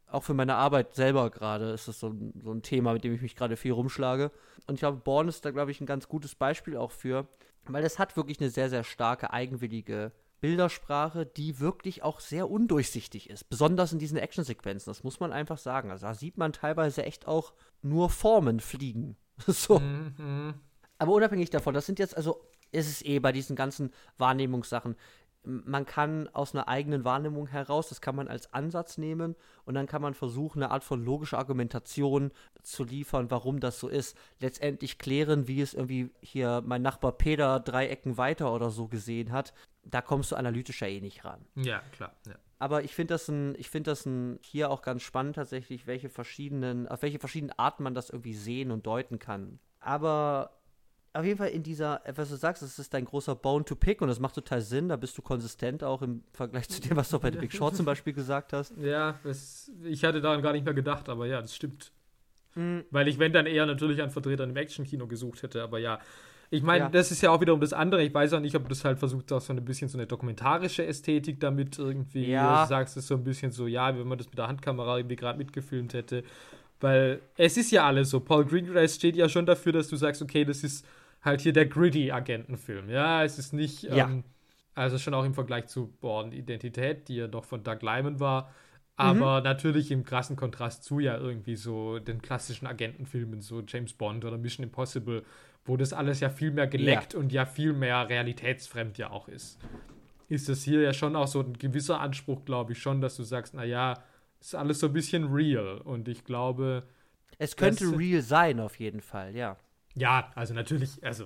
auch 0.10 0.24
für 0.24 0.34
meine 0.34 0.56
Arbeit 0.56 0.96
selber 0.96 1.30
gerade 1.30 1.72
ist 1.72 1.88
das 1.88 2.00
so, 2.00 2.16
so 2.42 2.52
ein 2.52 2.64
Thema, 2.64 2.94
mit 2.94 3.04
dem 3.04 3.14
ich 3.14 3.22
mich 3.22 3.36
gerade 3.36 3.56
viel 3.56 3.74
rumschlage. 3.74 4.32
Und 4.66 4.76
ich 4.76 4.80
glaube, 4.80 4.98
Born 4.98 5.28
ist 5.28 5.46
da, 5.46 5.52
glaube 5.52 5.72
ich, 5.72 5.80
ein 5.80 5.86
ganz 5.86 6.08
gutes 6.08 6.34
Beispiel 6.34 6.78
auch 6.78 6.92
für, 6.92 7.28
weil 7.74 7.84
es 7.84 8.00
hat 8.00 8.16
wirklich 8.18 8.40
eine 8.40 8.50
sehr, 8.50 8.70
sehr 8.70 8.84
starke, 8.84 9.32
eigenwillige 9.32 10.12
Bildersprache, 10.40 11.26
die 11.26 11.60
wirklich 11.60 12.04
auch 12.04 12.20
sehr 12.20 12.50
undurchsichtig 12.50 13.30
ist. 13.30 13.50
Besonders 13.50 13.94
in 13.94 14.00
diesen 14.00 14.18
Actionsequenzen, 14.18 14.92
das 14.92 15.04
muss 15.04 15.20
man 15.20 15.34
einfach 15.34 15.58
sagen. 15.58 15.90
Also 15.92 16.06
da 16.06 16.14
sieht 16.14 16.38
man 16.38 16.54
teilweise 16.54 17.04
echt 17.04 17.28
auch 17.28 17.54
nur 17.82 18.10
Formen 18.10 18.60
fliegen. 18.60 19.18
so. 19.48 19.80
Mhm. 19.80 20.54
Aber 21.00 21.14
unabhängig 21.14 21.50
davon, 21.50 21.74
das 21.74 21.86
sind 21.86 22.00
jetzt, 22.00 22.16
also 22.16 22.42
ist 22.72 22.88
es 22.88 23.02
eh 23.04 23.20
bei 23.20 23.32
diesen 23.32 23.56
ganzen 23.56 23.92
Wahrnehmungssachen. 24.18 24.96
Man 25.48 25.86
kann 25.86 26.28
aus 26.34 26.54
einer 26.54 26.68
eigenen 26.68 27.06
Wahrnehmung 27.06 27.48
heraus, 27.48 27.88
das 27.88 28.02
kann 28.02 28.18
man 28.18 28.28
als 28.28 28.54
Ansatz 28.54 28.98
nehmen 28.98 29.36
und 29.64 29.76
dann 29.76 29.88
kann 29.88 30.02
man 30.02 30.14
versuchen, 30.14 30.62
eine 30.62 30.72
Art 30.72 30.84
von 30.84 31.04
logischer 31.04 31.38
Argumentation 31.38 32.32
zu 32.64 32.84
liefern, 32.84 33.32
warum 33.32 33.62
das 33.62 33.80
so 33.80 33.88
ist. 33.88 34.18
Letztendlich 34.42 35.00
klären, 35.00 35.48
wie 35.48 35.62
es 35.62 35.74
irgendwie 35.74 36.12
hier 36.20 36.62
mein 36.66 36.82
Nachbar 36.82 37.14
Peter 37.14 37.62
drei 37.62 37.88
Ecken 37.88 38.18
weiter 38.18 38.54
oder 38.54 38.70
so 38.72 38.90
gesehen 38.90 39.32
hat, 39.32 39.54
da 39.86 40.02
kommst 40.02 40.34
du 40.34 40.36
analytischer 40.36 40.90
eh 40.90 41.00
nicht 41.00 41.24
ran. 41.24 41.46
Ja, 41.56 41.80
klar. 41.94 42.14
Ja. 42.28 42.36
Aber 42.60 42.84
ich 42.84 42.94
finde 42.94 43.14
das 43.14 43.30
ein, 43.30 43.56
ich 43.58 43.70
finde 43.70 43.92
das 43.92 44.06
ein, 44.06 44.40
hier 44.42 44.70
auch 44.70 44.82
ganz 44.82 45.02
spannend 45.02 45.36
tatsächlich, 45.36 45.88
welche 45.88 46.10
verschiedenen, 46.10 46.90
auf 46.90 47.04
welche 47.04 47.20
verschiedenen 47.20 47.58
Arten 47.58 47.84
man 47.84 47.96
das 47.96 48.10
irgendwie 48.10 48.34
sehen 48.34 48.72
und 48.72 48.86
deuten 48.86 49.18
kann. 49.18 49.60
Aber 49.80 50.57
auf 51.18 51.26
jeden 51.26 51.38
Fall 51.38 51.50
in 51.50 51.64
dieser, 51.64 52.02
was 52.16 52.30
du 52.30 52.36
sagst, 52.36 52.62
das 52.62 52.78
ist 52.78 52.94
dein 52.94 53.06
großer 53.06 53.36
Bone 53.36 53.66
to 53.66 53.76
Pick 53.76 54.02
und 54.02 54.08
das 54.08 54.20
macht 54.20 54.36
total 54.36 54.62
Sinn. 54.62 54.90
Da 54.90 54.96
bist 54.96 55.18
du 55.18 55.22
konsistent 55.22 55.84
auch 55.84 56.02
im 56.02 56.24
Vergleich 56.32 56.70
zu 56.70 56.80
dem, 56.80 56.96
was 56.96 57.10
du 57.10 57.20
bei 57.20 57.32
The 57.32 57.38
Big 57.40 57.54
Short 57.54 57.76
zum 57.76 57.86
Beispiel 57.86 58.14
gesagt 58.14 58.54
hast. 58.54 58.74
Ja, 58.88 59.20
das, 59.24 59.72
ich 59.84 60.04
hatte 60.04 60.22
daran 60.22 60.42
gar 60.42 60.54
nicht 60.54 60.64
mehr 60.64 60.74
gedacht, 60.74 61.10
aber 61.10 61.26
ja, 61.26 61.42
das 61.42 61.56
stimmt. 61.56 61.92
Mhm. 62.56 62.86
Weil 62.92 63.08
ich, 63.08 63.20
wenn 63.20 63.34
dann 63.34 63.46
eher 63.46 63.66
natürlich 63.66 64.02
einen 64.02 64.12
Vertreter 64.12 64.44
im 64.44 64.56
Action-Kino 64.56 65.08
gesucht 65.08 65.44
hätte, 65.44 65.62
aber 65.62 65.80
ja, 65.80 66.00
ich 66.50 66.64
meine, 66.64 66.86
ja. 66.86 66.90
das 66.90 67.12
ist 67.12 67.22
ja 67.22 67.32
auch 67.32 67.42
wiederum 67.42 67.60
das 67.60 67.74
andere. 67.74 68.04
Ich 68.04 68.14
weiß 68.14 68.34
auch 68.34 68.40
nicht, 68.40 68.56
ob 68.56 68.64
du 68.64 68.70
das 68.70 68.86
halt 68.86 69.00
versucht 69.00 69.32
hast, 69.32 69.48
so 69.48 69.54
ein 69.54 69.66
bisschen 69.66 69.90
so 69.90 69.98
eine 69.98 70.08
dokumentarische 70.08 70.86
Ästhetik 70.86 71.40
damit 71.42 71.78
irgendwie. 71.78 72.30
Ja. 72.30 72.64
Du 72.64 72.70
sagst 72.70 72.96
es 72.96 73.08
so 73.08 73.16
ein 73.16 73.24
bisschen 73.24 73.52
so, 73.52 73.68
ja, 73.68 73.98
wenn 73.98 74.08
man 74.08 74.18
das 74.18 74.28
mit 74.28 74.38
der 74.38 74.48
Handkamera 74.48 74.98
irgendwie 74.98 75.18
gerade 75.18 75.38
mitgefilmt 75.38 75.94
hätte. 75.94 76.24
Weil 76.80 77.22
es 77.36 77.58
ist 77.58 77.72
ja 77.72 77.86
alles 77.86 78.12
so. 78.12 78.20
Paul 78.20 78.46
Greengrass 78.46 78.96
steht 78.96 79.18
ja 79.18 79.28
schon 79.28 79.46
dafür, 79.46 79.74
dass 79.74 79.90
du 79.90 79.98
sagst, 79.98 80.22
okay, 80.22 80.46
das 80.46 80.64
ist 80.64 80.86
halt 81.28 81.42
hier 81.42 81.54
der 81.54 81.68
gritty 81.68 82.12
Agentenfilm. 82.12 82.90
Ja, 82.90 83.24
es 83.24 83.38
ist 83.38 83.54
nicht, 83.54 83.84
ja. 83.84 84.06
Ähm, 84.06 84.24
also 84.74 84.98
schon 84.98 85.14
auch 85.14 85.26
im 85.26 85.34
Vergleich 85.34 85.68
zu 85.68 85.88
Born 86.02 86.32
Identität, 86.32 87.08
die 87.08 87.18
ja 87.18 87.28
doch 87.28 87.46
von 87.46 87.64
Doug 87.64 87.82
Lyman 87.82 88.20
war. 88.20 88.52
Aber 88.96 89.38
mhm. 89.38 89.44
natürlich 89.44 89.92
im 89.92 90.04
krassen 90.04 90.36
Kontrast 90.36 90.84
zu 90.84 91.00
ja 91.00 91.18
irgendwie 91.18 91.56
so 91.56 92.00
den 92.00 92.22
klassischen 92.22 92.66
Agentenfilmen, 92.66 93.42
so 93.42 93.62
James 93.62 93.94
Bond 93.94 94.26
oder 94.26 94.40
Mission 94.40 94.64
Impossible, 94.64 95.24
wo 95.66 95.78
das 95.78 95.94
alles 95.94 96.20
ja 96.20 96.30
viel 96.30 96.52
mehr 96.52 96.66
geleckt 96.66 97.14
ja. 97.14 97.20
und 97.20 97.32
ja 97.32 97.46
viel 97.46 97.74
mehr 97.74 98.10
realitätsfremd 98.10 98.98
ja 98.98 99.12
auch 99.12 99.28
ist. 99.28 99.60
Ist 100.30 100.50
das 100.50 100.64
hier 100.64 100.82
ja 100.82 100.94
schon 100.94 101.16
auch 101.16 101.28
so 101.28 101.42
ein 101.42 101.54
gewisser 101.54 102.02
Anspruch, 102.02 102.44
glaube 102.44 102.74
ich, 102.74 102.80
schon, 102.80 103.00
dass 103.00 103.16
du 103.16 103.24
sagst, 103.24 103.54
naja, 103.54 104.04
ist 104.42 104.56
alles 104.56 104.80
so 104.80 104.88
ein 104.88 104.94
bisschen 104.94 105.32
real. 105.34 105.78
Und 105.78 106.08
ich 106.08 106.24
glaube. 106.24 106.84
Es 107.38 107.56
könnte 107.56 107.86
dass, 107.86 108.00
real 108.00 108.22
sein, 108.22 108.60
auf 108.60 108.80
jeden 108.80 109.02
Fall, 109.02 109.36
ja. 109.36 109.58
Ja, 109.98 110.32
also 110.36 110.54
natürlich, 110.54 111.04
also 111.04 111.26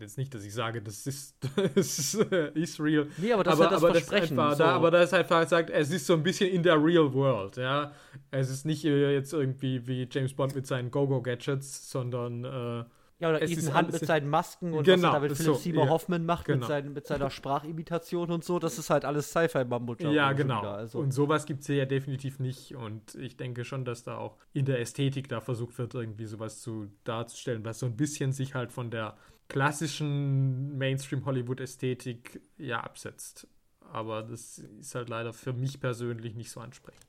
jetzt 0.00 0.18
nicht, 0.18 0.34
dass 0.34 0.44
ich 0.44 0.52
sage, 0.52 0.82
das 0.82 1.06
ist, 1.06 1.36
das 1.74 1.98
ist, 1.98 2.14
äh, 2.32 2.50
ist 2.54 2.80
real. 2.80 3.06
Nee, 3.18 3.32
aber 3.32 3.44
das 3.44 3.54
aber, 3.54 3.64
ist 3.64 3.70
das 3.70 3.84
aber 3.84 3.92
Versprechen. 3.92 4.36
Das 4.36 4.44
einfach, 4.44 4.52
so. 4.52 4.64
da, 4.64 4.70
aber 4.72 4.90
das 4.90 5.12
einfach 5.12 5.48
sagt, 5.48 5.70
es 5.70 5.90
ist 5.90 6.06
so 6.06 6.14
ein 6.14 6.22
bisschen 6.22 6.50
in 6.50 6.62
der 6.62 6.82
real 6.82 7.12
world, 7.12 7.56
ja. 7.56 7.92
Es 8.30 8.50
ist 8.50 8.66
nicht 8.66 8.84
äh, 8.84 9.12
jetzt 9.14 9.32
irgendwie 9.32 9.86
wie 9.86 10.08
James 10.10 10.34
Bond 10.34 10.54
mit 10.54 10.66
seinen 10.66 10.90
Go-Go-Gadgets, 10.90 11.90
sondern 11.90 12.44
äh, 12.44 12.84
ja, 13.20 13.28
oder 13.28 13.42
es 13.42 13.50
Ethan 13.50 13.76
Hunt 13.76 13.92
mit 13.92 14.06
seinen 14.06 14.30
Masken 14.30 14.72
und 14.72 14.84
genau, 14.84 15.08
was 15.08 15.14
er 15.14 15.20
da 15.20 15.20
mit 15.20 15.36
Philip 15.36 15.54
so, 15.54 15.60
Seymour 15.60 15.84
ja, 15.84 15.90
Hoffman 15.90 16.24
macht, 16.24 16.46
genau. 16.46 16.60
mit, 16.60 16.68
seinen, 16.68 16.92
mit, 16.94 17.06
seiner 17.06 17.28
Sprachimitation 17.28 18.30
und 18.30 18.44
so. 18.44 18.58
Das 18.58 18.78
ist 18.78 18.88
halt 18.88 19.04
alles 19.04 19.28
Sci-Fi-Mambo. 19.30 19.96
Ja, 20.10 20.32
genau. 20.32 20.62
Also. 20.62 20.98
Und 20.98 21.12
sowas 21.12 21.44
gibt 21.44 21.60
es 21.60 21.66
hier 21.66 21.76
ja 21.76 21.84
definitiv 21.84 22.38
nicht. 22.38 22.74
Und 22.74 23.14
ich 23.16 23.36
denke 23.36 23.66
schon, 23.66 23.84
dass 23.84 24.04
da 24.04 24.16
auch 24.16 24.38
in 24.54 24.64
der 24.64 24.80
Ästhetik 24.80 25.28
da 25.28 25.42
versucht 25.42 25.76
wird, 25.76 25.94
irgendwie 25.94 26.24
sowas 26.24 26.62
zu 26.62 26.88
darzustellen, 27.04 27.62
was 27.62 27.78
so 27.80 27.86
ein 27.86 27.96
bisschen 27.96 28.32
sich 28.32 28.54
halt 28.54 28.72
von 28.72 28.90
der 28.90 29.18
klassischen 29.48 30.78
Mainstream-Hollywood-Ästhetik 30.78 32.40
ja 32.56 32.80
absetzt. 32.80 33.46
Aber 33.92 34.22
das 34.22 34.58
ist 34.58 34.94
halt 34.94 35.10
leider 35.10 35.34
für 35.34 35.52
mich 35.52 35.78
persönlich 35.78 36.36
nicht 36.36 36.50
so 36.50 36.60
ansprechend. 36.60 37.04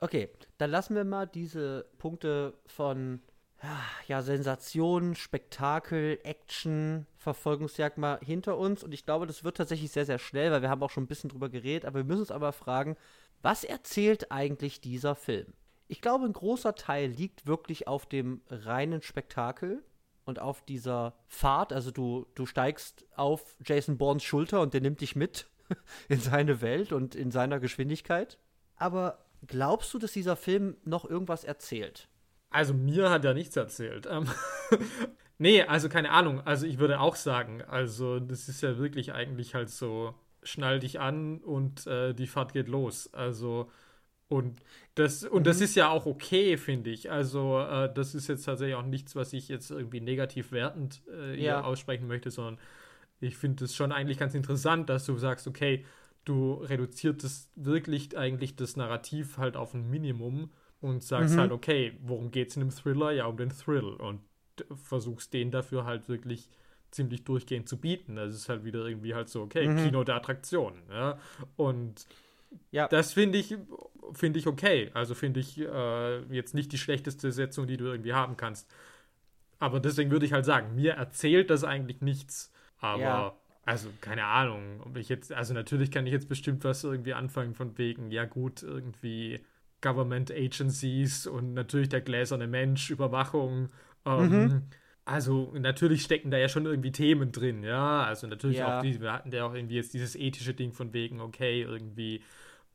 Okay, 0.00 0.30
dann 0.58 0.70
lassen 0.70 0.96
wir 0.96 1.04
mal 1.04 1.26
diese 1.26 1.86
Punkte 1.98 2.54
von 2.66 3.20
ja, 4.06 4.22
Sensation, 4.22 5.14
Spektakel, 5.14 6.18
Action, 6.22 7.06
Verfolgungsjagd 7.16 7.98
mal 7.98 8.20
hinter 8.22 8.56
uns. 8.56 8.84
Und 8.84 8.94
ich 8.94 9.04
glaube, 9.04 9.26
das 9.26 9.42
wird 9.42 9.56
tatsächlich 9.56 9.90
sehr, 9.90 10.06
sehr 10.06 10.18
schnell, 10.18 10.52
weil 10.52 10.62
wir 10.62 10.70
haben 10.70 10.82
auch 10.82 10.90
schon 10.90 11.04
ein 11.04 11.08
bisschen 11.08 11.30
drüber 11.30 11.48
geredet. 11.48 11.84
Aber 11.84 11.98
wir 11.98 12.04
müssen 12.04 12.20
uns 12.20 12.30
aber 12.30 12.52
fragen, 12.52 12.96
was 13.42 13.64
erzählt 13.64 14.30
eigentlich 14.30 14.80
dieser 14.80 15.14
Film? 15.14 15.52
Ich 15.88 16.00
glaube, 16.00 16.26
ein 16.26 16.32
großer 16.32 16.74
Teil 16.74 17.10
liegt 17.10 17.46
wirklich 17.46 17.88
auf 17.88 18.06
dem 18.06 18.42
reinen 18.48 19.02
Spektakel 19.02 19.82
und 20.24 20.38
auf 20.38 20.62
dieser 20.62 21.14
Fahrt. 21.26 21.72
Also 21.72 21.90
du, 21.90 22.26
du 22.34 22.46
steigst 22.46 23.06
auf 23.16 23.56
Jason 23.64 23.96
Bournes 23.96 24.22
Schulter 24.22 24.60
und 24.60 24.74
der 24.74 24.82
nimmt 24.82 25.00
dich 25.00 25.16
mit 25.16 25.48
in 26.08 26.20
seine 26.20 26.60
Welt 26.60 26.92
und 26.92 27.14
in 27.14 27.30
seiner 27.30 27.58
Geschwindigkeit. 27.58 28.38
Aber 28.76 29.24
glaubst 29.46 29.92
du, 29.94 29.98
dass 29.98 30.12
dieser 30.12 30.36
Film 30.36 30.76
noch 30.84 31.04
irgendwas 31.04 31.44
erzählt? 31.44 32.08
Also 32.50 32.74
mir 32.74 33.10
hat 33.10 33.24
er 33.24 33.34
nichts 33.34 33.56
erzählt. 33.56 34.06
Ähm, 34.10 34.26
nee, 35.38 35.62
also 35.62 35.88
keine 35.88 36.10
Ahnung. 36.10 36.40
Also 36.46 36.66
ich 36.66 36.78
würde 36.78 37.00
auch 37.00 37.16
sagen, 37.16 37.62
also 37.62 38.20
das 38.20 38.48
ist 38.48 38.62
ja 38.62 38.78
wirklich 38.78 39.12
eigentlich 39.12 39.54
halt 39.54 39.70
so, 39.70 40.14
schnall 40.42 40.78
dich 40.78 41.00
an 41.00 41.38
und 41.38 41.86
äh, 41.86 42.14
die 42.14 42.26
Fahrt 42.26 42.52
geht 42.52 42.68
los. 42.68 43.12
Also 43.12 43.70
und 44.28 44.60
das, 44.94 45.24
und 45.24 45.40
mhm. 45.40 45.44
das 45.44 45.60
ist 45.60 45.74
ja 45.74 45.88
auch 45.88 46.04
okay, 46.04 46.58
finde 46.58 46.90
ich. 46.90 47.10
Also, 47.10 47.60
äh, 47.60 47.92
das 47.92 48.14
ist 48.14 48.28
jetzt 48.28 48.44
tatsächlich 48.44 48.76
auch 48.76 48.84
nichts, 48.84 49.16
was 49.16 49.32
ich 49.32 49.48
jetzt 49.48 49.70
irgendwie 49.70 50.00
negativ 50.00 50.52
wertend 50.52 51.02
äh, 51.10 51.42
ja. 51.42 51.62
aussprechen 51.62 52.06
möchte, 52.06 52.30
sondern 52.30 52.58
ich 53.20 53.36
finde 53.36 53.64
es 53.64 53.74
schon 53.74 53.90
eigentlich 53.90 54.18
ganz 54.18 54.34
interessant, 54.34 54.90
dass 54.90 55.06
du 55.06 55.16
sagst, 55.16 55.46
okay, 55.48 55.84
du 56.24 56.54
reduzierst 56.54 57.50
wirklich 57.56 58.18
eigentlich 58.18 58.54
das 58.54 58.76
Narrativ 58.76 59.38
halt 59.38 59.56
auf 59.56 59.72
ein 59.72 59.88
Minimum 59.88 60.50
und 60.80 61.02
sagst 61.02 61.34
mhm. 61.34 61.40
halt, 61.40 61.52
okay, 61.52 61.92
worum 62.02 62.30
geht 62.30 62.50
es 62.50 62.56
in 62.56 62.62
einem 62.62 62.70
Thriller? 62.70 63.10
Ja, 63.12 63.26
um 63.26 63.36
den 63.36 63.50
Thrill. 63.50 63.84
Und 63.84 64.20
versuchst 64.84 65.32
den 65.32 65.50
dafür 65.50 65.84
halt 65.84 66.08
wirklich 66.08 66.48
ziemlich 66.90 67.24
durchgehend 67.24 67.68
zu 67.68 67.76
bieten. 67.78 68.16
Das 68.16 68.34
ist 68.34 68.48
halt 68.48 68.64
wieder 68.64 68.86
irgendwie 68.86 69.14
halt 69.14 69.28
so, 69.28 69.42
okay, 69.42 69.68
mhm. 69.68 69.84
Kino 69.84 70.04
der 70.04 70.16
Attraktionen. 70.16 70.82
Ja? 70.90 71.18
Und 71.56 72.06
ja. 72.70 72.88
das 72.88 73.12
finde 73.12 73.38
ich, 73.38 73.56
finde 74.14 74.38
ich 74.38 74.46
okay. 74.46 74.90
Also 74.94 75.14
finde 75.14 75.40
ich 75.40 75.58
äh, 75.58 76.20
jetzt 76.34 76.54
nicht 76.54 76.72
die 76.72 76.78
schlechteste 76.78 77.32
Setzung, 77.32 77.66
die 77.66 77.76
du 77.76 77.86
irgendwie 77.86 78.14
haben 78.14 78.36
kannst. 78.36 78.70
Aber 79.58 79.80
deswegen 79.80 80.10
würde 80.10 80.24
ich 80.24 80.32
halt 80.32 80.44
sagen, 80.44 80.74
mir 80.76 80.92
erzählt 80.92 81.50
das 81.50 81.64
eigentlich 81.64 82.00
nichts. 82.00 82.52
Aber, 82.78 83.00
ja. 83.00 83.36
also, 83.64 83.88
keine 84.00 84.24
Ahnung, 84.24 84.80
ob 84.84 84.96
ich 84.96 85.08
jetzt, 85.08 85.32
also 85.32 85.52
natürlich 85.52 85.90
kann 85.90 86.06
ich 86.06 86.12
jetzt 86.12 86.28
bestimmt 86.28 86.62
was 86.62 86.84
irgendwie 86.84 87.12
anfangen 87.12 87.54
von 87.54 87.76
wegen, 87.76 88.12
ja 88.12 88.24
gut, 88.24 88.62
irgendwie 88.62 89.40
Government 89.80 90.30
Agencies 90.30 91.26
und 91.26 91.54
natürlich 91.54 91.88
der 91.88 92.00
gläserne 92.00 92.46
Mensch, 92.46 92.90
Überwachung. 92.90 93.68
Ähm, 94.04 94.30
mhm. 94.30 94.62
Also 95.04 95.52
natürlich 95.58 96.02
stecken 96.02 96.30
da 96.30 96.36
ja 96.36 96.48
schon 96.48 96.66
irgendwie 96.66 96.92
Themen 96.92 97.32
drin, 97.32 97.62
ja. 97.62 98.04
Also 98.04 98.26
natürlich 98.26 98.58
ja. 98.58 98.78
auch 98.78 98.82
die, 98.82 99.00
wir 99.00 99.12
hatten 99.12 99.32
ja 99.32 99.44
auch 99.46 99.54
irgendwie 99.54 99.76
jetzt 99.76 99.94
dieses 99.94 100.14
ethische 100.16 100.52
Ding 100.52 100.72
von 100.72 100.92
wegen, 100.92 101.20
okay, 101.20 101.62
irgendwie, 101.62 102.22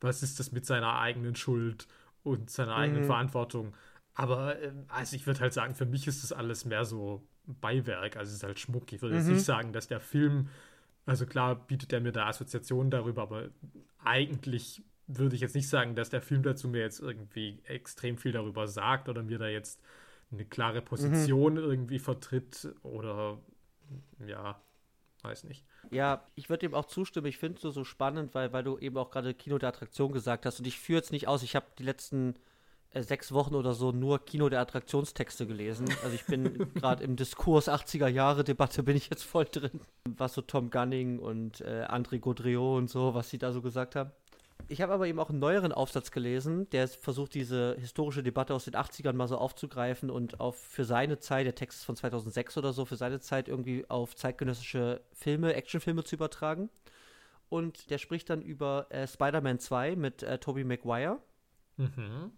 was 0.00 0.22
ist 0.22 0.40
das 0.40 0.50
mit 0.50 0.66
seiner 0.66 0.98
eigenen 0.98 1.36
Schuld 1.36 1.86
und 2.22 2.50
seiner 2.50 2.74
eigenen 2.74 3.02
mhm. 3.02 3.06
Verantwortung? 3.06 3.76
Aber 4.14 4.60
ähm, 4.60 4.84
also 4.88 5.14
ich 5.14 5.26
würde 5.26 5.40
halt 5.40 5.52
sagen, 5.52 5.74
für 5.74 5.86
mich 5.86 6.06
ist 6.06 6.24
das 6.24 6.32
alles 6.32 6.64
mehr 6.64 6.84
so 6.84 7.22
Beiwerk, 7.46 8.16
also 8.16 8.30
es 8.30 8.36
ist 8.36 8.42
halt 8.42 8.58
Schmuck. 8.58 8.92
Ich 8.92 9.02
würde 9.02 9.14
mhm. 9.14 9.20
jetzt 9.20 9.30
nicht 9.30 9.44
sagen, 9.44 9.72
dass 9.72 9.86
der 9.88 10.00
Film 10.00 10.48
Also 11.06 11.26
klar 11.26 11.54
bietet 11.54 11.92
er 11.92 12.00
mir 12.00 12.12
da 12.12 12.26
Assoziationen 12.26 12.90
darüber, 12.90 13.22
aber 13.22 13.48
eigentlich 14.02 14.82
würde 15.06 15.34
ich 15.34 15.42
jetzt 15.42 15.54
nicht 15.54 15.68
sagen, 15.68 15.94
dass 15.94 16.10
der 16.10 16.22
Film 16.22 16.42
dazu 16.42 16.68
mir 16.68 16.80
jetzt 16.80 17.00
irgendwie 17.00 17.60
extrem 17.64 18.16
viel 18.16 18.32
darüber 18.32 18.66
sagt 18.66 19.08
oder 19.08 19.22
mir 19.22 19.38
da 19.38 19.48
jetzt 19.48 19.80
eine 20.32 20.44
klare 20.44 20.82
Position 20.82 21.54
mhm. 21.54 21.58
irgendwie 21.58 21.98
vertritt 21.98 22.74
oder 22.82 23.38
ja, 24.26 24.60
weiß 25.22 25.44
nicht. 25.44 25.64
Ja, 25.90 26.26
ich 26.34 26.48
würde 26.48 26.66
dem 26.66 26.74
auch 26.74 26.86
zustimmen. 26.86 27.26
Ich 27.26 27.38
finde 27.38 27.56
es 27.56 27.62
so, 27.62 27.70
so 27.70 27.84
spannend, 27.84 28.34
weil, 28.34 28.52
weil 28.52 28.64
du 28.64 28.78
eben 28.78 28.96
auch 28.96 29.10
gerade 29.10 29.34
Kino 29.34 29.58
der 29.58 29.68
Attraktion 29.68 30.12
gesagt 30.12 30.46
hast 30.46 30.58
und 30.58 30.66
ich 30.66 30.78
führe 30.78 30.98
jetzt 30.98 31.12
nicht 31.12 31.28
aus. 31.28 31.42
Ich 31.42 31.54
habe 31.54 31.66
die 31.78 31.82
letzten 31.82 32.34
äh, 32.90 33.02
sechs 33.02 33.32
Wochen 33.32 33.54
oder 33.54 33.74
so 33.74 33.92
nur 33.92 34.24
Kino 34.24 34.48
der 34.48 34.60
Attraktionstexte 34.60 35.46
gelesen. 35.46 35.86
Also 36.02 36.14
ich 36.14 36.24
bin 36.26 36.72
gerade 36.74 37.04
im 37.04 37.16
Diskurs 37.16 37.68
80er 37.68 38.08
Jahre 38.08 38.44
Debatte 38.44 38.82
bin 38.82 38.96
ich 38.96 39.10
jetzt 39.10 39.24
voll 39.24 39.44
drin. 39.44 39.80
Was 40.08 40.34
so 40.34 40.42
Tom 40.42 40.70
Gunning 40.70 41.18
und 41.18 41.60
äh, 41.60 41.86
André 41.88 42.18
Gaudriot 42.20 42.78
und 42.78 42.88
so, 42.88 43.14
was 43.14 43.30
sie 43.30 43.38
da 43.38 43.52
so 43.52 43.62
gesagt 43.62 43.96
haben. 43.96 44.10
Ich 44.68 44.80
habe 44.80 44.92
aber 44.92 45.06
eben 45.06 45.18
auch 45.18 45.30
einen 45.30 45.40
neueren 45.40 45.72
Aufsatz 45.72 46.10
gelesen, 46.10 46.68
der 46.70 46.88
versucht, 46.88 47.34
diese 47.34 47.76
historische 47.78 48.22
Debatte 48.22 48.54
aus 48.54 48.64
den 48.64 48.74
80ern 48.74 49.12
mal 49.12 49.28
so 49.28 49.36
aufzugreifen 49.36 50.10
und 50.10 50.40
auf 50.40 50.56
für 50.56 50.84
seine 50.84 51.18
Zeit, 51.18 51.46
der 51.46 51.54
Text 51.54 51.80
ist 51.80 51.84
von 51.84 51.96
2006 51.96 52.56
oder 52.56 52.72
so, 52.72 52.84
für 52.84 52.96
seine 52.96 53.20
Zeit 53.20 53.48
irgendwie 53.48 53.84
auf 53.88 54.16
zeitgenössische 54.16 55.02
Filme, 55.12 55.54
Actionfilme 55.54 56.04
zu 56.04 56.16
übertragen. 56.16 56.70
Und 57.50 57.90
der 57.90 57.98
spricht 57.98 58.30
dann 58.30 58.40
über 58.40 58.86
äh, 58.90 59.06
Spider-Man 59.06 59.58
2 59.58 59.96
mit 59.96 60.22
äh, 60.22 60.38
Tobey 60.38 60.64
Maguire. 60.64 61.18
Mhm. 61.76 62.32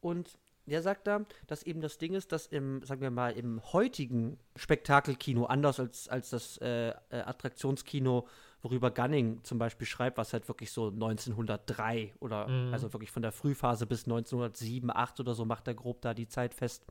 Und 0.00 0.38
der 0.66 0.82
sagt 0.82 1.06
da, 1.06 1.26
dass 1.46 1.62
eben 1.62 1.80
das 1.80 1.98
Ding 1.98 2.14
ist, 2.14 2.32
dass 2.32 2.46
im, 2.46 2.82
sagen 2.84 3.02
wir 3.02 3.10
mal, 3.10 3.32
im 3.32 3.60
heutigen 3.72 4.38
Spektakelkino, 4.56 5.44
anders 5.44 5.78
als, 5.78 6.08
als 6.08 6.30
das 6.30 6.56
äh, 6.58 6.88
äh, 6.88 6.94
Attraktionskino, 7.10 8.26
worüber 8.64 8.90
Gunning 8.90 9.44
zum 9.44 9.58
Beispiel 9.58 9.86
schreibt, 9.86 10.16
was 10.16 10.32
halt 10.32 10.48
wirklich 10.48 10.72
so 10.72 10.88
1903 10.88 12.14
oder 12.18 12.48
mhm. 12.48 12.72
also 12.72 12.92
wirklich 12.92 13.10
von 13.10 13.22
der 13.22 13.30
Frühphase 13.30 13.86
bis 13.86 14.04
1907, 14.04 14.90
8 14.90 15.20
oder 15.20 15.34
so 15.34 15.44
macht 15.44 15.68
er 15.68 15.74
grob 15.74 16.00
da 16.00 16.14
die 16.14 16.26
Zeit 16.26 16.54
fest, 16.54 16.86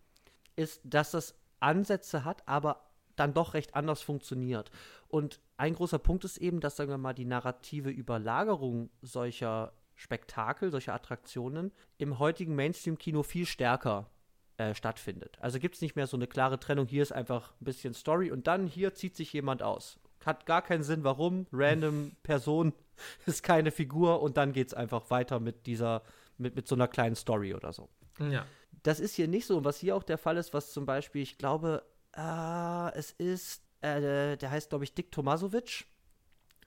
ist, 0.55 0.81
dass 0.83 1.11
das 1.11 1.35
Ansätze 1.59 2.23
hat, 2.23 2.47
aber 2.47 2.91
dann 3.15 3.33
doch 3.33 3.55
recht 3.55 3.75
anders 3.75 4.01
funktioniert. 4.01 4.69
Und 5.07 5.39
ein 5.57 5.73
großer 5.73 5.99
Punkt 5.99 6.23
ist 6.25 6.37
eben, 6.37 6.59
dass, 6.59 6.75
sagen 6.75 6.91
wir 6.91 6.97
mal, 6.97 7.13
die 7.13 7.25
narrative 7.25 7.89
Überlagerung 7.89 8.91
solcher 9.01 9.73
Spektakel, 9.95 10.71
solche 10.71 10.93
Attraktionen 10.93 11.71
im 11.97 12.19
heutigen 12.19 12.55
Mainstream-Kino 12.55 13.23
viel 13.23 13.45
stärker 13.45 14.09
äh, 14.57 14.75
stattfindet. 14.75 15.37
Also 15.39 15.59
gibt 15.59 15.75
es 15.75 15.81
nicht 15.81 15.95
mehr 15.95 16.05
so 16.05 16.17
eine 16.17 16.27
klare 16.27 16.59
Trennung, 16.59 16.85
hier 16.85 17.01
ist 17.01 17.11
einfach 17.11 17.53
ein 17.59 17.65
bisschen 17.65 17.95
Story 17.95 18.31
und 18.31 18.45
dann 18.45 18.67
hier 18.67 18.93
zieht 18.93 19.15
sich 19.15 19.33
jemand 19.33 19.63
aus. 19.63 19.99
Hat 20.25 20.45
gar 20.45 20.61
keinen 20.61 20.83
Sinn, 20.83 21.03
warum. 21.03 21.47
Random 21.51 22.15
Person 22.23 22.73
ist 23.25 23.43
keine 23.43 23.71
Figur 23.71 24.21
und 24.21 24.37
dann 24.37 24.53
geht 24.53 24.67
es 24.67 24.73
einfach 24.73 25.09
weiter 25.09 25.39
mit 25.39 25.65
dieser, 25.65 26.03
mit, 26.37 26.55
mit 26.55 26.67
so 26.67 26.75
einer 26.75 26.87
kleinen 26.87 27.15
Story 27.15 27.53
oder 27.53 27.73
so. 27.73 27.89
Ja. 28.19 28.45
Das 28.83 28.99
ist 28.99 29.15
hier 29.15 29.27
nicht 29.27 29.45
so. 29.45 29.57
Und 29.57 29.65
was 29.65 29.79
hier 29.79 29.95
auch 29.95 30.03
der 30.03 30.17
Fall 30.17 30.37
ist, 30.37 30.53
was 30.53 30.71
zum 30.71 30.85
Beispiel, 30.85 31.21
ich 31.21 31.37
glaube, 31.37 31.83
äh, 32.15 32.93
es 32.97 33.11
ist, 33.11 33.63
äh, 33.81 34.37
der 34.37 34.51
heißt, 34.51 34.69
glaube 34.69 34.83
ich, 34.83 34.93
Dick 34.93 35.11
Tomasovic, 35.11 35.85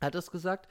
hat 0.00 0.14
es 0.14 0.30
gesagt. 0.30 0.68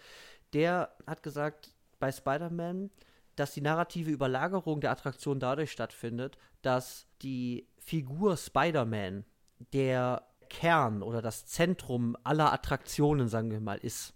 Der 0.53 0.95
hat 1.07 1.23
gesagt, 1.23 1.73
bei 1.99 2.11
Spider-Man, 2.11 2.91
dass 3.35 3.53
die 3.53 3.61
narrative 3.61 4.11
Überlagerung 4.11 4.79
der 4.81 4.91
Attraktion 4.91 5.39
dadurch 5.39 5.71
stattfindet, 5.71 6.37
dass 6.61 7.07
die 7.21 7.67
Figur 7.79 8.37
Spider-Man 8.37 9.25
der 9.73 10.25
Kern 10.55 11.03
oder 11.03 11.21
das 11.21 11.45
Zentrum 11.45 12.15
aller 12.23 12.53
Attraktionen, 12.53 13.27
sagen 13.27 13.51
wir 13.51 13.59
mal, 13.59 13.77
ist. 13.77 14.13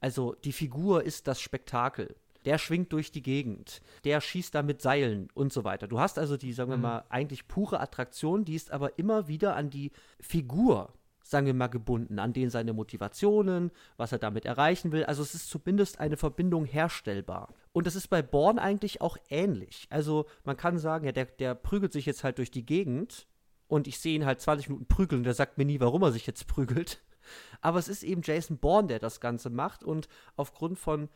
Also 0.00 0.34
die 0.44 0.52
Figur 0.52 1.02
ist 1.02 1.26
das 1.26 1.40
Spektakel. 1.40 2.14
Der 2.44 2.58
schwingt 2.58 2.92
durch 2.92 3.10
die 3.10 3.22
Gegend, 3.22 3.80
der 4.04 4.20
schießt 4.20 4.54
da 4.54 4.62
mit 4.62 4.82
Seilen 4.82 5.28
und 5.34 5.52
so 5.52 5.64
weiter. 5.64 5.88
Du 5.88 5.98
hast 5.98 6.18
also 6.18 6.36
die, 6.36 6.52
sagen 6.52 6.70
wir 6.70 6.76
mhm. 6.76 6.82
mal, 6.82 7.04
eigentlich 7.08 7.48
pure 7.48 7.80
Attraktion, 7.80 8.44
die 8.44 8.54
ist 8.54 8.70
aber 8.70 8.98
immer 8.98 9.28
wieder 9.28 9.56
an 9.56 9.70
die 9.70 9.90
Figur 10.20 10.92
sagen 11.22 11.44
wir 11.44 11.52
mal, 11.52 11.66
gebunden 11.66 12.18
an 12.18 12.32
den 12.32 12.48
seine 12.48 12.72
Motivationen, 12.72 13.70
was 13.98 14.12
er 14.12 14.18
damit 14.18 14.46
erreichen 14.46 14.92
will. 14.92 15.04
Also 15.04 15.22
es 15.22 15.34
ist 15.34 15.50
zumindest 15.50 16.00
eine 16.00 16.16
Verbindung 16.16 16.64
herstellbar. 16.64 17.52
Und 17.72 17.86
das 17.86 17.96
ist 17.96 18.08
bei 18.08 18.22
Born 18.22 18.58
eigentlich 18.58 19.02
auch 19.02 19.18
ähnlich. 19.28 19.86
Also 19.90 20.24
man 20.44 20.56
kann 20.56 20.78
sagen, 20.78 21.04
ja, 21.04 21.12
der, 21.12 21.26
der 21.26 21.54
prügelt 21.54 21.92
sich 21.92 22.06
jetzt 22.06 22.24
halt 22.24 22.38
durch 22.38 22.50
die 22.50 22.64
Gegend 22.64 23.26
und 23.68 23.86
ich 23.86 23.98
sehe 23.98 24.16
ihn 24.16 24.26
halt 24.26 24.40
20 24.40 24.68
Minuten 24.68 24.86
prügeln 24.86 25.20
und 25.20 25.24
der 25.24 25.34
sagt 25.34 25.58
mir 25.58 25.64
nie, 25.64 25.80
warum 25.80 26.02
er 26.02 26.12
sich 26.12 26.26
jetzt 26.26 26.46
prügelt. 26.46 27.00
Aber 27.60 27.78
es 27.78 27.88
ist 27.88 28.02
eben 28.02 28.22
Jason 28.24 28.58
Bourne, 28.58 28.88
der 28.88 28.98
das 28.98 29.20
Ganze 29.20 29.50
macht 29.50 29.84
und 29.84 30.08
aufgrund 30.36 30.78
von 30.78 31.08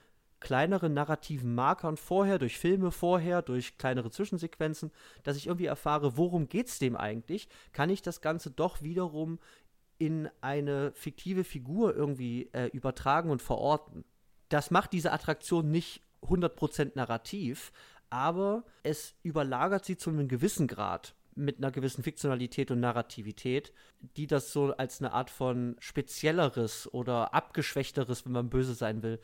kleineren 0.43 0.93
narrativen 0.93 1.55
Markern 1.55 1.97
vorher, 1.97 2.39
durch 2.39 2.59
Filme 2.59 2.91
vorher, 2.91 3.43
durch 3.43 3.79
kleinere 3.79 4.11
Zwischensequenzen, 4.11 4.91
dass 5.23 5.37
ich 5.37 5.47
irgendwie 5.47 5.67
erfahre, 5.67 6.17
worum 6.17 6.49
geht 6.49 6.69
es 6.69 6.79
dem 6.79 6.97
eigentlich, 6.97 7.49
kann 7.73 7.91
ich 7.91 8.03
das 8.03 8.21
Ganze 8.21 8.51
doch 8.51 8.83
wiederum 8.83 9.39
in 9.99 10.29
eine 10.41 10.93
fiktive 10.95 11.45
Figur 11.45 11.95
irgendwie 11.95 12.51
äh, 12.53 12.67
übertragen 12.67 13.31
und 13.31 13.41
verorten. 13.41 14.05
Das 14.49 14.73
macht 14.73 14.93
diese 14.93 15.13
Attraktion 15.13 15.71
nicht 15.71 16.03
100% 16.23 16.93
narrativ, 16.97 17.73
aber 18.11 18.65
es 18.83 19.15
überlagert 19.23 19.85
sie 19.85 19.97
zu 19.97 20.11
einem 20.11 20.27
gewissen 20.27 20.67
Grad 20.67 21.15
mit 21.35 21.59
einer 21.59 21.71
gewissen 21.71 22.03
Fiktionalität 22.03 22.71
und 22.71 22.81
Narrativität, 22.81 23.73
die 24.17 24.27
das 24.27 24.53
so 24.53 24.75
als 24.77 25.01
eine 25.01 25.13
Art 25.13 25.31
von 25.31 25.77
spezielleres 25.79 26.93
oder 26.93 27.35
abgeschwächteres, 27.35 28.25
wenn 28.25 28.33
man 28.33 28.51
böse 28.51 28.75
sein 28.75 29.03
will, 29.03 29.21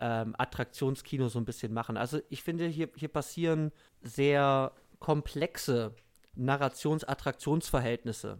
ähm, 0.00 0.34
Attraktionskino 0.38 1.28
so 1.28 1.38
ein 1.38 1.44
bisschen 1.44 1.72
machen. 1.72 1.96
Also 1.96 2.20
ich 2.28 2.42
finde, 2.42 2.66
hier, 2.66 2.88
hier 2.94 3.08
passieren 3.08 3.72
sehr 4.02 4.72
komplexe 5.00 5.94
Narrations-Attraktionsverhältnisse 6.34 8.38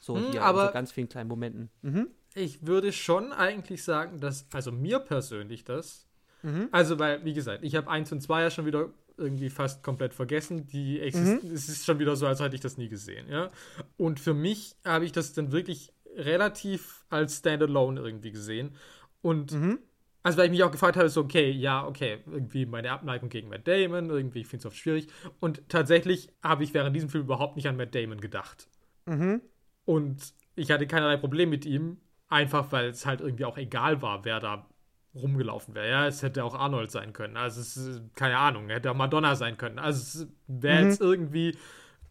so 0.00 0.16
hm, 0.16 0.32
hier 0.32 0.42
aber 0.42 0.62
in 0.62 0.66
so 0.68 0.72
ganz 0.72 0.92
vielen 0.92 1.08
kleinen 1.08 1.28
Momenten. 1.28 1.70
Mhm. 1.82 2.08
Ich 2.34 2.66
würde 2.66 2.92
schon 2.92 3.32
eigentlich 3.32 3.84
sagen, 3.84 4.18
dass, 4.18 4.46
also 4.52 4.72
mir 4.72 4.98
persönlich 4.98 5.64
das, 5.64 6.06
mhm. 6.42 6.68
also 6.72 6.98
weil, 6.98 7.24
wie 7.24 7.34
gesagt, 7.34 7.62
ich 7.62 7.76
habe 7.76 7.88
eins 7.88 8.10
und 8.10 8.20
zwei 8.20 8.42
ja 8.42 8.50
schon 8.50 8.66
wieder 8.66 8.90
irgendwie 9.20 9.50
fast 9.50 9.82
komplett 9.82 10.14
vergessen. 10.14 10.66
Die 10.66 10.98
mhm. 11.14 11.40
Es 11.52 11.68
ist 11.68 11.84
schon 11.84 11.98
wieder 11.98 12.16
so, 12.16 12.26
als 12.26 12.40
hätte 12.40 12.54
ich 12.54 12.60
das 12.60 12.78
nie 12.78 12.88
gesehen, 12.88 13.28
ja. 13.28 13.50
Und 13.96 14.18
für 14.18 14.34
mich 14.34 14.76
habe 14.84 15.04
ich 15.04 15.12
das 15.12 15.32
dann 15.32 15.52
wirklich 15.52 15.92
relativ 16.16 17.04
als 17.10 17.38
Standalone 17.38 18.00
irgendwie 18.00 18.32
gesehen. 18.32 18.74
Und 19.22 19.52
mhm. 19.52 19.78
also 20.22 20.38
weil 20.38 20.46
ich 20.46 20.50
mich 20.50 20.62
auch 20.64 20.72
gefragt 20.72 20.96
habe, 20.96 21.08
so, 21.08 21.20
okay, 21.20 21.50
ja, 21.50 21.86
okay, 21.86 22.18
irgendwie 22.26 22.66
meine 22.66 22.90
Abneigung 22.90 23.28
gegen 23.28 23.48
Matt 23.48 23.68
Damon, 23.68 24.10
irgendwie, 24.10 24.40
ich 24.40 24.46
finde 24.46 24.62
es 24.62 24.66
oft 24.66 24.76
schwierig. 24.76 25.08
Und 25.38 25.68
tatsächlich 25.68 26.32
habe 26.42 26.64
ich 26.64 26.74
während 26.74 26.96
diesem 26.96 27.10
Film 27.10 27.24
überhaupt 27.24 27.56
nicht 27.56 27.68
an 27.68 27.76
Matt 27.76 27.94
Damon 27.94 28.20
gedacht. 28.20 28.68
Mhm. 29.06 29.42
Und 29.84 30.34
ich 30.56 30.70
hatte 30.70 30.86
keinerlei 30.86 31.16
Problem 31.16 31.50
mit 31.50 31.66
ihm, 31.66 31.98
einfach 32.28 32.72
weil 32.72 32.88
es 32.88 33.06
halt 33.06 33.20
irgendwie 33.20 33.44
auch 33.44 33.58
egal 33.58 34.02
war, 34.02 34.24
wer 34.24 34.40
da 34.40 34.69
rumgelaufen 35.14 35.74
wäre. 35.74 35.88
Ja, 35.88 36.06
es 36.06 36.22
hätte 36.22 36.44
auch 36.44 36.54
Arnold 36.54 36.90
sein 36.90 37.12
können. 37.12 37.36
Also 37.36 37.60
es 37.60 37.76
ist, 37.76 38.02
keine 38.14 38.38
Ahnung, 38.38 38.68
hätte 38.68 38.90
auch 38.90 38.96
Madonna 38.96 39.34
sein 39.34 39.56
können. 39.56 39.78
Also 39.78 40.00
es 40.00 40.28
wäre 40.46 40.82
mhm. 40.82 40.88
jetzt 40.88 41.00
irgendwie 41.00 41.56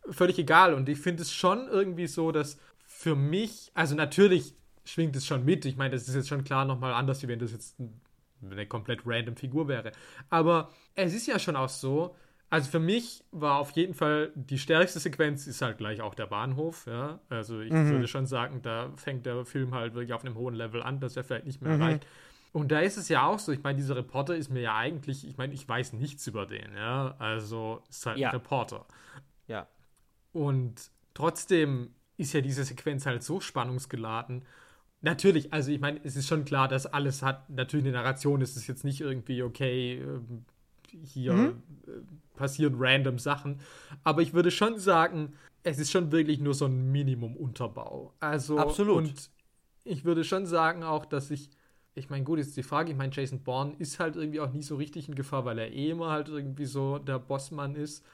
völlig 0.10 0.38
egal. 0.40 0.74
Und 0.74 0.90
ich 0.90 1.00
finde 1.00 1.24
es 1.24 1.34
schon 1.34 1.68
irgendwie 1.68 2.08
so, 2.08 2.32
dass 2.32 2.60
für 2.86 3.16
mich, 3.16 3.72
also 3.74 3.96
natürlich 3.96 4.54
schwingt 4.84 5.16
es 5.16 5.26
schon 5.26 5.46
mit. 5.46 5.66
Ich 5.66 5.78
meine, 5.78 5.92
das 5.92 6.08
ist 6.08 6.16
jetzt 6.16 6.28
schon 6.28 6.44
klar 6.44 6.66
nochmal 6.66 6.94
anders, 6.94 7.22
wie 7.24 7.28
wenn 7.28 7.40
das 7.40 7.52
jetzt 7.52 7.78
eine 8.42 8.66
komplett 8.66 9.02
random 9.06 9.36
Figur 9.36 9.68
wäre. 9.68 9.92
Aber 10.30 10.70
es 10.96 11.14
ist 11.14 11.28
ja 11.28 11.40
schon 11.40 11.56
auch 11.56 11.70
so, 11.70 12.16
also 12.50 12.70
für 12.72 12.80
mich 12.80 13.24
war 13.32 13.60
auf 13.60 13.72
jeden 13.72 13.94
Fall 13.94 14.32
die 14.34 14.58
stärkste 14.58 15.00
Sequenz 15.00 15.46
ist 15.46 15.62
halt 15.62 15.78
gleich 15.78 16.02
auch 16.02 16.16
der 16.16 16.26
Bahnhof, 16.26 16.88
ja. 16.88 17.20
Also 17.30 17.62
ich 17.62 17.72
mhm. 17.72 17.92
würde 17.92 18.08
schon 18.08 18.26
sagen, 18.26 18.62
da 18.64 18.92
fängt 18.96 19.26
der 19.26 19.46
Film 19.46 19.76
halt 19.76 19.94
wirklich 19.94 20.14
auf 20.14 20.26
einem 20.26 20.36
hohen 20.36 20.56
Level 20.56 20.82
an, 20.82 21.00
das 21.00 21.16
er 21.16 21.24
vielleicht 21.24 21.46
nicht 21.46 21.62
mehr 21.62 21.76
mhm. 21.76 21.82
erreicht. 21.82 22.08
Und 22.52 22.72
da 22.72 22.80
ist 22.80 22.98
es 22.98 23.10
ja 23.10 23.26
auch 23.26 23.40
so, 23.40 23.52
ich 23.52 23.62
meine, 23.62 23.78
dieser 23.78 23.96
Reporter 23.96 24.36
ist 24.36 24.50
mir 24.50 24.62
ja 24.62 24.76
eigentlich, 24.76 25.28
ich 25.28 25.38
meine, 25.38 25.54
ich 25.54 25.68
weiß 25.68 25.94
nichts 25.94 26.26
über 26.28 26.46
den, 26.46 26.74
ja. 26.76 27.16
Also 27.20 27.84
ist 27.90 28.06
halt 28.06 28.18
ja. 28.18 28.30
ein 28.30 28.36
Reporter. 28.36 28.86
Ja. 29.48 29.68
Und 30.34 30.92
trotzdem 31.14 31.92
ist 32.18 32.34
ja 32.34 32.42
diese 32.42 32.64
Sequenz 32.64 33.06
halt 33.06 33.24
so 33.24 33.40
spannungsgeladen. 33.40 34.44
Natürlich, 35.02 35.54
also 35.54 35.72
ich 35.72 35.80
meine, 35.80 36.00
es 36.04 36.16
ist 36.16 36.28
schon 36.28 36.44
klar, 36.44 36.68
dass 36.68 36.86
alles 36.86 37.22
hat, 37.22 37.50
natürlich 37.50 37.86
eine 37.86 37.96
Narration 37.96 38.42
ist 38.42 38.58
es 38.58 38.68
jetzt 38.68 38.84
nicht 38.84 39.00
irgendwie, 39.00 39.44
okay, 39.44 40.02
ähm, 40.02 40.46
hier 41.04 41.34
mhm. 41.34 41.64
Äh, 41.88 41.92
passieren 42.36 42.76
random 42.78 43.20
Sachen. 43.20 43.60
Aber 44.04 44.22
ich 44.22 44.34
würde 44.34 44.52
schon 44.52 44.80
sagen, 44.80 45.34
es 45.64 45.78
ist 45.78 45.92
schon 45.92 46.12
wirklich 46.12 46.40
nur 46.40 46.54
so 46.54 46.66
ein 46.66 46.92
Minimum-Unterbau. 46.92 48.14
Also, 48.20 48.58
Absolut. 48.58 48.98
Und 48.98 49.30
ich 49.84 50.06
würde 50.06 50.24
schon 50.24 50.46
sagen 50.46 50.84
auch, 50.84 51.06
dass 51.06 51.32
ich, 51.32 51.50
ich 51.96 52.10
meine, 52.10 52.24
gut, 52.24 52.40
jetzt 52.40 52.56
die 52.56 52.64
Frage, 52.64 52.92
ich 52.92 52.98
meine, 52.98 53.14
Jason 53.14 53.44
Bourne 53.44 53.76
ist 53.78 54.00
halt 54.00 54.16
irgendwie 54.16 54.40
auch 54.40 54.52
nie 54.52 54.62
so 54.62 54.76
richtig 54.76 55.10
in 55.10 55.16
Gefahr, 55.16 55.46
weil 55.46 55.60
er 55.60 55.72
eh 55.72 55.92
immer 55.92 56.10
halt 56.12 56.30
irgendwie 56.30 56.66
so 56.66 56.98
der 56.98 57.20
Bossmann 57.20 57.76
ist. 57.76 58.06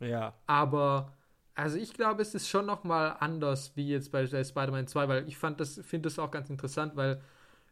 Ja. 0.00 0.34
Aber, 0.46 1.12
also 1.54 1.78
ich 1.78 1.94
glaube, 1.94 2.22
es 2.22 2.34
ist 2.34 2.48
schon 2.48 2.66
noch 2.66 2.84
mal 2.84 3.10
anders, 3.20 3.72
wie 3.76 3.88
jetzt 3.88 4.12
bei 4.12 4.26
Spider-Man 4.26 4.86
2, 4.86 5.08
weil 5.08 5.28
ich 5.28 5.36
fand 5.36 5.60
das, 5.60 5.80
finde 5.84 6.08
das 6.08 6.18
auch 6.18 6.30
ganz 6.30 6.50
interessant, 6.50 6.96
weil 6.96 7.20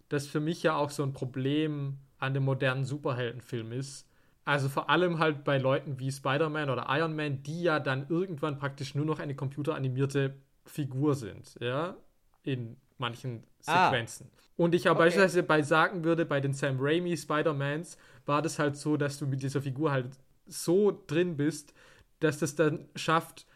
das 0.09 0.27
für 0.27 0.40
mich 0.40 0.62
ja 0.62 0.77
auch 0.77 0.90
so 0.90 1.02
ein 1.02 1.12
Problem 1.12 1.98
an 2.18 2.35
dem 2.35 2.44
modernen 2.44 2.85
Superheldenfilm 2.85 3.72
ist. 3.72 4.06
Also 4.44 4.68
vor 4.68 4.90
allem 4.90 5.18
halt 5.18 5.44
bei 5.44 5.59
Leuten 5.59 5.98
wie 5.98 6.10
Spider-Man 6.10 6.70
oder 6.70 6.86
Iron 6.89 7.14
Man, 7.14 7.43
die 7.43 7.62
ja 7.62 7.78
dann 7.78 8.06
irgendwann 8.09 8.59
praktisch 8.59 8.94
nur 8.94 9.05
noch 9.05 9.18
eine 9.18 9.35
computeranimierte 9.35 10.35
Figur 10.64 11.14
sind, 11.14 11.56
ja, 11.60 11.97
in 12.43 12.77
manchen 13.01 13.43
ah. 13.66 13.90
Sequenzen. 13.90 14.31
Ah. 14.31 14.40
Und 14.56 14.74
ich 14.74 14.89
aber 14.89 15.01
okay. 15.01 15.06
beispielsweise 15.06 15.43
bei 15.43 15.62
sagen 15.62 16.05
würde, 16.05 16.27
bei 16.27 16.40
den 16.40 16.52
Sam 16.52 16.77
Raimi 16.78 17.16
Spider-Mans 17.16 17.97
war 18.27 18.43
das 18.43 18.59
halt 18.59 18.77
so, 18.77 18.97
dass 18.97 19.18
du 19.18 19.27
mit 19.27 19.43
dieser 19.43 19.62
Figur 19.62 19.90
halt 19.90 20.10
so 20.47 21.02
drin 21.06 21.36
bist, 21.36 21.72
dass 22.20 22.39
das 22.39 22.55
dann 22.56 22.86
schafft, 22.94 23.47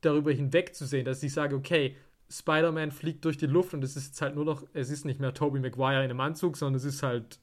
darüber 0.00 0.32
hinwegzusehen, 0.32 1.04
dass 1.04 1.22
ich 1.22 1.32
sage, 1.32 1.56
okay, 1.56 1.96
Spider-Man 2.30 2.90
fliegt 2.90 3.24
durch 3.24 3.36
die 3.36 3.46
Luft 3.46 3.74
und 3.74 3.82
es 3.82 3.96
ist 3.96 4.06
jetzt 4.06 4.22
halt 4.22 4.34
nur 4.34 4.44
noch, 4.44 4.62
es 4.74 4.90
ist 4.90 5.04
nicht 5.04 5.20
mehr 5.20 5.34
Tobey 5.34 5.60
Maguire 5.60 6.04
in 6.04 6.10
einem 6.10 6.20
Anzug, 6.20 6.56
sondern 6.56 6.76
es 6.76 6.84
ist 6.84 7.02
halt 7.02 7.40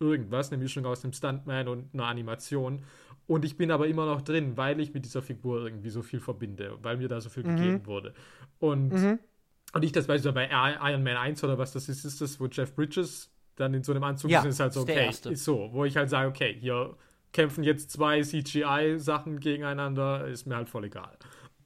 irgendwas, 0.00 0.50
eine 0.50 0.62
Mischung 0.62 0.86
aus 0.86 1.04
einem 1.04 1.12
Stuntman 1.12 1.68
und 1.68 1.94
einer 1.94 2.06
Animation. 2.06 2.82
Und 3.26 3.44
ich 3.44 3.56
bin 3.56 3.70
aber 3.70 3.86
immer 3.86 4.06
noch 4.06 4.22
drin, 4.22 4.56
weil 4.56 4.80
ich 4.80 4.92
mit 4.92 5.04
dieser 5.04 5.22
Figur 5.22 5.64
irgendwie 5.64 5.90
so 5.90 6.02
viel 6.02 6.20
verbinde, 6.20 6.78
weil 6.82 6.96
mir 6.96 7.08
da 7.08 7.20
so 7.20 7.30
viel 7.30 7.44
mhm. 7.44 7.56
gegeben 7.56 7.86
wurde. 7.86 8.14
Und, 8.58 8.92
mhm. 8.92 9.18
Und 9.74 9.84
ich 9.84 9.92
das 9.92 10.08
weiß 10.08 10.22
bei 10.32 10.48
Iron 10.48 11.02
Man 11.02 11.16
1 11.16 11.42
oder 11.44 11.58
was 11.58 11.72
das 11.72 11.88
ist, 11.88 12.04
ist 12.04 12.20
das, 12.20 12.40
wo 12.40 12.46
Jeff 12.46 12.74
Bridges 12.74 13.30
dann 13.56 13.74
in 13.74 13.82
so 13.82 13.92
einem 13.92 14.04
Anzug 14.04 14.30
ja, 14.30 14.40
ist, 14.40 14.46
ist 14.46 14.60
halt 14.60 14.72
so, 14.72 14.82
okay, 14.82 15.08
ist 15.08 15.44
so, 15.44 15.68
wo 15.72 15.84
ich 15.84 15.96
halt 15.96 16.10
sage, 16.10 16.28
okay, 16.28 16.56
hier 16.58 16.96
kämpfen 17.32 17.64
jetzt 17.64 17.90
zwei 17.90 18.22
CGI-Sachen 18.22 19.40
gegeneinander, 19.40 20.26
ist 20.26 20.46
mir 20.46 20.56
halt 20.56 20.68
voll 20.68 20.84
egal. 20.84 21.16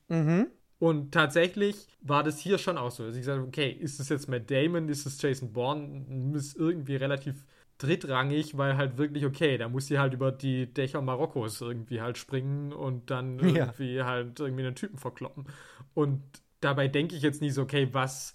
Mhm. 0.09 0.49
Und 0.79 1.13
tatsächlich 1.13 1.89
war 2.01 2.23
das 2.23 2.39
hier 2.39 2.57
schon 2.59 2.79
auch 2.79 2.91
so, 2.91 3.07
dass 3.07 3.17
ich 3.17 3.25
sage, 3.25 3.43
okay, 3.43 3.71
ist 3.71 4.01
es 4.01 4.09
jetzt 4.09 4.29
Matt 4.29 4.51
Damon, 4.51 4.89
ist 4.89 5.07
es 5.07 5.21
Jason 5.21 5.53
Bourne, 5.53 6.35
ist 6.35 6.57
irgendwie 6.57 6.97
relativ 6.97 7.45
drittrangig, 7.79 8.57
weil 8.57 8.77
halt 8.77 8.97
wirklich, 8.97 9.25
okay, 9.25 9.59
da 9.59 9.69
muss 9.69 9.87
sie 9.87 9.99
halt 9.99 10.15
über 10.15 10.33
die 10.33 10.73
Dächer 10.73 11.01
Marokkos 11.01 11.61
irgendwie 11.61 12.01
halt 12.01 12.17
springen 12.19 12.73
und 12.73 13.11
dann 13.11 13.39
irgendwie 13.41 13.95
ja. 13.95 14.07
halt 14.07 14.39
irgendwie 14.41 14.67
einen 14.67 14.75
Typen 14.75 14.99
verkloppen. 14.99 15.47
Und 15.95 16.23
dabei 16.61 16.89
denke 16.89 17.17
ich 17.17 17.23
jetzt 17.23 17.41
nie 17.41 17.51
so, 17.51 17.63
okay, 17.63 17.89
was. 17.93 18.35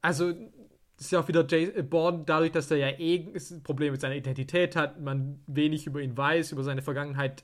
Also, 0.00 0.32
ist 0.98 1.12
ja 1.12 1.20
auch 1.20 1.28
wieder 1.28 1.46
Jason 1.46 1.88
Bourne, 1.88 2.22
dadurch, 2.26 2.52
dass 2.52 2.70
er 2.70 2.76
ja 2.76 2.88
eh 2.88 3.26
ein 3.34 3.62
Problem 3.62 3.92
mit 3.92 4.00
seiner 4.00 4.14
Identität 4.14 4.76
hat, 4.76 5.00
man 5.00 5.40
wenig 5.46 5.86
über 5.86 6.00
ihn 6.00 6.16
weiß, 6.16 6.52
über 6.52 6.62
seine 6.62 6.82
Vergangenheit, 6.82 7.42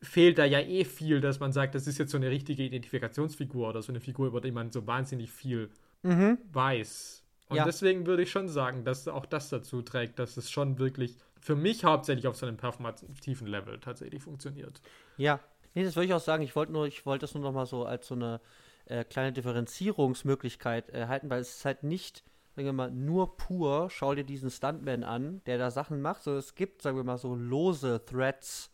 fehlt 0.00 0.38
da 0.38 0.44
ja 0.44 0.60
eh 0.60 0.84
viel, 0.84 1.20
dass 1.20 1.40
man 1.40 1.52
sagt, 1.52 1.74
das 1.74 1.86
ist 1.86 1.98
jetzt 1.98 2.10
so 2.10 2.16
eine 2.16 2.30
richtige 2.30 2.62
Identifikationsfigur 2.62 3.68
oder 3.68 3.82
so 3.82 3.92
eine 3.92 4.00
Figur, 4.00 4.26
über 4.26 4.40
die 4.40 4.50
man 4.50 4.70
so 4.70 4.86
wahnsinnig 4.86 5.30
viel 5.30 5.70
mhm. 6.02 6.38
weiß. 6.52 7.24
Und 7.48 7.56
ja. 7.56 7.64
deswegen 7.64 8.06
würde 8.06 8.22
ich 8.22 8.30
schon 8.30 8.48
sagen, 8.48 8.84
dass 8.84 9.06
auch 9.08 9.26
das 9.26 9.48
dazu 9.48 9.82
trägt, 9.82 10.18
dass 10.18 10.36
es 10.36 10.50
schon 10.50 10.78
wirklich 10.78 11.16
für 11.40 11.54
mich 11.54 11.84
hauptsächlich 11.84 12.26
auf 12.26 12.36
so 12.36 12.46
einem 12.46 12.56
performativen 12.56 13.46
Level 13.46 13.78
tatsächlich 13.78 14.22
funktioniert. 14.22 14.80
Ja, 15.16 15.40
nee, 15.74 15.84
das 15.84 15.96
würde 15.96 16.06
ich 16.06 16.14
auch 16.14 16.20
sagen. 16.20 16.42
Ich 16.42 16.56
wollte 16.56 16.72
nur, 16.72 16.86
ich 16.86 17.04
wollte 17.04 17.22
das 17.22 17.34
nur 17.34 17.42
noch 17.42 17.52
mal 17.52 17.66
so 17.66 17.84
als 17.84 18.06
so 18.06 18.14
eine 18.14 18.40
äh, 18.86 19.04
kleine 19.04 19.32
Differenzierungsmöglichkeit 19.32 20.90
äh, 20.90 21.06
halten, 21.06 21.30
weil 21.30 21.40
es 21.40 21.56
ist 21.56 21.64
halt 21.64 21.82
nicht, 21.82 22.24
sagen 22.54 22.66
wir 22.66 22.72
mal, 22.72 22.90
nur 22.90 23.36
pur, 23.36 23.88
schau 23.90 24.14
dir 24.14 24.24
diesen 24.24 24.50
Stuntman 24.50 25.04
an, 25.04 25.42
der 25.46 25.58
da 25.58 25.70
Sachen 25.70 26.02
macht, 26.02 26.22
sondern 26.22 26.40
es 26.40 26.54
gibt, 26.54 26.82
sagen 26.82 26.96
wir 26.96 27.04
mal, 27.04 27.18
so 27.18 27.34
lose 27.34 28.04
Threads 28.04 28.72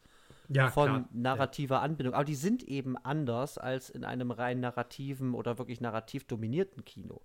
ja, 0.49 0.71
von 0.71 0.87
klar. 0.87 1.09
narrativer 1.13 1.77
ja. 1.77 1.83
Anbindung. 1.83 2.15
Aber 2.15 2.25
die 2.25 2.35
sind 2.35 2.63
eben 2.63 2.97
anders 2.97 3.59
als 3.59 3.91
in 3.91 4.05
einem 4.05 4.31
rein 4.31 4.61
narrativen 4.61 5.35
oder 5.35 5.59
wirklich 5.59 5.81
narrativ 5.81 6.25
dominierten 6.25 6.85
Kino. 6.85 7.21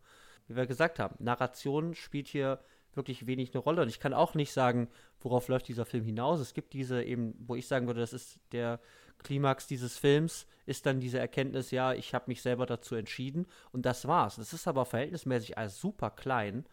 Wie 0.48 0.56
wir 0.56 0.66
gesagt 0.66 1.00
haben, 1.00 1.16
Narration 1.24 1.96
spielt 1.96 2.28
hier 2.28 2.60
wirklich 2.96 3.26
wenig 3.26 3.54
eine 3.54 3.64
Rolle. 3.64 3.82
Und 3.82 3.88
ich 3.88 4.00
kann 4.00 4.14
auch 4.14 4.36
nicht 4.36 4.52
sagen, 4.52 4.90
worauf 5.22 5.48
läuft 5.48 5.68
dieser 5.68 5.86
Film 5.86 6.06
hinaus. 6.06 6.40
Es 6.40 6.54
gibt 6.54 6.74
diese 6.74 7.04
eben, 7.04 7.34
wo 7.40 7.56
ich 7.56 7.68
sagen 7.68 7.88
würde, 7.88 8.02
das 8.02 8.14
ist 8.14 8.40
der 8.52 8.80
Klimax 9.24 9.68
dieses 9.68 9.98
Films, 9.98 10.48
ist 10.66 10.86
dann 10.86 11.00
diese 11.00 11.20
Erkenntnis, 11.20 11.72
ja, 11.72 11.94
ich 11.94 12.14
habe 12.14 12.26
mich 12.28 12.42
selber 12.42 12.66
dazu 12.66 12.96
entschieden 12.96 13.46
und 13.72 13.86
das 13.86 14.08
war's. 14.08 14.38
Das 14.38 14.54
ist 14.54 14.68
aber 14.68 14.86
verhältnismäßig 14.86 15.58
als 15.58 15.80
super 15.80 16.10
klein. 16.10 16.66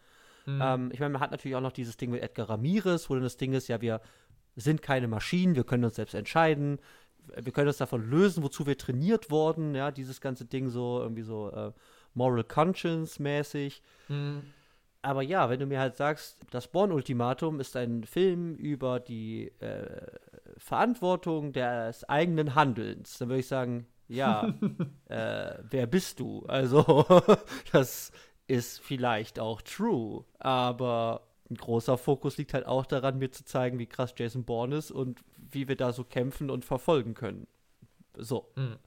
Mhm. 0.45 0.61
Ähm, 0.61 0.89
ich 0.93 0.99
meine, 0.99 1.13
man 1.13 1.21
hat 1.21 1.31
natürlich 1.31 1.55
auch 1.55 1.61
noch 1.61 1.71
dieses 1.71 1.97
Ding 1.97 2.11
mit 2.11 2.21
Edgar 2.21 2.49
Ramirez, 2.49 3.09
wo 3.09 3.13
dann 3.15 3.23
das 3.23 3.37
Ding 3.37 3.53
ist, 3.53 3.67
ja, 3.67 3.81
wir 3.81 4.01
sind 4.55 4.81
keine 4.81 5.07
Maschinen, 5.07 5.55
wir 5.55 5.63
können 5.63 5.83
uns 5.83 5.95
selbst 5.95 6.13
entscheiden, 6.13 6.79
wir 7.35 7.51
können 7.51 7.67
uns 7.67 7.77
davon 7.77 8.09
lösen, 8.09 8.43
wozu 8.43 8.65
wir 8.65 8.77
trainiert 8.77 9.29
wurden, 9.29 9.75
ja, 9.75 9.91
dieses 9.91 10.21
ganze 10.21 10.45
Ding 10.45 10.69
so 10.69 10.99
irgendwie 11.01 11.21
so 11.21 11.51
äh, 11.51 11.71
Moral 12.13 12.43
Conscience 12.43 13.19
mäßig. 13.19 13.81
Mhm. 14.07 14.41
Aber 15.03 15.23
ja, 15.23 15.49
wenn 15.49 15.59
du 15.59 15.65
mir 15.65 15.79
halt 15.79 15.95
sagst, 15.95 16.37
das 16.51 16.67
Born-Ultimatum 16.67 17.59
ist 17.59 17.75
ein 17.75 18.03
Film 18.03 18.55
über 18.55 18.99
die 18.99 19.51
äh, 19.59 20.07
Verantwortung 20.61 21.53
des 21.53 22.07
eigenen 22.07 22.53
Handelns, 22.53 23.17
dann 23.17 23.29
würde 23.29 23.39
ich 23.39 23.47
sagen, 23.47 23.87
ja, 24.07 24.53
äh, 25.05 25.55
wer 25.69 25.87
bist 25.87 26.19
du? 26.19 26.45
Also, 26.47 27.05
das 27.71 28.11
ist 28.47 28.79
vielleicht 28.79 29.39
auch 29.39 29.61
true, 29.63 30.23
aber 30.37 31.27
ein 31.49 31.55
großer 31.55 31.97
Fokus 31.97 32.37
liegt 32.37 32.53
halt 32.53 32.67
auch 32.67 32.85
daran, 32.85 33.17
mir 33.17 33.31
zu 33.31 33.43
zeigen, 33.43 33.79
wie 33.79 33.87
krass 33.87 34.13
Jason 34.15 34.43
Bourne 34.45 34.75
ist 34.75 34.91
und 34.91 35.21
wie 35.35 35.67
wir 35.67 35.75
da 35.75 35.93
so 35.93 36.03
kämpfen 36.03 36.49
und 36.49 36.63
verfolgen 36.63 37.15
können. 37.15 37.47
So. 38.15 38.51
Mhm 38.55 38.77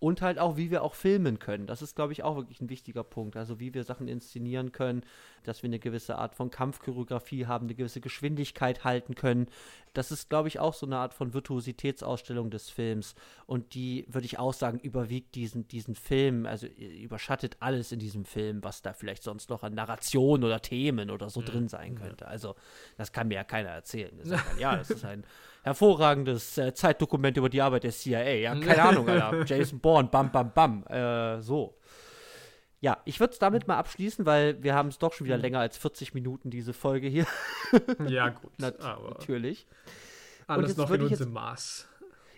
und 0.00 0.22
halt 0.22 0.38
auch, 0.38 0.56
wie 0.56 0.70
wir 0.70 0.82
auch 0.82 0.94
filmen 0.94 1.38
können. 1.38 1.66
Das 1.66 1.82
ist, 1.82 1.94
glaube 1.94 2.14
ich, 2.14 2.22
auch 2.22 2.36
wirklich 2.36 2.60
ein 2.62 2.70
wichtiger 2.70 3.04
Punkt. 3.04 3.36
Also 3.36 3.60
wie 3.60 3.74
wir 3.74 3.84
Sachen 3.84 4.08
inszenieren 4.08 4.72
können, 4.72 5.02
dass 5.44 5.62
wir 5.62 5.68
eine 5.68 5.78
gewisse 5.78 6.16
Art 6.16 6.34
von 6.34 6.50
Kampfchoreografie 6.50 7.46
haben, 7.46 7.66
eine 7.66 7.74
gewisse 7.74 8.00
Geschwindigkeit 8.00 8.82
halten 8.82 9.14
können. 9.14 9.46
Das 9.92 10.10
ist, 10.10 10.30
glaube 10.30 10.48
ich, 10.48 10.58
auch 10.58 10.72
so 10.72 10.86
eine 10.86 10.96
Art 10.96 11.12
von 11.12 11.34
Virtuositätsausstellung 11.34 12.48
des 12.50 12.70
Films. 12.70 13.14
Und 13.46 13.74
die, 13.74 14.06
würde 14.08 14.24
ich 14.24 14.38
auch 14.38 14.54
sagen, 14.54 14.78
überwiegt 14.78 15.34
diesen, 15.34 15.68
diesen 15.68 15.94
Film, 15.94 16.46
also 16.46 16.66
überschattet 16.66 17.58
alles 17.60 17.92
in 17.92 17.98
diesem 17.98 18.24
Film, 18.24 18.64
was 18.64 18.80
da 18.80 18.94
vielleicht 18.94 19.22
sonst 19.22 19.50
noch 19.50 19.62
an 19.62 19.74
Narration 19.74 20.42
oder 20.44 20.62
Themen 20.62 21.10
oder 21.10 21.28
so 21.28 21.40
mhm. 21.40 21.44
drin 21.44 21.68
sein 21.68 21.94
könnte. 21.96 22.26
Also 22.26 22.56
das 22.96 23.12
kann 23.12 23.28
mir 23.28 23.34
ja 23.34 23.44
keiner 23.44 23.70
erzählen. 23.70 24.12
Das 24.24 24.40
ja, 24.58 24.76
das 24.76 24.90
ist 24.90 25.04
ein 25.04 25.24
hervorragendes 25.62 26.58
äh, 26.58 26.74
Zeitdokument 26.74 27.36
über 27.36 27.48
die 27.48 27.60
Arbeit 27.60 27.84
der 27.84 27.92
CIA. 27.92 28.34
Ja, 28.34 28.54
keine 28.58 28.82
Ahnung, 28.82 29.08
Alter. 29.08 29.44
Jason 29.46 29.80
Bourne, 29.80 30.08
bam, 30.08 30.30
bam, 30.30 30.52
bam. 30.52 30.86
Äh, 30.86 31.40
so. 31.40 31.76
Ja, 32.80 32.98
ich 33.04 33.20
würde 33.20 33.32
es 33.32 33.38
damit 33.38 33.68
mal 33.68 33.76
abschließen, 33.76 34.24
weil 34.24 34.62
wir 34.62 34.74
haben 34.74 34.88
es 34.88 34.98
doch 34.98 35.12
schon 35.12 35.26
wieder 35.26 35.36
mhm. 35.36 35.42
länger 35.42 35.60
als 35.60 35.76
40 35.76 36.14
Minuten, 36.14 36.50
diese 36.50 36.72
Folge 36.72 37.08
hier. 37.08 37.26
ja, 38.08 38.30
gut. 38.30 38.50
Nat 38.58 38.78
natürlich. 38.78 39.66
Alles 40.46 40.76
noch 40.76 40.90
in 40.90 41.02
unserem 41.02 41.32
Maß. 41.32 41.86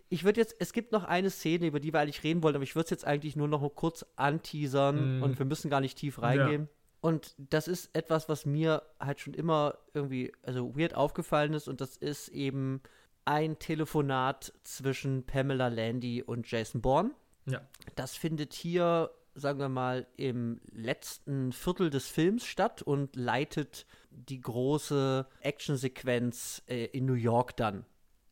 Ich 0.09 0.25
würde 0.25 0.41
jetzt, 0.41 0.57
es 0.59 0.75
gibt 0.75 0.93
noch 0.93 1.05
eine 1.05 1.31
Szene, 1.31 1.67
über 1.67 1.81
die 1.81 1.93
wir 1.93 2.01
eigentlich 2.01 2.23
reden 2.23 2.43
wollen, 2.43 2.55
aber 2.55 2.65
ich 2.65 2.75
würde 2.75 2.85
es 2.85 2.91
jetzt 2.91 3.07
eigentlich 3.07 3.35
nur 3.35 3.49
noch 3.49 3.67
kurz 3.71 4.05
anteasern 4.17 5.21
mm. 5.21 5.23
und 5.23 5.39
wir 5.39 5.47
müssen 5.47 5.71
gar 5.71 5.81
nicht 5.81 5.97
tief 5.97 6.21
reingehen. 6.21 6.63
Ja. 6.63 6.69
Und 7.01 7.35
das 7.39 7.67
ist 7.67 7.89
etwas, 7.95 8.29
was 8.29 8.45
mir 8.45 8.83
halt 9.01 9.21
schon 9.21 9.33
immer 9.33 9.79
irgendwie, 9.95 10.33
also 10.43 10.77
weird 10.77 10.95
aufgefallen 10.95 11.55
ist 11.55 11.67
und 11.67 11.81
das 11.81 11.97
ist 11.97 12.29
eben 12.29 12.83
ein 13.25 13.59
Telefonat 13.59 14.53
zwischen 14.65 15.25
Pamela 15.25 15.69
Landy 15.69 16.23
und 16.23 16.51
Jason 16.51 16.81
Bourne. 16.81 17.11
Ja. 17.47 17.61
Das 17.95 18.17
findet 18.17 18.53
hier, 18.53 19.11
sagen 19.35 19.59
wir 19.59 19.69
mal, 19.69 20.07
im 20.17 20.61
letzten 20.73 21.53
Viertel 21.53 21.91
des 21.91 22.09
Films 22.09 22.45
statt 22.45 22.83
und 22.83 23.17
leitet 23.17 23.87
die 24.11 24.41
große 24.41 25.27
Actionsequenz 25.41 26.63
äh, 26.67 26.87
in 26.87 27.07
New 27.07 27.15
York 27.15 27.57
dann 27.57 27.85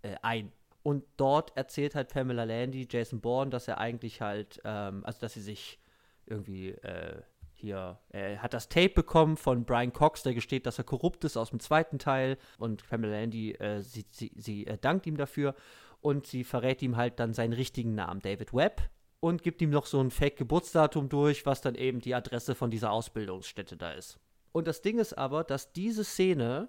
äh, 0.02 0.16
ein. 0.22 0.52
Und 0.82 1.04
dort 1.16 1.56
erzählt 1.56 1.94
halt 1.94 2.08
Pamela 2.08 2.44
Landy 2.44 2.88
Jason 2.90 3.20
Bourne, 3.20 3.50
dass 3.50 3.68
er 3.68 3.78
eigentlich 3.78 4.20
halt, 4.20 4.60
ähm, 4.64 5.04
also 5.04 5.20
dass 5.20 5.34
sie 5.34 5.42
sich 5.42 5.78
irgendwie 6.26 6.70
äh, 6.70 7.22
hier, 7.60 7.98
er 8.08 8.42
hat 8.42 8.54
das 8.54 8.68
Tape 8.68 8.90
bekommen 8.90 9.36
von 9.36 9.64
Brian 9.64 9.92
Cox, 9.92 10.22
der 10.22 10.34
gesteht, 10.34 10.66
dass 10.66 10.78
er 10.78 10.84
korrupt 10.84 11.24
ist 11.24 11.36
aus 11.36 11.50
dem 11.50 11.60
zweiten 11.60 11.98
Teil. 11.98 12.38
Und 12.58 12.88
Pamela 12.88 13.20
Landy, 13.20 13.52
äh, 13.52 13.82
sie, 13.82 14.06
sie, 14.10 14.32
sie 14.36 14.66
äh, 14.66 14.78
dankt 14.78 15.06
ihm 15.06 15.16
dafür. 15.16 15.54
Und 16.00 16.26
sie 16.26 16.44
verrät 16.44 16.80
ihm 16.82 16.96
halt 16.96 17.20
dann 17.20 17.34
seinen 17.34 17.52
richtigen 17.52 17.94
Namen, 17.94 18.20
David 18.20 18.54
Webb. 18.54 18.82
Und 19.20 19.42
gibt 19.42 19.60
ihm 19.60 19.70
noch 19.70 19.84
so 19.84 20.00
ein 20.00 20.10
Fake-Geburtsdatum 20.10 21.10
durch, 21.10 21.44
was 21.44 21.60
dann 21.60 21.74
eben 21.74 22.00
die 22.00 22.14
Adresse 22.14 22.54
von 22.54 22.70
dieser 22.70 22.90
Ausbildungsstätte 22.90 23.76
da 23.76 23.92
ist. 23.92 24.18
Und 24.52 24.66
das 24.66 24.80
Ding 24.80 24.98
ist 24.98 25.16
aber, 25.16 25.44
dass 25.44 25.72
diese 25.72 26.04
Szene 26.04 26.68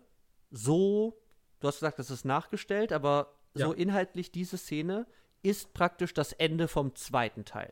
so, 0.49 1.17
du 1.61 1.67
hast 1.67 1.79
gesagt, 1.79 1.97
das 1.97 2.11
ist 2.11 2.25
nachgestellt, 2.25 2.91
aber 2.91 3.37
ja. 3.55 3.65
so 3.65 3.73
inhaltlich 3.73 4.31
diese 4.31 4.57
Szene 4.57 5.07
ist 5.43 5.73
praktisch 5.73 6.13
das 6.13 6.33
Ende 6.33 6.67
vom 6.67 6.93
zweiten 6.95 7.45
Teil. 7.45 7.71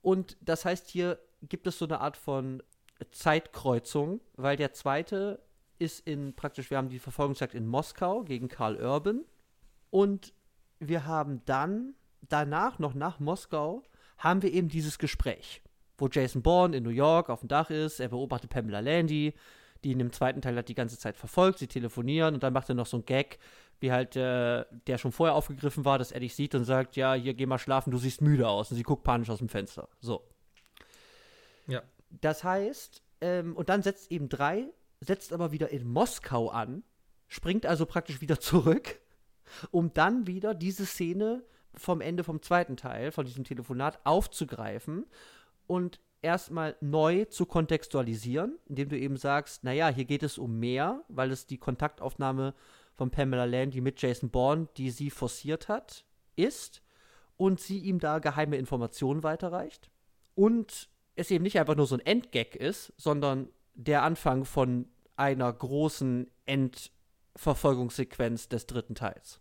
Und 0.00 0.36
das 0.40 0.64
heißt, 0.64 0.88
hier 0.88 1.18
gibt 1.42 1.66
es 1.66 1.78
so 1.78 1.86
eine 1.86 2.00
Art 2.00 2.16
von 2.16 2.62
Zeitkreuzung, 3.10 4.20
weil 4.36 4.56
der 4.56 4.72
zweite 4.72 5.40
ist 5.78 6.06
in 6.06 6.34
praktisch, 6.34 6.70
wir 6.70 6.76
haben 6.76 6.90
die 6.90 6.98
Verfolgungsjagd 6.98 7.54
in 7.54 7.66
Moskau 7.66 8.22
gegen 8.22 8.48
Karl 8.48 8.76
Urban 8.76 9.24
und 9.90 10.34
wir 10.78 11.06
haben 11.06 11.42
dann 11.46 11.94
danach, 12.28 12.78
noch 12.78 12.94
nach 12.94 13.18
Moskau, 13.18 13.82
haben 14.18 14.42
wir 14.42 14.52
eben 14.52 14.68
dieses 14.68 14.98
Gespräch, 14.98 15.62
wo 15.96 16.08
Jason 16.08 16.42
Bourne 16.42 16.76
in 16.76 16.84
New 16.84 16.90
York 16.90 17.30
auf 17.30 17.40
dem 17.40 17.48
Dach 17.48 17.70
ist, 17.70 18.00
er 18.00 18.08
beobachtet 18.08 18.50
Pamela 18.50 18.80
Landy, 18.80 19.34
die 19.82 19.92
in 19.92 19.98
dem 19.98 20.12
zweiten 20.12 20.42
Teil 20.42 20.56
hat 20.56 20.68
die 20.68 20.74
ganze 20.74 20.98
Zeit 20.98 21.16
verfolgt, 21.16 21.58
sie 21.58 21.66
telefonieren 21.66 22.34
und 22.34 22.42
dann 22.42 22.52
macht 22.52 22.68
er 22.68 22.74
noch 22.74 22.86
so 22.86 22.98
ein 22.98 23.06
Gag, 23.06 23.38
wie 23.80 23.90
halt 23.90 24.14
äh, 24.16 24.66
der 24.86 24.98
schon 24.98 25.12
vorher 25.12 25.34
aufgegriffen 25.34 25.86
war, 25.86 25.98
dass 25.98 26.12
er 26.12 26.20
dich 26.20 26.34
sieht 26.34 26.54
und 26.54 26.64
sagt, 26.64 26.96
ja, 26.96 27.14
hier 27.14 27.32
geh 27.32 27.46
mal 27.46 27.58
schlafen, 27.58 27.90
du 27.90 27.96
siehst 27.96 28.20
müde 28.20 28.46
aus 28.46 28.70
und 28.70 28.76
sie 28.76 28.82
guckt 28.82 29.04
panisch 29.04 29.30
aus 29.30 29.38
dem 29.38 29.48
Fenster. 29.48 29.88
So. 30.00 30.22
Ja. 31.70 31.82
Das 32.10 32.44
heißt, 32.44 33.02
ähm, 33.20 33.56
und 33.56 33.68
dann 33.68 33.82
setzt 33.82 34.10
eben 34.10 34.28
drei, 34.28 34.66
setzt 35.00 35.32
aber 35.32 35.52
wieder 35.52 35.70
in 35.70 35.86
Moskau 35.86 36.48
an, 36.48 36.82
springt 37.28 37.66
also 37.66 37.86
praktisch 37.86 38.20
wieder 38.20 38.40
zurück, 38.40 39.00
um 39.70 39.92
dann 39.92 40.26
wieder 40.26 40.54
diese 40.54 40.86
Szene 40.86 41.44
vom 41.74 42.00
Ende 42.00 42.24
vom 42.24 42.42
zweiten 42.42 42.76
Teil, 42.76 43.12
von 43.12 43.24
diesem 43.24 43.44
Telefonat 43.44 44.00
aufzugreifen 44.04 45.06
und 45.66 46.00
erstmal 46.22 46.76
neu 46.80 47.24
zu 47.26 47.46
kontextualisieren, 47.46 48.58
indem 48.66 48.88
du 48.88 48.98
eben 48.98 49.16
sagst, 49.16 49.64
naja, 49.64 49.88
hier 49.88 50.04
geht 50.04 50.22
es 50.22 50.36
um 50.36 50.58
mehr, 50.58 51.04
weil 51.08 51.30
es 51.30 51.46
die 51.46 51.58
Kontaktaufnahme 51.58 52.54
von 52.94 53.10
Pamela 53.10 53.44
Landy 53.44 53.80
mit 53.80 54.02
Jason 54.02 54.30
Bourne, 54.30 54.68
die 54.76 54.90
sie 54.90 55.10
forciert 55.10 55.68
hat, 55.68 56.04
ist 56.36 56.82
und 57.36 57.60
sie 57.60 57.78
ihm 57.78 58.00
da 58.00 58.18
geheime 58.18 58.56
Informationen 58.56 59.22
weiterreicht 59.22 59.90
und 60.34 60.89
es 61.20 61.30
eben 61.30 61.44
nicht 61.44 61.58
einfach 61.58 61.76
nur 61.76 61.86
so 61.86 61.94
ein 61.94 62.00
Endgag 62.00 62.56
ist, 62.56 62.92
sondern 62.96 63.48
der 63.74 64.02
Anfang 64.02 64.44
von 64.44 64.88
einer 65.16 65.52
großen 65.52 66.28
Endverfolgungssequenz 66.46 68.48
des 68.48 68.66
dritten 68.66 68.94
Teils. 68.94 69.40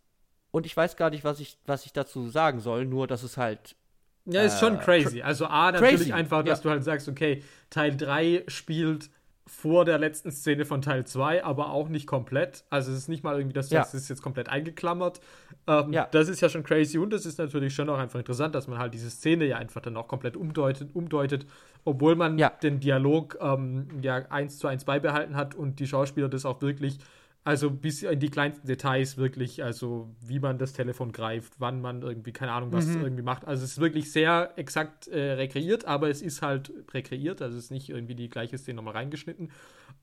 Und 0.51 0.65
ich 0.65 0.75
weiß 0.75 0.97
gar 0.97 1.09
nicht, 1.09 1.23
was 1.23 1.39
ich, 1.39 1.57
was 1.65 1.85
ich 1.85 1.93
dazu 1.93 2.27
sagen 2.29 2.59
soll, 2.59 2.85
nur 2.85 3.07
dass 3.07 3.23
es 3.23 3.37
halt. 3.37 3.77
Ja, 4.25 4.41
ist 4.41 4.59
schon 4.59 4.75
äh, 4.75 4.79
crazy. 4.79 5.21
Also, 5.21 5.45
A, 5.45 5.71
natürlich 5.71 6.01
crazy, 6.01 6.11
einfach, 6.11 6.43
dass 6.43 6.59
ja. 6.59 6.63
du 6.63 6.69
halt 6.71 6.83
sagst, 6.83 7.07
okay, 7.07 7.41
Teil 7.69 7.95
3 7.95 8.43
spielt 8.47 9.09
vor 9.49 9.83
der 9.83 9.97
letzten 9.97 10.31
Szene 10.31 10.63
von 10.63 10.81
Teil 10.83 11.05
2, 11.05 11.43
aber 11.43 11.71
auch 11.71 11.89
nicht 11.89 12.05
komplett. 12.05 12.63
Also, 12.69 12.91
es 12.91 12.99
ist 12.99 13.09
nicht 13.09 13.23
mal 13.23 13.35
irgendwie, 13.35 13.53
dass 13.53 13.69
du 13.69 13.75
Ja. 13.75 13.81
sagst, 13.81 13.95
es 13.95 14.03
ist 14.03 14.09
jetzt 14.09 14.21
komplett 14.21 14.47
eingeklammert. 14.47 15.21
Ähm, 15.67 15.91
Ja. 15.91 16.07
Das 16.11 16.29
ist 16.29 16.39
ja 16.39 16.49
schon 16.49 16.63
crazy 16.63 16.99
und 16.99 17.11
es 17.13 17.25
ist 17.25 17.39
natürlich 17.39 17.73
schon 17.73 17.89
auch 17.89 17.97
einfach 17.97 18.19
interessant, 18.19 18.53
dass 18.53 18.67
man 18.67 18.77
halt 18.77 18.93
diese 18.93 19.09
Szene 19.09 19.45
ja 19.45 19.57
einfach 19.57 19.81
dann 19.81 19.97
auch 19.97 20.07
komplett 20.07 20.37
umdeutet, 20.37 20.89
umdeutet 20.93 21.47
obwohl 21.85 22.15
man 22.15 22.37
Ja. 22.37 22.49
den 22.61 22.79
Dialog 22.79 23.37
ähm, 23.41 23.87
ja 24.01 24.17
eins 24.29 24.59
zu 24.59 24.67
eins 24.67 24.85
beibehalten 24.85 25.35
hat 25.35 25.55
und 25.55 25.79
die 25.79 25.87
Schauspieler 25.87 26.29
das 26.29 26.45
auch 26.45 26.61
wirklich, 26.61 26.99
also 27.43 27.71
bis 27.71 28.03
in 28.03 28.19
die 28.19 28.29
kleinsten 28.29 28.67
Details 28.67 29.17
wirklich, 29.17 29.63
also 29.63 30.13
wie 30.21 30.39
man 30.39 30.57
das 30.57 30.73
Telefon 30.73 31.11
greift, 31.11 31.53
wann 31.59 31.81
man 31.81 32.01
irgendwie, 32.01 32.31
keine 32.31 32.51
Ahnung, 32.51 32.71
was 32.73 32.95
Mhm. 32.95 33.01
irgendwie 33.01 33.23
macht. 33.23 33.45
Also 33.45 33.63
es 33.63 33.71
ist 33.71 33.79
wirklich 33.79 34.11
sehr 34.11 34.53
exakt 34.57 35.07
äh, 35.07 35.31
rekreiert, 35.33 35.85
aber 35.85 36.09
es 36.09 36.21
ist 36.21 36.41
halt 36.41 36.71
rekreiert, 36.93 37.41
also 37.41 37.57
es 37.57 37.65
ist 37.65 37.71
nicht 37.71 37.89
irgendwie 37.89 38.15
die 38.15 38.29
gleiche 38.29 38.57
Szene 38.57 38.75
nochmal 38.77 38.93
reingeschnitten. 38.93 39.51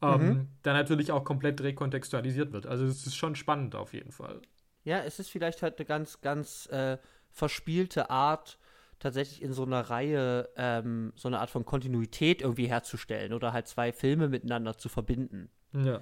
Ähm, 0.03 0.21
Mhm. 0.29 0.49
Da 0.63 0.73
natürlich 0.73 1.13
auch 1.13 1.25
komplett 1.25 1.61
rekontextualisiert 1.61 2.53
wird. 2.53 2.67
Also 2.67 2.85
es 2.85 3.07
ist 3.07 3.17
schon 3.17 3.37
spannend 3.37 3.75
auf 3.75 3.93
jeden 3.93 4.13
Fall. 4.13 4.41
Ja, 4.85 5.01
es 5.03 5.19
ist 5.19 5.31
vielleicht 5.31 5.63
halt 5.63 5.79
eine 5.79 5.87
ganz, 5.87 6.21
ganz 6.21 6.67
äh, 6.67 6.99
verspielte 7.31 8.09
Art, 8.11 8.59
tatsächlich 8.99 9.43
in 9.43 9.53
so 9.53 9.65
einer 9.65 9.83
Reihe 9.83 10.49
ähm, 10.57 11.13
so 11.17 11.29
eine 11.29 11.39
Art 11.41 11.51
von 11.51 11.65
Kontinuität 11.67 12.41
irgendwie 12.41 12.67
herzustellen 12.69 13.35
oder 13.35 13.53
halt 13.53 13.69
zwei 13.69 13.93
Filme 13.93 14.29
miteinander 14.29 14.79
zu 14.79 14.89
verbinden. 14.89 15.51
Ja. 15.75 16.01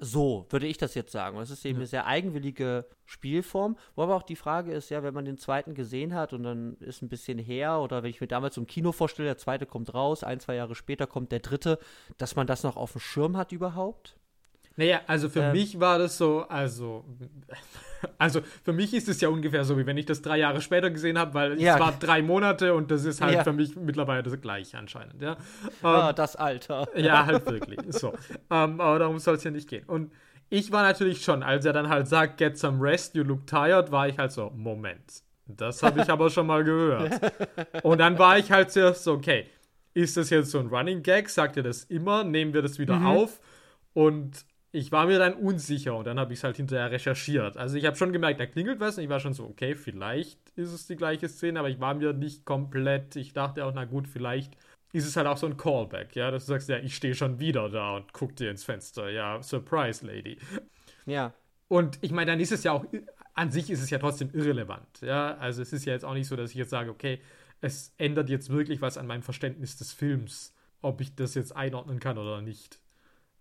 So 0.00 0.46
würde 0.50 0.66
ich 0.68 0.76
das 0.78 0.94
jetzt 0.94 1.10
sagen. 1.10 1.38
Es 1.38 1.50
ist 1.50 1.64
eben 1.64 1.74
Ja. 1.76 1.80
eine 1.80 1.86
sehr 1.86 2.06
eigenwillige 2.06 2.86
Spielform, 3.04 3.76
wo 3.96 4.02
aber 4.02 4.14
auch 4.14 4.22
die 4.22 4.36
Frage 4.36 4.72
ist, 4.72 4.90
ja, 4.90 5.02
wenn 5.02 5.12
man 5.14 5.24
den 5.24 5.38
zweiten 5.38 5.74
gesehen 5.74 6.14
hat 6.14 6.32
und 6.32 6.44
dann 6.44 6.76
ist 6.78 7.02
ein 7.02 7.08
bisschen 7.08 7.38
her 7.38 7.80
oder 7.80 8.02
wenn 8.02 8.10
ich 8.10 8.20
mir 8.20 8.28
damals 8.28 8.56
im 8.56 8.66
Kino 8.66 8.92
vorstelle, 8.92 9.28
der 9.28 9.38
zweite 9.38 9.66
kommt 9.66 9.92
raus, 9.94 10.22
ein, 10.22 10.38
zwei 10.38 10.54
Jahre 10.54 10.76
später 10.76 11.06
kommt 11.08 11.32
der 11.32 11.40
dritte, 11.40 11.78
dass 12.16 12.36
man 12.36 12.46
das 12.46 12.62
noch 12.62 12.76
auf 12.76 12.92
dem 12.92 13.00
Schirm 13.00 13.36
hat 13.36 13.50
überhaupt? 13.50 14.17
Naja, 14.78 15.00
also 15.08 15.28
für 15.28 15.40
Ähm. 15.42 15.52
mich 15.52 15.80
war 15.80 15.98
das 15.98 16.16
so, 16.16 16.46
also, 16.48 17.04
also 18.16 18.40
für 18.64 18.72
mich 18.72 18.94
ist 18.94 19.08
es 19.08 19.20
ja 19.20 19.28
ungefähr 19.28 19.64
so, 19.64 19.76
wie 19.76 19.84
wenn 19.86 19.96
ich 19.96 20.06
das 20.06 20.22
drei 20.22 20.38
Jahre 20.38 20.60
später 20.60 20.88
gesehen 20.90 21.18
habe, 21.18 21.34
weil 21.34 21.60
Ja. 21.60 21.74
es 21.74 21.80
war 21.80 21.92
drei 21.98 22.22
Monate 22.22 22.72
und 22.74 22.90
das 22.92 23.04
ist 23.04 23.20
halt 23.20 23.34
Ja. 23.34 23.42
für 23.44 23.52
mich 23.52 23.74
mittlerweile 23.74 24.22
das 24.22 24.40
gleiche 24.40 24.78
anscheinend, 24.78 25.20
ja. 25.20 25.36
Ah, 25.82 26.10
Ähm, 26.10 26.14
das 26.14 26.36
Alter. 26.36 26.86
ja, 26.96 27.26
halt 27.26 27.44
wirklich. 27.46 27.80
So. 27.90 28.12
Ähm, 28.50 28.80
aber 28.80 29.00
darum 29.00 29.18
soll 29.18 29.34
es 29.34 29.42
ja 29.44 29.50
nicht 29.50 29.68
gehen. 29.68 29.84
Und 29.86 30.12
ich 30.48 30.70
war 30.70 30.82
natürlich 30.82 31.24
schon, 31.24 31.42
als 31.42 31.64
er 31.64 31.72
dann 31.72 31.88
halt 31.88 32.06
sagt, 32.06 32.38
get 32.38 32.56
some 32.56 32.80
rest, 32.80 33.16
you 33.16 33.24
look 33.24 33.46
tired, 33.48 33.90
war 33.90 34.06
ich 34.08 34.16
halt 34.16 34.30
so, 34.32 34.50
Moment. 34.54 35.02
Das 35.46 35.82
habe 35.82 36.02
ich 36.02 36.08
aber 36.08 36.30
schon 36.30 36.46
mal 36.46 36.62
gehört. 36.62 37.20
Und 37.82 37.98
dann 37.98 38.16
war 38.18 38.38
ich 38.38 38.52
halt 38.52 38.70
zuerst 38.70 39.02
so, 39.02 39.14
okay, 39.14 39.46
ist 39.94 40.16
das 40.16 40.30
jetzt 40.30 40.50
so 40.52 40.60
ein 40.60 40.68
Running 40.68 41.02
Gag? 41.02 41.28
Sagt 41.30 41.56
er 41.56 41.64
das 41.64 41.82
immer? 41.84 42.22
Nehmen 42.22 42.54
wir 42.54 42.62
das 42.62 42.78
wieder 42.78 43.04
auf? 43.04 43.40
Und 43.94 44.44
ich 44.70 44.92
war 44.92 45.06
mir 45.06 45.18
dann 45.18 45.34
unsicher 45.34 45.96
und 45.96 46.06
dann 46.06 46.18
habe 46.18 46.32
ich 46.32 46.40
es 46.40 46.44
halt 46.44 46.56
hinterher 46.56 46.90
recherchiert. 46.90 47.56
Also 47.56 47.76
ich 47.76 47.86
habe 47.86 47.96
schon 47.96 48.12
gemerkt, 48.12 48.38
da 48.40 48.46
klingelt 48.46 48.80
was 48.80 48.98
und 48.98 49.04
ich 49.04 49.10
war 49.10 49.20
schon 49.20 49.32
so, 49.32 49.44
okay, 49.44 49.74
vielleicht 49.74 50.38
ist 50.56 50.72
es 50.72 50.86
die 50.86 50.96
gleiche 50.96 51.28
Szene, 51.28 51.58
aber 51.58 51.70
ich 51.70 51.80
war 51.80 51.94
mir 51.94 52.12
nicht 52.12 52.44
komplett, 52.44 53.16
ich 53.16 53.32
dachte 53.32 53.64
auch, 53.64 53.72
na 53.74 53.86
gut, 53.86 54.08
vielleicht 54.08 54.56
ist 54.92 55.06
es 55.06 55.16
halt 55.16 55.26
auch 55.26 55.36
so 55.36 55.46
ein 55.46 55.56
Callback, 55.56 56.16
ja, 56.16 56.30
dass 56.30 56.46
du 56.46 56.52
sagst, 56.52 56.68
ja, 56.68 56.78
ich 56.78 56.94
stehe 56.94 57.14
schon 57.14 57.38
wieder 57.38 57.68
da 57.70 57.96
und 57.96 58.12
guck 58.12 58.36
dir 58.36 58.50
ins 58.50 58.64
Fenster, 58.64 59.10
ja, 59.10 59.42
Surprise, 59.42 60.06
Lady. 60.06 60.38
Ja. 61.06 61.32
Und 61.68 61.98
ich 62.00 62.12
meine, 62.12 62.30
dann 62.30 62.40
ist 62.40 62.52
es 62.52 62.64
ja 62.64 62.72
auch, 62.72 62.84
an 63.34 63.50
sich 63.50 63.70
ist 63.70 63.82
es 63.82 63.90
ja 63.90 63.98
trotzdem 63.98 64.30
irrelevant, 64.32 65.00
ja, 65.00 65.36
also 65.38 65.62
es 65.62 65.72
ist 65.72 65.84
ja 65.84 65.92
jetzt 65.92 66.04
auch 66.04 66.14
nicht 66.14 66.26
so, 66.26 66.36
dass 66.36 66.50
ich 66.50 66.56
jetzt 66.56 66.70
sage, 66.70 66.90
okay, 66.90 67.20
es 67.60 67.92
ändert 67.98 68.28
jetzt 68.28 68.50
wirklich 68.50 68.80
was 68.80 68.98
an 68.98 69.06
meinem 69.06 69.22
Verständnis 69.22 69.76
des 69.76 69.92
Films, 69.92 70.54
ob 70.80 71.00
ich 71.00 71.14
das 71.14 71.34
jetzt 71.34 71.54
einordnen 71.56 72.00
kann 72.00 72.18
oder 72.18 72.40
nicht. 72.40 72.80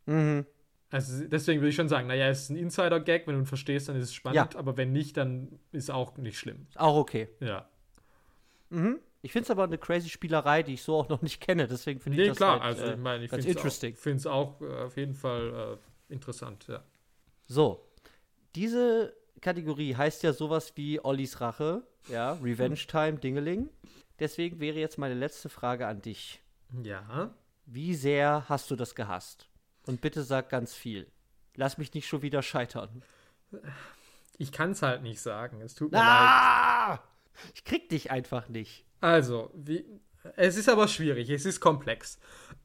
Mhm. 0.05 0.45
Also 0.89 1.25
deswegen 1.25 1.59
würde 1.59 1.69
ich 1.69 1.75
schon 1.75 1.89
sagen, 1.89 2.07
naja, 2.07 2.29
es 2.29 2.43
ist 2.43 2.49
ein 2.49 2.55
Insider-Gag, 2.55 3.27
wenn 3.27 3.35
du 3.35 3.41
ihn 3.41 3.45
verstehst, 3.45 3.89
dann 3.89 3.97
ist 3.97 4.05
es 4.05 4.13
spannend, 4.13 4.55
aber 4.55 4.77
wenn 4.77 4.93
nicht, 4.93 5.17
dann 5.17 5.59
ist 5.71 5.91
auch 5.91 6.17
nicht 6.17 6.39
schlimm. 6.39 6.67
Auch 6.75 6.95
okay. 6.95 7.27
Ja. 7.41 7.67
Mhm. 8.69 8.99
Ich 9.21 9.31
finde 9.33 9.45
es 9.45 9.51
aber 9.51 9.63
eine 9.63 9.77
crazy 9.77 10.09
Spielerei, 10.09 10.63
die 10.63 10.75
ich 10.75 10.83
so 10.83 10.95
auch 10.95 11.09
noch 11.09 11.21
nicht 11.21 11.41
kenne. 11.41 11.67
Deswegen 11.67 11.99
finde 11.99 12.17
ich 12.17 12.21
Nee, 12.21 12.27
das 12.29 12.37
klar, 12.37 12.61
halt, 12.61 12.79
also 12.79 12.85
äh, 12.85 13.17
ich 13.17 13.23
ich 13.23 13.31
ganz 13.31 13.77
finde 13.99 14.17
es 14.17 14.27
auch 14.27 14.61
äh, 14.61 14.83
auf 14.83 14.95
jeden 14.95 15.15
Fall 15.15 15.79
äh, 16.09 16.13
interessant, 16.13 16.67
ja. 16.67 16.83
So, 17.45 17.85
diese 18.55 19.13
Kategorie 19.41 19.95
heißt 19.95 20.23
ja 20.23 20.33
sowas 20.33 20.73
wie 20.75 21.03
Ollis 21.03 21.41
Rache, 21.41 21.83
ja, 22.07 22.33
Revenge 22.43 22.79
Time, 22.87 23.17
Dingeling. 23.17 23.69
Deswegen 24.19 24.59
wäre 24.59 24.77
jetzt 24.79 24.97
meine 24.97 25.13
letzte 25.13 25.49
Frage 25.49 25.87
an 25.87 26.01
dich. 26.01 26.41
Ja. 26.83 27.33
Wie 27.65 27.93
sehr 27.95 28.45
hast 28.47 28.71
du 28.71 28.75
das 28.75 28.95
gehasst? 28.95 29.46
Und 29.87 30.01
bitte 30.01 30.23
sag 30.23 30.49
ganz 30.49 30.73
viel. 30.73 31.07
Lass 31.55 31.77
mich 31.77 31.93
nicht 31.93 32.07
schon 32.07 32.21
wieder 32.21 32.41
scheitern. 32.41 33.01
Ich 34.37 34.51
kann 34.51 34.71
es 34.71 34.81
halt 34.81 35.01
nicht 35.01 35.19
sagen, 35.21 35.61
es 35.61 35.73
tut 35.75 35.91
mir 35.91 35.97
leid. 35.97 36.05
Ah! 36.07 36.99
Ich 37.53 37.63
krieg 37.63 37.89
dich 37.89 38.11
einfach 38.11 38.49
nicht. 38.49 38.83
Also, 39.01 39.51
wie, 39.55 39.85
es 40.35 40.57
ist 40.57 40.69
aber 40.69 40.87
schwierig, 40.87 41.29
es 41.29 41.45
ist 41.45 41.59
komplex. 41.59 42.19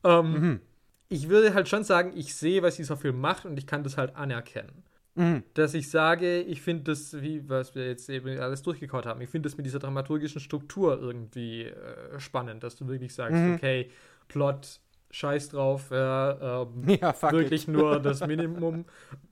Ähm, 0.05 0.33
Mhm. 0.33 0.61
Ich 1.09 1.29
würde 1.29 1.53
halt 1.53 1.69
schon 1.69 1.85
sagen, 1.85 2.13
ich 2.17 2.35
sehe, 2.35 2.63
was 2.63 2.77
dieser 2.77 2.97
Film 2.97 3.21
macht 3.21 3.45
und 3.45 3.59
ich 3.59 3.67
kann 3.67 3.85
das 3.85 3.99
halt 3.99 4.17
anerkennen. 4.17 4.83
Mhm. 5.15 5.43
Dass 5.53 5.75
ich 5.75 5.91
sage, 5.91 6.41
ich 6.41 6.63
finde 6.63 6.85
das, 6.85 7.21
wie 7.21 7.47
was 7.51 7.75
wir 7.75 7.87
jetzt 7.87 8.09
eben 8.09 8.39
alles 8.39 8.63
durchgekaut 8.63 9.05
haben, 9.05 9.21
ich 9.21 9.29
finde 9.29 9.47
das 9.47 9.59
mit 9.59 9.67
dieser 9.67 9.79
dramaturgischen 9.79 10.41
Struktur 10.41 10.99
irgendwie 10.99 11.65
äh, 11.65 12.19
spannend, 12.19 12.63
dass 12.63 12.77
du 12.77 12.89
wirklich 12.89 13.15
sagst, 13.15 13.35
Mhm. 13.37 13.55
okay, 13.57 13.91
Plot, 14.29 14.81
scheiß 15.13 15.51
drauf, 15.51 15.91
ja, 15.93 16.63
ähm, 16.65 16.91
Ja, 17.01 17.15
wirklich 17.29 17.69
it. 17.69 17.69
nur 17.69 18.01
das 18.01 18.25
Minimum. 18.25 18.87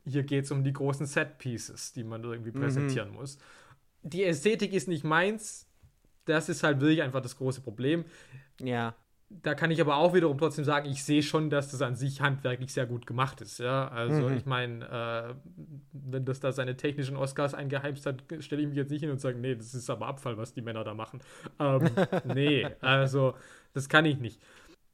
Hier 0.06 0.22
geht 0.24 0.44
es 0.46 0.52
um 0.52 0.64
die 0.64 0.72
großen 0.74 1.06
Set-Pieces, 1.06 1.92
die 1.94 2.04
man 2.04 2.24
irgendwie 2.24 2.52
Mhm. 2.54 2.60
präsentieren 2.60 3.12
muss. 3.12 3.38
Die 4.02 4.24
Ästhetik 4.24 4.72
ist 4.72 4.88
nicht 4.88 5.04
meins. 5.04 5.68
Das 6.26 6.48
ist 6.48 6.62
halt 6.62 6.80
wirklich 6.80 7.02
einfach 7.02 7.22
das 7.22 7.36
große 7.38 7.62
Problem. 7.62 8.04
Ja. 8.60 8.94
Da 9.32 9.54
kann 9.54 9.70
ich 9.70 9.80
aber 9.80 9.94
auch 9.96 10.12
wiederum 10.12 10.38
trotzdem 10.38 10.64
sagen, 10.64 10.90
ich 10.90 11.04
sehe 11.04 11.22
schon, 11.22 11.50
dass 11.50 11.70
das 11.70 11.82
an 11.82 11.94
sich 11.94 12.20
handwerklich 12.20 12.72
sehr 12.72 12.86
gut 12.86 13.06
gemacht 13.06 13.40
ist. 13.40 13.58
Ja, 13.58 13.86
also 13.86 14.28
Mhm. 14.28 14.36
ich 14.36 14.44
meine, 14.44 14.84
äh, 14.88 15.34
wenn 15.92 16.24
das 16.24 16.40
da 16.40 16.50
seine 16.50 16.76
technischen 16.76 17.16
Oscars 17.16 17.54
eingeheimst 17.54 18.06
hat, 18.06 18.24
stelle 18.40 18.62
ich 18.62 18.68
mich 18.68 18.76
jetzt 18.76 18.90
nicht 18.90 19.02
hin 19.02 19.10
und 19.10 19.20
sage, 19.20 19.38
nee, 19.38 19.54
das 19.54 19.72
ist 19.72 19.88
aber 19.88 20.08
Abfall, 20.08 20.36
was 20.36 20.52
die 20.52 20.62
Männer 20.62 20.82
da 20.82 20.94
machen. 20.94 21.20
Ähm, 21.60 22.00
nee, 22.24 22.74
also 22.80 23.34
das 23.72 23.88
kann 23.88 24.04
ich 24.04 24.18
nicht. 24.18 24.42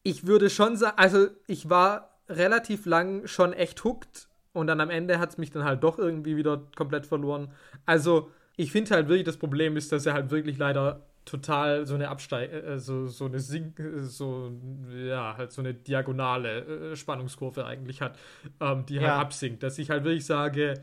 Ich 0.07 0.27
würde 0.27 0.51
schon 0.51 0.77
sagen, 0.77 0.97
also 0.99 1.27
ich 1.49 1.69
war 1.69 2.21
relativ 2.29 2.87
lang 2.87 3.27
schon 3.27 3.53
echt 3.53 3.83
hooked 3.83 4.29
und 4.53 4.69
dann 4.69 4.81
am 4.81 4.89
Ende 4.89 5.19
hat 5.19 5.31
es 5.31 5.39
mich 5.39 5.51
dann 5.51 5.65
halt 5.65 5.83
doch 5.83 5.99
irgendwie 5.99 6.37
wieder 6.37 6.63
komplett 6.77 7.07
verloren. 7.07 7.51
Also 7.87 8.31
ich 8.57 8.71
finde 8.71 8.95
halt 8.95 9.09
wirklich, 9.09 9.25
das 9.25 9.37
Problem 9.37 9.77
ist, 9.77 9.91
dass 9.91 10.07
er 10.07 10.15
halt 10.15 10.31
wirklich 10.31 10.59
leider 10.59 11.03
total 11.25 11.87
so 11.87 11.97
eine 11.97 12.09
Absteig, 12.09 12.53
äh, 12.53 12.79
so, 12.79 13.09
so 13.09 13.25
eine 13.25 13.41
Sink, 13.41 13.81
äh, 13.81 14.03
so, 14.03 14.53
ja, 14.97 15.37
halt 15.37 15.51
so 15.51 15.61
eine 15.61 15.75
diagonale 15.75 16.93
äh, 16.93 16.97
Spannungskurve 16.97 17.67
eigentlich 17.67 18.01
hat, 18.01 18.17
ähm, 18.61 18.87
die 18.87 18.95
Ja. 18.95 19.03
halt 19.03 19.21
absinkt. 19.21 19.65
Dass 19.65 19.77
ich 19.77 19.91
halt 19.91 20.05
wirklich 20.05 20.25
sage, 20.25 20.75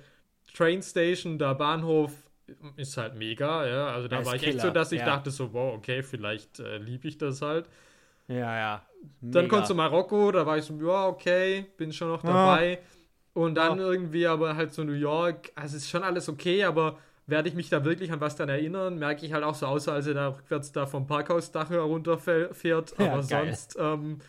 Train 0.54 0.82
Station, 0.84 1.40
der 1.40 1.56
Bahnhof 1.56 2.12
ist 2.76 2.98
halt 2.98 3.16
mega, 3.16 3.66
ja. 3.66 3.88
Also 3.88 4.10
da 4.10 4.20
ist 4.20 4.26
war 4.26 4.36
ich 4.36 4.44
echt 4.44 4.60
so, 4.60 4.60
Killer, 4.64 4.74
dass 4.74 4.92
ich 4.92 5.00
ja. 5.00 5.06
dachte 5.06 5.32
so, 5.32 5.54
wow, 5.54 5.74
okay, 5.78 6.04
vielleicht 6.04 6.60
äh, 6.60 6.78
liebe 6.78 7.08
ich 7.08 7.18
das 7.18 7.42
halt. 7.42 7.70
Ja, 8.28 8.58
ja. 8.58 8.82
Dann 9.22 9.48
kommt 9.48 9.68
zu 9.68 9.76
Marokko, 9.76 10.32
da 10.32 10.46
war 10.46 10.58
ich 10.58 10.66
so, 10.66 10.74
ja, 10.76 11.08
okay, 11.08 11.66
bin 11.78 11.92
schon 11.92 12.10
noch 12.10 12.22
dabei. 12.22 12.72
Ja. 12.72 12.78
Und 13.34 13.56
dann 13.56 13.80
ja. 13.80 13.86
irgendwie 13.86 14.28
aber 14.28 14.56
halt 14.56 14.74
so 14.74 14.84
New 14.84 14.94
York, 14.94 15.52
also 15.56 15.76
ist 15.76 15.90
schon 15.90 16.04
alles 16.04 16.30
okay, 16.30 16.64
aber 16.64 16.98
werde 17.26 17.48
ich 17.48 17.56
mich 17.56 17.70
da 17.70 17.86
wirklich 17.86 18.12
an 18.12 18.20
was 18.20 18.36
dann 18.36 18.50
erinnern, 18.50 19.00
merke 19.00 19.26
ich 19.26 19.34
halt 19.34 19.44
auch 19.44 19.56
so 19.56 19.66
aus, 19.66 19.88
als 19.88 20.08
er 20.08 20.14
da 20.14 20.28
rückwärts 20.28 20.72
da 20.72 20.86
vom 20.86 21.08
Parkhausdach 21.08 21.70
herunterfährt, 21.70 22.94
aber 22.98 23.06
ja, 23.06 23.22
sonst 23.22 23.78
ähm, 23.80 24.20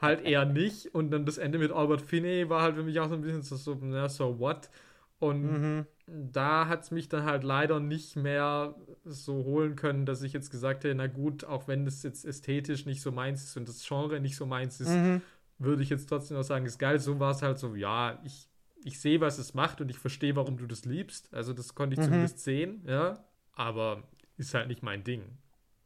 halt 0.00 0.24
eher 0.24 0.44
nicht. 0.44 0.94
Und 0.94 1.10
dann 1.10 1.26
das 1.26 1.38
Ende 1.38 1.58
mit 1.58 1.72
Albert 1.72 2.00
Finney 2.00 2.48
war 2.48 2.62
halt 2.62 2.76
für 2.76 2.84
mich 2.84 2.98
auch 3.00 3.08
so 3.08 3.14
ein 3.14 3.22
bisschen 3.22 3.42
so, 3.42 3.56
so, 3.56 3.76
na, 3.82 4.08
so 4.08 4.38
what? 4.38 4.70
Und 5.18 5.42
mhm. 5.42 5.86
Da 6.10 6.68
hat 6.68 6.84
es 6.84 6.90
mich 6.90 7.08
dann 7.08 7.24
halt 7.24 7.44
leider 7.44 7.80
nicht 7.80 8.16
mehr 8.16 8.74
so 9.04 9.44
holen 9.44 9.76
können, 9.76 10.06
dass 10.06 10.22
ich 10.22 10.32
jetzt 10.32 10.50
gesagt 10.50 10.84
hätte, 10.84 10.94
na 10.94 11.06
gut, 11.06 11.44
auch 11.44 11.68
wenn 11.68 11.84
das 11.84 12.02
jetzt 12.02 12.24
ästhetisch 12.24 12.86
nicht 12.86 13.02
so 13.02 13.12
meins 13.12 13.44
ist 13.44 13.56
und 13.56 13.68
das 13.68 13.86
Genre 13.86 14.20
nicht 14.20 14.36
so 14.36 14.46
meins 14.46 14.80
ist, 14.80 14.90
mhm. 14.90 15.22
würde 15.58 15.82
ich 15.82 15.90
jetzt 15.90 16.08
trotzdem 16.08 16.36
noch 16.36 16.44
sagen, 16.44 16.66
ist 16.66 16.78
geil. 16.78 16.98
So 16.98 17.20
war 17.20 17.32
es 17.32 17.42
halt 17.42 17.58
so, 17.58 17.74
ja, 17.74 18.20
ich 18.24 18.48
ich 18.84 19.00
sehe, 19.00 19.20
was 19.20 19.38
es 19.38 19.54
macht 19.54 19.80
und 19.80 19.90
ich 19.90 19.98
verstehe, 19.98 20.36
warum 20.36 20.56
du 20.56 20.66
das 20.66 20.84
liebst. 20.84 21.32
Also 21.32 21.52
das 21.52 21.74
konnte 21.74 21.94
ich 21.94 22.00
mhm. 22.00 22.04
zumindest 22.04 22.40
sehen, 22.40 22.82
ja. 22.86 23.24
Aber 23.52 24.04
ist 24.36 24.54
halt 24.54 24.68
nicht 24.68 24.82
mein 24.82 25.04
Ding. 25.04 25.22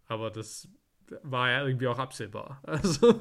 Aber 0.06 0.30
das 0.30 0.68
war 1.22 1.50
ja 1.50 1.66
irgendwie 1.66 1.88
auch 1.88 1.98
absehbar. 1.98 2.60
Also. 2.66 3.14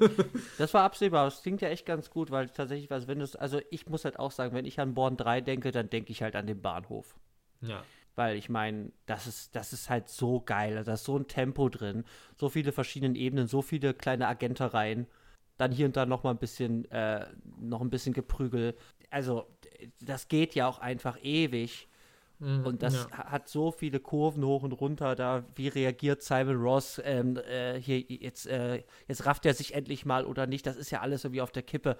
Das 0.58 0.72
war 0.74 0.84
absehbar. 0.84 1.26
Das 1.26 1.42
klingt 1.42 1.60
ja 1.60 1.68
echt 1.68 1.86
ganz 1.86 2.10
gut, 2.10 2.30
weil 2.30 2.48
tatsächlich, 2.48 2.90
also 2.90 3.08
wenn 3.08 3.18
du 3.18 3.26
also 3.38 3.60
ich 3.70 3.88
muss 3.88 4.04
halt 4.04 4.18
auch 4.18 4.30
sagen, 4.30 4.54
wenn 4.54 4.64
ich 4.64 4.80
an 4.80 4.94
Born 4.94 5.16
3 5.16 5.40
denke, 5.40 5.70
dann 5.70 5.90
denke 5.90 6.12
ich 6.12 6.22
halt 6.22 6.36
an 6.36 6.46
den 6.46 6.62
Bahnhof. 6.62 7.16
Ja. 7.60 7.82
Weil 8.14 8.36
ich 8.36 8.48
meine, 8.48 8.92
das 9.06 9.26
ist, 9.26 9.56
das 9.56 9.72
ist 9.72 9.88
halt 9.88 10.08
so 10.08 10.40
geil. 10.40 10.82
Da 10.84 10.94
ist 10.94 11.04
so 11.04 11.16
ein 11.16 11.28
Tempo 11.28 11.68
drin, 11.68 12.04
so 12.36 12.48
viele 12.48 12.72
verschiedene 12.72 13.18
Ebenen, 13.18 13.46
so 13.46 13.62
viele 13.62 13.94
kleine 13.94 14.28
Agentereien. 14.28 15.06
Dann 15.56 15.72
hier 15.72 15.86
und 15.86 15.96
da 15.96 16.06
noch 16.06 16.22
mal 16.22 16.30
ein 16.30 16.38
bisschen, 16.38 16.90
äh, 16.90 17.26
noch 17.60 17.80
ein 17.80 17.90
bisschen 17.90 18.12
Geprügel. 18.12 18.76
Also, 19.10 19.46
das 20.00 20.28
geht 20.28 20.54
ja 20.54 20.66
auch 20.66 20.78
einfach 20.78 21.18
ewig. 21.22 21.88
Mhm, 22.42 22.66
und 22.66 22.82
das 22.82 23.06
ja. 23.08 23.18
hat 23.30 23.48
so 23.48 23.70
viele 23.70 24.00
Kurven 24.00 24.44
hoch 24.44 24.64
und 24.64 24.72
runter. 24.72 25.14
Da, 25.14 25.44
wie 25.54 25.68
reagiert 25.68 26.22
Simon 26.22 26.56
Ross? 26.56 27.00
Ähm, 27.04 27.36
äh, 27.36 27.80
hier, 27.80 28.00
jetzt, 28.00 28.48
äh, 28.48 28.82
jetzt 29.06 29.26
rafft 29.26 29.46
er 29.46 29.54
sich 29.54 29.74
endlich 29.74 30.04
mal 30.04 30.26
oder 30.26 30.48
nicht. 30.48 30.66
Das 30.66 30.76
ist 30.76 30.90
ja 30.90 31.00
alles 31.00 31.22
irgendwie 31.22 31.40
auf 31.40 31.52
der 31.52 31.62
Kippe. 31.62 31.96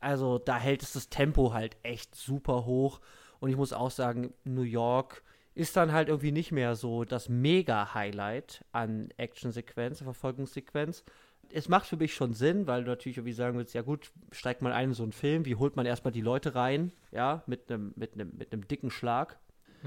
Also, 0.00 0.38
da 0.38 0.58
hält 0.58 0.82
es 0.82 0.92
das 0.92 1.08
Tempo 1.08 1.54
halt 1.54 1.78
echt 1.82 2.14
super 2.14 2.66
hoch. 2.66 3.00
Und 3.40 3.48
ich 3.48 3.56
muss 3.56 3.72
auch 3.72 3.90
sagen, 3.90 4.34
New 4.44 4.62
York 4.62 5.22
ist 5.54 5.76
dann 5.76 5.92
halt 5.92 6.08
irgendwie 6.08 6.32
nicht 6.32 6.52
mehr 6.52 6.74
so 6.74 7.04
das 7.04 7.30
Mega-Highlight 7.30 8.66
an 8.72 9.08
Action-Sequenz, 9.16 10.02
Verfolgungssequenz 10.02 11.04
es 11.52 11.68
macht 11.68 11.86
für 11.86 11.96
mich 11.96 12.14
schon 12.14 12.32
Sinn, 12.32 12.66
weil 12.66 12.82
du 12.82 12.90
natürlich 12.90 13.18
irgendwie 13.18 13.32
sagen 13.32 13.56
willst, 13.56 13.74
ja 13.74 13.82
gut, 13.82 14.10
steigt 14.32 14.62
mal 14.62 14.72
ein 14.72 14.88
in 14.88 14.94
so 14.94 15.02
einen 15.02 15.12
Film, 15.12 15.44
wie 15.44 15.54
holt 15.54 15.76
man 15.76 15.86
erstmal 15.86 16.12
die 16.12 16.20
Leute 16.20 16.54
rein, 16.54 16.92
ja, 17.12 17.44
mit 17.46 17.70
einem 17.70 17.92
mit 17.96 18.16
mit 18.16 18.70
dicken 18.70 18.90
Schlag. 18.90 19.38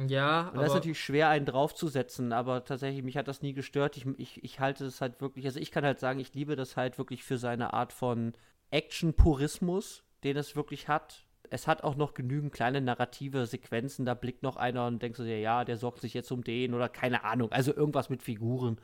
Ja, 0.06 0.50
Und 0.50 0.58
das 0.58 0.68
ist 0.68 0.74
natürlich 0.76 1.02
schwer, 1.02 1.30
einen 1.30 1.48
draufzusetzen, 1.48 2.32
aber 2.32 2.64
tatsächlich, 2.64 3.04
mich 3.04 3.18
hat 3.18 3.28
das 3.28 3.42
nie 3.42 3.54
gestört. 3.54 3.98
Ich, 3.98 4.06
ich, 4.18 4.44
ich 4.44 4.60
halte 4.60 4.86
es 4.86 5.02
halt 5.02 5.20
wirklich, 5.22 5.46
also 5.46 5.60
ich 5.60 5.72
kann 5.72 5.84
halt 5.84 6.00
sagen, 6.00 6.20
ich 6.20 6.36
liebe 6.36 6.56
das 6.56 6.78
halt 6.78 7.00
wirklich 7.00 7.24
für 7.24 7.40
seine 7.40 7.74
Art 7.74 7.94
von 7.94 8.34
Action-Purismus, 8.70 10.04
den 10.24 10.38
es 10.38 10.56
wirklich 10.56 10.88
hat. 10.88 11.26
Es 11.50 11.66
hat 11.66 11.84
auch 11.84 11.96
noch 11.96 12.14
genügend 12.14 12.52
kleine 12.52 12.80
narrative 12.80 13.48
Sequenzen, 13.48 14.06
da 14.06 14.14
blickt 14.14 14.44
noch 14.44 14.56
einer 14.56 14.86
und 14.86 15.02
denkst 15.02 15.18
du 15.18 15.24
dir, 15.24 15.40
ja, 15.40 15.66
der 15.66 15.78
sorgt 15.78 16.02
sich 16.02 16.14
jetzt 16.14 16.32
um 16.32 16.44
den 16.44 16.76
oder 16.76 16.90
keine 16.90 17.24
Ahnung, 17.24 17.52
also 17.52 17.74
irgendwas 17.74 18.10
mit 18.10 18.22
Figuren 18.22 18.78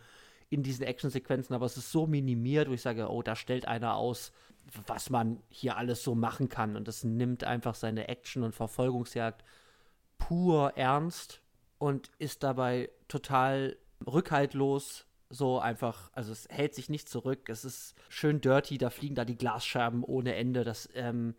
in 0.50 0.64
diesen 0.64 0.86
Actionsequenzen, 0.86 1.54
aber 1.54 1.68
es 1.68 1.78
ist 1.78 1.92
so 1.92 2.08
minimiert, 2.08 2.70
wo 2.70 2.74
ich 2.74 2.82
sage, 2.82 3.10
oh, 3.10 3.22
da 3.22 3.36
stellt 3.36 3.68
einer 3.68 3.96
aus, 3.96 4.32
was 4.88 5.12
man 5.12 5.44
hier 5.50 5.78
alles 5.78 6.04
so 6.04 6.16
machen 6.16 6.50
kann. 6.50 6.76
Und 6.76 6.88
das 6.88 7.04
nimmt 7.04 7.44
einfach 7.44 7.76
seine 7.76 8.08
Action- 8.08 8.44
und 8.44 8.56
Verfolgungsjagd 8.56 9.44
pur 10.28 10.74
ernst 10.76 11.42
und 11.80 12.10
ist 12.18 12.44
dabei 12.44 12.90
total 13.08 13.78
rückhaltlos. 14.06 15.06
So 15.30 15.60
einfach, 15.60 16.12
also 16.14 16.32
es 16.32 16.48
hält 16.50 16.76
sich 16.76 16.90
nicht 16.90 17.10
zurück. 17.10 17.50
Es 17.50 17.66
ist 17.66 17.96
schön 18.08 18.40
dirty, 18.40 18.78
da 18.78 18.90
fliegen 18.90 19.16
da 19.16 19.26
die 19.26 19.38
Glasscherben 19.38 20.04
ohne 20.04 20.36
Ende. 20.36 20.64
Das, 20.64 20.88
ähm, 20.94 21.36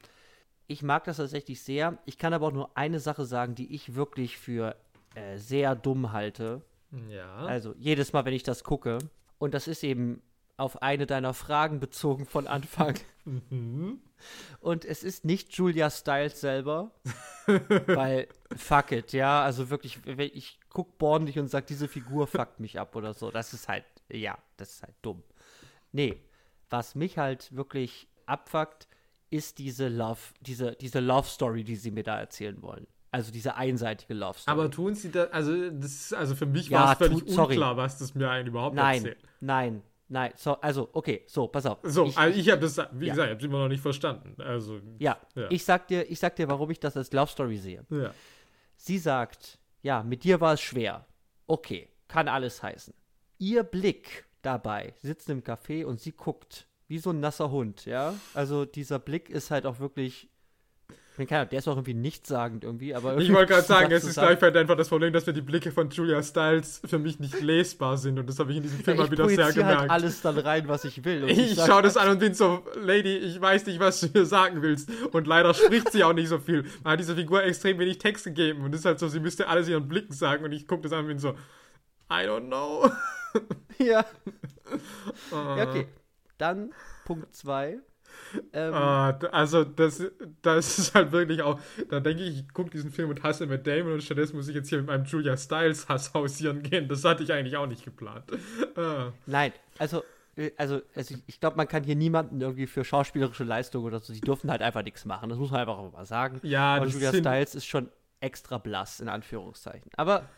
ich 0.67 0.83
mag 0.83 1.05
das 1.05 1.19
tatsächlich 1.19 1.63
sehr. 1.63 1.99
Ich 2.05 2.19
kann 2.19 2.35
aber 2.35 2.49
auch 2.49 2.53
nur 2.53 2.77
eine 2.77 2.99
Sache 2.99 3.25
sagen, 3.25 3.55
die 3.55 3.75
ich 3.75 3.95
wirklich 3.95 4.37
für 4.37 4.77
äh, 5.15 5.39
sehr 5.39 5.77
dumm 5.77 6.13
halte. 6.13 6.63
Ja. 7.09 7.37
Also 7.47 7.75
jedes 7.79 8.13
Mal, 8.13 8.25
wenn 8.25 8.35
ich 8.35 8.43
das 8.43 8.65
gucke. 8.65 8.99
Und 9.39 9.55
das 9.55 9.69
ist 9.69 9.85
eben 9.85 10.23
auf 10.57 10.83
eine 10.83 11.07
deiner 11.07 11.35
Fragen 11.35 11.81
bezogen 11.81 12.27
von 12.27 12.47
Anfang. 12.47 12.95
Mhm. 13.25 14.01
Und 14.61 14.85
es 14.85 15.03
ist 15.03 15.25
nicht 15.25 15.53
Julia 15.55 15.91
Stiles 15.91 16.41
selber, 16.41 16.93
weil 17.87 18.29
fuck 18.57 18.93
it, 18.93 19.13
ja, 19.13 19.43
also 19.43 19.71
wirklich, 19.71 19.99
ich 20.07 20.59
guck 20.71 20.99
Born 20.99 21.25
nicht 21.25 21.39
und 21.39 21.49
sag, 21.49 21.67
diese 21.67 21.89
Figur 21.89 22.27
fuckt 22.27 22.61
mich 22.61 22.79
ab 22.79 22.97
oder 22.97 23.15
so. 23.15 23.31
Das 23.31 23.53
ist 23.53 23.69
halt, 23.69 23.85
ja, 24.11 24.39
das 24.57 24.75
ist 24.75 24.83
halt 24.83 24.95
dumm. 25.03 25.23
Nee, 25.93 26.21
was 26.71 26.95
mich 26.95 27.19
halt 27.19 27.55
wirklich 27.55 28.09
abfuckt, 28.27 28.89
ist 29.31 29.59
diese 29.59 29.89
Love, 29.89 30.21
diese, 30.41 30.73
diese 30.73 31.01
Love 31.01 31.29
Story, 31.29 31.65
die 31.65 31.77
sie 31.77 31.91
mir 31.91 32.05
da 32.05 32.19
erzählen 32.19 32.61
wollen. 32.63 32.87
Also 33.11 33.31
diese 33.31 33.57
einseitige 33.57 34.15
Love 34.15 34.39
Story. 34.39 34.59
Aber 34.59 34.71
tun 34.71 34.95
sie 34.95 35.11
das, 35.11 35.31
also 35.31 35.71
das 35.71 36.13
also 36.13 36.35
für 36.35 36.47
mich 36.47 36.69
ja, 36.69 36.81
war 36.81 36.93
es 36.93 36.99
völlig 36.99 37.25
tu, 37.25 37.43
unklar, 37.43 37.77
was 37.77 37.99
das 37.99 38.15
mir 38.15 38.29
eigentlich 38.29 38.49
überhaupt 38.49 38.75
nein, 38.75 38.97
erzählt. 38.97 39.19
Nein, 39.41 39.83
nein, 40.09 40.33
so, 40.37 40.55
also 40.61 40.89
okay, 40.93 41.23
so, 41.27 41.49
pass 41.49 41.67
auf. 41.67 41.79
So, 41.83 42.07
ich, 42.07 42.17
also 42.17 42.39
ich 42.39 42.51
habe 42.51 42.61
das, 42.61 42.79
wie 42.93 43.07
ja. 43.07 43.13
gesagt, 43.13 43.27
ich 43.29 43.31
habe 43.31 43.39
es 43.39 43.45
immer 43.45 43.59
noch 43.61 43.69
nicht 43.69 43.83
verstanden. 43.83 44.41
Also 44.41 44.81
ja, 44.99 45.19
ja, 45.35 45.51
ich 45.51 45.65
sag 45.65 45.89
dir, 45.89 46.11
ich 46.11 46.19
sag 46.19 46.37
dir, 46.37 46.49
warum 46.49 46.71
ich 46.71 46.81
das 46.81 46.97
als 46.97 47.13
Love 47.13 47.31
Story 47.31 47.59
sehe. 47.59 47.85
Ja. 47.91 48.13
Sie 48.77 48.99
sagt, 48.99 49.59
ja, 49.83 50.03
mit 50.03 50.25
dir 50.25 50.41
war 50.41 50.55
es 50.55 50.61
schwer. 50.61 51.07
Okay, 51.47 51.89
kann 52.09 52.29
alles 52.29 52.63
heißen. 52.63 52.95
Ihr 53.39 53.63
Blick 53.63 54.25
dabei, 54.43 54.95
sitzt 55.03 55.29
im 55.31 55.43
Café 55.43 55.85
und 55.85 56.01
sie 56.01 56.13
guckt 56.13 56.67
wie 56.87 56.99
so 56.99 57.11
ein 57.11 57.21
nasser 57.21 57.51
Hund, 57.51 57.87
ja? 57.87 58.15
Also 58.35 58.65
dieser 58.65 58.99
Blick 58.99 59.31
ist 59.31 59.51
halt 59.51 59.67
auch 59.67 59.79
wirklich 59.79 60.29
ich 61.17 61.31
meine, 61.31 61.47
der 61.47 61.59
ist 61.61 61.69
auch 61.69 61.77
irgendwie 61.77 61.95
nichtssagend 61.95 62.65
irgendwie, 62.65 62.93
aber. 62.93 63.17
Ich 63.19 63.33
wollte 63.33 63.53
gerade 63.53 63.67
sagen, 63.67 63.93
es 63.93 64.03
ist 64.03 64.15
gleich 64.15 64.41
halt 64.43 64.57
einfach 64.57 64.77
das 64.77 64.89
Problem, 64.89 65.13
dass 65.13 65.27
wir 65.27 65.33
die 65.33 65.43
Blicke 65.43 65.71
von 65.71 65.89
Julia 65.89 66.21
Stiles 66.25 66.83
für 66.85 66.99
mich 66.99 67.21
nicht 67.21 67.41
lesbar 67.41 67.97
sind 67.99 68.19
und 68.19 68.29
das 68.29 68.41
habe 68.41 68.51
ich 68.51 68.57
in 68.57 68.65
diesem 68.65 68.81
Film 68.81 68.97
ja, 68.97 69.05
mal 69.05 69.11
wieder 69.13 69.29
sehr 69.29 69.45
halt 69.45 69.55
gemerkt. 69.55 69.81
halt 69.83 69.91
alles 69.93 70.23
dann 70.23 70.39
rein, 70.39 70.67
was 70.67 70.85
ich 70.85 71.05
will. 71.05 71.31
ich, 71.31 71.53
ich 71.53 71.65
schaue 71.65 71.83
das 71.83 71.97
an 71.97 72.09
und 72.09 72.19
bin 72.19 72.35
so, 72.35 72.65
Lady, 72.81 73.17
ich 73.17 73.41
weiß 73.41 73.65
nicht, 73.67 73.79
was 73.79 74.01
du 74.01 74.09
mir 74.13 74.27
sagen 74.27 74.61
willst. 74.61 74.91
Und 75.13 75.29
leider 75.29 75.55
spricht 75.55 75.93
sie 75.93 76.03
auch 76.03 76.15
nicht 76.15 76.29
so 76.29 76.39
viel. 76.39 76.65
Man 76.83 76.95
hat 76.95 77.01
dieser 77.01 77.15
Figur 77.15 77.45
extrem 77.45 77.79
wenig 77.79 77.99
Text 77.99 78.25
gegeben 78.25 78.65
und 78.65 78.75
es 78.75 78.81
ist 78.81 78.87
halt 78.87 78.99
so, 78.99 79.07
sie 79.07 79.21
müsste 79.21 79.47
alles 79.47 79.69
ihren 79.69 79.87
Blicken 79.87 80.13
sagen 80.13 80.45
und 80.45 80.51
ich 80.51 80.67
gucke 80.67 80.83
das 80.83 80.93
an 80.93 81.01
und 81.01 81.07
bin 81.07 81.19
so, 81.21 81.37
I 82.11 82.27
don't 82.27 82.49
know. 82.49 82.91
ja. 83.79 84.05
uh. 85.31 85.35
ja, 85.57 85.69
okay. 85.69 85.87
Dann 86.39 86.73
Punkt 87.05 87.33
2 87.37 87.79
ähm, 88.53 88.75
ah, 88.75 89.11
also 89.33 89.65
das, 89.65 90.03
das 90.43 90.79
ist 90.79 90.95
halt 90.95 91.13
wirklich 91.13 91.43
auch, 91.43 91.61
da 91.89 92.01
denke 92.01 92.23
ich, 92.25 92.41
ich 92.41 92.49
gucke 92.53 92.71
diesen 92.71 92.91
Film 92.91 93.11
und 93.11 93.23
hasse 93.23 93.47
mit 93.47 93.67
Damon 93.67 93.95
und 93.95 94.03
stattdessen 94.03 94.37
muss 94.37 94.49
ich 94.49 94.55
jetzt 94.55 94.69
hier 94.69 94.79
mit 94.79 94.89
meinem 94.89 95.05
Julia 95.05 95.37
Stiles 95.37 95.89
Hass 95.89 96.15
hausieren 96.15 96.63
gehen. 96.63 96.89
Das 96.89 97.05
hatte 97.05 97.23
ich 97.23 97.33
eigentlich 97.33 97.57
auch 97.57 97.67
nicht 97.67 97.85
geplant. 97.85 98.25
Ah. 98.77 99.13
Nein, 99.27 99.53
also, 99.79 100.03
äh, 100.37 100.51
also, 100.57 100.81
also 100.95 101.15
ich 101.27 101.41
glaube, 101.41 101.57
man 101.57 101.69
kann 101.69 101.85
hier 101.85 101.97
niemanden 101.97 102.41
irgendwie 102.41 102.67
für 102.67 102.85
schauspielerische 102.85 103.45
Leistung 103.45 103.85
oder 103.85 104.01
so, 104.01 104.13
die 104.13 104.21
dürfen 104.21 104.51
halt 104.51 104.63
einfach 104.63 104.83
nichts 104.83 105.05
machen. 105.05 105.29
Das 105.29 105.39
muss 105.39 105.51
man 105.51 105.61
einfach 105.61 105.93
mal 105.93 106.07
sagen. 106.07 106.41
Ja, 106.43 106.79
und 106.79 106.89
Julia 106.89 107.11
Stiles 107.13 107.55
ist 107.55 107.67
schon 107.67 107.89
extra 108.21 108.59
blass, 108.59 109.01
in 109.01 109.09
Anführungszeichen. 109.09 109.91
Aber 109.97 110.29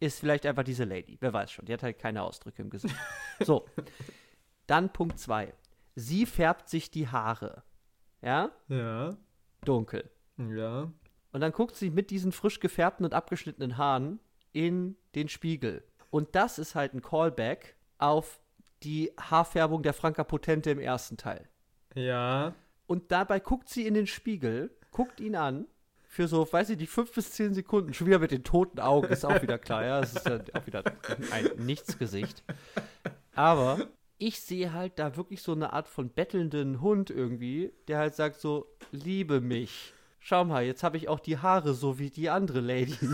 ist 0.00 0.20
vielleicht 0.20 0.46
einfach 0.46 0.64
diese 0.64 0.84
Lady, 0.84 1.16
wer 1.20 1.32
weiß 1.32 1.50
schon. 1.50 1.64
Die 1.64 1.72
hat 1.72 1.82
halt 1.82 1.98
keine 1.98 2.22
Ausdrücke 2.22 2.62
im 2.62 2.70
Gesicht. 2.70 2.94
so, 3.40 3.66
dann 4.66 4.92
Punkt 4.92 5.18
2 5.18 5.52
sie 5.94 6.26
färbt 6.26 6.68
sich 6.68 6.90
die 6.90 7.08
Haare. 7.08 7.62
Ja? 8.22 8.50
Ja. 8.68 9.16
Dunkel. 9.64 10.10
Ja. 10.38 10.92
Und 11.32 11.40
dann 11.40 11.52
guckt 11.52 11.76
sie 11.76 11.90
mit 11.90 12.10
diesen 12.10 12.32
frisch 12.32 12.60
gefärbten 12.60 13.04
und 13.04 13.14
abgeschnittenen 13.14 13.76
Haaren 13.76 14.20
in 14.52 14.96
den 15.14 15.28
Spiegel. 15.28 15.84
Und 16.10 16.34
das 16.34 16.58
ist 16.58 16.74
halt 16.74 16.94
ein 16.94 17.02
Callback 17.02 17.76
auf 17.98 18.40
die 18.82 19.12
Haarfärbung 19.18 19.82
der 19.82 19.94
Franka 19.94 20.24
Potente 20.24 20.70
im 20.70 20.78
ersten 20.78 21.16
Teil. 21.16 21.48
Ja. 21.94 22.54
Und 22.86 23.10
dabei 23.10 23.40
guckt 23.40 23.68
sie 23.68 23.86
in 23.86 23.94
den 23.94 24.06
Spiegel, 24.06 24.70
guckt 24.90 25.20
ihn 25.20 25.36
an, 25.36 25.66
für 26.06 26.28
so, 26.28 26.50
weiß 26.50 26.70
ich 26.70 26.78
nicht, 26.78 26.90
fünf 26.90 27.12
bis 27.12 27.32
zehn 27.32 27.54
Sekunden, 27.54 27.92
schon 27.92 28.06
wieder 28.06 28.20
mit 28.20 28.30
den 28.30 28.44
toten 28.44 28.78
Augen, 28.78 29.08
ist 29.08 29.24
auch 29.24 29.42
wieder 29.42 29.58
klar, 29.58 29.84
ja, 29.84 30.00
es 30.00 30.14
ist 30.14 30.26
ja 30.26 30.38
auch 30.52 30.64
wieder 30.64 30.84
ein 31.32 31.50
Nichtsgesicht. 31.56 32.44
Aber 33.34 33.88
ich 34.26 34.40
sehe 34.40 34.72
halt 34.72 34.98
da 34.98 35.18
wirklich 35.18 35.42
so 35.42 35.52
eine 35.52 35.74
Art 35.74 35.86
von 35.86 36.08
bettelnden 36.08 36.80
Hund 36.80 37.10
irgendwie, 37.10 37.74
der 37.88 37.98
halt 37.98 38.14
sagt 38.14 38.40
so, 38.40 38.66
liebe 38.90 39.42
mich. 39.42 39.92
Schau 40.18 40.46
mal, 40.46 40.64
jetzt 40.64 40.82
habe 40.82 40.96
ich 40.96 41.10
auch 41.10 41.20
die 41.20 41.36
Haare 41.36 41.74
so 41.74 41.98
wie 41.98 42.08
die 42.08 42.30
andere 42.30 42.60
Lady. 42.60 42.96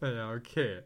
ja, 0.00 0.32
okay. 0.32 0.82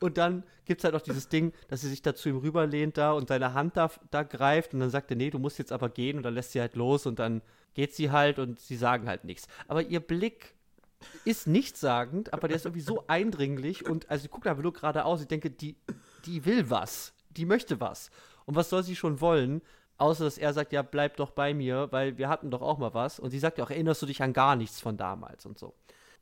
Und 0.00 0.18
dann 0.18 0.42
gibt 0.64 0.80
es 0.80 0.84
halt 0.84 0.96
auch 0.96 1.02
dieses 1.02 1.28
Ding, 1.28 1.52
dass 1.68 1.82
sie 1.82 1.88
sich 1.88 2.02
da 2.02 2.16
zu 2.16 2.28
ihm 2.28 2.38
rüberlehnt 2.38 2.98
da 2.98 3.12
und 3.12 3.28
seine 3.28 3.54
Hand 3.54 3.76
da, 3.76 3.92
da 4.10 4.24
greift 4.24 4.74
und 4.74 4.80
dann 4.80 4.90
sagt 4.90 5.12
er, 5.12 5.16
nee, 5.16 5.30
du 5.30 5.38
musst 5.38 5.60
jetzt 5.60 5.70
aber 5.70 5.88
gehen 5.88 6.16
und 6.16 6.24
dann 6.24 6.34
lässt 6.34 6.50
sie 6.50 6.60
halt 6.60 6.74
los 6.74 7.06
und 7.06 7.20
dann 7.20 7.42
geht 7.74 7.94
sie 7.94 8.10
halt 8.10 8.40
und 8.40 8.58
sie 8.58 8.76
sagen 8.76 9.06
halt 9.06 9.22
nichts. 9.22 9.46
Aber 9.68 9.82
ihr 9.82 10.00
Blick 10.00 10.56
ist 11.24 11.46
nichtssagend, 11.46 12.32
aber 12.32 12.48
der 12.48 12.56
ist 12.56 12.64
irgendwie 12.64 12.82
so 12.82 13.04
eindringlich 13.06 13.88
und 13.88 14.10
also 14.10 14.22
sie 14.22 14.28
guckt 14.28 14.48
einfach 14.48 14.64
nur 14.64 14.72
geradeaus. 14.72 15.20
Ich 15.20 15.28
denke, 15.28 15.50
die, 15.50 15.76
die 16.26 16.44
will 16.44 16.70
was. 16.70 17.14
Die 17.30 17.46
möchte 17.46 17.80
was. 17.80 18.10
Und 18.44 18.56
was 18.56 18.70
soll 18.70 18.82
sie 18.82 18.96
schon 18.96 19.20
wollen? 19.20 19.62
Außer 19.98 20.24
dass 20.24 20.38
er 20.38 20.52
sagt, 20.52 20.72
ja, 20.72 20.82
bleib 20.82 21.16
doch 21.18 21.30
bei 21.30 21.52
mir, 21.52 21.88
weil 21.90 22.16
wir 22.16 22.28
hatten 22.28 22.50
doch 22.50 22.62
auch 22.62 22.78
mal 22.78 22.94
was. 22.94 23.20
Und 23.20 23.30
sie 23.30 23.38
sagt 23.38 23.58
ja 23.58 23.64
auch, 23.64 23.70
erinnerst 23.70 24.02
du 24.02 24.06
dich 24.06 24.22
an 24.22 24.32
gar 24.32 24.56
nichts 24.56 24.80
von 24.80 24.96
damals 24.96 25.44
und 25.44 25.58
so. 25.58 25.74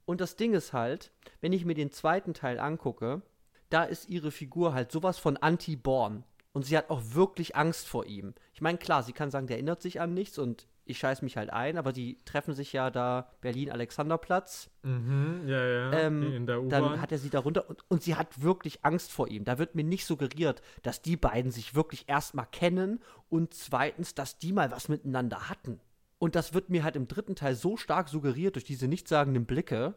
Und 0.04 0.20
das 0.20 0.36
Ding 0.36 0.54
ist 0.54 0.72
halt, 0.72 1.12
wenn 1.40 1.52
ich 1.52 1.64
mir 1.64 1.74
den 1.74 1.92
zweiten 1.92 2.34
Teil 2.34 2.58
angucke, 2.58 3.22
da 3.70 3.84
ist 3.84 4.08
ihre 4.08 4.30
Figur 4.30 4.74
halt 4.74 4.90
sowas 4.90 5.18
von 5.18 5.36
anti-born. 5.36 6.24
Und 6.52 6.64
sie 6.64 6.76
hat 6.76 6.90
auch 6.90 7.02
wirklich 7.12 7.54
Angst 7.56 7.86
vor 7.86 8.06
ihm. 8.06 8.34
Ich 8.54 8.60
meine, 8.60 8.78
klar, 8.78 9.02
sie 9.02 9.12
kann 9.12 9.30
sagen, 9.30 9.46
der 9.46 9.58
erinnert 9.58 9.82
sich 9.82 10.00
an 10.00 10.14
nichts 10.14 10.38
und 10.38 10.66
ich 10.88 10.98
scheiß 10.98 11.22
mich 11.22 11.36
halt 11.36 11.50
ein, 11.50 11.78
aber 11.78 11.92
die 11.92 12.18
treffen 12.24 12.54
sich 12.54 12.72
ja 12.72 12.90
da 12.90 13.30
Berlin-Alexanderplatz. 13.40 14.70
Mhm, 14.82 15.42
ja, 15.46 15.66
ja. 15.66 15.92
Ähm, 15.92 16.22
in 16.22 16.46
der 16.46 16.60
U-Bahn. 16.60 16.70
Dann 16.70 17.00
hat 17.00 17.12
er 17.12 17.18
sie 17.18 17.30
darunter 17.30 17.68
und, 17.68 17.84
und 17.88 18.02
sie 18.02 18.16
hat 18.16 18.42
wirklich 18.42 18.84
Angst 18.84 19.12
vor 19.12 19.28
ihm. 19.28 19.44
Da 19.44 19.58
wird 19.58 19.74
mir 19.74 19.84
nicht 19.84 20.06
suggeriert, 20.06 20.62
dass 20.82 21.02
die 21.02 21.16
beiden 21.16 21.50
sich 21.50 21.74
wirklich 21.74 22.08
erstmal 22.08 22.46
kennen 22.46 23.00
und 23.28 23.54
zweitens, 23.54 24.14
dass 24.14 24.38
die 24.38 24.52
mal 24.52 24.70
was 24.70 24.88
miteinander 24.88 25.48
hatten. 25.48 25.80
Und 26.18 26.34
das 26.34 26.54
wird 26.54 26.68
mir 26.68 26.82
halt 26.82 26.96
im 26.96 27.06
dritten 27.06 27.36
Teil 27.36 27.54
so 27.54 27.76
stark 27.76 28.08
suggeriert 28.08 28.56
durch 28.56 28.64
diese 28.64 28.88
nichtssagenden 28.88 29.46
Blicke. 29.46 29.94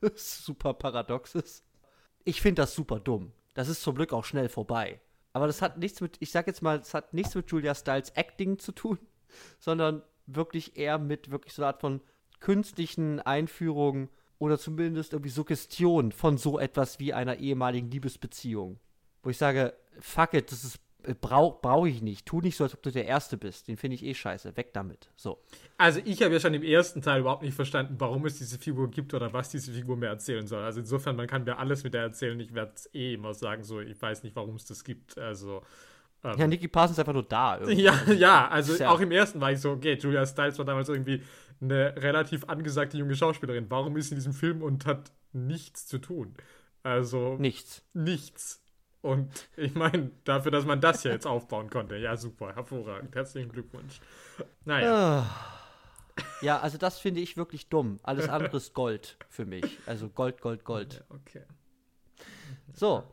super 0.14 0.74
paradox 0.74 1.34
ist. 1.34 1.64
Ich 2.24 2.40
finde 2.40 2.62
das 2.62 2.74
super 2.74 3.00
dumm. 3.00 3.32
Das 3.54 3.68
ist 3.68 3.82
zum 3.82 3.94
Glück 3.94 4.12
auch 4.12 4.24
schnell 4.24 4.48
vorbei. 4.48 5.00
Aber 5.32 5.46
das 5.46 5.62
hat 5.62 5.78
nichts 5.78 6.00
mit, 6.00 6.16
ich 6.20 6.30
sag 6.30 6.46
jetzt 6.46 6.62
mal, 6.62 6.78
das 6.78 6.94
hat 6.94 7.12
nichts 7.12 7.34
mit 7.34 7.50
Julia 7.50 7.74
Stiles 7.74 8.10
Acting 8.10 8.58
zu 8.58 8.72
tun, 8.72 8.98
sondern 9.58 10.02
wirklich 10.26 10.76
eher 10.76 10.98
mit 10.98 11.30
wirklich 11.30 11.54
so 11.54 11.62
einer 11.62 11.68
Art 11.68 11.80
von 11.80 12.00
künstlichen 12.40 13.20
Einführungen 13.20 14.08
oder 14.38 14.58
zumindest 14.58 15.12
irgendwie 15.12 15.30
Suggestion 15.30 16.12
von 16.12 16.36
so 16.36 16.58
etwas 16.58 16.98
wie 16.98 17.14
einer 17.14 17.38
ehemaligen 17.38 17.90
Liebesbeziehung. 17.90 18.78
Wo 19.22 19.30
ich 19.30 19.38
sage, 19.38 19.74
fuck 20.00 20.34
it, 20.34 20.52
das 20.52 20.64
ist 20.64 20.80
brauche 21.20 21.58
brauch 21.60 21.86
ich 21.86 22.00
nicht. 22.00 22.24
Tu 22.24 22.40
nicht 22.40 22.56
so, 22.56 22.64
als 22.64 22.72
ob 22.74 22.82
du 22.82 22.90
der 22.90 23.04
Erste 23.04 23.36
bist. 23.36 23.68
Den 23.68 23.76
finde 23.76 23.96
ich 23.96 24.04
eh 24.04 24.14
scheiße. 24.14 24.56
Weg 24.56 24.72
damit. 24.72 25.10
So. 25.16 25.38
Also 25.76 26.00
ich 26.04 26.22
habe 26.22 26.32
ja 26.32 26.40
schon 26.40 26.54
im 26.54 26.62
ersten 26.62 27.02
Teil 27.02 27.20
überhaupt 27.20 27.42
nicht 27.42 27.54
verstanden, 27.54 27.96
warum 27.98 28.24
es 28.24 28.38
diese 28.38 28.58
Figur 28.58 28.90
gibt 28.90 29.12
oder 29.12 29.32
was 29.32 29.50
diese 29.50 29.72
Figur 29.72 29.96
mir 29.96 30.06
erzählen 30.06 30.46
soll. 30.46 30.62
Also 30.62 30.80
insofern, 30.80 31.16
man 31.16 31.26
kann 31.26 31.44
mir 31.44 31.58
alles 31.58 31.84
mit 31.84 31.92
der 31.92 32.02
erzählen. 32.02 32.40
Ich 32.40 32.54
werde 32.54 32.72
es 32.74 32.88
eh 32.94 33.14
immer 33.14 33.34
sagen, 33.34 33.64
so, 33.64 33.80
ich 33.80 34.00
weiß 34.00 34.22
nicht, 34.22 34.34
warum 34.34 34.54
es 34.56 34.64
das 34.64 34.84
gibt. 34.84 35.18
Also 35.18 35.62
ähm, 36.24 36.34
ja, 36.38 36.46
Nicky 36.46 36.68
Parsons 36.68 36.96
ist 36.96 37.00
einfach 37.00 37.12
nur 37.12 37.24
da. 37.24 37.58
Irgendwie. 37.58 37.82
Ja, 37.82 37.94
ja, 38.12 38.48
also 38.48 38.74
ja 38.76 38.90
auch 38.90 39.00
im 39.00 39.12
ersten 39.12 39.40
war 39.40 39.52
ich 39.52 39.60
so, 39.60 39.72
okay, 39.72 39.98
Julia 40.00 40.24
Stiles 40.26 40.58
war 40.58 40.64
damals 40.64 40.88
irgendwie 40.88 41.22
eine 41.60 41.94
relativ 41.96 42.44
angesagte 42.48 42.96
junge 42.96 43.14
Schauspielerin. 43.14 43.66
Warum 43.68 43.96
ist 43.96 44.08
sie 44.08 44.14
in 44.14 44.18
diesem 44.18 44.32
Film 44.32 44.62
und 44.62 44.86
hat 44.86 45.12
nichts 45.32 45.86
zu 45.86 45.98
tun? 45.98 46.34
Also. 46.82 47.36
Nichts. 47.38 47.82
Nichts. 47.92 48.62
Und 49.02 49.48
ich 49.56 49.74
meine, 49.74 50.10
dafür, 50.24 50.50
dass 50.50 50.64
man 50.64 50.80
das 50.80 51.04
ja 51.04 51.10
jetzt 51.12 51.26
aufbauen 51.26 51.68
konnte. 51.68 51.96
Ja, 51.96 52.16
super, 52.16 52.54
hervorragend. 52.54 53.14
Herzlichen 53.14 53.52
Glückwunsch. 53.52 54.00
Naja. 54.64 55.18
Ah. 55.20 55.54
Ja, 56.40 56.60
also 56.60 56.78
das 56.78 56.98
finde 56.98 57.20
ich 57.20 57.36
wirklich 57.36 57.68
dumm. 57.68 57.98
Alles 58.02 58.28
andere 58.28 58.56
ist 58.56 58.72
Gold 58.72 59.16
für 59.28 59.44
mich. 59.44 59.78
Also 59.86 60.08
Gold, 60.08 60.40
Gold, 60.40 60.64
Gold. 60.64 61.04
okay. 61.10 61.42
So, 62.72 63.04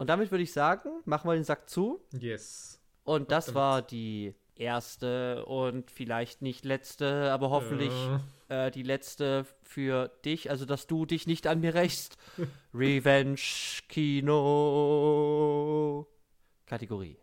und 0.00 0.06
damit 0.06 0.30
würde 0.30 0.42
ich 0.42 0.52
sagen, 0.54 1.02
machen 1.04 1.28
wir 1.28 1.34
den 1.34 1.44
Sack 1.44 1.68
zu. 1.68 2.00
Yes. 2.18 2.80
Und 3.04 3.30
das 3.30 3.54
war 3.54 3.82
die 3.82 4.34
erste 4.54 5.44
und 5.44 5.90
vielleicht 5.90 6.40
nicht 6.40 6.64
letzte, 6.64 7.30
aber 7.30 7.50
hoffentlich 7.50 7.92
äh. 8.48 8.68
Äh, 8.68 8.70
die 8.70 8.82
letzte 8.82 9.44
für 9.62 10.08
dich, 10.24 10.48
also 10.48 10.64
dass 10.64 10.86
du 10.86 11.04
dich 11.04 11.26
nicht 11.26 11.46
an 11.46 11.60
mir 11.60 11.74
rächst. 11.74 12.16
Revenge 12.72 13.36
Kino 13.88 14.46
Kategorie. 16.64 17.18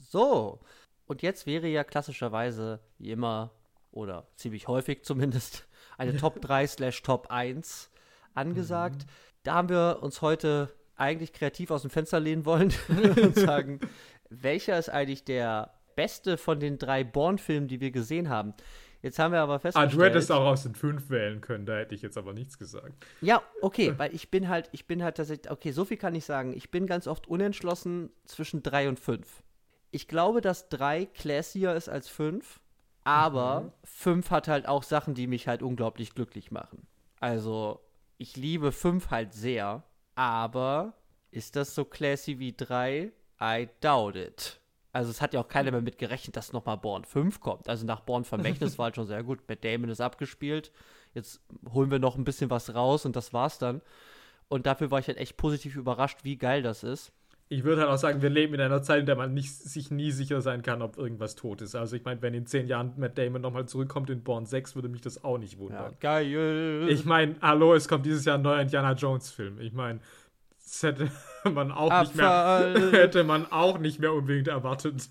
So, 0.00 0.60
und 1.04 1.20
jetzt 1.20 1.44
wäre 1.44 1.68
ja 1.68 1.84
klassischerweise 1.84 2.80
wie 2.96 3.10
immer 3.10 3.50
oder 3.90 4.26
ziemlich 4.36 4.68
häufig 4.68 5.04
zumindest 5.04 5.68
eine 5.98 6.16
Top 6.16 6.40
3 6.40 6.66
slash 6.68 7.02
Top 7.02 7.26
1 7.28 7.90
angesagt. 8.32 9.02
Mhm. 9.02 9.10
Da 9.42 9.54
haben 9.56 9.68
wir 9.68 9.98
uns 10.00 10.22
heute 10.22 10.72
eigentlich 11.00 11.32
kreativ 11.32 11.70
aus 11.70 11.82
dem 11.82 11.90
Fenster 11.90 12.20
lehnen 12.20 12.44
wollen 12.44 12.72
und 13.22 13.36
sagen, 13.36 13.80
welcher 14.28 14.78
ist 14.78 14.88
eigentlich 14.88 15.24
der 15.24 15.72
beste 15.96 16.36
von 16.36 16.60
den 16.60 16.78
drei 16.78 17.04
Born-Filmen, 17.04 17.68
die 17.68 17.80
wir 17.80 17.90
gesehen 17.90 18.28
haben? 18.28 18.54
Jetzt 19.02 19.18
haben 19.18 19.32
wir 19.32 19.40
aber 19.40 19.58
festgestellt. 19.58 19.92
Ah, 19.92 19.96
du 19.96 20.04
hättest 20.04 20.30
auch 20.30 20.44
aus 20.44 20.62
den 20.62 20.74
fünf 20.74 21.08
wählen 21.08 21.40
können, 21.40 21.64
da 21.64 21.76
hätte 21.78 21.94
ich 21.94 22.02
jetzt 22.02 22.18
aber 22.18 22.34
nichts 22.34 22.58
gesagt. 22.58 22.92
Ja, 23.22 23.42
okay, 23.62 23.94
weil 23.98 24.14
ich 24.14 24.30
bin 24.30 24.48
halt, 24.48 24.68
ich 24.72 24.86
bin 24.86 25.02
halt 25.02 25.16
tatsächlich, 25.16 25.50
okay, 25.50 25.72
so 25.72 25.84
viel 25.84 25.96
kann 25.96 26.14
ich 26.14 26.24
sagen. 26.24 26.52
Ich 26.54 26.70
bin 26.70 26.86
ganz 26.86 27.06
oft 27.06 27.26
unentschlossen 27.26 28.10
zwischen 28.26 28.62
drei 28.62 28.88
und 28.88 29.00
fünf. 29.00 29.42
Ich 29.90 30.06
glaube, 30.06 30.40
dass 30.40 30.68
drei 30.68 31.06
classier 31.06 31.74
ist 31.74 31.88
als 31.88 32.08
fünf, 32.08 32.60
aber 33.02 33.62
mhm. 33.62 33.72
fünf 33.84 34.30
hat 34.30 34.48
halt 34.48 34.68
auch 34.68 34.82
Sachen, 34.82 35.14
die 35.14 35.26
mich 35.26 35.48
halt 35.48 35.62
unglaublich 35.62 36.14
glücklich 36.14 36.50
machen. 36.50 36.86
Also, 37.18 37.80
ich 38.18 38.36
liebe 38.36 38.70
fünf 38.70 39.10
halt 39.10 39.32
sehr. 39.32 39.82
Aber 40.20 40.92
ist 41.30 41.56
das 41.56 41.74
so 41.74 41.86
classy 41.86 42.38
wie 42.38 42.54
3? 42.54 43.10
I 43.40 43.68
doubt 43.80 44.16
it. 44.16 44.60
Also 44.92 45.10
es 45.10 45.22
hat 45.22 45.32
ja 45.32 45.40
auch 45.40 45.48
keiner 45.48 45.70
mehr 45.70 45.80
mit 45.80 45.96
gerechnet, 45.96 46.36
dass 46.36 46.52
nochmal 46.52 46.76
Born 46.76 47.06
5 47.06 47.40
kommt. 47.40 47.70
Also 47.70 47.86
nach 47.86 48.00
Born 48.00 48.24
Vermächtnis 48.24 48.76
war 48.78 48.84
halt 48.84 48.96
schon 48.96 49.06
sehr 49.06 49.22
gut. 49.22 49.38
Matt 49.48 49.64
Damon 49.64 49.88
ist 49.88 50.02
abgespielt. 50.02 50.72
Jetzt 51.14 51.40
holen 51.72 51.90
wir 51.90 51.98
noch 51.98 52.18
ein 52.18 52.24
bisschen 52.24 52.50
was 52.50 52.74
raus 52.74 53.06
und 53.06 53.16
das 53.16 53.32
war's 53.32 53.56
dann. 53.56 53.80
Und 54.48 54.66
dafür 54.66 54.90
war 54.90 54.98
ich 54.98 55.08
halt 55.08 55.16
echt 55.16 55.38
positiv 55.38 55.76
überrascht, 55.76 56.18
wie 56.22 56.36
geil 56.36 56.60
das 56.60 56.82
ist. 56.82 57.12
Ich 57.52 57.64
würde 57.64 57.80
halt 57.80 57.90
auch 57.90 57.98
sagen, 57.98 58.22
wir 58.22 58.30
leben 58.30 58.54
in 58.54 58.60
einer 58.60 58.80
Zeit, 58.80 59.00
in 59.00 59.06
der 59.06 59.16
man 59.16 59.34
nicht, 59.34 59.52
sich 59.52 59.90
nie 59.90 60.12
sicher 60.12 60.40
sein 60.40 60.62
kann, 60.62 60.82
ob 60.82 60.96
irgendwas 60.96 61.34
tot 61.34 61.60
ist. 61.62 61.74
Also 61.74 61.96
ich 61.96 62.04
meine, 62.04 62.22
wenn 62.22 62.32
in 62.32 62.46
zehn 62.46 62.68
Jahren 62.68 62.92
Matt 62.96 63.18
Damon 63.18 63.42
nochmal 63.42 63.66
zurückkommt 63.66 64.08
in 64.08 64.22
Born 64.22 64.46
6, 64.46 64.76
würde 64.76 64.88
mich 64.88 65.00
das 65.00 65.24
auch 65.24 65.36
nicht 65.36 65.58
wundern. 65.58 65.90
Ja, 65.90 65.96
geil. 65.98 66.86
Ich 66.88 67.04
meine, 67.04 67.34
hallo, 67.42 67.74
es 67.74 67.88
kommt 67.88 68.06
dieses 68.06 68.24
Jahr 68.24 68.38
ein 68.38 68.42
neuer 68.42 68.60
Indiana 68.60 68.92
Jones 68.92 69.32
Film. 69.32 69.60
Ich 69.60 69.72
meine, 69.72 69.98
das 70.62 70.80
hätte 70.84 71.10
man 71.52 71.72
auch 71.72 71.90
Abfall. 71.90 72.72
nicht 72.72 72.92
mehr, 72.92 73.00
hätte 73.02 73.24
man 73.24 73.50
auch 73.50 73.78
nicht 73.78 73.98
mehr 73.98 74.12
unbedingt 74.12 74.46
erwartet. 74.46 75.08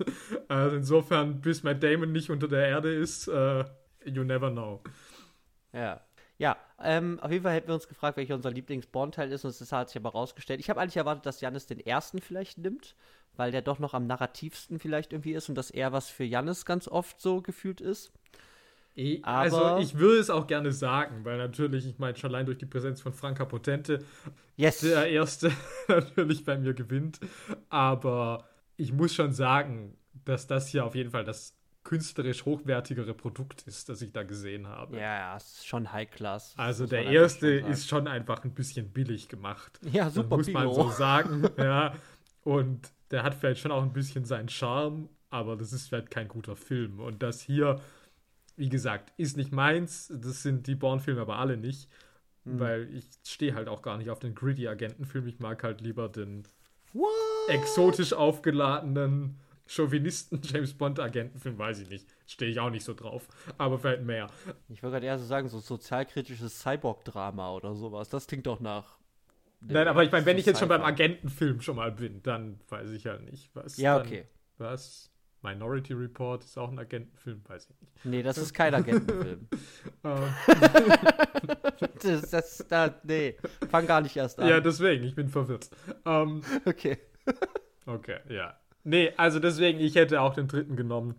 Also 0.47 0.77
insofern, 0.77 1.41
bis 1.41 1.63
Matt 1.63 1.83
Damon 1.83 2.13
nicht 2.13 2.29
unter 2.29 2.47
der 2.47 2.65
Erde 2.69 2.93
ist, 2.93 3.27
uh, 3.27 3.65
you 4.05 4.23
never 4.23 4.49
know. 4.49 4.81
Ja. 5.73 5.99
Ja, 6.39 6.57
ähm, 6.81 7.19
auf 7.19 7.31
jeden 7.31 7.43
Fall 7.43 7.53
hätten 7.53 7.67
wir 7.67 7.75
uns 7.75 7.89
gefragt, 7.89 8.15
welcher 8.15 8.33
unser 8.33 8.49
Lieblings-Bond-Teil 8.49 9.31
ist, 9.31 9.43
und 9.43 9.59
das 9.59 9.71
hat 9.73 9.89
sich 9.89 9.97
aber 9.97 10.11
rausgestellt. 10.11 10.61
Ich 10.61 10.69
habe 10.69 10.79
eigentlich 10.79 10.95
erwartet, 10.95 11.25
dass 11.25 11.41
Jannis 11.41 11.67
den 11.67 11.85
ersten 11.85 12.21
vielleicht 12.21 12.57
nimmt, 12.57 12.95
weil 13.35 13.51
der 13.51 13.61
doch 13.61 13.77
noch 13.77 13.93
am 13.93 14.07
narrativsten 14.07 14.79
vielleicht 14.79 15.11
irgendwie 15.11 15.33
ist 15.33 15.49
und 15.49 15.55
dass 15.55 15.69
er 15.69 15.91
was 15.91 16.09
für 16.09 16.23
Jannis 16.23 16.65
ganz 16.65 16.87
oft 16.87 17.19
so 17.19 17.41
gefühlt 17.41 17.81
ist. 17.81 18.13
Ich, 18.95 19.23
also 19.23 19.77
ich 19.77 19.97
würde 19.97 20.19
es 20.19 20.29
auch 20.29 20.47
gerne 20.47 20.71
sagen, 20.71 21.23
weil 21.25 21.37
natürlich, 21.37 21.85
ich 21.85 21.99
meine, 21.99 22.17
schon 22.17 22.31
allein 22.31 22.45
durch 22.45 22.57
die 22.57 22.65
Präsenz 22.65 23.01
von 23.01 23.13
Franka 23.13 23.45
Potente 23.45 24.03
yes. 24.55 24.79
der 24.79 25.09
erste 25.09 25.51
natürlich 25.89 26.45
bei 26.45 26.57
mir 26.57 26.73
gewinnt. 26.73 27.19
Aber 27.69 28.47
ich 28.77 28.93
muss 28.93 29.13
schon 29.13 29.33
sagen, 29.33 29.97
dass 30.25 30.47
das 30.47 30.67
hier 30.69 30.85
auf 30.85 30.95
jeden 30.95 31.11
Fall 31.11 31.25
das 31.25 31.58
künstlerisch 31.83 32.45
hochwertigere 32.45 33.13
Produkt 33.13 33.63
ist, 33.63 33.89
das 33.89 34.01
ich 34.01 34.11
da 34.11 34.23
gesehen 34.23 34.67
habe. 34.67 34.97
Ja, 34.97 35.17
ja, 35.17 35.37
ist 35.37 35.65
schon 35.65 35.91
High 35.91 36.09
Class. 36.11 36.53
Also 36.57 36.85
der 36.85 37.05
erste 37.05 37.47
ist 37.47 37.87
schon 37.87 38.07
einfach 38.07 38.43
ein 38.43 38.53
bisschen 38.53 38.89
billig 38.89 39.27
gemacht. 39.29 39.79
Ja, 39.91 40.09
super. 40.09 40.37
muss 40.37 40.49
man 40.49 40.71
so 40.73 40.89
sagen. 40.97 41.49
ja. 41.57 41.95
Und 42.43 42.91
der 43.11 43.23
hat 43.23 43.33
vielleicht 43.35 43.61
schon 43.61 43.71
auch 43.71 43.81
ein 43.81 43.93
bisschen 43.93 44.25
seinen 44.25 44.49
Charme, 44.49 45.09
aber 45.29 45.55
das 45.55 45.73
ist 45.73 45.87
vielleicht 45.87 46.11
kein 46.11 46.27
guter 46.27 46.55
Film. 46.55 46.99
Und 46.99 47.23
das 47.23 47.41
hier 47.41 47.79
wie 48.59 48.69
gesagt, 48.69 49.13
ist 49.15 49.37
nicht 49.37 49.53
meins. 49.53 50.11
Das 50.13 50.43
sind 50.43 50.67
die 50.67 50.75
Bourne-Filme 50.75 51.21
aber 51.21 51.37
alle 51.37 51.55
nicht. 51.55 51.89
Mhm. 52.43 52.59
Weil 52.59 52.93
ich 52.93 53.05
stehe 53.25 53.55
halt 53.55 53.69
auch 53.69 53.81
gar 53.81 53.97
nicht 53.97 54.09
auf 54.09 54.19
den 54.19 54.35
gritty 54.35 54.67
Agentenfilm. 54.67 55.27
Ich 55.27 55.39
mag 55.39 55.63
halt 55.63 55.79
lieber 55.79 56.09
den 56.09 56.43
What? 56.91 57.07
exotisch 57.47 58.11
aufgeladenen 58.11 59.39
Chauvinisten 59.69 60.41
James 60.43 60.73
Bond 60.73 60.99
Agentenfilm, 60.99 61.57
weiß 61.57 61.79
ich 61.79 61.89
nicht. 61.89 62.07
Stehe 62.25 62.49
ich 62.49 62.59
auch 62.59 62.71
nicht 62.71 62.83
so 62.83 62.95
drauf. 62.95 63.27
Aber 63.57 63.77
vielleicht 63.77 64.01
mehr. 64.01 64.27
Ich 64.67 64.81
würde 64.81 64.93
gerade 64.93 65.05
eher 65.05 65.19
so 65.19 65.25
sagen, 65.25 65.47
so 65.47 65.59
sozialkritisches 65.59 66.59
Cyborg-Drama 66.59 67.51
oder 67.51 67.75
sowas. 67.75 68.09
Das 68.09 68.25
klingt 68.25 68.47
doch 68.47 68.59
nach. 68.59 68.97
Nein, 69.61 69.87
aber 69.87 70.03
ich 70.03 70.11
meine, 70.11 70.25
wenn 70.25 70.37
ich 70.37 70.45
jetzt 70.45 70.59
schon 70.59 70.69
beim 70.69 70.81
Agentenfilm 70.81 71.61
schon 71.61 71.75
mal 71.75 71.91
bin, 71.91 72.23
dann 72.23 72.59
weiß 72.69 72.89
ich 72.91 73.03
ja 73.03 73.17
nicht, 73.17 73.51
was. 73.53 73.77
Ja, 73.77 73.99
okay. 73.99 74.25
Dann, 74.57 74.69
was 74.69 75.11
Minority 75.43 75.93
Report 75.93 76.43
ist 76.43 76.57
auch 76.57 76.71
ein 76.71 76.79
Agentenfilm, 76.79 77.41
weiß 77.45 77.69
ich 77.69 77.81
nicht. 77.81 78.05
Nee, 78.05 78.23
das 78.23 78.37
ist 78.37 78.53
kein 78.53 78.73
Agentenfilm. 78.73 79.47
Ähm, 80.03 80.33
das, 82.01 82.29
das, 82.29 82.65
da, 82.69 82.95
nee, 83.03 83.35
fang 83.69 83.85
gar 83.85 84.01
nicht 84.01 84.15
erst 84.15 84.39
an. 84.39 84.47
ja, 84.47 84.61
deswegen, 84.61 85.03
ich 85.03 85.13
bin 85.13 85.27
verwirrt. 85.27 85.69
Ähm, 86.05 86.41
okay. 86.65 86.97
okay, 87.85 88.19
ja. 88.29 88.57
Nee, 88.83 89.13
also 89.17 89.39
deswegen, 89.39 89.79
ich 89.79 89.95
hätte 89.95 90.21
auch 90.21 90.33
den 90.33 90.47
dritten 90.47 90.75
genommen. 90.75 91.15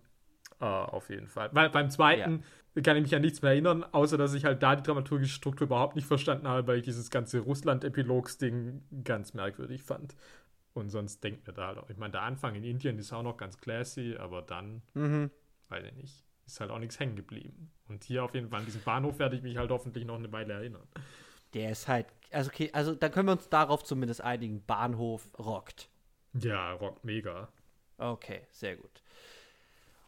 Äh, 0.61 0.65
auf 0.65 1.09
jeden 1.11 1.29
Fall. 1.29 1.51
Weil 1.53 1.71
beim 1.71 1.91
zweiten 1.91 2.43
kann 2.85 2.97
ich 2.97 3.03
mich 3.03 3.15
an 3.15 3.23
nichts 3.23 3.43
mehr 3.43 3.53
erinnern, 3.53 3.85
außer 3.85 4.17
dass 4.17 4.33
ich 4.35 4.45
halt 4.45 4.63
da 4.63 4.77
die 4.77 4.83
dramaturgische 4.83 5.35
Struktur 5.35 5.67
überhaupt 5.67 5.97
nicht 5.97 6.07
verstanden 6.07 6.49
habe, 6.49 6.67
weil 6.67 6.79
ich 6.79 6.85
dieses 6.85 7.11
ganze 7.11 7.41
Russland-Epilogs-Ding 7.41 8.83
ganz 9.05 9.35
merkwürdig 9.35 9.83
fand. 9.83 10.15
Und 10.73 10.89
sonst 10.89 11.23
denkt 11.25 11.47
mir 11.47 11.53
da 11.53 11.69
halt 11.69 11.79
auch, 11.79 11.91
ich 11.91 11.97
meine, 11.97 12.13
der 12.13 12.23
Anfang 12.23 12.55
in 12.55 12.65
Indien 12.65 12.99
ist 12.99 13.13
auch 13.13 13.23
noch 13.23 13.37
ganz 13.37 13.59
classy, 13.59 14.17
aber 14.19 14.41
dann, 14.43 14.83
Mhm. 14.95 15.31
weiß 15.69 15.85
ich 15.85 15.95
nicht, 15.95 16.25
ist 16.47 16.61
halt 16.61 16.71
auch 16.71 16.79
nichts 16.79 16.99
hängen 17.01 17.17
geblieben. 17.17 17.71
Und 17.89 18.05
hier 18.05 18.25
auf 18.25 18.35
jeden 18.35 18.49
Fall 18.49 18.61
an 18.61 18.67
diesen 18.67 18.83
Bahnhof 18.83 19.19
werde 19.19 19.37
ich 19.37 19.43
mich 19.43 19.57
halt 19.57 19.71
hoffentlich 19.71 20.05
noch 20.05 20.17
eine 20.17 20.33
Weile 20.33 20.55
erinnern. 20.55 20.87
Der 21.55 21.73
ist 21.73 21.89
halt, 21.89 22.07
also 22.31 22.51
okay, 22.51 22.71
also 22.73 22.95
dann 22.95 23.11
können 23.11 23.27
wir 23.27 23.33
uns 23.33 23.49
darauf 23.49 23.83
zumindest 23.83 24.21
einigen. 24.21 24.65
Bahnhof 24.65 25.29
rockt. 25.39 25.90
Ja, 26.35 26.73
Rock 26.73 27.05
mega. 27.05 27.49
Okay, 27.99 28.43
sehr 28.51 28.77
gut. 28.77 29.03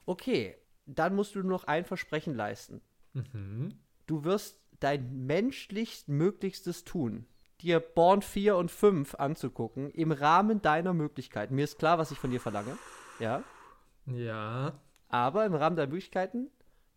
Okay, 0.06 0.56
dann 0.86 1.14
musst 1.14 1.34
du 1.34 1.42
noch 1.42 1.64
ein 1.64 1.84
Versprechen 1.84 2.34
leisten. 2.34 2.80
Mhm. 3.12 3.78
Du 4.06 4.24
wirst 4.24 4.58
dein 4.80 5.26
menschlichst 5.26 6.08
Möglichstes 6.08 6.84
tun, 6.84 7.26
dir 7.60 7.80
Born 7.80 8.22
4 8.22 8.56
und 8.56 8.70
5 8.70 9.14
anzugucken, 9.14 9.90
im 9.90 10.10
Rahmen 10.10 10.60
deiner 10.60 10.92
Möglichkeiten. 10.92 11.54
Mir 11.54 11.64
ist 11.64 11.78
klar, 11.78 11.98
was 11.98 12.10
ich 12.10 12.18
von 12.18 12.30
dir 12.30 12.40
verlange. 12.40 12.76
Ja. 13.20 13.44
Ja. 14.06 14.80
Aber 15.08 15.46
im 15.46 15.54
Rahmen 15.54 15.76
deiner 15.76 15.90
Möglichkeiten, 15.90 16.50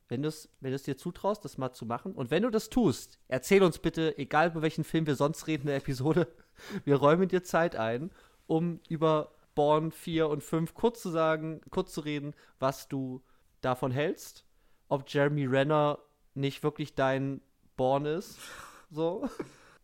wenn 0.08 0.22
du 0.22 0.30
es 0.30 0.50
wenn 0.60 0.72
du's 0.72 0.84
dir 0.84 0.98
zutraust, 0.98 1.44
das 1.46 1.58
mal 1.58 1.74
zu 1.74 1.86
machen. 1.86 2.14
Und 2.14 2.32
wenn 2.32 2.44
du 2.44 2.50
das 2.50 2.70
tust, 2.70 3.20
erzähl 3.28 3.64
uns 3.64 3.80
bitte, 3.80 4.18
egal 4.18 4.50
über 4.50 4.62
welchen 4.62 4.84
Film 4.84 5.08
wir 5.08 5.16
sonst 5.16 5.48
reden 5.48 5.64
in 5.64 5.68
der 5.68 5.78
Episode, 5.78 6.28
wir 6.86 6.96
räumen 6.96 7.28
dir 7.28 7.44
Zeit 7.44 7.76
ein, 7.76 8.12
um 8.48 8.80
über 8.90 9.32
Born 9.56 9.92
4 9.92 10.28
und 10.28 10.44
5 10.44 10.74
kurz 10.74 11.02
zu 11.02 11.10
sagen, 11.10 11.62
kurz 11.70 11.94
zu 11.94 12.02
reden, 12.02 12.34
was 12.60 12.88
du 12.88 13.24
davon 13.62 13.92
hältst. 13.92 14.46
Ob 14.90 15.04
Jeremy 15.08 15.46
Renner 15.46 16.00
nicht 16.34 16.62
wirklich 16.64 16.94
dein 16.96 17.42
Born 17.78 18.06
ist. 18.06 18.38
So. 18.92 19.28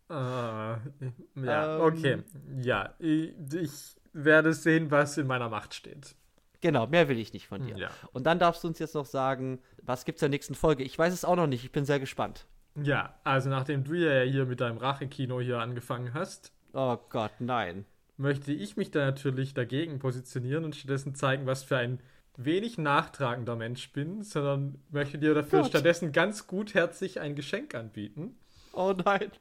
Ah, 0.10 0.78
ja, 1.36 1.76
Ähm. 1.78 1.82
okay. 1.82 2.24
Ja, 2.62 2.94
ich, 3.00 3.34
ich 3.54 3.72
werde 4.14 4.54
sehen, 4.54 4.92
was 4.92 5.18
in 5.18 5.28
meiner 5.28 5.50
Macht 5.50 5.74
steht. 5.74 6.16
Genau, 6.60 6.86
mehr 6.86 7.08
will 7.08 7.18
ich 7.18 7.34
nicht 7.34 7.48
von 7.48 7.66
dir. 7.66 7.76
Ja. 7.78 7.90
Und 8.12 8.26
dann 8.26 8.38
darfst 8.38 8.64
du 8.64 8.68
uns 8.68 8.78
jetzt 8.78 8.94
noch 8.94 9.06
sagen, 9.06 9.60
was 9.82 10.06
gibt's 10.06 10.22
in 10.22 10.26
der 10.30 10.38
nächsten 10.38 10.54
Folge? 10.54 10.84
Ich 10.84 10.98
weiß 11.00 11.12
es 11.12 11.26
auch 11.26 11.36
noch 11.36 11.48
nicht, 11.48 11.64
ich 11.64 11.72
bin 11.72 11.86
sehr 11.86 12.00
gespannt. 12.00 12.46
Ja, 12.76 13.16
also 13.24 13.50
nachdem 13.50 13.84
du 13.84 13.94
ja 13.96 14.22
hier 14.22 14.46
mit 14.46 14.62
deinem 14.62 14.78
Rachekino 14.78 15.40
hier 15.42 15.60
angefangen 15.60 16.14
hast, 16.14 16.54
Oh 16.74 16.98
Gott, 17.10 17.32
nein. 17.40 17.86
Möchte 18.22 18.54
ich 18.54 18.78
mich 18.78 18.92
da 18.92 19.00
natürlich 19.06 19.54
dagegen 19.54 20.00
positionieren 20.00 20.64
und 20.64 20.76
stattdessen 20.76 21.16
zeigen, 21.16 21.46
was 21.46 21.64
für 21.64 21.78
ein 21.78 22.00
wenig 22.38 22.78
nachtragender 22.78 23.56
Mensch 23.56 23.92
bin, 23.92 24.24
sondern 24.24 24.80
möchte 24.90 25.18
dir 25.18 25.34
dafür 25.34 25.60
Gott. 25.62 25.70
stattdessen 25.70 26.12
ganz 26.12 26.48
gutherzig 26.48 27.20
ein 27.20 27.36
Geschenk 27.36 27.76
anbieten. 27.76 28.36
Oh 28.74 28.94
nein. 29.06 29.32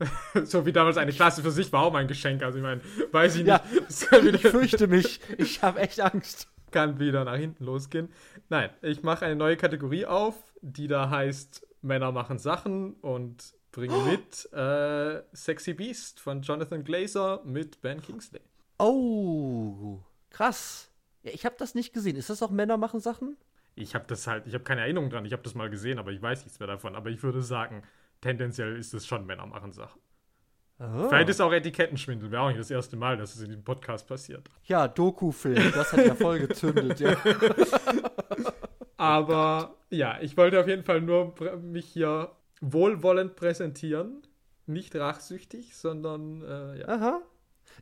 so 0.44 0.64
wie 0.66 0.72
damals 0.72 0.96
eine 0.96 1.12
Klasse 1.12 1.42
für 1.42 1.50
sich 1.50 1.72
war 1.72 1.82
auch 1.82 1.92
mein 1.92 2.08
Geschenk. 2.08 2.42
Also 2.42 2.58
ich 2.58 2.64
meine, 2.64 2.80
weiß 3.12 3.36
ich 3.36 3.44
nicht, 3.44 3.48
Ja, 4.12 4.18
Ich 4.34 4.40
fürchte 4.40 4.86
mich. 4.88 5.20
Ich 5.38 5.62
habe 5.62 5.80
echt 5.80 6.00
Angst. 6.00 6.48
kann 6.70 6.98
wieder 6.98 7.24
nach 7.24 7.36
hinten 7.36 7.64
losgehen. 7.64 8.08
Nein, 8.48 8.70
ich 8.82 9.02
mache 9.02 9.26
eine 9.26 9.36
neue 9.36 9.56
Kategorie 9.56 10.06
auf, 10.06 10.34
die 10.62 10.88
da 10.88 11.10
heißt 11.10 11.66
Männer 11.82 12.12
machen 12.12 12.38
Sachen 12.38 12.94
und 12.94 13.54
bringe 13.72 13.96
mit 14.04 14.52
äh, 14.52 15.22
Sexy 15.34 15.74
Beast 15.74 16.20
von 16.20 16.42
Jonathan 16.42 16.84
Glazer 16.84 17.40
mit 17.44 17.80
Ben 17.80 18.00
Kingsley. 18.00 18.40
Oh, 18.78 19.98
krass. 20.30 20.90
Ja, 21.22 21.32
ich 21.32 21.44
habe 21.44 21.56
das 21.58 21.74
nicht 21.74 21.92
gesehen. 21.92 22.16
Ist 22.16 22.30
das 22.30 22.42
auch 22.42 22.50
Männer 22.50 22.76
machen 22.76 23.00
Sachen? 23.00 23.36
Ich 23.74 23.94
habe 23.94 24.04
das 24.08 24.26
halt, 24.26 24.46
ich 24.46 24.54
habe 24.54 24.64
keine 24.64 24.82
Erinnerung 24.82 25.10
dran, 25.10 25.24
ich 25.24 25.32
habe 25.32 25.42
das 25.42 25.54
mal 25.54 25.70
gesehen, 25.70 25.98
aber 25.98 26.12
ich 26.12 26.20
weiß 26.20 26.44
nichts 26.44 26.58
mehr 26.58 26.66
davon. 26.66 26.96
Aber 26.96 27.10
ich 27.10 27.22
würde 27.22 27.42
sagen, 27.42 27.82
tendenziell 28.20 28.76
ist 28.76 28.94
es 28.94 29.06
schon 29.06 29.26
Männer 29.26 29.46
machen 29.46 29.72
Sachen. 29.72 30.00
Oh. 30.78 31.08
Vielleicht 31.08 31.28
ist 31.28 31.40
auch 31.42 31.52
Etikettenschwindel, 31.52 32.30
wäre 32.30 32.42
auch 32.42 32.48
nicht 32.48 32.60
das 32.60 32.70
erste 32.70 32.96
Mal, 32.96 33.18
dass 33.18 33.34
es 33.34 33.42
in 33.42 33.48
diesem 33.48 33.64
Podcast 33.64 34.08
passiert. 34.08 34.48
Ja, 34.64 34.88
Doku-Film. 34.88 35.72
Das 35.74 35.92
hat 35.92 36.06
ja 36.06 36.14
voll 36.14 36.38
gezündet. 36.40 37.00
ja. 37.00 37.16
Aber 38.96 39.76
ja, 39.90 40.18
ich 40.22 40.36
wollte 40.38 40.58
auf 40.58 40.68
jeden 40.68 40.84
Fall 40.84 41.02
nur 41.02 41.34
mich 41.60 41.86
hier 41.86 42.30
wohlwollend 42.60 43.36
präsentieren. 43.36 44.22
Nicht 44.66 44.94
rachsüchtig, 44.94 45.76
sondern 45.76 46.42
äh, 46.42 46.80
ja. 46.80 46.88
Aha. 46.88 47.22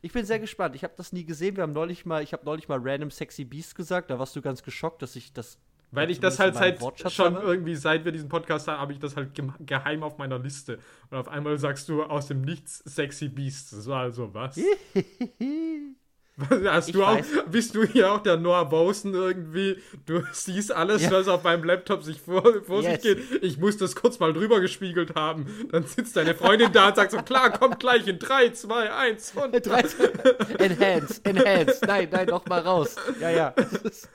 Ich 0.01 0.11
bin 0.13 0.25
sehr 0.25 0.39
gespannt. 0.39 0.75
Ich 0.75 0.83
habe 0.83 0.93
das 0.97 1.13
nie 1.13 1.25
gesehen. 1.25 1.55
Wir 1.55 1.63
haben 1.63 1.73
neulich 1.73 2.05
mal, 2.05 2.23
ich 2.23 2.33
habe 2.33 2.45
neulich 2.45 2.67
mal 2.67 2.79
Random 2.81 3.11
Sexy 3.11 3.43
Beast 3.43 3.75
gesagt. 3.75 4.09
Da 4.09 4.19
warst 4.19 4.35
du 4.35 4.41
ganz 4.41 4.63
geschockt, 4.63 5.01
dass 5.01 5.15
ich 5.15 5.33
das. 5.33 5.59
Weil 5.91 6.11
ich 6.11 6.19
das 6.19 6.37
halt 6.37 6.53
seit 6.53 6.81
Wortschatz 6.81 7.13
schon 7.13 7.35
habe. 7.35 7.45
irgendwie, 7.45 7.75
seit 7.75 8.05
wir 8.05 8.11
diesen 8.11 8.29
Podcast 8.29 8.67
haben, 8.67 8.79
habe 8.79 8.93
ich 8.93 8.99
das 8.99 9.15
halt 9.15 9.31
geheim 9.65 10.03
auf 10.03 10.19
meiner 10.19 10.37
Liste. 10.37 10.79
Und 11.09 11.17
auf 11.17 11.27
einmal 11.27 11.57
sagst 11.57 11.89
du 11.89 12.03
aus 12.03 12.27
dem 12.27 12.41
Nichts 12.41 12.77
Sexy 12.85 13.27
Beast. 13.27 13.73
Das 13.73 13.87
war 13.87 14.01
also 14.01 14.31
was? 14.33 14.55
Hast 16.65 16.89
Ich 16.89 16.93
du 16.93 17.03
auch, 17.03 17.17
bist 17.51 17.75
du 17.75 17.83
hier 17.83 18.11
auch 18.11 18.19
der 18.23 18.37
Noah 18.37 18.65
Bosen 18.69 19.13
irgendwie? 19.13 19.77
Du 20.05 20.23
siehst 20.31 20.71
alles, 20.71 21.01
Ja. 21.03 21.11
was 21.11 21.27
auf 21.27 21.43
meinem 21.43 21.63
Laptop 21.63 22.03
sich 22.03 22.21
vor, 22.21 22.43
vor 22.63 22.81
Yes. 22.81 23.01
sich 23.01 23.15
geht. 23.17 23.43
Ich 23.43 23.57
muss 23.57 23.77
das 23.77 23.95
kurz 23.95 24.19
mal 24.19 24.31
drüber 24.33 24.59
gespiegelt 24.61 25.15
haben. 25.15 25.45
Dann 25.71 25.85
sitzt 25.85 26.15
deine 26.15 26.35
Freundin 26.35 26.71
da 26.71 26.89
und 26.89 26.95
sagt 26.95 27.11
so, 27.11 27.17
klar, 27.21 27.51
kommt 27.51 27.79
gleich 27.79 28.07
in 28.07 28.19
3, 28.19 28.51
2, 28.51 28.91
1 28.93 29.33
und 29.35 29.65
Drei- 29.65 29.83
enhance, 30.59 31.21
enhance. 31.23 31.85
Nein, 31.85 32.07
nein, 32.11 32.27
noch 32.27 32.45
mal 32.45 32.59
raus. 32.61 32.95
Ja, 33.19 33.29
ja. 33.29 33.53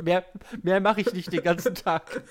Mehr 0.02 0.24
mehr 0.62 0.80
mache 0.80 1.01
ich 1.01 1.12
nicht 1.12 1.32
den 1.32 1.42
ganzen 1.42 1.74
Tag. 1.74 2.22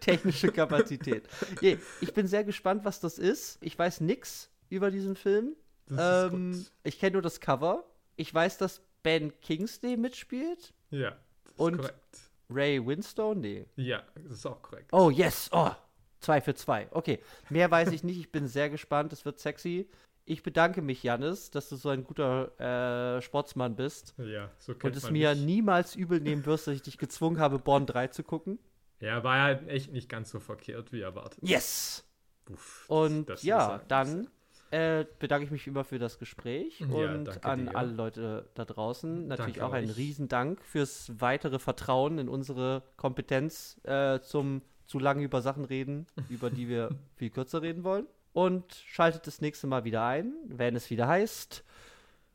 Technische 0.00 0.52
Kapazität. 0.52 1.24
Nee, 1.60 1.78
ich 2.00 2.12
bin 2.14 2.26
sehr 2.26 2.44
gespannt, 2.44 2.84
was 2.84 3.00
das 3.00 3.18
ist. 3.18 3.58
Ich 3.62 3.78
weiß 3.78 4.00
nix 4.00 4.50
über 4.68 4.90
diesen 4.90 5.16
Film. 5.16 5.56
Ähm, 5.96 6.64
ich 6.84 6.98
kenne 7.00 7.14
nur 7.14 7.22
das 7.22 7.40
Cover. 7.40 7.84
Ich 8.16 8.32
weiß, 8.32 8.58
dass 8.58 8.80
Ben 9.02 9.32
Kingsley 9.40 9.96
mitspielt. 9.96 10.72
Ja, 10.90 11.10
das 11.44 11.52
ist 11.52 11.58
Und- 11.60 11.76
korrekt. 11.78 12.30
Ray 12.52 12.84
Winstone? 12.84 13.40
Nee. 13.40 13.66
Ja, 13.76 14.02
das 14.14 14.32
ist 14.32 14.46
auch 14.46 14.60
korrekt. 14.60 14.92
Oh, 14.92 15.08
yes. 15.08 15.48
Oh, 15.52 15.70
zwei 16.18 16.40
für 16.40 16.54
zwei. 16.54 16.88
Okay, 16.90 17.20
mehr 17.48 17.70
weiß 17.70 17.92
ich 17.92 18.02
nicht. 18.02 18.18
Ich 18.18 18.32
bin 18.32 18.48
sehr 18.48 18.68
gespannt. 18.70 19.12
Es 19.12 19.24
wird 19.24 19.38
sexy. 19.38 19.88
Ich 20.24 20.42
bedanke 20.42 20.82
mich, 20.82 21.02
Jannis, 21.04 21.50
dass 21.52 21.68
du 21.68 21.76
so 21.76 21.88
ein 21.90 22.02
guter 22.04 23.16
äh, 23.18 23.22
Sportsmann 23.22 23.76
bist 23.76 24.14
Ja, 24.18 24.50
so 24.58 24.74
kennt 24.74 24.96
und 24.96 24.96
es 24.96 25.10
mir 25.10 25.30
mich. 25.34 25.44
niemals 25.44 25.94
übel 25.94 26.20
nehmen 26.20 26.44
wirst, 26.44 26.66
dass 26.66 26.74
ich 26.74 26.82
dich 26.82 26.98
gezwungen 26.98 27.38
habe, 27.38 27.58
Born 27.60 27.86
3 27.86 28.08
zu 28.08 28.22
gucken. 28.24 28.58
Ja, 29.00 29.22
war 29.24 29.36
ja 29.52 29.58
echt 29.66 29.92
nicht 29.92 30.08
ganz 30.08 30.30
so 30.30 30.40
verkehrt 30.40 30.92
wie 30.92 31.00
erwartet. 31.02 31.38
Yes! 31.42 32.04
Uff, 32.50 32.84
das- 32.88 32.96
Und 32.96 33.26
das 33.26 33.42
ja, 33.44 33.80
dann 33.88 34.28
äh, 34.70 35.04
bedanke 35.18 35.44
ich 35.46 35.50
mich 35.50 35.66
immer 35.66 35.84
für 35.84 35.98
das 35.98 36.18
Gespräch 36.18 36.80
Ja, 36.80 36.86
und 37.12 37.44
an 37.44 37.66
dir. 37.66 37.76
alle 37.76 37.92
Leute 37.92 38.48
da 38.54 38.64
draußen. 38.64 39.26
Natürlich 39.26 39.56
Danke 39.56 39.66
auch 39.66 39.72
ein 39.72 39.90
euch. 39.90 39.96
Riesendank 39.96 40.64
fürs 40.64 41.10
weitere 41.18 41.58
Vertrauen 41.58 42.18
in 42.18 42.28
unsere 42.28 42.82
Kompetenz 42.96 43.80
äh, 43.84 44.20
zum 44.20 44.62
zu 44.86 44.98
lange 44.98 45.22
über 45.22 45.40
Sachen 45.42 45.64
reden, 45.64 46.06
über 46.28 46.50
die 46.50 46.68
wir 46.68 46.90
viel 47.16 47.30
kürzer 47.30 47.62
reden 47.62 47.84
wollen. 47.84 48.06
Und 48.32 48.72
schaltet 48.86 49.26
das 49.26 49.40
nächste 49.40 49.66
Mal 49.66 49.84
wieder 49.84 50.04
ein, 50.04 50.32
wenn 50.46 50.76
es 50.76 50.88
wieder 50.90 51.08
heißt, 51.08 51.64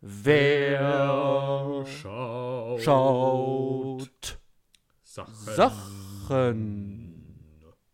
wer 0.01 1.85
schaut. 1.85 2.81
schaut 2.81 4.39
Sachen. 5.03 5.33
Sachen. 5.55 7.14